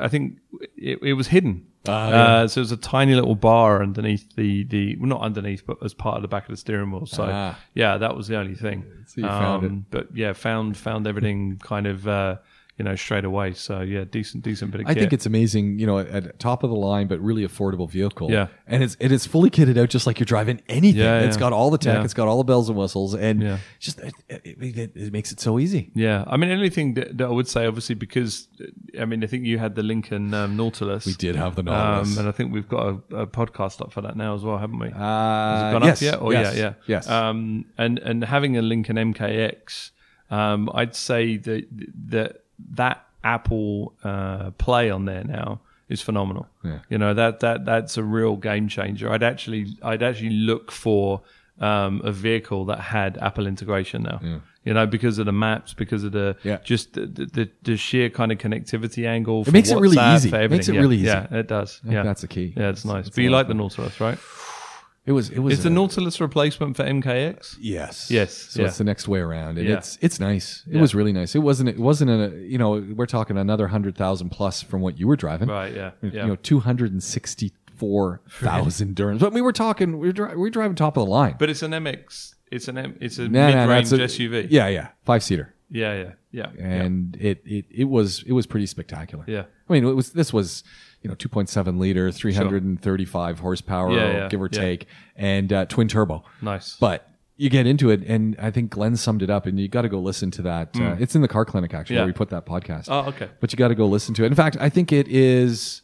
I 0.00 0.08
think 0.08 0.38
it, 0.76 0.98
it 1.02 1.12
was 1.12 1.28
hidden. 1.28 1.66
Uh, 1.86 2.46
so 2.48 2.60
it 2.60 2.62
was 2.62 2.72
a 2.72 2.76
tiny 2.76 3.14
little 3.14 3.34
bar 3.34 3.82
underneath 3.82 4.34
the 4.36 4.64
the 4.64 4.96
well, 4.96 5.08
not 5.08 5.22
underneath, 5.22 5.64
but 5.66 5.78
as 5.82 5.94
part 5.94 6.16
of 6.16 6.22
the 6.22 6.28
back 6.28 6.44
of 6.44 6.50
the 6.50 6.56
steering 6.56 6.90
wheel. 6.90 7.06
So 7.06 7.24
Ah. 7.30 7.58
yeah, 7.74 7.96
that 7.96 8.14
was 8.16 8.28
the 8.28 8.36
only 8.36 8.54
thing. 8.54 8.84
So 9.06 9.22
you 9.22 9.26
found 9.26 9.64
Um, 9.64 9.86
But 9.90 10.08
yeah, 10.14 10.32
found 10.34 10.76
found 10.76 11.06
everything 11.06 11.58
kind 11.58 11.86
of. 11.86 12.06
Uh, 12.06 12.36
you 12.80 12.84
know, 12.84 12.96
straight 12.96 13.26
away. 13.26 13.52
So 13.52 13.82
yeah, 13.82 14.04
decent, 14.10 14.42
decent 14.42 14.70
bit 14.70 14.80
of 14.80 14.86
I 14.86 14.94
think 14.94 15.12
it's 15.12 15.26
amazing, 15.26 15.78
you 15.78 15.84
know, 15.86 15.98
at, 15.98 16.08
at 16.28 16.38
top 16.38 16.62
of 16.62 16.70
the 16.70 16.76
line, 16.76 17.08
but 17.08 17.20
really 17.20 17.46
affordable 17.46 17.90
vehicle. 17.90 18.30
Yeah. 18.30 18.46
and 18.66 18.82
it's 18.82 18.96
it 18.98 19.12
is 19.12 19.26
fully 19.26 19.50
kitted 19.50 19.76
out 19.76 19.90
just 19.90 20.06
like 20.06 20.18
you're 20.18 20.24
driving 20.24 20.62
anything. 20.66 21.02
Yeah, 21.02 21.20
It's 21.20 21.36
yeah. 21.36 21.40
got 21.40 21.52
all 21.52 21.68
the 21.70 21.76
tech, 21.76 21.96
Yeah. 21.96 22.04
it's 22.04 22.14
got 22.14 22.26
all 22.26 22.38
the 22.38 22.44
bells 22.44 22.70
and 22.70 22.78
whistles, 22.78 23.14
and 23.14 23.42
Yeah. 23.42 23.58
just 23.80 24.00
it, 24.00 24.14
it, 24.30 24.96
it, 24.96 25.12
makes 25.12 25.30
it 25.30 25.40
so 25.40 25.58
easy. 25.58 25.90
Yeah, 25.94 26.24
I 26.26 26.38
mean, 26.38 26.48
anything 26.50 26.94
that, 26.94 27.18
that 27.18 27.26
I 27.26 27.30
would 27.30 27.48
say, 27.48 27.66
obviously, 27.66 27.96
because 27.96 28.48
I 28.98 29.04
mean, 29.04 29.22
I 29.22 29.26
think 29.26 29.44
you 29.44 29.58
had 29.58 29.74
the 29.74 29.82
Lincoln 29.82 30.32
um, 30.32 30.56
Nautilus. 30.56 31.04
We 31.04 31.12
did 31.12 31.36
have 31.36 31.56
the 31.56 31.62
Nautilus. 31.62 32.16
um, 32.16 32.18
and 32.20 32.28
I 32.28 32.32
think 32.32 32.54
we've 32.54 32.68
got 32.68 32.86
a, 33.10 33.16
a 33.24 33.26
podcast 33.26 33.82
up 33.82 33.92
for 33.92 34.00
that 34.00 34.16
now 34.16 34.34
as 34.34 34.42
well, 34.42 34.56
haven't 34.56 34.78
we? 34.78 34.88
Uh, 34.88 34.92
Has 34.94 35.68
it 35.68 35.72
gone 35.78 35.84
yes, 35.84 35.98
up 35.98 36.02
yet? 36.02 36.18
Oh 36.22 36.30
yes, 36.30 36.56
yeah, 36.56 36.62
yeah, 36.62 36.72
yes. 36.86 37.08
Um, 37.10 37.66
and 37.76 37.98
and 37.98 38.24
having 38.24 38.56
a 38.56 38.62
Lincoln 38.62 38.96
MKX, 38.96 39.90
um, 40.30 40.70
I'd 40.74 40.94
say 40.94 41.36
that 41.36 41.66
that 42.06 42.39
that 42.72 43.04
Apple 43.24 43.94
uh, 44.04 44.50
Play 44.52 44.90
on 44.90 45.04
there 45.04 45.24
now 45.24 45.60
is 45.88 46.00
phenomenal. 46.00 46.46
Yeah. 46.64 46.78
You 46.88 46.98
know 46.98 47.14
that 47.14 47.40
that 47.40 47.64
that's 47.64 47.96
a 47.96 48.04
real 48.04 48.36
game 48.36 48.68
changer. 48.68 49.10
I'd 49.10 49.22
actually 49.22 49.66
I'd 49.82 50.02
actually 50.02 50.30
look 50.30 50.70
for 50.72 51.20
um, 51.60 52.00
a 52.04 52.12
vehicle 52.12 52.64
that 52.66 52.80
had 52.80 53.18
Apple 53.18 53.46
integration 53.46 54.02
now. 54.02 54.40
You 54.62 54.74
know, 54.74 54.86
because 54.86 55.18
of 55.18 55.24
the 55.24 55.32
maps, 55.32 55.72
because 55.72 56.04
of 56.04 56.12
the 56.12 56.36
Yeah. 56.42 56.58
just 56.62 56.92
the, 56.92 57.06
the, 57.06 57.50
the 57.62 57.76
sheer 57.78 58.10
kind 58.10 58.30
of 58.30 58.36
connectivity 58.36 59.06
angle. 59.06 59.42
It 59.46 59.52
makes 59.52 59.70
it 59.70 59.78
really 59.78 59.96
easy. 60.14 60.28
For 60.28 60.38
It 60.38 60.50
makes 60.50 60.68
it 60.68 60.74
yeah. 60.74 60.80
really 60.80 60.96
easy. 60.96 61.06
Yeah, 61.06 61.34
it 61.34 61.48
does. 61.48 61.80
Yeah, 61.82 62.02
that's 62.02 62.20
the 62.20 62.28
key. 62.28 62.52
Yeah, 62.56 62.68
it's 62.68 62.84
nice. 62.84 63.08
But 63.08 63.18
you 63.24 63.30
like 63.30 63.48
the. 63.48 63.54
Nautilus, 63.54 64.00
right? 64.00 64.18
It 65.06 65.12
was 65.12 65.30
it 65.30 65.38
was 65.38 65.54
It's 65.54 65.62
the 65.62 65.70
a- 65.70 65.72
Nautilus 65.72 66.20
replacement 66.20 66.76
for 66.76 66.84
MKX? 66.84 67.56
Yes. 67.60 68.10
Yes, 68.10 68.32
So 68.36 68.60
yeah. 68.62 68.68
it's 68.68 68.78
the 68.78 68.84
next 68.84 69.08
way 69.08 69.18
around, 69.20 69.58
and 69.58 69.66
Yeah. 69.66 69.78
it's 69.78 69.98
it's 70.00 70.20
nice. 70.20 70.62
It 70.68 70.74
Yeah. 70.74 70.80
was 70.80 70.94
really 70.94 71.12
nice. 71.12 71.34
It 71.34 71.38
wasn't. 71.40 71.70
It 71.70 71.78
wasn't 71.78 72.10
a. 72.10 72.38
You 72.38 72.58
know, 72.58 72.84
we're 72.94 73.06
talking 73.06 73.38
another 73.38 73.68
hundred 73.68 73.96
thousand 73.96 74.28
plus 74.30 74.62
from 74.62 74.82
what 74.82 74.98
you 74.98 75.08
were 75.08 75.16
driving. 75.16 75.48
Right. 75.48 75.74
Yeah. 75.74 75.92
You 76.02 76.10
Yeah. 76.12 76.26
know, 76.26 76.36
two 76.36 76.60
hundred 76.60 76.92
and 76.92 77.02
sixty-four 77.02 78.20
thousand 78.28 78.94
dirhams. 78.94 79.20
But 79.20 79.32
we 79.32 79.40
were 79.40 79.52
talking. 79.52 79.98
We 79.98 80.08
were, 80.08 80.12
dri- 80.12 80.28
we 80.34 80.36
were 80.36 80.50
driving 80.50 80.74
top 80.76 80.96
of 80.96 81.06
the 81.06 81.10
line. 81.10 81.36
but 81.38 81.48
it's 81.50 81.62
an 81.62 81.72
MX. 81.72 82.34
It's 82.52 82.68
an 82.68 82.76
M. 82.78 82.96
It's 83.00 83.18
a 83.18 83.28
Nah, 83.28 83.50
nah, 83.50 83.56
mid-range 83.66 83.90
that's 83.90 84.14
a- 84.14 84.22
SUV. 84.22 84.48
Yeah, 84.50 84.68
yeah, 84.68 84.88
five 85.04 85.22
seater, 85.22 85.54
Yeah. 85.70 85.94
Yeah. 85.94 86.12
Yeah. 86.32 86.46
and 86.64 87.16
it, 87.20 87.42
it 87.46 87.64
it 87.70 87.84
was 87.84 88.22
it 88.26 88.32
was 88.32 88.46
pretty 88.46 88.66
spectacular. 88.66 89.24
Yeah. 89.26 89.44
I 89.68 89.72
mean, 89.72 89.84
it 89.84 89.94
was 89.96 90.12
this 90.12 90.32
was 90.32 90.62
you 91.02 91.08
know 91.08 91.14
two 91.14 91.28
point 91.28 91.48
seven 91.48 91.78
liter, 91.78 92.10
three 92.12 92.34
hundred 92.34 92.62
and 92.64 92.80
thirty-five 92.80 93.38
horsepower, 93.40 93.92
Yeah, 93.92 94.12
yeah, 94.12 94.28
give 94.28 94.40
or 94.42 94.48
yeah. 94.52 94.60
take, 94.60 94.86
and 95.16 95.52
uh, 95.52 95.64
twin 95.66 95.88
turbo. 95.88 96.24
Nice. 96.42 96.76
But 96.78 97.06
you 97.36 97.48
get 97.48 97.66
into 97.66 97.88
it, 97.90 98.02
and 98.06 98.36
I 98.38 98.50
think 98.50 98.70
Glenn 98.70 98.96
summed 98.96 99.22
it 99.22 99.30
up, 99.30 99.46
and 99.46 99.58
you 99.58 99.66
got 99.66 99.82
to 99.82 99.88
go 99.88 99.98
listen 99.98 100.30
to 100.32 100.42
that. 100.42 100.78
Uh, 100.78 100.96
it's 101.00 101.14
in 101.14 101.22
the 101.22 101.28
car 101.28 101.44
clinic 101.46 101.72
actually, 101.72 101.94
Mm. 101.94 101.98
Yeah. 101.98 102.02
where 102.02 102.06
we 102.08 102.12
put 102.12 102.28
that 102.30 102.44
podcast. 102.44 102.86
oh, 102.88 103.08
okay. 103.08 103.28
But 103.40 103.50
you 103.52 103.56
got 103.56 103.68
to 103.68 103.74
go 103.74 103.86
listen 103.86 104.14
to 104.16 104.24
it. 104.24 104.26
In 104.26 104.34
fact, 104.34 104.58
I 104.60 104.68
think 104.68 104.92
it 104.92 105.08
is 105.08 105.80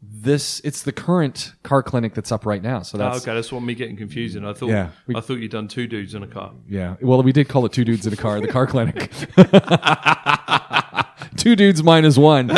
this. 0.00 0.60
It's 0.62 0.82
the 0.84 0.92
current 0.92 1.52
car 1.64 1.82
clinic 1.82 2.14
that's 2.14 2.30
up 2.30 2.46
right 2.46 2.62
now. 2.62 2.82
So 2.82 2.96
Oh, 2.96 3.00
that's 3.00 3.22
okay, 3.22 3.34
that's 3.34 3.50
what 3.50 3.60
me 3.64 3.74
getting 3.74 3.96
confusing. 3.96 4.44
I 4.46 4.52
thought. 4.52 4.68
Yeah, 4.68 4.90
we- 5.08 5.16
I 5.16 5.20
thought 5.20 5.38
you'd 5.40 5.50
done 5.50 5.66
two 5.66 5.88
dudes 5.88 6.14
in 6.14 6.22
a 6.22 6.28
car. 6.28 6.52
yeah. 6.68 6.94
Well, 7.02 7.22
we 7.24 7.32
did 7.32 7.48
call 7.48 7.66
it 7.66 7.72
two 7.72 7.84
dudes 7.84 8.06
in 8.06 8.12
a 8.12 8.16
car. 8.16 8.40
The 8.40 8.46
car 8.46 8.68
clinic. 8.68 9.10
two 11.36 11.56
dudes 11.56 11.82
minus 11.82 12.16
one 12.18 12.50
in 12.50 12.56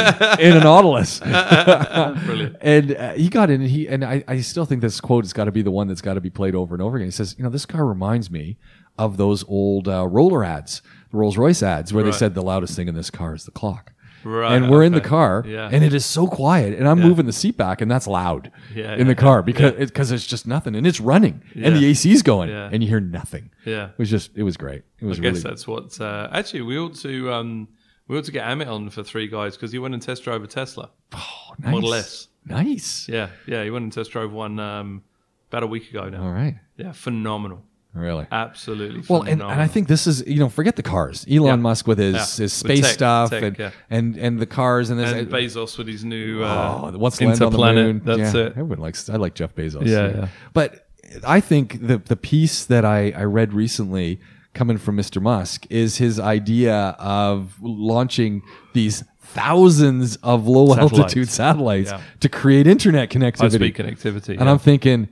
an 0.57 0.63
Nautilus. 0.63 1.21
Brilliant. 2.25 2.57
And 2.61 2.97
uh, 2.97 3.13
he 3.15 3.29
got 3.29 3.51
in, 3.51 3.61
and 3.61 3.71
he 3.71 3.87
and 3.89 4.05
I, 4.05 4.25
I 4.29 4.41
still 4.41 4.65
think 4.65 4.81
this 4.83 5.01
quote 5.01 5.25
has 5.25 5.33
got 5.33 5.45
to 5.45 5.53
be 5.53 5.63
the 5.63 5.71
one 5.71 5.89
that's 5.89 6.03
got 6.03 6.15
to 6.15 6.21
be 6.21 6.31
played 6.31 6.55
over 6.55 6.75
and 6.75 6.83
over 6.83 6.97
again. 6.97 7.07
He 7.09 7.13
says, 7.13 7.35
"You 7.39 7.45
know, 7.45 7.51
this 7.51 7.67
car 7.67 7.85
reminds 7.87 8.31
me 8.31 8.57
of 8.99 9.17
those 9.17 9.45
old 9.49 9.89
uh, 9.89 10.07
roller 10.07 10.45
ads, 10.45 10.83
the 11.11 11.17
Rolls 11.17 11.37
Royce 11.37 11.63
ads, 11.63 11.93
where 11.93 12.05
they 12.05 12.13
said 12.13 12.35
the 12.35 12.43
loudest 12.43 12.77
thing 12.77 12.89
in 12.89 12.95
this 12.95 13.11
car 13.11 13.35
is 13.35 13.45
the 13.45 13.51
clock." 13.51 13.93
Right. 14.25 14.53
and 14.53 14.71
we're 14.71 14.85
in 14.85 14.93
the 14.93 15.01
car, 15.01 15.43
Yeah. 15.45 15.69
and 15.73 15.83
it 15.83 15.93
is 15.93 16.07
so 16.07 16.29
quiet, 16.29 16.79
and 16.79 16.87
I'm 16.89 17.01
moving 17.01 17.27
the 17.27 17.33
seat 17.33 17.57
back, 17.57 17.81
and 17.81 17.91
that's 17.91 18.07
loud 18.07 18.53
Yeah, 18.73 18.95
in 18.95 19.09
the 19.09 19.17
car 19.17 19.43
because 19.43 19.73
because 19.75 20.13
it's 20.13 20.25
just 20.25 20.47
nothing, 20.47 20.77
and 20.77 20.87
it's 20.87 21.01
running, 21.01 21.43
and 21.57 21.65
Yeah. 21.65 21.71
the 21.81 21.87
AC's 21.87 22.23
going, 22.23 22.49
Yeah. 22.51 22.69
and 22.71 22.85
you 22.85 22.89
hear 22.89 23.01
nothing. 23.01 23.51
Yeah. 23.65 23.87
It 23.87 23.99
was 23.99 24.09
just, 24.11 24.31
it 24.37 24.45
was 24.45 24.57
great. 24.57 24.83
It 25.01 25.07
was 25.07 25.19
I 25.19 25.23
really 25.23 25.35
guess 25.35 25.43
that's 25.43 25.67
what. 25.67 26.01
Uh, 26.01 26.29
actually, 26.31 26.63
we 26.63 26.79
ought 26.79 26.95
to. 27.01 27.33
Um, 27.33 27.69
we 28.13 28.19
ought 28.19 28.25
to 28.25 28.33
get 28.33 28.45
Amit 28.47 28.69
on 28.69 28.91
for 28.91 29.03
three 29.03 29.27
guys 29.27 29.57
because 29.57 29.73
he 29.73 29.79
went 29.79 29.95
and 29.95 30.03
test 30.03 30.23
drove 30.25 30.45
a 30.45 30.47
Tesla. 30.47 30.91
oh, 31.15 31.19
nice. 31.59 31.73
Model 31.73 31.95
S. 31.95 32.29
Nice. 32.45 33.09
Yeah, 33.09 33.31
yeah, 33.47 33.65
he 33.65 33.71
went 33.71 33.85
and 33.85 33.93
test 33.93 34.11
drove 34.11 34.33
one 34.33 34.61
um, 34.61 35.03
about 35.49 35.63
a 35.63 35.67
week 35.67 35.89
ago 35.89 36.11
now. 36.11 36.23
All 36.23 36.31
right. 36.31 36.57
Yeah, 36.77 36.93
phenomenal. 36.93 37.63
Really. 37.95 38.27
Absolutely. 38.31 39.03
Well, 39.09 39.23
and, 39.23 39.41
and 39.43 39.61
I 39.61 39.67
think 39.67 39.89
this 39.89 40.07
is 40.07 40.27
you 40.27 40.41
know 40.41 40.51
forget 40.51 40.77
the 40.77 40.83
cars. 40.83 41.25
Elon 41.31 41.47
Yeah. 41.47 41.57
Musk 41.57 41.87
with 41.87 41.99
his 41.99 42.15
Yeah. 42.15 42.45
his 42.45 42.53
space 42.53 42.81
tech- 42.83 42.95
stuff 42.95 43.31
tech, 43.31 43.43
and, 43.43 43.59
yeah. 43.59 43.71
and 43.89 44.17
and 44.17 44.39
the 44.39 44.47
cars 44.47 44.91
and 44.91 45.01
this. 45.01 45.13
and 45.13 45.29
Bezos 45.29 45.79
with 45.79 45.89
his 45.89 46.05
new 46.05 46.43
uh, 46.43 46.91
oh, 46.93 46.99
what's 46.99 47.19
land 47.21 47.41
on 47.41 47.53
the 47.53 47.59
moon? 47.59 48.03
That's 48.05 48.35
it. 48.35 48.49
Everyone 48.53 48.79
likes. 48.79 49.09
I 49.09 49.17
like 49.17 49.35
Jeff 49.35 49.55
Bezos. 49.55 49.87
Yeah, 49.87 50.09
yeah. 50.09 50.29
But 50.53 50.87
I 51.27 51.41
think 51.41 51.87
the 51.87 51.99
the 51.99 52.17
piece 52.17 52.65
that 52.67 52.85
I 52.85 53.11
I 53.11 53.25
read 53.25 53.55
recently 53.55 54.21
coming 54.55 54.79
from 54.79 54.97
Mr. 54.97 55.21
Musk 55.21 55.67
is 55.71 55.97
his 55.97 56.21
idea 56.21 56.95
of 56.99 57.57
launching 57.63 58.43
these 58.75 59.05
thousands 59.21 60.17
of 60.17 60.47
low 60.47 60.75
altitude 60.77 61.29
satellites 61.29 61.91
Yeah. 61.91 62.01
to 62.21 62.29
create 62.29 62.67
internet 62.67 63.11
connectivity. 63.11 63.53
speed 63.55 63.75
connectivity. 63.75 64.29
And 64.31 64.41
yeah. 64.41 64.51
I'm 64.51 64.59
thinking, 64.59 65.09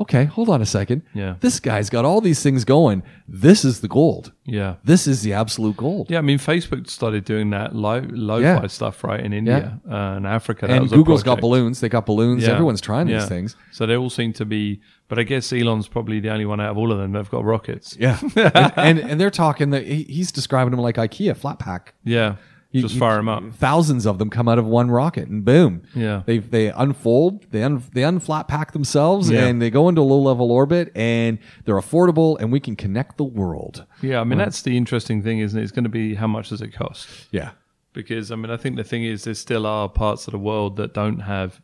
okay, 0.00 0.24
hold 0.24 0.48
on 0.48 0.62
a 0.62 0.66
second. 0.66 1.02
Yeah. 1.14 1.36
This 1.40 1.60
guy's 1.60 1.90
got 1.90 2.04
all 2.04 2.20
these 2.20 2.42
things 2.42 2.64
going. 2.64 3.02
This 3.28 3.64
is 3.64 3.80
the 3.80 3.88
gold. 3.88 4.32
yeah. 4.44 4.76
This 4.84 5.06
is 5.06 5.22
the 5.22 5.32
absolute 5.34 5.76
gold. 5.76 6.10
Yeah, 6.10 6.18
I 6.18 6.22
mean, 6.22 6.38
Facebook 6.38 6.88
started 6.90 7.24
doing 7.24 7.50
that 7.50 7.74
lo- 7.74 8.06
lo-fi 8.10 8.66
stuff, 8.66 9.04
right, 9.04 9.20
in 9.20 9.32
India 9.32 9.78
uh, 9.88 9.94
and 10.16 10.26
Africa. 10.26 10.66
And 10.68 10.88
Google's 10.90 11.22
got 11.22 11.40
balloons. 11.40 11.80
They 11.80 11.88
got 11.88 12.06
balloons. 12.06 12.42
Yeah. 12.42 12.50
Everyone's 12.52 12.80
trying 12.80 13.08
Yeah. 13.08 13.20
these 13.20 13.28
things. 13.28 13.56
So 13.72 13.86
they 13.86 13.96
all 13.96 14.10
seem 14.10 14.32
to 14.34 14.44
be, 14.44 14.80
but 15.08 15.18
I 15.18 15.22
guess 15.22 15.52
Elon's 15.52 15.86
probably 15.86 16.18
the 16.20 16.30
only 16.30 16.46
one 16.46 16.60
out 16.60 16.70
of 16.70 16.78
all 16.78 16.90
of 16.92 16.98
them 16.98 17.12
that've 17.12 17.30
got 17.30 17.44
rockets. 17.44 17.96
Yeah. 17.98 18.18
and, 18.36 18.72
and 18.76 18.98
and 18.98 19.20
they're 19.20 19.30
talking 19.30 19.70
that 19.70 19.84
he, 19.86 20.02
he's 20.04 20.32
describing 20.32 20.70
them 20.72 20.80
like 20.80 20.96
IKEA 20.96 21.36
flat 21.36 21.58
pack. 21.58 21.94
Yeah, 22.04 22.36
You- 22.72 22.82
just 22.82 22.94
you- 22.94 23.00
fire 23.00 23.16
them 23.16 23.28
up. 23.28 23.42
Thousands 23.54 24.06
of 24.06 24.18
them 24.18 24.30
come 24.30 24.48
out 24.48 24.58
of 24.58 24.64
one 24.66 24.90
rocket, 24.90 25.28
and 25.28 25.44
boom. 25.44 25.82
Yeah. 25.94 26.22
They 26.24 26.38
they 26.38 26.68
unfold. 26.70 27.46
They 27.50 27.62
un, 27.64 27.82
they 27.92 28.02
unflat 28.02 28.46
pack 28.48 28.72
themselves, 28.72 29.28
Yeah. 29.30 29.46
and 29.46 29.60
they 29.60 29.70
go 29.70 29.88
into 29.88 30.02
low 30.02 30.20
level 30.20 30.52
orbit, 30.52 30.92
and 30.94 31.38
they're 31.64 31.74
affordable, 31.76 32.38
and 32.40 32.52
we 32.52 32.60
can 32.60 32.76
connect 32.76 33.16
the 33.16 33.24
world. 33.24 33.84
Yeah, 34.02 34.20
I 34.20 34.24
mean 34.24 34.38
that's 34.38 34.62
the 34.62 34.76
interesting 34.76 35.22
thing, 35.22 35.40
isn't 35.40 35.58
it? 35.58 35.62
It's 35.62 35.72
going 35.72 35.84
to 35.84 35.90
be 35.90 36.14
how 36.14 36.26
much 36.28 36.50
does 36.50 36.62
it 36.62 36.72
cost? 36.72 37.08
Yeah. 37.32 37.50
Because 37.92 38.30
I 38.30 38.36
mean, 38.36 38.50
I 38.52 38.56
think 38.56 38.76
the 38.76 38.84
thing 38.84 39.02
is, 39.04 39.24
there 39.24 39.34
still 39.34 39.66
are 39.66 39.88
parts 39.88 40.28
of 40.28 40.32
the 40.32 40.38
world 40.38 40.76
that 40.76 40.94
don't 40.94 41.20
have. 41.20 41.60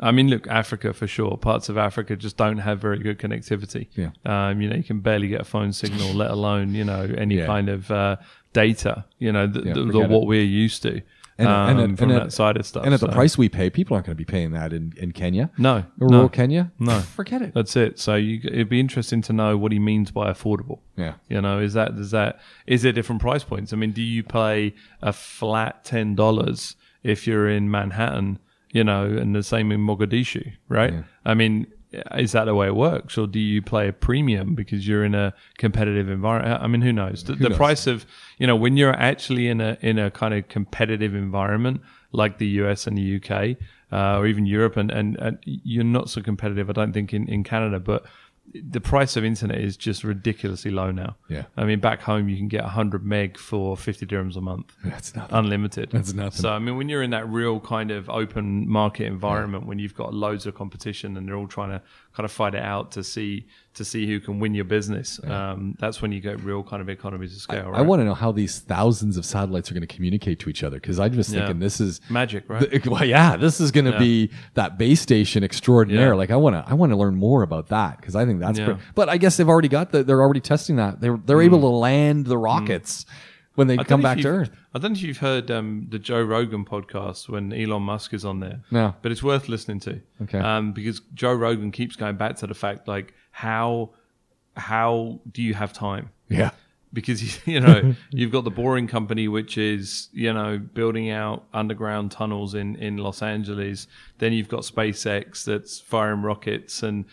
I 0.00 0.10
mean, 0.12 0.28
look, 0.28 0.46
Africa 0.48 0.92
for 0.92 1.06
sure. 1.06 1.36
Parts 1.36 1.68
of 1.68 1.76
Africa 1.78 2.14
just 2.16 2.36
don't 2.36 2.58
have 2.58 2.80
very 2.80 2.98
good 2.98 3.18
connectivity. 3.18 3.86
Yeah. 3.94 4.10
Um, 4.24 4.60
you 4.60 4.68
know, 4.68 4.76
you 4.76 4.82
can 4.84 5.00
barely 5.00 5.28
get 5.28 5.40
a 5.40 5.44
phone 5.44 5.72
signal, 5.72 6.14
let 6.14 6.30
alone 6.32 6.74
you 6.74 6.84
know 6.84 7.02
any 7.16 7.36
Yeah. 7.38 7.46
kind 7.46 7.68
of 7.68 7.90
uh, 7.92 8.16
data. 8.58 9.04
You 9.18 9.32
know, 9.32 9.46
the, 9.46 9.62
Yeah, 9.62 9.72
the, 9.74 9.84
the, 9.84 10.00
what 10.08 10.26
we're 10.26 10.42
used 10.42 10.82
to. 10.82 11.02
And, 11.40 11.46
um, 11.46 11.78
and, 11.78 11.98
from 11.98 12.10
and 12.10 12.20
that 12.20 12.32
side 12.32 12.56
of 12.56 12.66
stuff. 12.66 12.84
And 12.84 12.92
at 12.92 12.98
the 12.98 13.08
price 13.08 13.38
we 13.38 13.48
pay, 13.48 13.70
people 13.70 13.94
aren't 13.94 14.06
going 14.06 14.16
to 14.16 14.18
be 14.18 14.24
paying 14.24 14.50
that 14.52 14.72
in, 14.72 14.92
in 14.96 15.12
Kenya. 15.12 15.50
no, 15.56 15.84
Rural 15.96 16.22
no, 16.22 16.28
Kenya? 16.28 16.72
No. 16.80 16.98
Forget 17.20 17.42
it. 17.42 17.54
That's 17.54 17.76
it. 17.76 18.00
So 18.00 18.16
you, 18.16 18.40
it'd 18.42 18.68
be 18.68 18.80
interesting 18.80 19.22
to 19.22 19.32
know 19.32 19.56
what 19.56 19.70
he 19.70 19.78
means 19.78 20.10
by 20.10 20.32
affordable. 20.32 20.80
Yeah. 20.96 21.14
You 21.28 21.40
know, 21.40 21.60
is 21.60 21.74
that 21.74 21.92
is 21.92 22.10
that 22.10 22.40
is 22.66 22.82
there 22.82 22.90
different 22.90 23.22
price 23.22 23.44
points? 23.44 23.72
I 23.72 23.76
mean, 23.76 23.92
do 23.92 24.02
you 24.02 24.24
pay 24.24 24.74
a 25.00 25.12
flat 25.12 25.84
ten 25.84 26.16
dollars 26.16 26.74
if 27.04 27.24
you're 27.24 27.48
in 27.48 27.70
Manhattan? 27.70 28.40
You 28.72 28.82
know, 28.82 29.04
and 29.04 29.34
the 29.34 29.44
same 29.44 29.70
in 29.70 29.80
Mogadishu, 29.80 30.52
right? 30.68 30.92
I 31.24 31.34
mean, 31.34 31.68
is 32.16 32.32
that 32.32 32.44
the 32.44 32.54
way 32.54 32.66
it 32.66 32.76
works, 32.76 33.16
or 33.16 33.26
do 33.26 33.38
you 33.38 33.62
play 33.62 33.88
a 33.88 33.92
premium 33.92 34.54
because 34.54 34.86
you're 34.86 35.04
in 35.04 35.14
a 35.14 35.34
competitive 35.56 36.08
environment? 36.08 36.62
I 36.62 36.66
mean, 36.66 36.82
who 36.82 36.92
knows? 36.92 37.24
The, 37.24 37.34
the 37.34 37.48
knows? 37.48 37.56
price 37.56 37.86
of 37.86 38.06
you 38.38 38.46
know 38.46 38.56
when 38.56 38.76
you're 38.76 38.94
actually 38.94 39.48
in 39.48 39.60
a 39.60 39.78
in 39.80 39.98
a 39.98 40.10
kind 40.10 40.34
of 40.34 40.48
competitive 40.48 41.14
environment 41.14 41.80
like 42.12 42.38
the 42.38 42.46
US 42.46 42.86
and 42.86 42.96
the 42.96 43.16
UK 43.16 43.56
uh, 43.92 44.18
or 44.18 44.26
even 44.26 44.46
Europe, 44.46 44.76
and, 44.76 44.90
and, 44.90 45.16
and 45.18 45.38
you're 45.44 45.84
not 45.84 46.10
so 46.10 46.20
competitive, 46.20 46.68
I 46.68 46.72
don't 46.72 46.92
think, 46.92 47.14
in, 47.14 47.28
in 47.28 47.42
Canada, 47.42 47.80
but 47.80 48.04
the 48.54 48.80
price 48.80 49.16
of 49.16 49.24
internet 49.24 49.58
is 49.58 49.76
just 49.76 50.04
ridiculously 50.04 50.70
low 50.70 50.90
now. 50.90 51.16
Yeah. 51.28 51.44
I 51.56 51.64
mean, 51.64 51.80
back 51.80 52.00
home, 52.00 52.28
you 52.28 52.36
can 52.36 52.48
get 52.48 52.62
100 52.62 53.04
meg 53.04 53.36
for 53.36 53.76
50 53.76 54.06
dirhams 54.06 54.36
a 54.36 54.40
month. 54.40 54.74
That's 54.84 55.14
nothing. 55.14 55.36
Unlimited. 55.36 55.90
That's 55.90 56.12
nothing. 56.12 56.42
So, 56.42 56.50
I 56.50 56.58
mean, 56.58 56.76
when 56.76 56.88
you're 56.88 57.02
in 57.02 57.10
that 57.10 57.28
real 57.28 57.60
kind 57.60 57.90
of 57.90 58.08
open 58.08 58.68
market 58.68 59.06
environment, 59.06 59.66
when 59.66 59.78
you've 59.78 59.94
got 59.94 60.14
loads 60.14 60.46
of 60.46 60.54
competition 60.54 61.16
and 61.16 61.28
they're 61.28 61.36
all 61.36 61.46
trying 61.46 61.70
to 61.70 61.82
kind 62.18 62.24
of 62.24 62.32
fight 62.32 62.56
it 62.56 62.62
out 62.64 62.90
to 62.90 63.04
see 63.04 63.46
to 63.74 63.84
see 63.84 64.08
who 64.08 64.18
can 64.18 64.40
win 64.40 64.54
your 64.56 64.64
business, 64.64 65.20
um, 65.22 65.76
that's 65.78 66.02
when 66.02 66.10
you 66.10 66.20
get 66.20 66.40
real 66.42 66.64
kind 66.64 66.82
of 66.82 66.88
economies 66.88 67.32
of 67.32 67.40
scale. 67.40 67.66
I 67.68 67.78
right? 67.78 67.80
want 67.82 68.00
to 68.00 68.04
know 68.04 68.14
how 68.14 68.32
these 68.32 68.58
thousands 68.58 69.16
of 69.16 69.24
satellites 69.24 69.70
are 69.70 69.74
going 69.74 69.86
to 69.86 69.94
communicate 69.94 70.40
to 70.40 70.50
each 70.50 70.64
other 70.64 70.78
because 70.80 70.98
I'm 70.98 71.12
just 71.12 71.30
Yeah. 71.32 71.42
thinking 71.46 71.60
this 71.60 71.80
is 71.80 72.00
magic, 72.10 72.42
right? 72.48 72.68
th- 72.68 72.86
well, 72.86 73.04
yeah, 73.04 73.36
this 73.36 73.60
is 73.60 73.70
going 73.70 73.84
to 73.84 73.92
Yeah. 73.92 73.98
be 74.00 74.30
that 74.54 74.78
base 74.78 75.00
station 75.00 75.44
extraordinaire. 75.44 76.08
Yeah. 76.08 76.14
Like 76.14 76.32
I 76.32 76.36
want 76.36 76.56
to, 76.56 76.64
I 76.68 76.74
want 76.74 76.90
to 76.90 76.96
learn 76.96 77.14
more 77.14 77.44
about 77.44 77.68
that 77.68 78.00
because 78.00 78.16
I 78.16 78.24
think 78.26 78.40
that's. 78.40 78.58
Yeah. 78.58 78.64
Pretty, 78.64 78.80
but 78.96 79.08
I 79.08 79.16
guess 79.16 79.36
they've 79.36 79.48
already 79.48 79.68
got 79.68 79.92
that. 79.92 80.08
They're 80.08 80.22
already 80.22 80.40
testing 80.40 80.74
that. 80.76 81.00
They're 81.00 81.16
they're 81.24 81.36
Mm. 81.38 81.44
able 81.44 81.60
to 81.60 81.68
land 81.68 82.26
the 82.26 82.36
rockets. 82.38 83.06
When 83.58 83.66
they 83.66 83.76
I 83.76 83.82
come 83.82 84.00
back 84.00 84.18
to 84.18 84.28
Earth. 84.28 84.50
I 84.72 84.78
don't 84.78 84.92
know 84.92 84.96
if 84.96 85.02
you've 85.02 85.18
heard 85.18 85.50
um, 85.50 85.88
the 85.90 85.98
Joe 85.98 86.22
Rogan 86.22 86.64
podcast 86.64 87.28
when 87.28 87.52
Elon 87.52 87.82
Musk 87.82 88.14
is 88.14 88.24
on 88.24 88.38
there. 88.38 88.60
No. 88.70 88.94
but 89.02 89.10
it's 89.10 89.22
worth 89.22 89.48
listening 89.48 89.80
to. 89.80 90.00
Okay. 90.22 90.38
um, 90.38 90.72
because 90.72 91.00
Joe 91.12 91.34
Rogan 91.34 91.72
keeps 91.72 91.96
going 91.96 92.16
back 92.16 92.36
to 92.36 92.46
the 92.46 92.54
fact 92.54 92.86
like 92.86 93.14
how 93.32 93.90
how 94.56 95.20
do 95.32 95.42
you 95.42 95.54
have 95.54 95.72
time? 95.72 96.10
Yeah. 96.28 96.50
Because 96.92 97.46
you 97.46 97.60
know 97.60 97.94
you've 98.10 98.32
got 98.32 98.44
the 98.44 98.50
boring 98.50 98.86
company 98.86 99.28
which 99.28 99.58
is 99.58 100.08
you 100.12 100.32
know 100.32 100.58
building 100.58 101.10
out 101.10 101.44
underground 101.52 102.10
tunnels 102.10 102.54
in 102.54 102.76
in 102.76 102.96
Los 102.98 103.22
Angeles. 103.22 103.86
Then 104.18 104.32
you've 104.32 104.48
got 104.48 104.60
SpaceX 104.62 105.44
that's 105.44 105.78
firing 105.80 106.22
rockets 106.22 106.82
and 106.82 107.04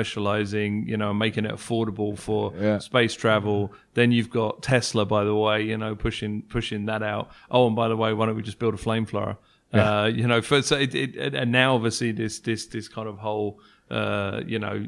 commercializing 0.00 0.86
you 0.86 0.96
know 0.96 1.12
making 1.14 1.44
it 1.44 1.52
affordable 1.52 2.18
for 2.18 2.52
Yeah. 2.58 2.78
space 2.78 3.14
travel. 3.14 3.72
Then 3.94 4.12
you've 4.12 4.30
got 4.30 4.62
Tesla 4.62 5.04
by 5.06 5.24
the 5.24 5.34
way 5.34 5.62
you 5.62 5.76
know 5.78 5.94
pushing 5.94 6.42
pushing 6.42 6.86
that 6.86 7.02
out. 7.02 7.30
Oh 7.50 7.66
and 7.66 7.76
by 7.76 7.88
the 7.88 7.96
way 7.96 8.12
why 8.12 8.26
don't 8.26 8.36
we 8.36 8.42
just 8.42 8.58
build 8.58 8.74
a 8.74 8.78
flamethrower? 8.78 9.36
Uh, 9.72 10.06
you 10.14 10.26
know 10.26 10.40
for 10.40 10.62
so 10.62 10.76
it, 10.78 10.94
it, 10.94 11.34
and 11.34 11.52
now 11.52 11.74
obviously 11.74 12.10
this 12.10 12.38
this 12.38 12.64
this 12.66 12.88
kind 12.88 13.06
of 13.06 13.18
whole 13.18 13.60
uh, 13.90 14.40
you 14.46 14.58
know 14.58 14.86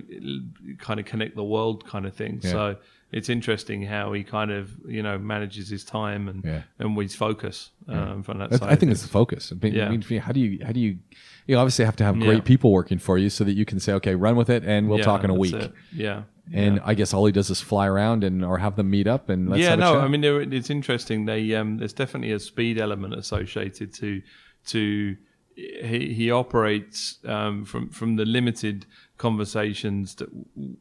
kind 0.79 0.99
of 0.99 1.05
connect 1.05 1.37
the 1.37 1.45
world 1.45 1.87
kind 1.87 2.07
of 2.07 2.15
thing. 2.15 2.41
Yeah. 2.43 2.51
so 2.51 2.77
it's 3.11 3.29
interesting 3.29 3.83
how 3.83 4.13
he 4.13 4.23
kind 4.23 4.51
of 4.51 4.71
you 4.87 5.03
know 5.03 5.19
manages 5.19 5.69
his 5.69 5.85
time 5.85 6.29
and 6.29 6.45
Yeah. 6.45 6.63
and 6.79 6.97
his 6.99 7.15
focus 7.15 7.71
um, 7.89 8.23
from 8.23 8.39
that 8.39 8.53
side. 8.53 8.69
I 8.69 8.75
think 8.77 8.93
it's 8.93 9.03
the 9.03 9.09
focus. 9.09 9.53
I 9.53 9.55
mean, 9.65 9.75
Yeah. 9.75 9.87
I 9.87 9.91
mean, 9.91 10.03
how 10.21 10.33
do 10.33 10.41
you 10.41 10.65
how 10.65 10.73
do 10.73 10.81
you 10.81 10.99
you 11.47 11.57
obviously 11.57 11.85
have 11.87 11.97
to 11.97 12.05
have 12.05 12.17
Yeah. 12.17 12.25
great 12.27 12.45
people 12.45 12.71
working 12.73 12.99
for 12.99 13.17
you 13.19 13.31
so 13.31 13.45
that 13.45 13.55
you 13.55 13.65
can 13.65 13.81
say, 13.81 13.93
okay, 13.95 14.15
run 14.15 14.37
with 14.37 14.51
it, 14.51 14.63
and 14.65 14.89
we'll 14.89 14.99
Yeah, 14.99 15.05
talk 15.05 15.25
in 15.25 15.31
a 15.31 15.35
week. 15.35 15.55
it. 15.55 15.73
Yeah. 15.93 16.23
And 16.53 16.81
I 16.85 16.95
guess 16.95 17.13
all 17.13 17.27
he 17.27 17.33
does 17.33 17.51
is 17.51 17.61
fly 17.61 17.87
around 17.87 18.25
and 18.25 18.43
or 18.45 18.57
have 18.59 18.77
them 18.77 18.89
meet 18.91 19.07
up 19.07 19.29
and 19.29 19.51
let's 19.51 19.61
yeah, 19.63 19.71
have 19.71 19.79
a 19.81 19.83
no. 19.83 20.01
I 20.01 20.09
mean 20.09 20.25
it's 20.53 20.71
interesting. 20.71 21.27
They 21.27 21.55
um, 21.55 21.77
there's 21.79 21.93
definitely 21.93 22.33
a 22.33 22.39
speed 22.41 22.79
element 22.79 23.15
associated 23.15 23.93
to 23.95 24.23
to 24.69 25.17
he, 25.55 26.15
he 26.15 26.31
operates 26.31 27.19
um, 27.27 27.65
from 27.65 27.89
from 27.91 28.17
the 28.17 28.25
limited 28.25 28.87
conversations 29.19 30.15
that 30.15 30.29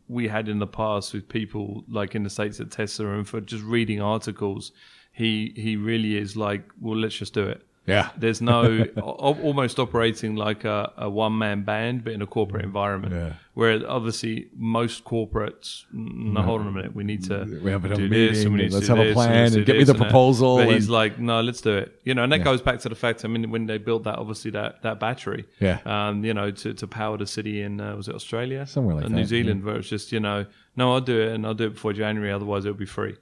we 0.08 0.28
had 0.28 0.48
in 0.48 0.60
the 0.60 0.68
past 0.68 1.14
with 1.14 1.28
people 1.28 1.84
like 1.90 2.16
in 2.16 2.24
the 2.24 2.30
states 2.30 2.60
at 2.60 2.72
Tesla 2.72 3.14
and 3.14 3.28
for 3.28 3.42
just 3.42 3.64
reading 3.64 4.02
articles. 4.02 4.72
He 5.12 5.54
he 5.56 5.76
really 5.76 6.16
is 6.16 6.38
like, 6.38 6.72
well, 6.80 6.96
let's 6.96 7.16
just 7.16 7.34
do 7.34 7.44
it. 7.44 7.67
Yeah, 7.88 8.10
There's 8.18 8.42
no 8.42 8.86
al- 8.98 9.40
almost 9.48 9.80
operating 9.80 10.36
like 10.36 10.66
a, 10.66 10.92
a 10.98 11.10
one 11.10 11.38
man 11.38 11.64
band, 11.64 12.04
but 12.04 12.12
in 12.14 12.22
a 12.22 12.28
corporate 12.28 12.66
environment. 12.66 13.14
Yeah. 13.14 13.34
Where 13.54 13.80
obviously 13.90 14.50
most 14.56 15.04
corporates, 15.06 15.86
no, 15.92 16.42
hold 16.42 16.62
on 16.62 16.68
a 16.68 16.72
minute, 16.72 16.94
we 16.94 17.04
need 17.04 17.24
to 17.24 17.60
We 17.64 17.72
have 17.72 17.86
a 17.86 17.96
do 17.96 18.08
meeting 18.08 18.34
this, 18.34 18.44
and 18.44 18.54
we 18.54 18.60
and 18.62 18.64
need 18.66 18.70
to 18.70 18.76
let's 18.76 18.88
have 18.88 19.00
a 19.00 19.14
plan 19.14 19.32
we 19.32 19.40
need 19.40 19.40
to 19.40 19.46
and 19.46 19.54
do 19.56 19.64
get 19.66 19.74
me 19.74 19.80
this 19.80 19.88
the 19.88 19.94
and 19.94 20.02
proposal 20.04 20.58
But 20.58 20.68
he's 20.76 20.90
like, 20.90 21.18
no, 21.18 21.42
let's 21.42 21.62
do 21.62 21.76
it. 21.78 22.00
You 22.04 22.14
know, 22.14 22.24
and 22.24 22.32
that 22.34 22.44
goes 22.44 22.62
back 22.62 22.80
to 22.82 22.90
the 22.90 22.96
fact. 22.96 23.26
I 23.26 23.30
mean, 23.30 23.50
when 23.50 23.66
they 23.66 23.78
built 23.80 24.04
that, 24.04 24.20
obviously 24.20 24.52
that 24.52 24.84
that 24.84 25.00
battery, 25.00 25.46
Yeah. 25.60 25.80
um, 25.86 26.24
you 26.24 26.34
know, 26.36 26.52
to, 26.52 26.74
to 26.76 26.86
power 26.88 27.18
the 27.18 27.26
city 27.26 27.62
in 27.62 27.82
uh, 27.82 27.96
was 27.96 28.08
it 28.10 28.14
Australia, 28.16 28.68
Somewhere 28.68 28.96
like 28.98 29.06
Uh, 29.06 29.08
that, 29.10 29.16
New 29.16 29.26
Zealand, 29.26 29.64
where 29.64 29.78
it's 29.78 29.90
just 29.90 30.12
you 30.12 30.20
know, 30.20 30.46
no, 30.76 30.94
I'll 30.94 31.02
do 31.02 31.20
it, 31.22 31.30
and 31.34 31.46
I'll 31.46 31.56
do 31.56 31.66
it 31.68 31.74
before 31.74 31.94
January, 31.94 32.32
otherwise 32.32 32.66
it'll 32.66 32.78
be 32.78 32.86
free. 32.86 33.16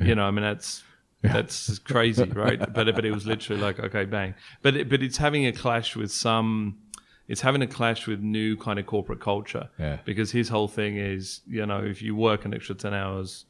You 0.00 0.14
know, 0.16 0.24
I 0.24 0.30
mean 0.32 0.42
that's. 0.42 0.82
That's 1.32 1.78
crazy, 1.80 2.24
right? 2.24 2.58
but 2.58 2.94
but 2.94 3.04
it 3.04 3.12
was 3.12 3.26
literally 3.26 3.60
like 3.60 3.78
okay, 3.80 4.04
bang. 4.04 4.34
But 4.62 4.76
it, 4.76 4.88
but 4.88 5.02
it's 5.02 5.16
having 5.16 5.46
a 5.46 5.52
clash 5.52 5.96
with 5.96 6.12
some. 6.12 6.78
It's 7.28 7.40
having 7.40 7.60
a 7.62 7.66
clash 7.66 8.06
with 8.06 8.20
new 8.20 8.56
kind 8.56 8.78
of 8.78 8.86
corporate 8.86 9.18
culture. 9.20 9.68
Yeah. 9.80 9.98
Because 10.04 10.30
his 10.30 10.48
whole 10.48 10.68
thing 10.68 10.96
is, 10.96 11.40
you 11.48 11.66
know, 11.66 11.82
if 11.82 12.00
you 12.00 12.14
work 12.14 12.44
an 12.44 12.54
extra 12.54 12.76
ten 12.76 12.94
hours, 12.94 13.46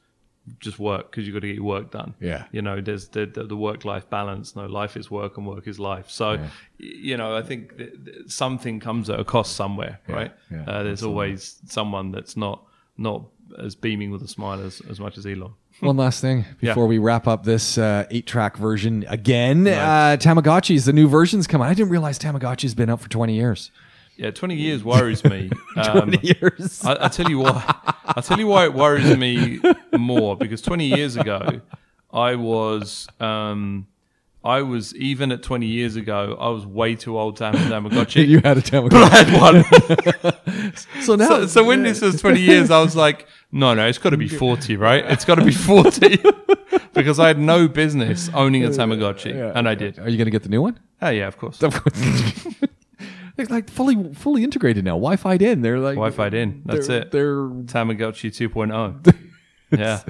just 0.60 0.78
work 0.78 1.10
because 1.10 1.26
you've 1.26 1.34
got 1.34 1.40
to 1.40 1.48
get 1.48 1.56
your 1.56 1.64
work 1.64 1.90
done. 1.90 2.14
Yeah. 2.18 2.44
You 2.52 2.62
know, 2.62 2.80
there's 2.80 3.08
the, 3.08 3.26
the, 3.26 3.44
the 3.44 3.56
work 3.56 3.84
life 3.84 4.08
balance. 4.08 4.56
No, 4.56 4.64
life 4.64 4.96
is 4.96 5.10
work 5.10 5.36
and 5.36 5.46
work 5.46 5.66
is 5.68 5.78
life. 5.78 6.08
So, 6.08 6.36
y- 6.36 6.50
you 6.78 7.16
know, 7.18 7.36
I 7.36 7.42
think 7.42 7.76
th- 7.76 7.92
th- 8.04 8.16
something 8.28 8.80
comes 8.80 9.10
at 9.10 9.20
a 9.20 9.24
cost 9.24 9.56
somewhere, 9.56 10.00
right? 10.08 10.32
yeah, 10.50 10.64
uh, 10.66 10.82
there's 10.82 11.02
always 11.02 11.60
someone 11.66 12.12
that's 12.12 12.34
not 12.36 12.62
not 12.96 13.26
as 13.58 13.74
beaming 13.74 14.10
with 14.10 14.22
a 14.22 14.28
smile 14.28 14.60
as, 14.60 14.80
as 14.88 14.98
much 14.98 15.18
as 15.18 15.26
Elon. 15.26 15.52
One 15.80 15.96
last 15.96 16.20
thing 16.20 16.44
Yeah. 16.60 16.70
before 16.70 16.86
we 16.86 16.98
wrap 16.98 17.26
up 17.26 17.44
this 17.44 17.76
uh, 17.78 18.06
eight 18.10 18.26
track 18.26 18.56
version 18.56 19.04
again. 19.08 19.66
Uh, 19.66 20.16
Tamagotchis, 20.18 20.86
the 20.86 20.92
new 20.92 21.06
version's 21.08 21.46
coming. 21.46 21.66
I 21.68 21.74
didn't 21.74 21.90
realize 21.90 22.18
Tamagotchi's 22.18 22.74
been 22.74 22.88
up 22.88 23.00
for 23.00 23.08
20 23.10 23.34
years. 23.34 23.70
Yeah, 24.16 24.30
20 24.30 24.54
years 24.54 24.82
worries 24.82 25.22
me. 25.24 25.50
Um, 25.76 26.10
20 26.12 26.20
years. 26.40 26.82
I, 26.86 27.04
I 27.04 27.08
tell 27.08 27.28
you 27.28 27.40
why. 27.40 27.62
I 28.06 28.22
tell 28.22 28.38
you 28.38 28.46
why 28.46 28.64
it 28.64 28.72
worries 28.72 29.14
me 29.18 29.60
more 29.94 30.34
because 30.34 30.62
20 30.62 30.86
years 30.86 31.16
ago, 31.16 31.60
I 32.10 32.34
was, 32.36 33.06
um, 33.20 33.86
I 34.46 34.62
was 34.62 34.94
even 34.94 35.32
at 35.32 35.42
20 35.42 35.66
years 35.66 35.96
ago, 35.96 36.36
I 36.38 36.48
was 36.50 36.64
way 36.64 36.94
too 36.94 37.18
old 37.18 37.36
to 37.38 37.46
have 37.46 37.54
a 37.54 37.58
Tamagotchi. 37.58 38.26
you 38.28 38.40
had 38.40 38.56
a 38.56 38.62
Tamagotchi. 38.62 38.90
But 38.90 39.12
I 39.12 39.24
had 39.24 40.62
one. 40.62 40.72
so 41.02 41.16
now, 41.16 41.28
So, 41.28 41.46
so 41.48 41.64
when 41.64 41.82
this 41.82 42.00
was 42.00 42.20
20 42.20 42.40
years, 42.40 42.70
I 42.70 42.80
was 42.80 42.94
like, 42.94 43.26
no, 43.50 43.74
no, 43.74 43.86
it's 43.88 43.98
got 43.98 44.10
to 44.10 44.16
be 44.16 44.28
40, 44.28 44.76
right? 44.76 45.04
It's 45.04 45.24
got 45.24 45.34
to 45.34 45.44
be 45.44 45.52
40 45.52 46.22
because 46.94 47.18
I 47.18 47.26
had 47.26 47.40
no 47.40 47.66
business 47.66 48.30
owning 48.34 48.64
a 48.64 48.68
Tamagotchi, 48.68 49.56
and 49.56 49.68
I 49.68 49.74
did. 49.74 49.98
Are 49.98 50.08
you 50.08 50.16
going 50.16 50.26
to 50.26 50.30
get 50.30 50.44
the 50.44 50.48
new 50.48 50.62
one? 50.62 50.78
Oh 51.02 51.10
yeah, 51.10 51.26
of 51.26 51.36
course. 51.38 51.58
They're 53.36 53.46
like 53.50 53.68
fully 53.68 54.14
fully 54.14 54.44
integrated 54.44 54.84
now. 54.84 54.92
Wi-Fi'd 54.92 55.42
in. 55.42 55.60
They're 55.60 55.78
like 55.78 55.96
Wi-Fi'd 55.96 56.32
in. 56.32 56.62
That's 56.64 56.86
they're, 56.86 57.02
it. 57.02 57.10
They're 57.10 57.48
Tamagotchi 57.48 58.30
2.0. 58.30 59.14
yeah. 59.70 60.00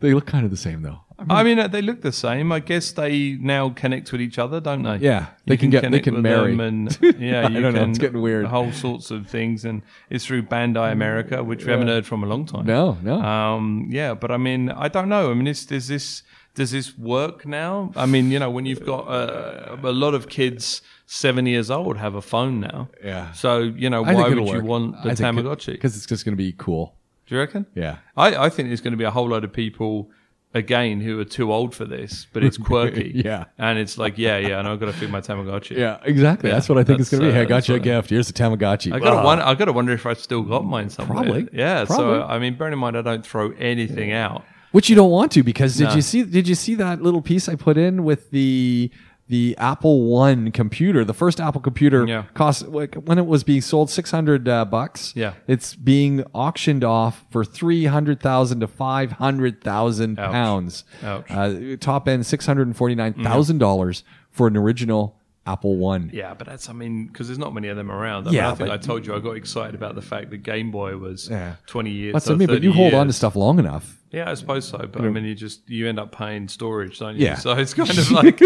they 0.00 0.12
look 0.14 0.26
kind 0.26 0.44
of 0.44 0.50
the 0.50 0.56
same 0.56 0.82
though. 0.82 1.00
I 1.30 1.44
mean, 1.44 1.60
uh, 1.60 1.68
they 1.68 1.80
look 1.80 2.02
the 2.02 2.10
same. 2.12 2.50
I 2.50 2.58
guess 2.58 2.90
they 2.90 3.36
now 3.40 3.70
connect 3.70 4.10
with 4.10 4.20
each 4.20 4.38
other, 4.38 4.60
don't 4.60 4.82
they? 4.82 4.96
Yeah, 4.96 5.26
they 5.46 5.54
You 5.54 5.58
can 5.58 5.70
get- 5.70 5.88
they 5.90 6.00
can 6.00 6.14
with 6.14 6.24
marry. 6.24 6.50
them 6.50 6.60
and 6.60 6.98
yeah, 7.20 7.48
you 7.48 7.60
don't 7.60 7.74
know, 7.74 7.84
it's 7.84 7.98
getting 7.98 8.20
weird. 8.20 8.46
Whole 8.46 8.72
sorts 8.72 9.10
of 9.12 9.28
things, 9.28 9.64
and 9.64 9.82
it's 10.10 10.26
through 10.26 10.42
Bandai 10.42 10.90
America, 10.90 11.42
which 11.44 11.64
we 11.64 11.70
haven't 11.70 11.88
heard 11.88 12.04
from 12.04 12.24
a 12.24 12.26
long 12.26 12.46
time. 12.46 12.66
No, 12.66 12.98
no. 13.02 13.20
Um, 13.22 13.86
yeah, 13.90 14.14
but 14.14 14.30
I 14.32 14.36
mean, 14.38 14.70
I 14.70 14.88
don't 14.88 15.08
know. 15.08 15.30
I 15.30 15.34
mean, 15.34 15.46
is, 15.46 15.64
does 15.64 15.86
this 15.86 16.24
does 16.54 16.72
this 16.72 16.98
work 16.98 17.46
now? 17.46 17.92
I 17.96 18.06
mean, 18.06 18.30
you 18.30 18.38
know, 18.38 18.50
when 18.50 18.66
you've 18.66 18.84
got 18.84 19.06
uh, 19.08 19.76
a 19.82 19.92
lot 19.92 20.14
of 20.14 20.28
kids 20.28 20.82
seven 21.06 21.46
years 21.46 21.70
old 21.70 21.96
have 21.98 22.14
a 22.14 22.22
phone 22.22 22.60
now. 22.60 22.88
Yeah. 23.02 23.32
So 23.32 23.58
you 23.58 23.88
know, 23.88 24.02
why 24.02 24.14
would 24.28 24.32
it'll 24.32 24.54
you 24.54 24.62
want 24.64 25.02
the 25.02 25.10
Tamagotchi? 25.10 25.72
Because 25.72 25.96
it's 25.96 26.06
just 26.06 26.24
going 26.24 26.32
to 26.36 26.42
be 26.42 26.52
cool. 26.52 26.96
Do 27.26 27.34
you 27.34 27.40
reckon? 27.40 27.66
Yeah. 27.74 27.96
I, 28.16 28.36
I 28.46 28.48
think 28.50 28.68
there's 28.68 28.80
going 28.80 28.92
to 28.92 28.96
be 28.98 29.04
a 29.04 29.10
whole 29.10 29.28
lot 29.28 29.44
of 29.44 29.52
people 29.52 30.10
again 30.52 31.00
who 31.00 31.18
are 31.18 31.24
too 31.24 31.52
old 31.52 31.74
for 31.74 31.84
this, 31.84 32.26
but 32.32 32.44
it's 32.44 32.56
quirky. 32.68 33.12
Yeah. 33.14 33.44
and 33.58 33.78
it's 33.78 33.98
like, 33.98 34.18
yeah, 34.18 34.38
yeah, 34.38 34.58
and 34.58 34.68
I've 34.68 34.78
got 34.78 34.86
to 34.86 34.92
feed 34.92 35.10
my 35.10 35.20
Tamagotchi. 35.20 35.76
Yeah, 35.76 35.98
exactly. 36.04 36.48
Yeah, 36.50 36.56
that's 36.56 36.68
what 36.68 36.78
I 36.78 36.84
think 36.84 37.00
it's 37.00 37.10
going 37.10 37.22
to 37.22 37.28
be. 37.28 37.32
Hey, 37.32 37.40
I 37.40 37.44
uh, 37.44 37.46
got 37.46 37.68
you 37.68 37.74
a 37.74 37.80
gift. 37.80 38.10
Here's 38.10 38.30
a 38.30 38.32
Tamagotchi. 38.32 38.92
I 38.92 38.98
gotta 39.00 39.16
Wow. 39.16 39.24
wonder. 39.24 39.44
I 39.44 39.54
gotta 39.54 39.72
wonder 39.72 39.92
if 39.92 40.06
I've 40.06 40.20
still 40.20 40.42
got 40.42 40.64
mine 40.64 40.90
somewhere. 40.90 41.16
Probably. 41.24 41.48
Yeah. 41.52 41.84
Probably. 41.86 42.20
So 42.20 42.22
I 42.22 42.38
mean, 42.38 42.56
bearing 42.56 42.72
in 42.74 42.78
mind, 42.78 42.96
I 42.96 43.02
don't 43.02 43.26
throw 43.26 43.50
anything 43.52 44.12
out. 44.12 44.44
Which 44.72 44.88
you 44.90 44.96
don't 44.96 45.10
want 45.10 45.30
to 45.32 45.42
because 45.44 45.76
did 45.76 45.84
No. 45.90 45.94
you 45.94 46.02
see 46.02 46.24
did 46.24 46.48
you 46.48 46.56
see 46.56 46.74
that 46.74 47.00
little 47.00 47.22
piece 47.22 47.48
I 47.48 47.54
put 47.54 47.76
in 47.78 48.02
with 48.04 48.30
the 48.32 48.90
the 49.28 49.54
Apple 49.58 50.02
One 50.06 50.52
computer? 50.52 51.04
The 51.04 51.14
first 51.14 51.40
Apple 51.40 51.60
computer 51.60 52.06
Yeah. 52.06 52.24
cost 52.34 52.68
like, 52.68 52.94
when 52.94 53.18
it 53.18 53.26
was 53.26 53.42
being 53.44 53.60
sold 53.62 53.90
six 53.90 54.10
hundred 54.10 54.48
uh, 54.48 54.64
bucks. 54.64 55.12
Yeah. 55.16 55.34
it's 55.46 55.74
being 55.74 56.22
auctioned 56.34 56.84
off 56.84 57.24
for 57.30 57.44
three 57.44 57.86
hundred 57.86 58.20
thousand 58.20 58.60
to 58.60 58.66
five 58.68 59.12
hundred 59.12 59.62
thousand 59.62 60.16
pounds. 60.16 60.84
Ouch. 61.02 61.30
Uh, 61.30 61.76
top 61.80 62.08
end 62.08 62.26
six 62.26 62.44
hundred 62.46 62.66
and 62.66 62.76
forty 62.76 62.94
nine 62.94 63.14
thousand 63.14 63.58
dollars 63.58 64.04
for 64.30 64.46
an 64.46 64.56
original 64.56 65.16
Apple 65.46 65.76
One. 65.76 66.10
Yeah, 66.12 66.32
but 66.34 66.46
that's 66.46 66.68
I 66.70 66.72
mean, 66.72 67.06
because 67.06 67.26
there's 67.28 67.38
not 67.38 67.52
many 67.54 67.68
of 67.68 67.76
them 67.76 67.90
around. 67.90 68.22
I 68.22 68.30
mean, 68.30 68.34
Yeah, 68.34 68.50
I 68.50 68.54
think 68.54 68.70
I 68.70 68.76
told 68.78 69.06
you 69.06 69.14
I 69.14 69.20
got 69.20 69.36
excited 69.36 69.74
about 69.74 69.94
the 69.94 70.00
fact 70.02 70.30
that 70.30 70.38
Game 70.38 70.70
Boy 70.70 70.96
was 70.96 71.28
Yeah. 71.30 71.56
20 71.66 71.90
years. 71.90 72.12
That's 72.14 72.26
what 72.26 72.34
I 72.34 72.38
mean. 72.38 72.46
But 72.48 72.54
30 72.54 72.66
you 72.66 72.72
hold 72.72 72.94
on 72.94 73.06
to 73.08 73.12
stuff 73.12 73.36
long 73.36 73.58
enough. 73.58 74.00
Yeah, 74.10 74.30
I 74.30 74.34
suppose 74.34 74.66
so. 74.66 74.78
But 74.78 75.02
I 75.02 75.08
mean, 75.10 75.24
you 75.24 75.34
just 75.34 75.68
you 75.68 75.88
end 75.88 75.98
up 75.98 76.12
paying 76.16 76.46
storage, 76.48 76.98
don't 76.98 77.16
you? 77.16 77.24
Yeah. 77.26 77.34
So 77.36 77.52
it's 77.52 77.74
kind 77.74 77.90
of 77.90 78.10
like. 78.10 78.40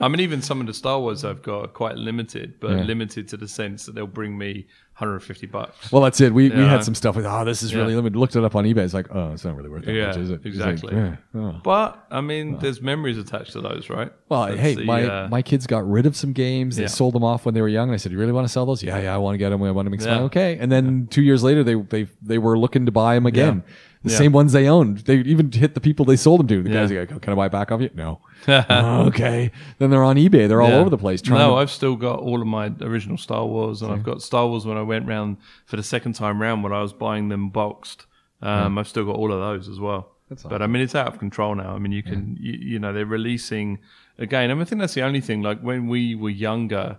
I 0.00 0.08
mean, 0.08 0.20
even 0.20 0.40
some 0.40 0.60
of 0.60 0.66
the 0.66 0.72
Star 0.74 0.98
Wars 0.98 1.24
I've 1.24 1.42
got 1.42 1.64
are 1.64 1.68
quite 1.68 1.96
limited, 1.96 2.54
but 2.58 2.70
Yeah. 2.70 2.82
limited 2.84 3.28
to 3.28 3.36
the 3.36 3.46
sense 3.46 3.84
that 3.86 3.94
they'll 3.94 4.06
bring 4.06 4.38
me 4.38 4.66
150 4.94 5.46
bucks. 5.46 5.92
Well, 5.92 6.02
that's 6.02 6.20
it. 6.20 6.32
We, 6.32 6.50
we 6.50 6.62
had 6.62 6.84
some 6.84 6.94
stuff 6.94 7.16
with, 7.16 7.24
oh, 7.26 7.44
this 7.44 7.62
is 7.62 7.74
really 7.74 7.94
limited. 7.94 8.18
Looked 8.18 8.36
it 8.36 8.44
up 8.44 8.54
on 8.54 8.64
eBay. 8.64 8.78
It's 8.78 8.94
like, 8.94 9.06
oh, 9.14 9.32
it's 9.32 9.44
not 9.44 9.56
really 9.56 9.68
worth 9.70 9.84
that 9.84 9.92
Yeah, 9.94 10.06
much, 10.08 10.16
is 10.18 10.30
it? 10.30 10.38
Like, 10.38 10.46
exactly. 10.46 10.94
yeah, 10.96 11.16
oh. 11.34 11.60
But 11.62 12.04
I 12.10 12.20
mean, 12.20 12.58
there's 12.58 12.80
memories 12.82 13.18
attached 13.18 13.52
to 13.52 13.60
those, 13.60 13.88
right? 13.90 14.12
Well, 14.28 14.46
That's 14.48 14.60
hey, 14.60 14.74
the, 14.76 14.84
my 14.84 15.04
uh, 15.04 15.28
my 15.28 15.42
kids 15.42 15.66
got 15.66 15.88
rid 15.88 16.06
of 16.06 16.16
some 16.16 16.32
games. 16.32 16.76
They 16.76 16.86
sold 16.86 17.14
them 17.14 17.24
off 17.24 17.44
when 17.44 17.54
they 17.54 17.60
were 17.62 17.68
young. 17.68 17.88
And 17.88 17.94
I 17.94 17.96
said, 17.98 18.12
"You 18.12 18.18
really 18.18 18.32
want 18.32 18.46
to 18.46 18.52
sell 18.52 18.64
those? 18.66 18.82
Yeah, 18.82 18.98
yeah, 18.98 19.14
I 19.14 19.18
want 19.18 19.34
to 19.34 19.38
get 19.38 19.50
them. 19.50 19.62
I 19.62 19.70
want 19.70 19.86
to 19.86 19.90
make 19.90 20.00
some. 20.00 20.22
Okay." 20.24 20.56
And 20.58 20.70
then 20.72 21.08
two 21.10 21.22
years 21.22 21.42
later, 21.42 21.62
they 21.64 21.74
they 21.74 22.06
they 22.22 22.38
were 22.38 22.58
looking 22.58 22.86
to 22.86 22.92
buy 22.92 23.14
them 23.14 23.26
again. 23.26 23.62
The 24.02 24.10
Yeah. 24.10 24.16
same 24.16 24.32
ones 24.32 24.52
they 24.52 24.66
owned. 24.66 24.98
They 24.98 25.16
even 25.18 25.52
hit 25.52 25.74
the 25.74 25.80
people 25.80 26.06
they 26.06 26.16
sold 26.16 26.40
them 26.40 26.46
to. 26.48 26.62
The 26.62 26.70
Yeah. 26.70 26.74
guys 26.80 26.92
are 26.92 27.00
like, 27.06 27.20
"Can 27.20 27.32
I 27.34 27.36
buy 27.36 27.46
it 27.46 27.52
back 27.52 27.70
off 27.70 27.82
you?" 27.82 27.90
No. 27.94 28.20
"Oh, 28.48 29.02
okay. 29.08 29.50
Then 29.78 29.90
they're 29.90 30.02
on 30.04 30.16
eBay. 30.16 30.48
They're 30.48 30.62
all 30.62 30.70
Yeah. 30.70 30.76
over 30.76 30.88
the 30.88 30.96
place. 30.96 31.20
Trying 31.20 31.40
No, 31.40 31.50
to, 31.50 31.54
I've 31.56 31.70
still 31.70 31.96
got 31.96 32.18
all 32.20 32.40
of 32.40 32.46
my 32.46 32.72
original 32.80 33.18
Star 33.18 33.44
Wars, 33.46 33.82
and 33.82 33.92
I've 33.92 34.02
got 34.02 34.22
Star 34.22 34.46
Wars 34.48 34.64
when 34.64 34.78
I 34.78 34.82
went 34.82 35.06
round 35.06 35.36
for 35.66 35.76
the 35.76 35.82
second 35.82 36.14
time 36.14 36.40
round 36.40 36.62
when 36.62 36.72
I 36.72 36.80
was 36.80 36.92
buying 36.94 37.28
them 37.28 37.50
boxed. 37.50 38.06
Um, 38.40 38.78
I've 38.78 38.88
still 38.88 39.04
got 39.04 39.16
all 39.16 39.30
of 39.32 39.38
those 39.38 39.68
as 39.68 39.78
well. 39.78 40.12
That's 40.30 40.44
but 40.44 40.62
I 40.62 40.66
mean, 40.66 40.80
it's 40.80 40.94
out 40.94 41.08
of 41.08 41.18
control 41.18 41.54
now. 41.54 41.74
I 41.74 41.78
mean, 41.78 41.92
you 41.92 42.02
can, 42.02 42.38
you, 42.40 42.52
you 42.52 42.78
know, 42.78 42.92
they're 42.94 43.04
releasing 43.04 43.80
again. 44.18 44.50
I 44.50 44.54
mean, 44.54 44.62
I 44.62 44.64
think 44.64 44.80
that's 44.80 44.94
the 44.94 45.02
only 45.02 45.20
thing. 45.20 45.42
Like 45.42 45.60
when 45.60 45.88
we 45.88 46.14
were 46.14 46.30
younger, 46.30 46.96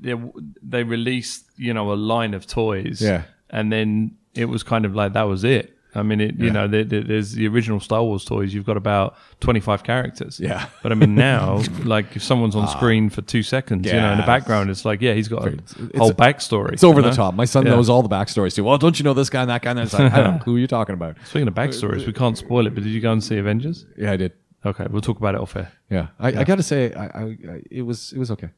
they 0.00 0.14
they 0.62 0.82
released, 0.82 1.46
you 1.56 1.72
know, 1.72 1.92
a 1.92 1.94
line 1.94 2.34
of 2.34 2.46
toys, 2.46 3.00
Yeah. 3.00 3.22
and 3.50 3.72
then 3.72 4.12
it 4.34 4.46
was 4.46 4.62
kind 4.62 4.84
of 4.84 4.94
like 4.94 5.12
that 5.14 5.22
was 5.22 5.44
it. 5.44 5.75
I 5.96 6.02
mean, 6.02 6.20
it, 6.20 6.36
you 6.38 6.50
know, 6.50 6.68
there, 6.68 6.84
there- 6.84 7.02
there's 7.02 7.32
the 7.32 7.48
original 7.48 7.80
Star 7.80 8.02
Wars 8.02 8.24
toys. 8.24 8.52
You've 8.54 8.66
got 8.66 8.76
about 8.76 9.16
25 9.40 9.82
characters. 9.82 10.38
Yeah. 10.38 10.58
Ah. 10.66 10.70
But 10.82 10.92
I 10.92 10.94
mean, 10.94 11.14
now, 11.30 11.62
like, 11.84 12.14
if 12.16 12.22
someone's 12.22 12.54
on 12.54 12.68
screen 12.68 13.08
for 13.10 13.22
two 13.22 13.42
seconds, 13.42 13.86
you 13.86 13.92
know, 13.94 14.12
in 14.12 14.18
the 14.18 14.24
background, 14.26 14.70
it's 14.70 14.84
like, 14.84 15.00
yeah, 15.00 15.14
he's 15.14 15.28
got 15.28 15.44
a 15.44 15.52
It's- 15.54 15.74
whole 15.96 16.12
backstory. 16.12 16.72
It's 16.74 16.84
over 16.84 17.00
you 17.00 17.08
the 17.10 17.14
top. 17.16 17.34
My 17.34 17.44
son 17.46 17.64
Yeah. 17.66 17.72
knows 17.74 17.88
all 17.88 18.02
the 18.02 18.08
backstories 18.08 18.54
too. 18.54 18.64
Well, 18.64 18.78
don't 18.78 18.98
you 18.98 19.04
know 19.04 19.14
this 19.14 19.30
guy 19.30 19.40
and 19.42 19.50
that 19.50 19.62
guy? 19.62 19.70
And 19.72 19.80
it's 19.80 19.92
like, 19.94 20.12
I 20.12 20.16
don't 20.22 20.32
know 20.34 20.38
who 20.44 20.56
you're 20.58 20.68
talking 20.68 20.94
about. 20.94 21.16
Speaking 21.24 21.48
of 21.48 21.54
backstories, 21.54 22.06
we 22.06 22.12
can't 22.12 22.36
spoil 22.38 22.66
it, 22.66 22.74
but 22.74 22.82
did 22.84 22.90
you 22.92 23.00
go 23.00 23.12
and 23.12 23.24
see 23.24 23.38
Avengers? 23.38 23.86
Yeah, 23.96 24.12
I 24.12 24.16
did. 24.16 24.32
Okay, 24.64 24.86
we'll 24.90 25.00
talk 25.02 25.18
about 25.18 25.34
it 25.34 25.40
off 25.40 25.54
air. 25.56 25.70
Yeah, 25.90 26.08
I, 26.18 26.28
I 26.40 26.44
got 26.44 26.56
to 26.56 26.62
say, 26.62 26.92
I, 26.92 27.04
I, 27.06 27.22
I, 27.22 27.62
it 27.70 27.82
was 27.82 28.12
it 28.12 28.18
was 28.18 28.30
okay. 28.32 28.48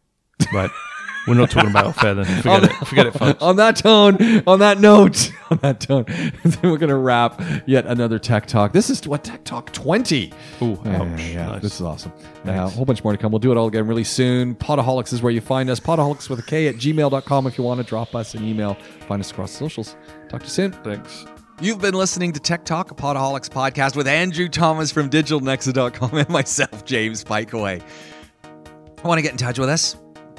Right. 0.52 0.70
We're 1.29 1.35
not 1.35 1.51
talking 1.51 1.71
about 1.71 1.87
off 1.87 2.03
air 2.03 2.15
then. 2.15 2.25
Forget 2.43 2.65
it. 2.65 2.73
Forget 2.87 3.07
it, 3.07 3.13
folks. 3.13 3.43
on 3.43 3.57
that 3.57 3.77
tone, 3.77 4.17
on 4.47 4.59
that 4.61 4.81
note, 4.81 5.31
on 5.51 5.59
that 5.59 5.81
tone, 5.81 6.05
then 6.45 6.71
we're 6.71 6.79
gonna 6.79 6.97
wrap 6.99 7.41
yet 7.67 7.87
another 7.87 8.19
Tech 8.19 8.47
Talk. 8.47 8.73
This 8.73 8.91
is 8.91 9.07
what 9.07 9.25
Tech 9.25 9.45
Talk 9.45 9.73
20. 9.73 10.33
Ooh, 10.63 10.73
ouch. 10.87 11.21
yeah, 11.21 11.47
Nice. 11.47 11.63
this 11.63 11.75
is 11.77 11.83
awesome. 11.83 12.13
Uh, 12.47 12.53
a 12.53 12.69
whole 12.69 12.85
bunch 12.85 13.03
more 13.05 13.13
to 13.13 13.19
come. 13.19 13.31
We'll 13.33 13.39
do 13.41 13.53
it 13.53 13.57
all 13.59 13.67
again 13.69 13.87
really 13.87 14.05
soon. 14.05 14.55
Podaholics 14.55 15.13
is 15.13 15.21
where 15.23 15.33
you 15.33 15.41
find 15.41 15.69
us. 15.71 15.79
Podaholics 15.81 16.31
with 16.31 16.39
a 16.39 16.43
K 16.43 16.69
at 16.69 16.77
gmail.com 16.77 17.47
if 17.47 17.59
you 17.59 17.65
want 17.65 17.79
to 17.81 17.87
drop 17.87 18.15
us 18.15 18.35
an 18.35 18.45
email. 18.45 18.75
Find 19.07 19.21
us 19.21 19.31
across 19.31 19.53
the 19.53 19.59
socials. 19.59 19.97
Talk 20.29 20.41
to 20.41 20.47
you 20.47 20.51
soon. 20.51 20.73
Thanks. 20.73 21.27
You've 21.61 21.81
been 21.81 21.95
listening 21.95 22.33
to 22.35 22.41
Tech 22.41 22.65
Talk, 22.65 22.93
a 22.93 22.95
Podaholics 22.95 23.49
podcast 23.49 23.97
with 23.97 24.07
Andrew 24.07 24.49
Thomas 24.49 24.93
from 24.93 25.11
DigitalNexa.com 25.11 26.17
and 26.17 26.29
myself, 26.29 26.85
James 26.85 27.25
Pikeway. 27.25 27.83
I 28.45 29.07
want 29.07 29.19
to 29.19 29.23
get 29.23 29.33
in 29.33 29.39
touch 29.39 29.59
with 29.59 29.69
us? 29.69 29.97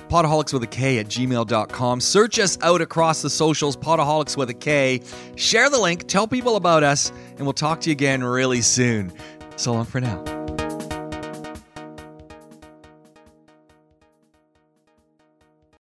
Podaholics 0.09 0.51
with 0.51 0.63
a 0.63 0.67
K 0.67 0.99
at 0.99 1.07
gmail.com. 1.07 2.01
Search 2.01 2.39
us 2.39 2.57
out 2.61 2.81
across 2.81 3.21
the 3.21 3.29
socials, 3.29 3.77
Podaholics 3.77 4.35
with 4.35 4.49
a 4.49 4.53
K. 4.53 5.01
Share 5.35 5.69
the 5.69 5.79
link, 5.79 6.07
tell 6.07 6.27
people 6.27 6.55
about 6.55 6.83
us, 6.83 7.11
and 7.37 7.41
we'll 7.41 7.53
talk 7.53 7.81
to 7.81 7.89
you 7.89 7.93
again 7.93 8.23
really 8.23 8.61
soon. 8.61 9.13
So 9.55 9.73
long 9.73 9.85
for 9.85 10.01
now. 10.01 10.38